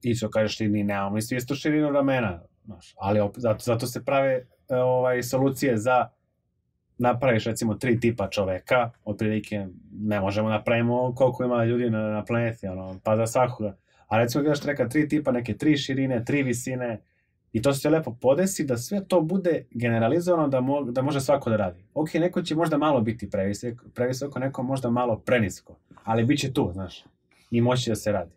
i 0.03 0.15
što 0.15 0.31
kažeš 0.31 0.57
ti, 0.57 0.69
mi 0.69 0.85
nemamo, 0.85 1.11
mi 1.11 1.23
svi 1.23 1.37
isto 1.37 1.55
širinu 1.55 1.91
ramena, 1.91 2.43
znaš, 2.65 2.95
ali 2.99 3.21
opet, 3.21 3.43
zato, 3.43 3.59
zato 3.61 3.87
se 3.87 4.05
prave 4.05 4.33
e, 4.69 4.77
ovaj, 4.77 5.23
solucije 5.23 5.79
za 5.79 6.09
napraviš 6.99 7.45
recimo 7.45 7.75
tri 7.75 8.01
tipa 8.01 8.29
čoveka, 8.31 8.91
otprilike 9.05 9.67
ne 9.93 10.21
možemo 10.21 10.49
napravimo 10.49 11.15
koliko 11.15 11.45
ima 11.45 11.65
ljudi 11.65 11.91
na, 11.91 11.99
na 12.01 12.25
planeti, 12.25 12.67
ono, 12.67 12.97
pa 13.05 13.17
za 13.17 13.27
svakoga. 13.27 13.77
A 14.07 14.19
recimo 14.19 14.43
gledaš 14.43 14.65
reka 14.65 14.89
tri 14.89 15.09
tipa, 15.09 15.33
neke 15.33 15.57
tri 15.57 15.77
širine, 15.77 16.25
tri 16.25 16.43
visine, 16.43 17.01
i 17.53 17.63
to 17.63 17.73
se 17.75 17.91
lepo 17.91 18.17
podesi 18.21 18.65
da 18.65 18.77
sve 18.77 19.05
to 19.05 19.21
bude 19.21 19.65
generalizovano 19.71 20.49
da, 20.49 20.61
mo, 20.61 20.83
da 20.85 21.03
može 21.03 21.21
svako 21.21 21.51
da 21.51 21.57
radi. 21.57 21.85
Ok, 21.95 22.15
neko 22.15 22.43
će 22.43 22.55
možda 22.55 22.79
malo 22.79 23.01
biti 23.01 23.31
previsoko, 23.31 23.85
previsoko 23.95 24.39
neko 24.39 24.63
možda 24.63 24.91
malo 24.91 25.19
prenisko, 25.19 25.77
ali 26.05 26.25
bit 26.25 26.41
će 26.41 26.53
tu, 26.53 26.71
znaš, 26.73 27.05
i 27.51 27.61
moći 27.61 27.91
da 27.91 27.97
se 27.97 28.13
radi. 28.13 28.33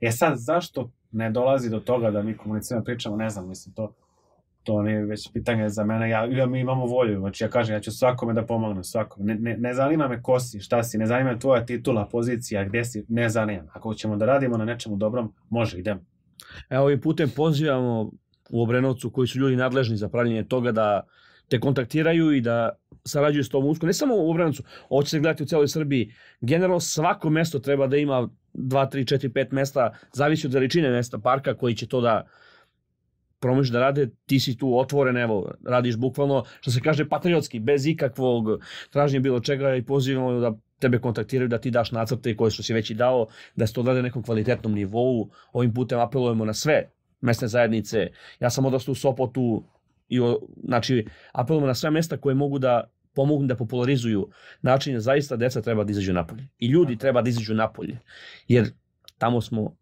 E 0.00 0.10
sad, 0.10 0.36
zašto 0.36 0.90
ne 1.12 1.30
dolazi 1.30 1.70
do 1.70 1.80
toga 1.80 2.10
da 2.10 2.22
mi 2.22 2.36
komuniciramo, 2.36 2.84
pričamo, 2.84 3.16
ne 3.16 3.30
znam, 3.30 3.48
mislim, 3.48 3.74
to, 3.74 3.92
to 4.68 4.82
nije 4.82 5.04
već 5.04 5.32
pitanje 5.32 5.68
za 5.68 5.84
mene, 5.84 6.10
ja, 6.10 6.24
ja 6.24 6.46
mi 6.46 6.60
imamo 6.60 6.86
volju, 6.86 7.18
znači 7.18 7.44
ja 7.44 7.48
kažem, 7.48 7.76
ja 7.76 7.80
ću 7.80 7.90
svakome 7.90 8.34
da 8.34 8.46
pomognem, 8.46 8.84
svakome, 8.84 9.34
ne, 9.34 9.40
ne, 9.40 9.56
ne 9.56 9.74
zanima 9.74 10.08
me 10.08 10.22
ko 10.22 10.40
si, 10.40 10.60
šta 10.60 10.82
si, 10.82 10.98
ne 10.98 11.06
zanima 11.06 11.32
me 11.32 11.38
tvoja 11.38 11.66
titula, 11.66 12.08
pozicija, 12.08 12.64
gde 12.64 12.84
si, 12.84 13.04
ne 13.08 13.28
zanima. 13.28 13.64
Ako 13.72 13.94
ćemo 13.94 14.16
da 14.16 14.26
radimo 14.26 14.56
na 14.56 14.64
nečemu 14.64 14.96
dobrom, 14.96 15.32
može, 15.48 15.78
idemo. 15.78 16.00
Evo 16.70 16.84
ovim 16.84 17.00
putem 17.00 17.30
pozivamo 17.36 18.10
u 18.50 18.62
Obrenovcu 18.62 19.10
koji 19.10 19.28
su 19.28 19.38
ljudi 19.38 19.56
nadležni 19.56 19.96
za 19.96 20.08
pravljenje 20.08 20.44
toga 20.44 20.72
da 20.72 21.06
te 21.48 21.60
kontaktiraju 21.60 22.32
i 22.32 22.40
da 22.40 22.70
sarađuju 23.04 23.44
s 23.44 23.48
tom 23.48 23.66
usko. 23.66 23.86
Ne 23.86 23.92
samo 23.92 24.14
u 24.14 24.30
Obrenovcu, 24.30 24.62
ovo 24.88 25.02
će 25.02 25.10
se 25.10 25.20
gledati 25.20 25.42
u 25.42 25.46
celoj 25.46 25.68
Srbiji. 25.68 26.12
Generalno 26.40 26.80
svako 26.80 27.30
mesto 27.30 27.58
treba 27.58 27.86
da 27.86 27.96
ima 27.96 28.28
2, 28.54 28.90
3, 28.92 29.16
4, 29.16 29.32
5 29.32 29.52
mesta, 29.52 29.94
zavisi 30.12 30.46
od 30.46 30.52
veličine 30.52 30.90
mesta 30.90 31.18
parka 31.18 31.54
koji 31.54 31.74
će 31.74 31.88
to 31.88 32.00
da 32.00 32.26
promiš 33.40 33.68
da 33.68 33.80
rade, 33.80 34.08
ti 34.26 34.40
si 34.40 34.56
tu 34.58 34.78
otvoren, 34.78 35.16
evo, 35.16 35.52
radiš 35.64 35.96
bukvalno, 35.96 36.44
što 36.60 36.70
se 36.70 36.80
kaže, 36.80 37.08
patriotski, 37.08 37.60
bez 37.60 37.86
ikakvog 37.86 38.62
traženja 38.90 39.20
bilo 39.20 39.40
čega 39.40 39.74
i 39.74 39.82
pozivamo 39.82 40.40
da 40.40 40.52
tebe 40.78 40.98
kontaktiraju, 40.98 41.48
da 41.48 41.58
ti 41.58 41.70
daš 41.70 41.92
nacrte 41.92 42.36
koje 42.36 42.50
su 42.50 42.62
si 42.62 42.74
već 42.74 42.90
i 42.90 42.94
dao, 42.94 43.26
da 43.56 43.66
se 43.66 43.72
to 43.72 43.80
odrade 43.80 43.98
na 43.98 44.08
nekom 44.08 44.22
kvalitetnom 44.22 44.72
nivou. 44.72 45.30
Ovim 45.52 45.74
putem 45.74 46.00
apelujemo 46.00 46.44
na 46.44 46.54
sve 46.54 46.90
mesne 47.20 47.48
zajednice. 47.48 48.06
Ja 48.40 48.50
sam 48.50 48.66
odrastao 48.66 48.92
u 48.92 48.94
Sopotu 48.94 49.64
i 50.08 50.20
o, 50.20 50.38
znači 50.64 51.06
apelujemo 51.32 51.66
na 51.66 51.74
sve 51.74 51.90
mesta 51.90 52.16
koje 52.16 52.34
mogu 52.34 52.58
da 52.58 52.90
pomognu 53.14 53.46
da 53.46 53.56
popularizuju 53.56 54.28
način 54.62 55.00
zaista 55.00 55.36
deca 55.36 55.62
treba 55.62 55.84
da 55.84 55.90
izađu 55.90 56.12
napolje. 56.12 56.48
I 56.58 56.66
ljudi 56.66 56.96
treba 56.96 57.22
da 57.22 57.28
izađu 57.28 57.54
napolje. 57.54 57.98
Jer 58.48 58.70
tamo 59.18 59.40
smo 59.40 59.76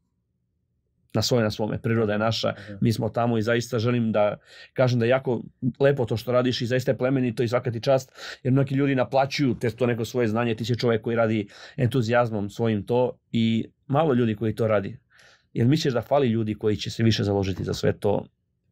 na 1.17 1.23
svoje 1.23 1.45
na 1.45 1.51
svome, 1.51 1.79
priroda 1.83 2.13
je 2.13 2.19
naša, 2.19 2.55
mi 2.81 2.93
smo 2.93 3.09
tamo 3.09 3.39
i 3.39 3.43
zaista 3.43 3.79
želim 3.79 4.13
da 4.13 4.37
kažem 4.73 4.99
da 4.99 5.05
je 5.05 5.11
jako 5.11 5.43
lepo 5.81 6.05
to 6.05 6.17
što 6.17 6.33
radiš 6.33 6.61
i 6.63 6.67
zaista 6.67 6.91
je 6.91 6.99
plemenito 6.99 7.43
i 7.43 7.49
svaka 7.49 7.71
ti 7.71 7.81
čast, 7.81 8.13
jer 8.43 8.53
mnogi 8.53 8.75
ljudi 8.75 8.95
naplaćuju 8.95 9.55
te 9.55 9.71
to 9.71 9.87
neko 9.87 10.05
svoje 10.05 10.29
znanje, 10.29 10.55
ti 10.55 10.65
si 10.65 10.79
čovjek 10.79 11.03
koji 11.03 11.17
radi 11.17 11.49
entuzijazmom 11.77 12.51
svojim 12.51 12.87
to 12.87 13.19
i 13.33 13.65
malo 13.87 14.15
ljudi 14.15 14.37
koji 14.37 14.55
to 14.55 14.69
radi. 14.69 14.99
Jer 15.53 15.67
misliš 15.67 15.95
da 15.95 16.03
fali 16.03 16.29
ljudi 16.29 16.55
koji 16.55 16.77
će 16.77 16.91
se 16.91 17.03
više 17.03 17.25
založiti 17.25 17.65
za 17.65 17.75
sve 17.75 17.93
to 17.99 18.27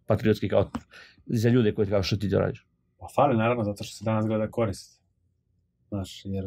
patriotski 0.06 0.48
kao 0.48 0.70
za 1.26 1.48
ljude 1.48 1.72
koji 1.72 1.88
kao 1.88 2.02
što 2.02 2.16
ti 2.16 2.30
to 2.30 2.38
radiš? 2.38 2.66
Pa 2.98 3.06
fali 3.14 3.36
naravno 3.36 3.64
zato 3.64 3.84
što 3.84 3.96
se 3.96 4.04
danas 4.04 4.26
gleda 4.26 4.50
korist. 4.50 5.02
Znaš, 5.88 6.22
jer 6.24 6.44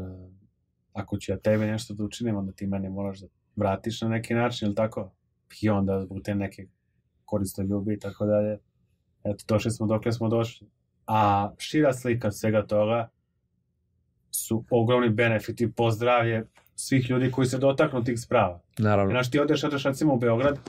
ako 0.93 1.17
ću 1.17 1.31
ja 1.31 1.37
tebe 1.37 1.65
nešto 1.65 1.93
da 1.93 2.03
učinim, 2.03 2.35
onda 2.35 2.51
ti 2.51 2.67
mene 2.67 2.89
moraš 2.89 3.19
da 3.19 3.27
vratiš 3.55 4.01
na 4.01 4.09
neki 4.09 4.33
način, 4.33 4.65
ili 4.65 4.75
tako? 4.75 5.11
I 5.61 5.69
onda 5.69 6.01
zbog 6.01 6.17
te 6.23 6.35
neke 6.35 6.67
koriste 7.25 7.63
ljubi 7.63 7.93
i 7.93 7.99
tako 7.99 8.25
dalje. 8.25 8.57
Eto, 9.23 9.43
došli 9.47 9.71
smo 9.71 9.87
dokle 9.87 10.11
smo 10.11 10.29
došli. 10.29 10.67
A 11.07 11.51
šira 11.57 11.93
slika 11.93 12.31
svega 12.31 12.65
toga 12.65 13.09
su 14.31 14.63
ogromni 14.69 15.09
benefiti 15.09 15.71
po 15.71 15.91
zdravlje 15.91 16.47
svih 16.75 17.09
ljudi 17.09 17.31
koji 17.31 17.47
se 17.47 17.57
dotaknu 17.57 18.03
tih 18.03 18.19
sprava. 18.19 18.61
Naravno. 18.77 19.11
Znaš, 19.11 19.31
ti 19.31 19.39
odeš, 19.39 19.63
odeš 19.63 19.83
recimo 19.83 20.13
u 20.13 20.19
Beograd, 20.19 20.59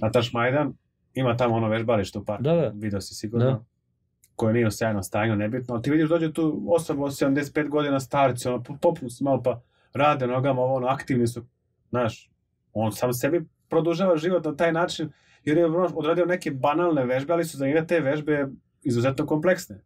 na 0.00 0.10
Taš 0.10 0.32
Majdan, 0.32 0.72
ima 1.14 1.36
tamo 1.36 1.54
ono 1.54 1.68
vežbalište 1.68 2.18
u 2.18 2.24
parku, 2.24 2.42
Da, 2.42 2.52
da. 2.52 2.68
video 2.68 3.00
si 3.00 3.14
sigurno, 3.14 3.46
Da. 3.46 3.64
koje 4.36 4.54
nije 4.54 4.66
u 4.66 4.70
sjajnom 4.70 5.02
stanju, 5.02 5.36
nebitno, 5.36 5.74
ali 5.74 5.82
ti 5.82 5.90
vidiš 5.90 6.08
dođe 6.08 6.32
tu 6.32 6.64
osoba 6.68 7.04
od 7.04 7.12
75 7.12 7.68
godina 7.68 8.00
starci, 8.00 8.48
ono, 8.48 8.62
po- 8.62 8.76
popnu 8.76 9.08
se 9.10 9.24
malo 9.24 9.42
pa 9.42 9.60
rade 9.92 10.26
nogama, 10.26 10.62
ono, 10.62 10.86
aktivni 10.86 11.26
su, 11.26 11.44
znaš, 11.90 12.30
on 12.72 12.92
sam 12.92 13.12
sebi 13.12 13.44
produžava 13.74 14.16
život 14.16 14.44
na 14.44 14.56
taj 14.56 14.72
način, 14.72 15.10
jer 15.44 15.58
je 15.58 15.66
odradio 15.66 16.26
neke 16.26 16.50
banalne 16.50 17.04
vežbe, 17.04 17.32
ali 17.32 17.44
su 17.44 17.58
za 17.58 17.66
njega 17.66 17.86
te 17.86 18.00
vežbe 18.00 18.46
izuzetno 18.82 19.26
kompleksne. 19.26 19.80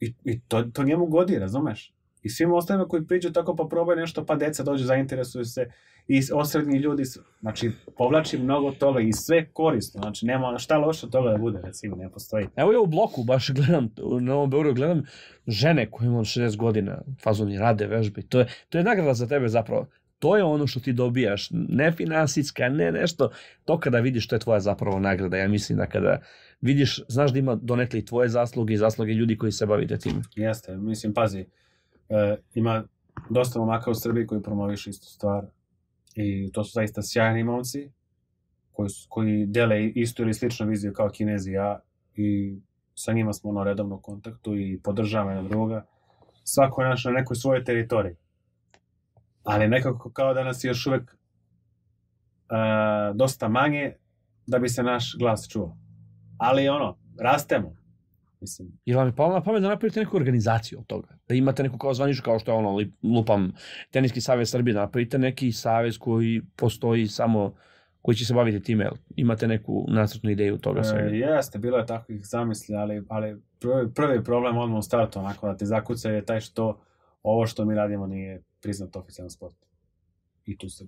I, 0.00 0.14
i 0.24 0.40
to, 0.40 0.62
to 0.62 0.84
njemu 0.84 1.06
godi, 1.06 1.38
razumeš? 1.38 1.92
I 2.22 2.28
svim 2.28 2.52
ostalima 2.52 2.88
koji 2.88 3.06
priđu 3.06 3.32
tako 3.32 3.56
pa 3.56 3.64
probaju 3.70 4.00
nešto, 4.00 4.24
pa 4.26 4.36
deca 4.36 4.62
dođu, 4.62 4.84
zainteresuju 4.84 5.44
se 5.44 5.66
i 6.08 6.20
osrednji 6.34 6.78
ljudi, 6.78 7.04
su- 7.04 7.20
znači 7.40 7.70
povlači 7.96 8.38
mnogo 8.38 8.70
toga 8.70 9.00
i 9.00 9.12
sve 9.12 9.46
korisno, 9.52 10.00
znači 10.02 10.26
nema 10.26 10.58
šta 10.58 10.78
loše 10.78 11.10
toga 11.10 11.30
da 11.30 11.38
bude, 11.38 11.60
recimo, 11.64 11.96
ne 11.96 12.10
postoji. 12.10 12.46
Evo 12.56 12.72
ja 12.72 12.80
u 12.80 12.86
bloku 12.86 13.22
baš 13.24 13.50
gledam, 13.50 13.88
u 14.02 14.20
Novom 14.20 14.50
Beogradu 14.50 14.74
gledam 14.74 15.02
žene 15.46 15.90
koje 15.90 16.06
imaju 16.06 16.24
60 16.24 16.56
godina, 16.56 17.02
fazoni 17.22 17.58
rade 17.58 17.86
vežbe. 17.86 18.22
To 18.22 18.38
je, 18.38 18.46
to 18.68 18.78
je 18.78 18.84
nagrada 18.84 19.14
za 19.14 19.26
tebe 19.26 19.48
zapravo. 19.48 19.86
To 20.20 20.36
je 20.36 20.44
ono 20.44 20.66
što 20.66 20.80
ti 20.80 20.92
dobijaš, 20.92 21.48
ne 21.50 21.92
finansijska, 21.92 22.68
ne 22.68 22.92
nešto. 22.92 23.30
To 23.64 23.78
kada 23.80 23.98
vidiš, 23.98 24.28
to 24.28 24.34
je 24.34 24.38
tvoja 24.38 24.60
zapravo 24.60 24.98
nagrada. 24.98 25.36
Ja 25.36 25.48
mislim 25.48 25.78
da 25.78 25.86
kada 25.86 26.20
vidiš, 26.60 27.00
znaš 27.08 27.32
da 27.32 27.38
ima 27.38 27.54
donekle 27.54 28.04
tvoje 28.04 28.28
zasluge 28.28 28.74
i 28.74 28.76
zasluge 28.76 29.12
ljudi 29.12 29.38
koji 29.38 29.52
se 29.52 29.66
bavite 29.66 29.98
tim. 29.98 30.22
Jeste, 30.36 30.76
mislim, 30.76 31.14
pazi, 31.14 31.46
e, 32.08 32.36
ima 32.54 32.84
dosta 33.30 33.58
momaka 33.58 33.90
u 33.90 33.94
Srbiji 33.94 34.26
koji 34.26 34.42
promovišu 34.42 34.90
istu 34.90 35.06
stvar 35.06 35.44
i 36.14 36.52
to 36.52 36.64
su 36.64 36.72
zaista 36.74 37.02
sjajni 37.02 37.44
momci 37.44 37.90
koji, 38.72 38.88
su, 38.88 39.06
koji 39.08 39.46
dele 39.46 39.86
istu 39.86 40.22
ili 40.22 40.34
sličnu 40.34 40.66
viziju 40.66 40.92
kao 40.92 41.08
Kinezi 41.08 41.52
ja 41.52 41.80
i 42.16 42.58
sa 42.94 43.12
njima 43.12 43.32
smo 43.32 43.50
ono 43.50 43.64
redovno 43.64 43.96
u 43.96 44.00
kontaktu 44.00 44.56
i 44.56 44.80
podržavamo 44.84 45.30
jedan 45.30 45.48
druga. 45.48 45.86
Svako 46.44 46.82
je 46.82 46.88
naš 46.88 47.04
na 47.04 47.10
nekoj 47.10 47.36
svojoj 47.36 47.64
teritoriji. 47.64 48.14
Ali 49.42 49.68
nekako 49.68 50.10
kao 50.10 50.34
da 50.34 50.44
nas 50.44 50.64
je 50.64 50.68
još 50.68 50.86
uvek 50.86 51.10
e, 51.10 51.14
dosta 53.14 53.48
manje 53.48 53.92
da 54.46 54.58
bi 54.58 54.68
se 54.68 54.82
naš 54.82 55.16
glas 55.18 55.48
čuo. 55.48 55.76
Ali 56.38 56.68
ono, 56.68 56.98
rastemo. 57.20 57.80
Mislim, 58.40 58.68
Jer 58.84 58.96
vam 58.96 59.06
je 59.06 59.16
palo 59.16 59.34
na 59.34 59.42
pamet 59.42 59.62
da 59.62 59.68
napravite 59.68 60.00
neku 60.00 60.16
organizaciju 60.16 60.78
od 60.78 60.86
toga. 60.86 61.08
Da 61.28 61.34
imate 61.34 61.62
neku 61.62 61.78
kao 61.78 61.94
zvaničnu, 61.94 62.22
kao 62.24 62.38
što 62.38 62.50
je 62.52 62.56
ono, 62.56 62.84
lupam, 63.02 63.52
Teniski 63.90 64.20
savez 64.20 64.50
Srbije, 64.50 64.74
da 64.74 64.80
napravite 64.80 65.18
neki 65.18 65.52
savez 65.52 65.98
koji 65.98 66.42
postoji 66.56 67.06
samo, 67.06 67.54
koji 68.02 68.14
će 68.14 68.24
se 68.24 68.34
baviti 68.34 68.62
time. 68.62 68.90
Imate 69.16 69.48
neku 69.48 69.86
nacrtnu 69.88 70.30
ideju 70.30 70.58
toga 70.58 70.82
svega. 70.82 71.08
E, 71.08 71.18
jeste, 71.18 71.58
bilo 71.58 71.78
je 71.78 71.86
takvih 71.86 72.26
zamisli, 72.26 72.76
ali, 72.76 73.02
ali 73.08 73.42
prvi, 73.60 73.94
prvi 73.94 74.24
problem 74.24 74.58
odmah 74.58 74.78
u 74.78 74.82
startu, 74.82 75.18
onako 75.18 75.46
da 75.46 75.56
te 75.56 75.64
zakuca 75.64 76.10
je 76.10 76.24
taj 76.24 76.40
što 76.40 76.80
ovo 77.22 77.46
što 77.46 77.64
mi 77.64 77.74
radimo 77.74 78.06
nije 78.06 78.42
priznat 78.62 78.96
oficijalno 78.96 79.30
sport. 79.30 79.56
I 80.46 80.58
tu 80.58 80.68
se, 80.68 80.86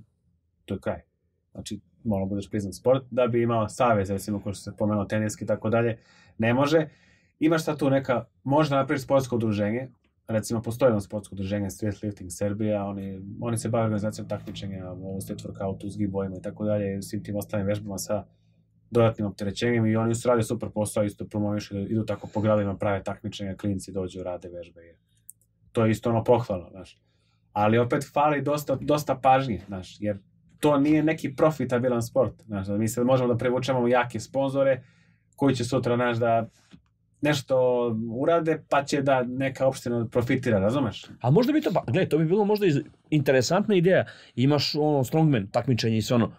to 0.64 0.74
je 0.74 0.80
kraj. 0.80 1.00
Znači, 1.52 1.80
mora 2.04 2.24
budeš 2.24 2.50
priznat 2.50 2.74
sport 2.74 3.04
da 3.10 3.26
bi 3.26 3.42
imao 3.42 3.68
savez, 3.68 4.10
recimo, 4.10 4.40
ko 4.40 4.52
što 4.52 4.70
se 4.70 4.76
pomenuo 4.76 5.04
teniski 5.04 5.44
i 5.44 5.46
tako 5.46 5.70
dalje, 5.70 5.98
ne 6.38 6.54
može. 6.54 6.88
Imaš 7.38 7.64
sad 7.64 7.78
tu 7.78 7.90
neka, 7.90 8.24
možda 8.44 8.76
napraviš 8.76 9.02
sportsko 9.02 9.36
udruženje, 9.36 9.88
recimo 10.26 10.62
postoji 10.62 10.88
jedno 10.88 11.00
sportsko 11.00 11.34
udruženje 11.34 11.70
Street 11.70 12.02
Lifting 12.02 12.30
Serbia, 12.32 12.84
oni, 12.84 13.20
oni 13.40 13.58
se 13.58 13.68
bave 13.68 13.84
organizacijom 13.84 14.28
takmičenja 14.28 14.92
u 14.92 15.20
street 15.20 15.42
workoutu, 15.42 15.88
zgibojima 15.88 16.36
i 16.36 16.42
tako 16.42 16.64
dalje, 16.64 16.98
i 16.98 17.02
svim 17.02 17.24
tim 17.24 17.36
ostalim 17.36 17.66
vežbama 17.66 17.98
sa 17.98 18.24
dodatnim 18.90 19.26
opterećenjem 19.26 19.86
i 19.86 19.96
oni 19.96 20.14
su 20.14 20.28
rade 20.28 20.42
super 20.42 20.70
posao, 20.74 21.04
isto 21.04 21.24
promovišu, 21.24 21.78
idu 21.78 22.04
tako 22.06 22.28
po 22.34 22.40
gradovima, 22.40 22.76
prave 22.76 23.02
takmičenja, 23.02 23.56
klinci 23.56 23.92
dođu, 23.92 24.22
rade 24.22 24.48
vežbe. 24.48 24.80
To 25.72 25.84
je 25.84 25.90
isto 25.90 26.10
ono 26.10 26.24
pohvalno, 26.24 26.70
znaš. 26.70 27.00
Ali 27.52 27.78
opet 27.78 28.04
fali 28.12 28.42
dosta, 28.42 28.78
dosta 28.80 29.14
pažnje, 29.14 29.60
znaš, 29.66 29.96
jer 30.00 30.18
to 30.60 30.78
nije 30.78 31.02
neki 31.02 31.36
profitabilan 31.36 32.02
sport, 32.02 32.42
znaš, 32.46 32.66
da 32.66 32.76
mi 32.76 32.88
sad 32.88 33.06
možemo 33.06 33.28
da 33.28 33.38
privučemo 33.38 33.88
jake 33.88 34.20
sponzore 34.20 34.82
koji 35.36 35.54
će 35.54 35.64
sutra, 35.64 35.96
znaš, 35.96 36.16
da 36.16 36.48
nešto 37.20 37.56
urade, 38.10 38.62
pa 38.68 38.84
će 38.84 39.02
da 39.02 39.22
neka 39.22 39.66
opština 39.66 40.06
profitira, 40.08 40.58
razumeš? 40.58 41.06
A 41.20 41.30
možda 41.30 41.52
bi 41.52 41.60
to, 41.60 41.70
ba, 41.70 41.82
gledaj, 41.86 42.08
to 42.08 42.18
bi 42.18 42.24
bilo 42.24 42.44
možda 42.44 42.66
interesantna 43.10 43.74
ideja. 43.74 44.04
Imaš 44.34 44.74
ono 44.74 45.04
strongman 45.04 45.46
takmičenje 45.46 45.96
i 45.96 46.02
sve 46.02 46.14
ono. 46.14 46.32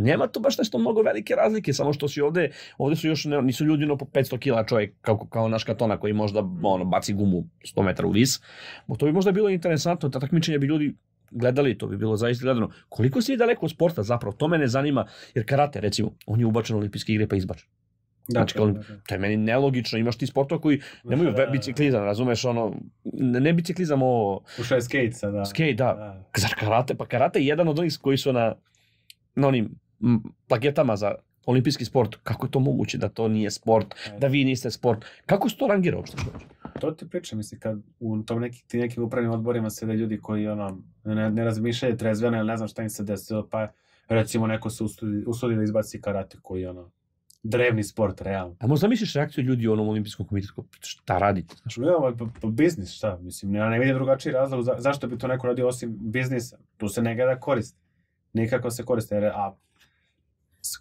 Nema 0.00 0.26
to 0.26 0.40
baš 0.40 0.58
nešto 0.58 0.78
mnogo 0.78 1.02
velike 1.02 1.34
razlike, 1.34 1.72
samo 1.72 1.92
što 1.92 2.08
si 2.08 2.20
ovde, 2.20 2.50
ovde 2.78 2.96
su 2.96 3.08
još, 3.08 3.24
ne, 3.24 3.42
nisu 3.42 3.64
ljudi 3.64 3.86
no 3.86 3.96
po 3.96 4.04
500 4.04 4.38
kila 4.38 4.64
čovjek, 4.66 4.94
kao, 5.00 5.26
kao 5.26 5.48
naš 5.48 5.64
katona 5.64 5.96
koji 5.96 6.12
možda 6.12 6.42
ono, 6.62 6.84
baci 6.84 7.12
gumu 7.12 7.44
100 7.76 7.82
metara 7.82 8.08
u 8.08 8.10
vis. 8.10 8.40
Mo 8.86 8.96
to 8.96 9.06
bi 9.06 9.12
možda 9.12 9.32
bilo 9.32 9.48
interesantno, 9.48 10.08
ta 10.08 10.20
takmičenja 10.20 10.58
bi 10.58 10.66
ljudi 10.66 10.94
gledali, 11.30 11.78
to 11.78 11.86
bi 11.86 11.96
bilo 11.96 12.16
zaista 12.16 12.44
gledano. 12.44 12.70
Koliko 12.88 13.22
si 13.22 13.36
daleko 13.36 13.66
od 13.66 13.70
sporta 13.70 14.02
zapravo, 14.02 14.36
to 14.36 14.48
mene 14.48 14.68
zanima, 14.68 15.06
jer 15.34 15.46
karate, 15.46 15.80
recimo, 15.80 16.10
on 16.26 16.40
je 16.40 16.46
ubačen 16.46 16.76
u 16.76 16.78
olimpijske 16.78 17.12
igre 17.12 17.28
pa 17.28 17.36
izbačen. 17.36 17.68
Znači, 18.28 18.54
kao, 18.54 18.72
to 19.08 19.14
je 19.14 19.18
meni 19.18 19.36
nelogično, 19.36 19.98
imaš 19.98 20.16
ti 20.18 20.26
sportova 20.26 20.60
koji 20.60 20.80
nemaju 21.04 21.30
Da, 21.30 21.36
da, 21.36 21.44
da. 21.44 21.50
biciklizam, 21.50 22.04
razumeš, 22.04 22.44
ono, 22.44 22.76
ne, 23.04 23.40
ne 23.40 23.52
biciklizam, 23.52 24.02
ovo, 24.02 24.42
Ušao 24.60 24.76
je 24.76 24.82
skate 24.82 25.12
sada. 25.12 25.44
skate, 25.44 25.74
da. 25.74 26.24
Zar 26.36 26.50
karate? 26.58 26.94
Pa 26.94 27.06
karate 27.06 27.38
je 27.38 27.46
jedan 27.46 27.68
od 27.68 27.78
onih 27.78 27.98
koji 28.00 28.16
su 28.16 28.32
na, 28.32 28.54
na 29.34 29.48
onim 29.48 29.74
plaketama 30.48 30.96
za 30.96 31.14
olimpijski 31.46 31.84
sport. 31.84 32.16
Kako 32.22 32.46
je 32.46 32.50
to 32.50 32.60
moguće 32.60 32.98
da 32.98 33.08
to 33.08 33.28
nije 33.28 33.50
sport, 33.50 33.94
da 34.18 34.26
vi 34.26 34.44
niste 34.44 34.70
sport? 34.70 35.04
Kako 35.26 35.48
se 35.48 35.56
to 35.56 35.66
rangira 35.66 35.96
uopšte? 35.96 36.16
To 36.80 36.90
ti 36.90 37.08
pričam, 37.08 37.38
mislim, 37.38 37.60
kad 37.60 37.78
u 38.00 38.22
tom 38.22 38.40
neki, 38.40 38.64
ti 38.68 38.78
nekim 38.78 39.02
upravnim 39.02 39.32
odborima 39.32 39.70
sede 39.70 39.94
ljudi 39.94 40.20
koji 40.20 40.48
ono, 40.48 40.78
ne, 41.04 41.30
ne 41.30 41.44
razmišljaju 41.44 41.96
trezveno 41.96 42.38
ili 42.38 42.46
ne 42.46 42.56
znam 42.56 42.68
šta 42.68 42.82
im 42.82 42.90
se 42.90 43.04
desilo, 43.04 43.48
pa 43.50 43.68
recimo 44.08 44.46
neko 44.46 44.70
se 44.70 44.84
usudi, 44.84 45.24
usudi 45.26 45.56
da 45.56 45.62
izbaci 45.62 46.00
karate 46.00 46.38
koji 46.42 46.66
ono, 46.66 46.90
drevni 47.42 47.84
sport, 47.84 48.20
realno. 48.20 48.56
A 48.60 48.66
možda 48.66 48.88
misliš 48.88 49.14
reakciju 49.14 49.44
ljudi 49.44 49.68
u 49.68 49.72
onom 49.72 49.88
olimpijskom 49.88 50.26
komitetu? 50.26 50.64
Šta 50.80 51.18
radite? 51.18 51.54
Znaš, 51.62 51.76
Ne, 51.76 51.94
ovo 51.94 52.08
je 52.08 52.16
pa, 52.16 52.26
pa 52.40 52.48
biznis, 52.48 52.92
šta, 52.92 53.18
mislim, 53.18 53.54
ja 53.54 53.68
ne 53.68 53.78
vidim 53.78 53.94
drugačiji 53.94 54.32
razlog 54.32 54.62
za, 54.62 54.74
zašto 54.78 55.06
bi 55.06 55.18
to 55.18 55.26
neko 55.26 55.46
radio 55.46 55.68
osim 55.68 55.98
biznisa. 56.00 56.58
Tu 56.76 56.88
se 56.88 57.02
ne 57.02 57.14
gleda 57.14 57.40
korist. 57.40 57.76
Nikako 58.32 58.70
se 58.70 58.84
koriste, 58.84 59.16
a 59.34 59.54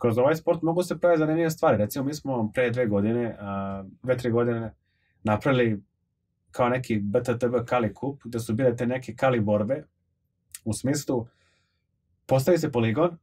kroz 0.02 0.18
ovaj 0.18 0.36
sport 0.36 0.62
mogu 0.62 0.84
se 0.84 1.00
praviti 1.00 1.20
zanimljive 1.20 1.50
stvari. 1.50 1.78
Recimo, 1.78 2.06
mi 2.06 2.14
smo 2.14 2.52
pre 2.54 2.70
dve 2.70 2.88
godine, 2.88 3.38
dve, 4.04 4.18
tri 4.18 4.32
godine 4.32 4.74
napravili 5.24 5.82
kao 6.52 6.70
neki 6.70 7.00
BTTB 7.00 7.66
Kali 7.66 7.94
kup, 7.94 8.22
gde 8.26 8.40
su 8.40 8.54
bile 8.54 8.76
te 8.76 8.88
neke 8.88 9.16
Kali 9.16 9.40
borbe, 9.40 9.84
u 10.66 10.74
smislu, 10.74 11.28
postavi 12.26 12.58
se 12.58 12.72
poligon 12.72 13.18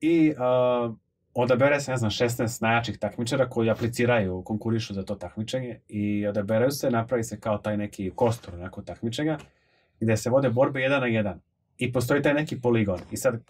i 0.00 0.34
a, 0.38 0.94
odabere 1.34 1.80
se, 1.80 1.90
ne 1.90 1.96
znam, 1.96 2.10
16 2.10 2.62
najjačih 2.62 2.98
takmičara 2.98 3.48
koji 3.48 3.70
apliciraju, 3.70 4.42
konkurišu 4.42 4.94
za 4.94 5.02
to 5.02 5.14
takmičenje 5.14 5.80
i 5.88 6.26
odaberaju 6.26 6.70
se, 6.70 6.90
napravi 6.90 7.24
se 7.24 7.40
kao 7.40 7.58
taj 7.58 7.76
neki 7.76 8.12
kostur 8.14 8.54
onako 8.54 8.82
takmičenja, 8.82 9.38
gde 10.00 10.16
se 10.16 10.30
vode 10.30 10.50
borbe 10.50 10.80
jedan 10.80 11.00
na 11.00 11.06
jedan. 11.06 11.40
I 11.78 11.92
postoji 11.92 12.22
taj 12.22 12.34
neki 12.34 12.60
poligon. 12.60 13.00
I 13.10 13.16
sad, 13.16 13.40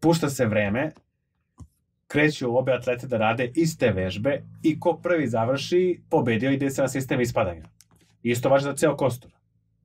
pušta 0.00 0.28
se 0.28 0.46
vreme, 0.46 0.90
kreću 2.14 2.58
obe 2.58 2.72
atlete 2.72 3.06
da 3.06 3.18
rade 3.18 3.50
iste 3.54 3.90
vežbe 3.90 4.42
i 4.62 4.80
ko 4.80 4.92
prvi 5.02 5.26
završi, 5.26 6.00
pobedio 6.10 6.50
ide 6.50 6.70
se 6.70 6.82
na 6.82 6.88
sistem 6.88 7.20
ispadanja. 7.20 7.64
Isto 8.22 8.48
važi 8.48 8.64
za 8.64 8.74
ceo 8.76 8.96
kostur. 8.96 9.30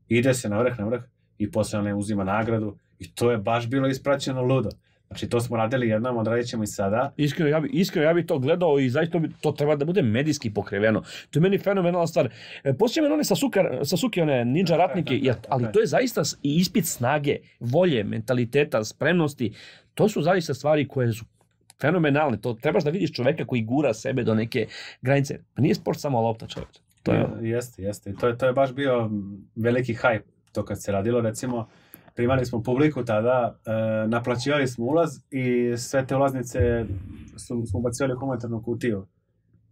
Ide 0.07 0.33
se 0.33 0.49
na 0.49 0.59
vrh, 0.61 0.79
na 0.79 0.85
vrh 0.85 1.03
i 1.37 1.51
posle 1.51 1.79
one 1.79 1.93
uzima 1.95 2.23
nagradu 2.23 2.75
i 2.99 3.11
to 3.11 3.31
je 3.31 3.37
baš 3.37 3.67
bilo 3.67 3.87
ispraćeno 3.87 4.41
ludo. 4.41 4.69
Znači, 5.07 5.29
to 5.29 5.41
smo 5.41 5.57
radili 5.57 5.87
jednom, 5.87 6.17
odradit 6.17 6.47
ćemo 6.47 6.63
i 6.63 6.67
sada. 6.67 7.13
Iskreno 7.17 7.49
ja, 7.49 7.59
bi, 7.59 7.69
iskreno, 7.73 8.07
ja 8.07 8.13
bi 8.13 8.25
to 8.25 8.39
gledao 8.39 8.79
i 8.79 8.89
zaista 8.89 9.19
bi, 9.19 9.29
to 9.41 9.51
treba 9.51 9.75
da 9.75 9.85
bude 9.85 10.01
medijski 10.01 10.53
pokriveno. 10.53 11.01
To 11.29 11.39
je 11.39 11.41
meni 11.41 11.57
fenomenalna 11.57 12.07
stvar. 12.07 12.29
E, 12.63 12.73
Posjećam 12.73 13.11
one 13.11 13.23
Sasuke, 13.23 13.59
Sasuke, 13.83 14.21
one 14.21 14.45
ninja 14.45 14.65
Da, 14.65 14.77
ratnike, 14.77 15.15
da, 15.15 15.19
da, 15.19 15.27
ja, 15.27 15.33
da, 15.33 15.39
ali 15.49 15.63
da. 15.63 15.71
to 15.71 15.79
je 15.79 15.87
zaista 15.87 16.21
i 16.43 16.55
ispit 16.55 16.85
snage, 16.85 17.37
volje, 17.59 18.03
mentaliteta, 18.03 18.83
spremnosti. 18.83 19.53
To 19.93 20.09
su 20.09 20.21
zaista 20.21 20.53
stvari 20.53 20.87
koje 20.87 21.13
su 21.13 21.25
fenomenalne. 21.81 22.41
To 22.41 22.53
trebaš 22.53 22.83
da 22.83 22.89
vidiš 22.89 23.13
čoveka 23.13 23.45
koji 23.45 23.61
gura 23.61 23.93
sebe 23.93 24.23
do 24.23 24.35
neke 24.35 24.67
granice. 25.01 25.39
Pa 25.55 25.61
nije 25.61 25.75
sport 25.75 25.99
samo 25.99 26.21
lopta, 26.21 26.47
čovječe. 26.47 26.79
To 27.03 27.13
je, 27.13 27.27
Jeste, 27.41 27.81
jeste. 27.81 28.13
To 28.13 28.27
je, 28.27 28.37
to 28.37 28.45
je 28.45 28.53
baš 28.53 28.73
bio 28.73 29.09
veliki 29.55 29.93
hype 29.93 30.39
to 30.51 30.65
kad 30.65 30.83
se 30.83 30.91
radilo. 30.91 31.21
Recimo, 31.21 31.67
primali 32.15 32.45
smo 32.45 32.63
publiku 32.63 33.05
tada, 33.05 33.59
e, 33.65 34.07
naplaćivali 34.07 34.67
smo 34.67 34.85
ulaz 34.85 35.09
i 35.31 35.77
sve 35.77 36.07
te 36.07 36.15
ulaznice 36.15 36.85
su, 37.37 37.63
smo 37.65 37.79
ubacivali 37.79 38.13
u 38.13 38.19
humanitarnu 38.19 38.63
kutiju. 38.63 39.07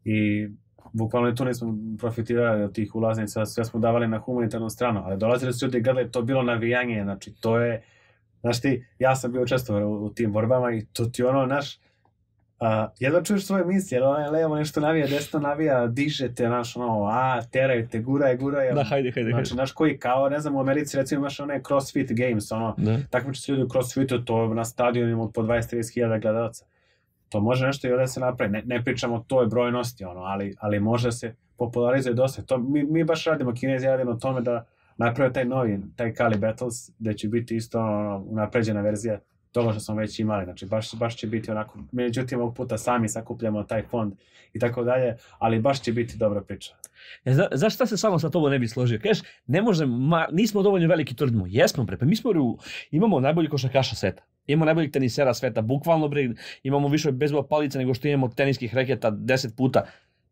I 0.04 0.48
bukvalno 0.94 1.32
tu 1.32 1.46
nismo 1.46 1.78
profitirali 2.00 2.64
od 2.64 2.74
tih 2.74 2.96
ulaznica, 2.96 3.46
sve 3.46 3.66
smo 3.66 3.80
davali 3.80 4.08
na 4.08 4.20
humanitarnu 4.20 4.70
stranu, 4.70 5.02
ali 5.06 5.18
dolazili 5.18 5.54
su 5.54 5.66
ljudi 5.66 5.78
i 5.78 5.82
gledali, 5.82 6.12
to 6.12 6.22
bilo 6.22 6.44
navijanje, 6.44 7.04
znači 7.04 7.36
to 7.42 7.60
je, 7.60 7.84
znaš 8.42 8.62
ti, 8.62 8.86
ja 9.00 9.16
sam 9.16 9.32
bio 9.32 9.42
učestvovao 9.42 9.90
u, 9.90 10.06
u 10.06 10.10
tim 10.10 10.34
borbama 10.34 10.72
i 10.72 10.86
to 10.86 11.06
ti 11.06 11.24
ono, 11.24 11.46
naš, 11.46 11.80
a, 12.60 12.90
jedva 13.00 13.24
čuješ 13.24 13.46
svoje 13.46 13.66
misli, 13.66 13.96
jer 13.96 14.04
onaj 14.04 14.30
levo 14.30 14.56
nešto 14.56 14.80
navija, 14.80 15.08
desno 15.08 15.40
navija, 15.40 15.88
dižete, 15.88 16.46
znaš, 16.46 16.76
ono, 16.76 17.06
a, 17.06 17.42
teraju 17.52 17.88
te, 17.88 18.00
guraj, 18.00 18.38
guraj, 18.38 18.74
da, 18.74 18.84
hajde, 18.84 19.12
hajde, 19.12 19.30
znači, 19.30 19.54
znaš, 19.54 19.72
koji, 19.72 19.98
kao, 19.98 20.30
ne 20.30 20.40
znam, 20.40 20.56
u 20.56 20.60
Americi, 20.60 20.98
recimo, 20.98 21.20
imaš 21.20 21.40
one 21.40 21.62
CrossFit 21.68 22.12
Games, 22.12 22.52
ono, 22.52 22.76
Da. 22.78 22.98
takmiče 23.10 23.42
se 23.42 23.52
ljudi 23.52 23.64
u 23.64 23.70
crossfitu, 23.70 24.26
to 24.26 24.54
na 24.54 24.66
stadionima 24.66 25.24
od 25.24 25.32
po 25.34 25.42
20-30 25.42 25.94
hiljada 25.94 26.18
gledalaca. 26.18 26.66
To 27.30 27.40
može 27.40 27.66
nešto 27.66 27.88
i 27.88 27.92
ovde 27.92 28.04
da 28.04 28.08
se 28.08 28.20
napravi. 28.20 28.52
Ne, 28.52 28.64
ne 28.66 28.84
pričamo 28.84 29.16
o 29.16 29.24
toj 29.28 29.48
brojnosti, 29.48 30.06
ono, 30.06 30.22
ali, 30.22 30.56
ali 30.60 30.80
može 30.80 31.12
se 31.12 31.36
popularizuje 31.58 32.14
dosta. 32.14 32.42
To, 32.42 32.58
mi, 32.58 32.84
mi 32.84 33.04
baš 33.04 33.26
radimo, 33.26 33.54
kinezi 33.54 33.88
radimo 33.88 34.14
tome 34.14 34.42
da 34.42 34.66
naprave 34.98 35.34
taj 35.34 35.46
novi, 35.46 35.80
taj 35.96 36.14
Kali 36.14 36.38
Battles, 36.38 36.90
gde 37.00 37.14
će 37.14 37.28
biti 37.28 37.56
isto 37.56 37.80
ono, 37.80 38.24
unapređena 38.28 38.82
verzija 38.82 39.20
toga 39.58 39.72
što 39.72 39.80
smo 39.80 39.96
već 39.96 40.20
imali. 40.20 40.46
Znači, 40.46 40.66
baš, 40.66 40.96
baš 40.96 41.18
će 41.18 41.28
biti 41.28 41.52
onako, 41.52 41.80
međutim, 41.92 42.42
ovog 42.42 42.56
puta 42.56 42.78
sami 42.78 43.10
sakupljamo 43.10 43.64
taj 43.64 43.84
fond 43.84 44.14
i 44.54 44.60
tako 44.60 44.84
dalje, 44.84 45.18
ali 45.40 45.60
baš 45.60 45.82
će 45.82 45.92
biti 45.92 46.18
dobra 46.18 46.42
priča. 46.42 46.76
E, 47.26 47.34
za, 47.34 47.48
zašto 47.52 47.76
šta 47.76 47.86
se 47.86 47.98
samo 47.98 48.20
sa 48.20 48.30
tobom 48.30 48.52
ne 48.52 48.60
bi 48.60 48.68
složio? 48.68 49.00
Kažeš, 49.04 49.24
ne 49.48 49.62
možemo, 49.62 49.98
ma, 49.98 50.28
nismo 50.32 50.64
dovoljno 50.64 50.88
veliki 50.88 51.16
tvrdimo. 51.16 51.46
Jesmo 51.48 51.84
bre, 51.84 51.98
pa 51.98 52.06
mi 52.06 52.16
smo 52.16 52.32
imamo 52.92 53.20
najbolji 53.20 53.50
košarkaša 53.50 53.96
sveta. 53.96 54.24
Imamo 54.48 54.66
najboljih 54.66 54.92
tenisera 54.92 55.34
sveta, 55.34 55.62
bukvalno 55.62 56.08
bre, 56.08 56.30
imamo 56.64 56.88
više 56.88 57.12
bezbola 57.12 57.48
palica 57.48 57.80
nego 57.80 57.94
što 57.94 58.08
imamo 58.08 58.28
teniskih 58.28 58.76
reketa 58.76 59.12
10 59.12 59.56
puta. 59.58 59.86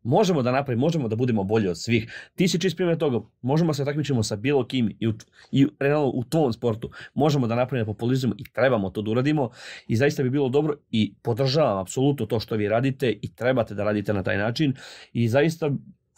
Možemo 0.06 0.41
da 0.41 0.51
napravimo, 0.51 0.82
možemo 0.82 1.08
da 1.08 1.16
budemo 1.16 1.43
bolji 1.43 1.68
od 1.68 1.82
svih. 1.82 2.32
Ti 2.36 2.47
si 2.47 2.60
čist 2.60 2.78
primjer 2.78 2.97
toga. 2.97 3.20
Možemo 3.41 3.74
se 3.74 3.86
takmičimo 3.86 4.24
sa 4.24 4.36
bilo 4.36 4.68
kim 4.68 4.95
i 4.99 5.08
u, 5.08 5.14
i 5.51 5.68
realno 5.80 6.12
u 6.14 6.24
tom 6.24 6.53
sportu. 6.53 6.89
Možemo 7.14 7.47
da 7.47 7.56
napravimo 7.56 7.93
populizam 7.93 8.32
i 8.38 8.43
trebamo 8.53 8.89
to 8.89 9.01
da 9.01 9.12
uradimo 9.12 9.49
i 9.88 9.95
zaista 9.95 10.24
bi 10.24 10.30
bilo 10.30 10.49
dobro 10.49 10.76
i 10.91 11.14
podržavam 11.22 11.78
apsolutno 11.78 12.26
to 12.26 12.39
što 12.39 12.56
vi 12.56 12.68
radite 12.68 13.12
i 13.22 13.36
trebate 13.36 13.76
da 13.76 13.84
radite 13.84 14.14
na 14.14 14.24
taj 14.24 14.38
način 14.38 14.74
i 15.14 15.28
zaista 15.28 15.72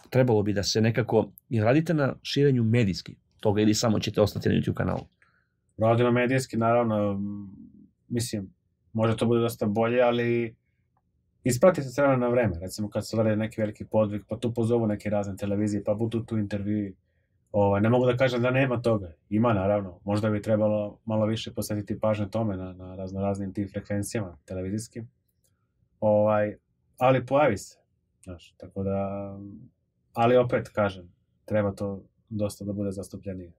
trebalo 0.09 0.43
bi 0.43 0.53
da 0.53 0.63
se 0.63 0.81
nekako 0.81 1.31
i 1.49 1.61
radite 1.61 1.93
na 1.93 2.15
širenju 2.21 2.63
medijski 2.63 3.15
toga 3.39 3.61
ili 3.61 3.73
samo 3.73 3.99
ćete 3.99 4.21
ostati 4.21 4.49
na 4.49 4.55
YouTube 4.55 4.73
kanalu. 4.73 5.07
Radimo 5.77 6.11
medijski, 6.11 6.57
naravno, 6.57 7.21
mislim, 8.07 8.53
može 8.93 9.17
to 9.17 9.25
bude 9.25 9.41
dosta 9.41 9.65
bolje, 9.65 10.01
ali 10.01 10.55
isprati 11.47 11.83
se 11.83 11.91
crveno 11.91 12.17
na 12.17 12.27
vreme. 12.27 12.59
Recimo 12.59 12.89
kad 12.89 13.07
se 13.07 13.15
urade 13.15 13.35
neki 13.35 13.61
veliki 13.61 13.85
podvig, 13.85 14.21
pa 14.27 14.37
tu 14.37 14.53
pozovu 14.53 14.87
neke 14.87 15.09
razne 15.09 15.35
televizije, 15.35 15.83
pa 15.83 15.93
budu 15.93 16.23
tu 16.23 16.37
intervjui. 16.37 16.95
Ovaj, 17.51 17.81
ne 17.81 17.89
mogu 17.89 18.05
da 18.05 18.17
kažem 18.17 18.41
da 18.41 18.51
nema 18.51 18.81
toga. 18.81 19.13
Ima, 19.29 19.53
naravno. 19.53 19.99
Možda 20.03 20.29
bi 20.29 20.41
trebalo 20.41 20.99
malo 21.05 21.25
više 21.25 21.53
posvetiti 21.53 21.99
pažnje 21.99 22.29
tome 22.29 22.57
na, 22.57 22.73
na 22.73 22.95
razno 22.95 23.21
raznim 23.21 23.53
tim 23.53 23.69
frekvencijama 23.69 24.37
televizijskim. 24.45 25.09
Ovaj, 25.99 26.55
ali 26.97 27.25
pojavi 27.25 27.57
se. 27.57 27.77
Znaš, 28.23 28.53
tako 28.57 28.83
da... 28.83 29.37
Ali 30.13 30.37
opet, 30.37 30.69
kažem, 30.69 31.13
treba 31.45 31.71
to 31.71 32.03
dosta 32.29 32.65
da 32.65 32.73
bude 32.73 32.91
zastupljenije. 32.91 33.51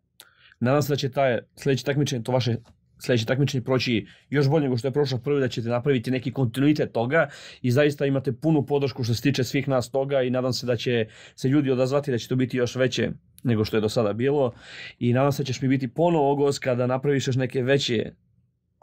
Nadam 0.60 0.82
se 0.82 0.92
da 0.92 0.96
će 0.96 1.10
taj 1.10 1.38
sledeće 1.56 1.84
takmičenje, 1.84 2.22
to 2.22 2.32
vaše 2.32 2.56
sledeće 2.98 3.26
takmičenje 3.26 3.64
proći 3.64 4.06
još 4.30 4.48
bolje 4.48 4.62
nego 4.62 4.76
što 4.76 4.88
je 4.88 4.92
prošlo 4.92 5.18
prvi, 5.18 5.40
da 5.40 5.48
ćete 5.48 5.68
napraviti 5.68 6.10
neki 6.10 6.32
kontinuitet 6.32 6.92
toga 6.92 7.28
i 7.62 7.70
zaista 7.70 8.06
imate 8.06 8.32
punu 8.32 8.66
podršku 8.66 9.04
što 9.04 9.14
se 9.14 9.22
tiče 9.22 9.44
svih 9.44 9.68
nas 9.68 9.90
toga 9.90 10.22
i 10.22 10.30
nadam 10.30 10.52
se 10.52 10.66
da 10.66 10.76
će 10.76 11.06
se 11.34 11.48
ljudi 11.48 11.70
odazvati 11.70 12.10
da 12.10 12.18
će 12.18 12.28
to 12.28 12.36
biti 12.36 12.56
još 12.56 12.76
veće 12.76 13.10
nego 13.42 13.64
što 13.64 13.76
je 13.76 13.80
do 13.80 13.88
sada 13.88 14.12
bilo 14.12 14.52
i 14.98 15.12
nadam 15.12 15.32
se 15.32 15.42
da 15.42 15.46
ćeš 15.46 15.62
mi 15.62 15.68
biti 15.68 15.88
ponovo 15.88 16.34
gost 16.36 16.58
kada 16.58 16.86
napraviš 16.86 17.26
još 17.26 17.36
neke 17.36 17.62
veće 17.62 18.12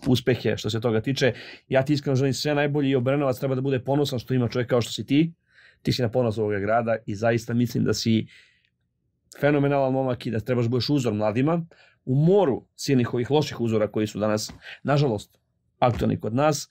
uspehe 0.08 0.58
što 0.58 0.70
se 0.70 0.82
toga 0.82 1.02
tiče. 1.02 1.34
Ja 1.70 1.84
ti 1.84 1.94
iskreno 1.94 2.16
želim 2.16 2.34
sve 2.34 2.56
najbolje 2.56 2.90
i 2.90 2.96
Obrenovac 2.96 3.40
treba 3.40 3.56
da 3.56 3.62
bude 3.62 3.80
ponosan 3.80 4.20
što 4.20 4.34
ima 4.34 4.48
čovjek 4.48 4.70
kao 4.70 4.82
što 4.82 4.92
si 4.92 5.06
ti. 5.06 5.34
Ti 5.82 5.92
si 5.92 6.02
na 6.02 6.10
ponos 6.10 6.38
ovoga 6.38 6.60
grada 6.60 6.96
i 7.06 7.16
zaista 7.16 7.54
mislim 7.54 7.84
da 7.84 7.94
si 7.94 8.28
fenomenalan 9.40 9.94
momak 9.94 10.26
i 10.26 10.32
da 10.32 10.40
trebaš 10.40 10.68
budeš 10.68 10.90
uzor 10.90 11.14
mladima 11.14 11.66
u 12.06 12.16
moru 12.16 12.66
silnih 12.76 13.14
ovih 13.14 13.32
loših 13.32 13.62
uzora 13.62 13.88
koji 13.88 14.08
su 14.08 14.20
danas, 14.20 14.54
nažalost, 14.84 15.40
aktualni 15.80 16.20
kod 16.20 16.36
nas. 16.36 16.70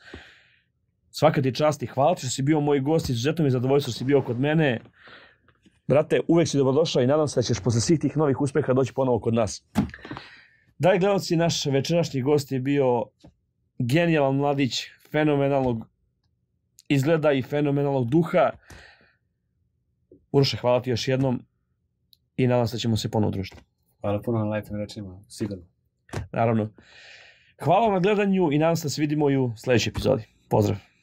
Svaka 1.11 1.43
ti 1.43 1.55
čast 1.55 1.83
i 1.83 1.87
hvala 1.87 2.15
ti 2.15 2.21
što 2.21 2.31
si 2.31 2.43
bio 2.43 2.61
moj 2.61 2.81
gost, 2.81 3.11
izuzetno 3.11 3.43
mi 3.43 3.47
je 3.47 3.51
zadovoljstvo 3.51 3.91
što 3.93 3.99
si 3.99 4.05
bio 4.05 4.23
kod 4.23 4.41
mene. 4.41 4.81
Brate, 5.87 6.21
uvek 6.29 6.49
si 6.49 6.57
dobrodošao 6.57 7.03
i 7.03 7.07
nadam 7.07 7.29
se 7.29 7.41
da 7.41 7.43
ćeš 7.43 7.61
posle 7.61 7.81
svih 7.81 8.01
tih 8.01 8.17
novih 8.17 8.41
uspeha 8.41 8.73
doći 8.73 8.93
ponovo 8.95 9.21
kod 9.21 9.35
nas. 9.35 9.65
Dragi 10.79 10.99
gledalci, 10.99 11.37
naš 11.37 11.67
večerašnji 11.67 12.23
gost 12.23 12.53
je 12.53 12.61
bio 12.61 13.05
genijalan 13.79 14.37
mladić, 14.37 14.85
fenomenalnog 15.13 15.87
izgleda 16.89 17.33
i 17.33 17.43
fenomenalnog 17.43 18.11
duha. 18.11 18.51
Uroše, 20.33 20.57
hvala 20.57 20.83
ti 20.83 20.91
još 20.91 21.09
jednom 21.09 21.43
i 22.37 22.47
nadam 22.47 22.67
se 22.67 22.77
da 22.77 22.79
ćemo 22.79 22.97
se 22.97 23.11
ponovo 23.11 23.31
družiti. 23.31 23.57
Hvala 24.01 24.23
puno 24.23 24.39
na 24.39 24.45
lepim 24.45 24.77
rečima, 24.77 25.25
sigurno. 25.29 25.65
Naravno. 26.33 26.71
Hvala 27.63 27.87
vam 27.87 27.95
na 27.95 28.01
gledanju 28.01 28.53
i 28.53 28.59
nadam 28.59 28.77
se 28.77 28.85
da 28.85 28.91
se 28.91 29.01
vidimo 29.01 29.31
i 29.31 29.37
u 29.37 29.53
sledećoj 29.57 29.91
epizodi. 29.91 30.23
Pozdrav! 30.49 30.94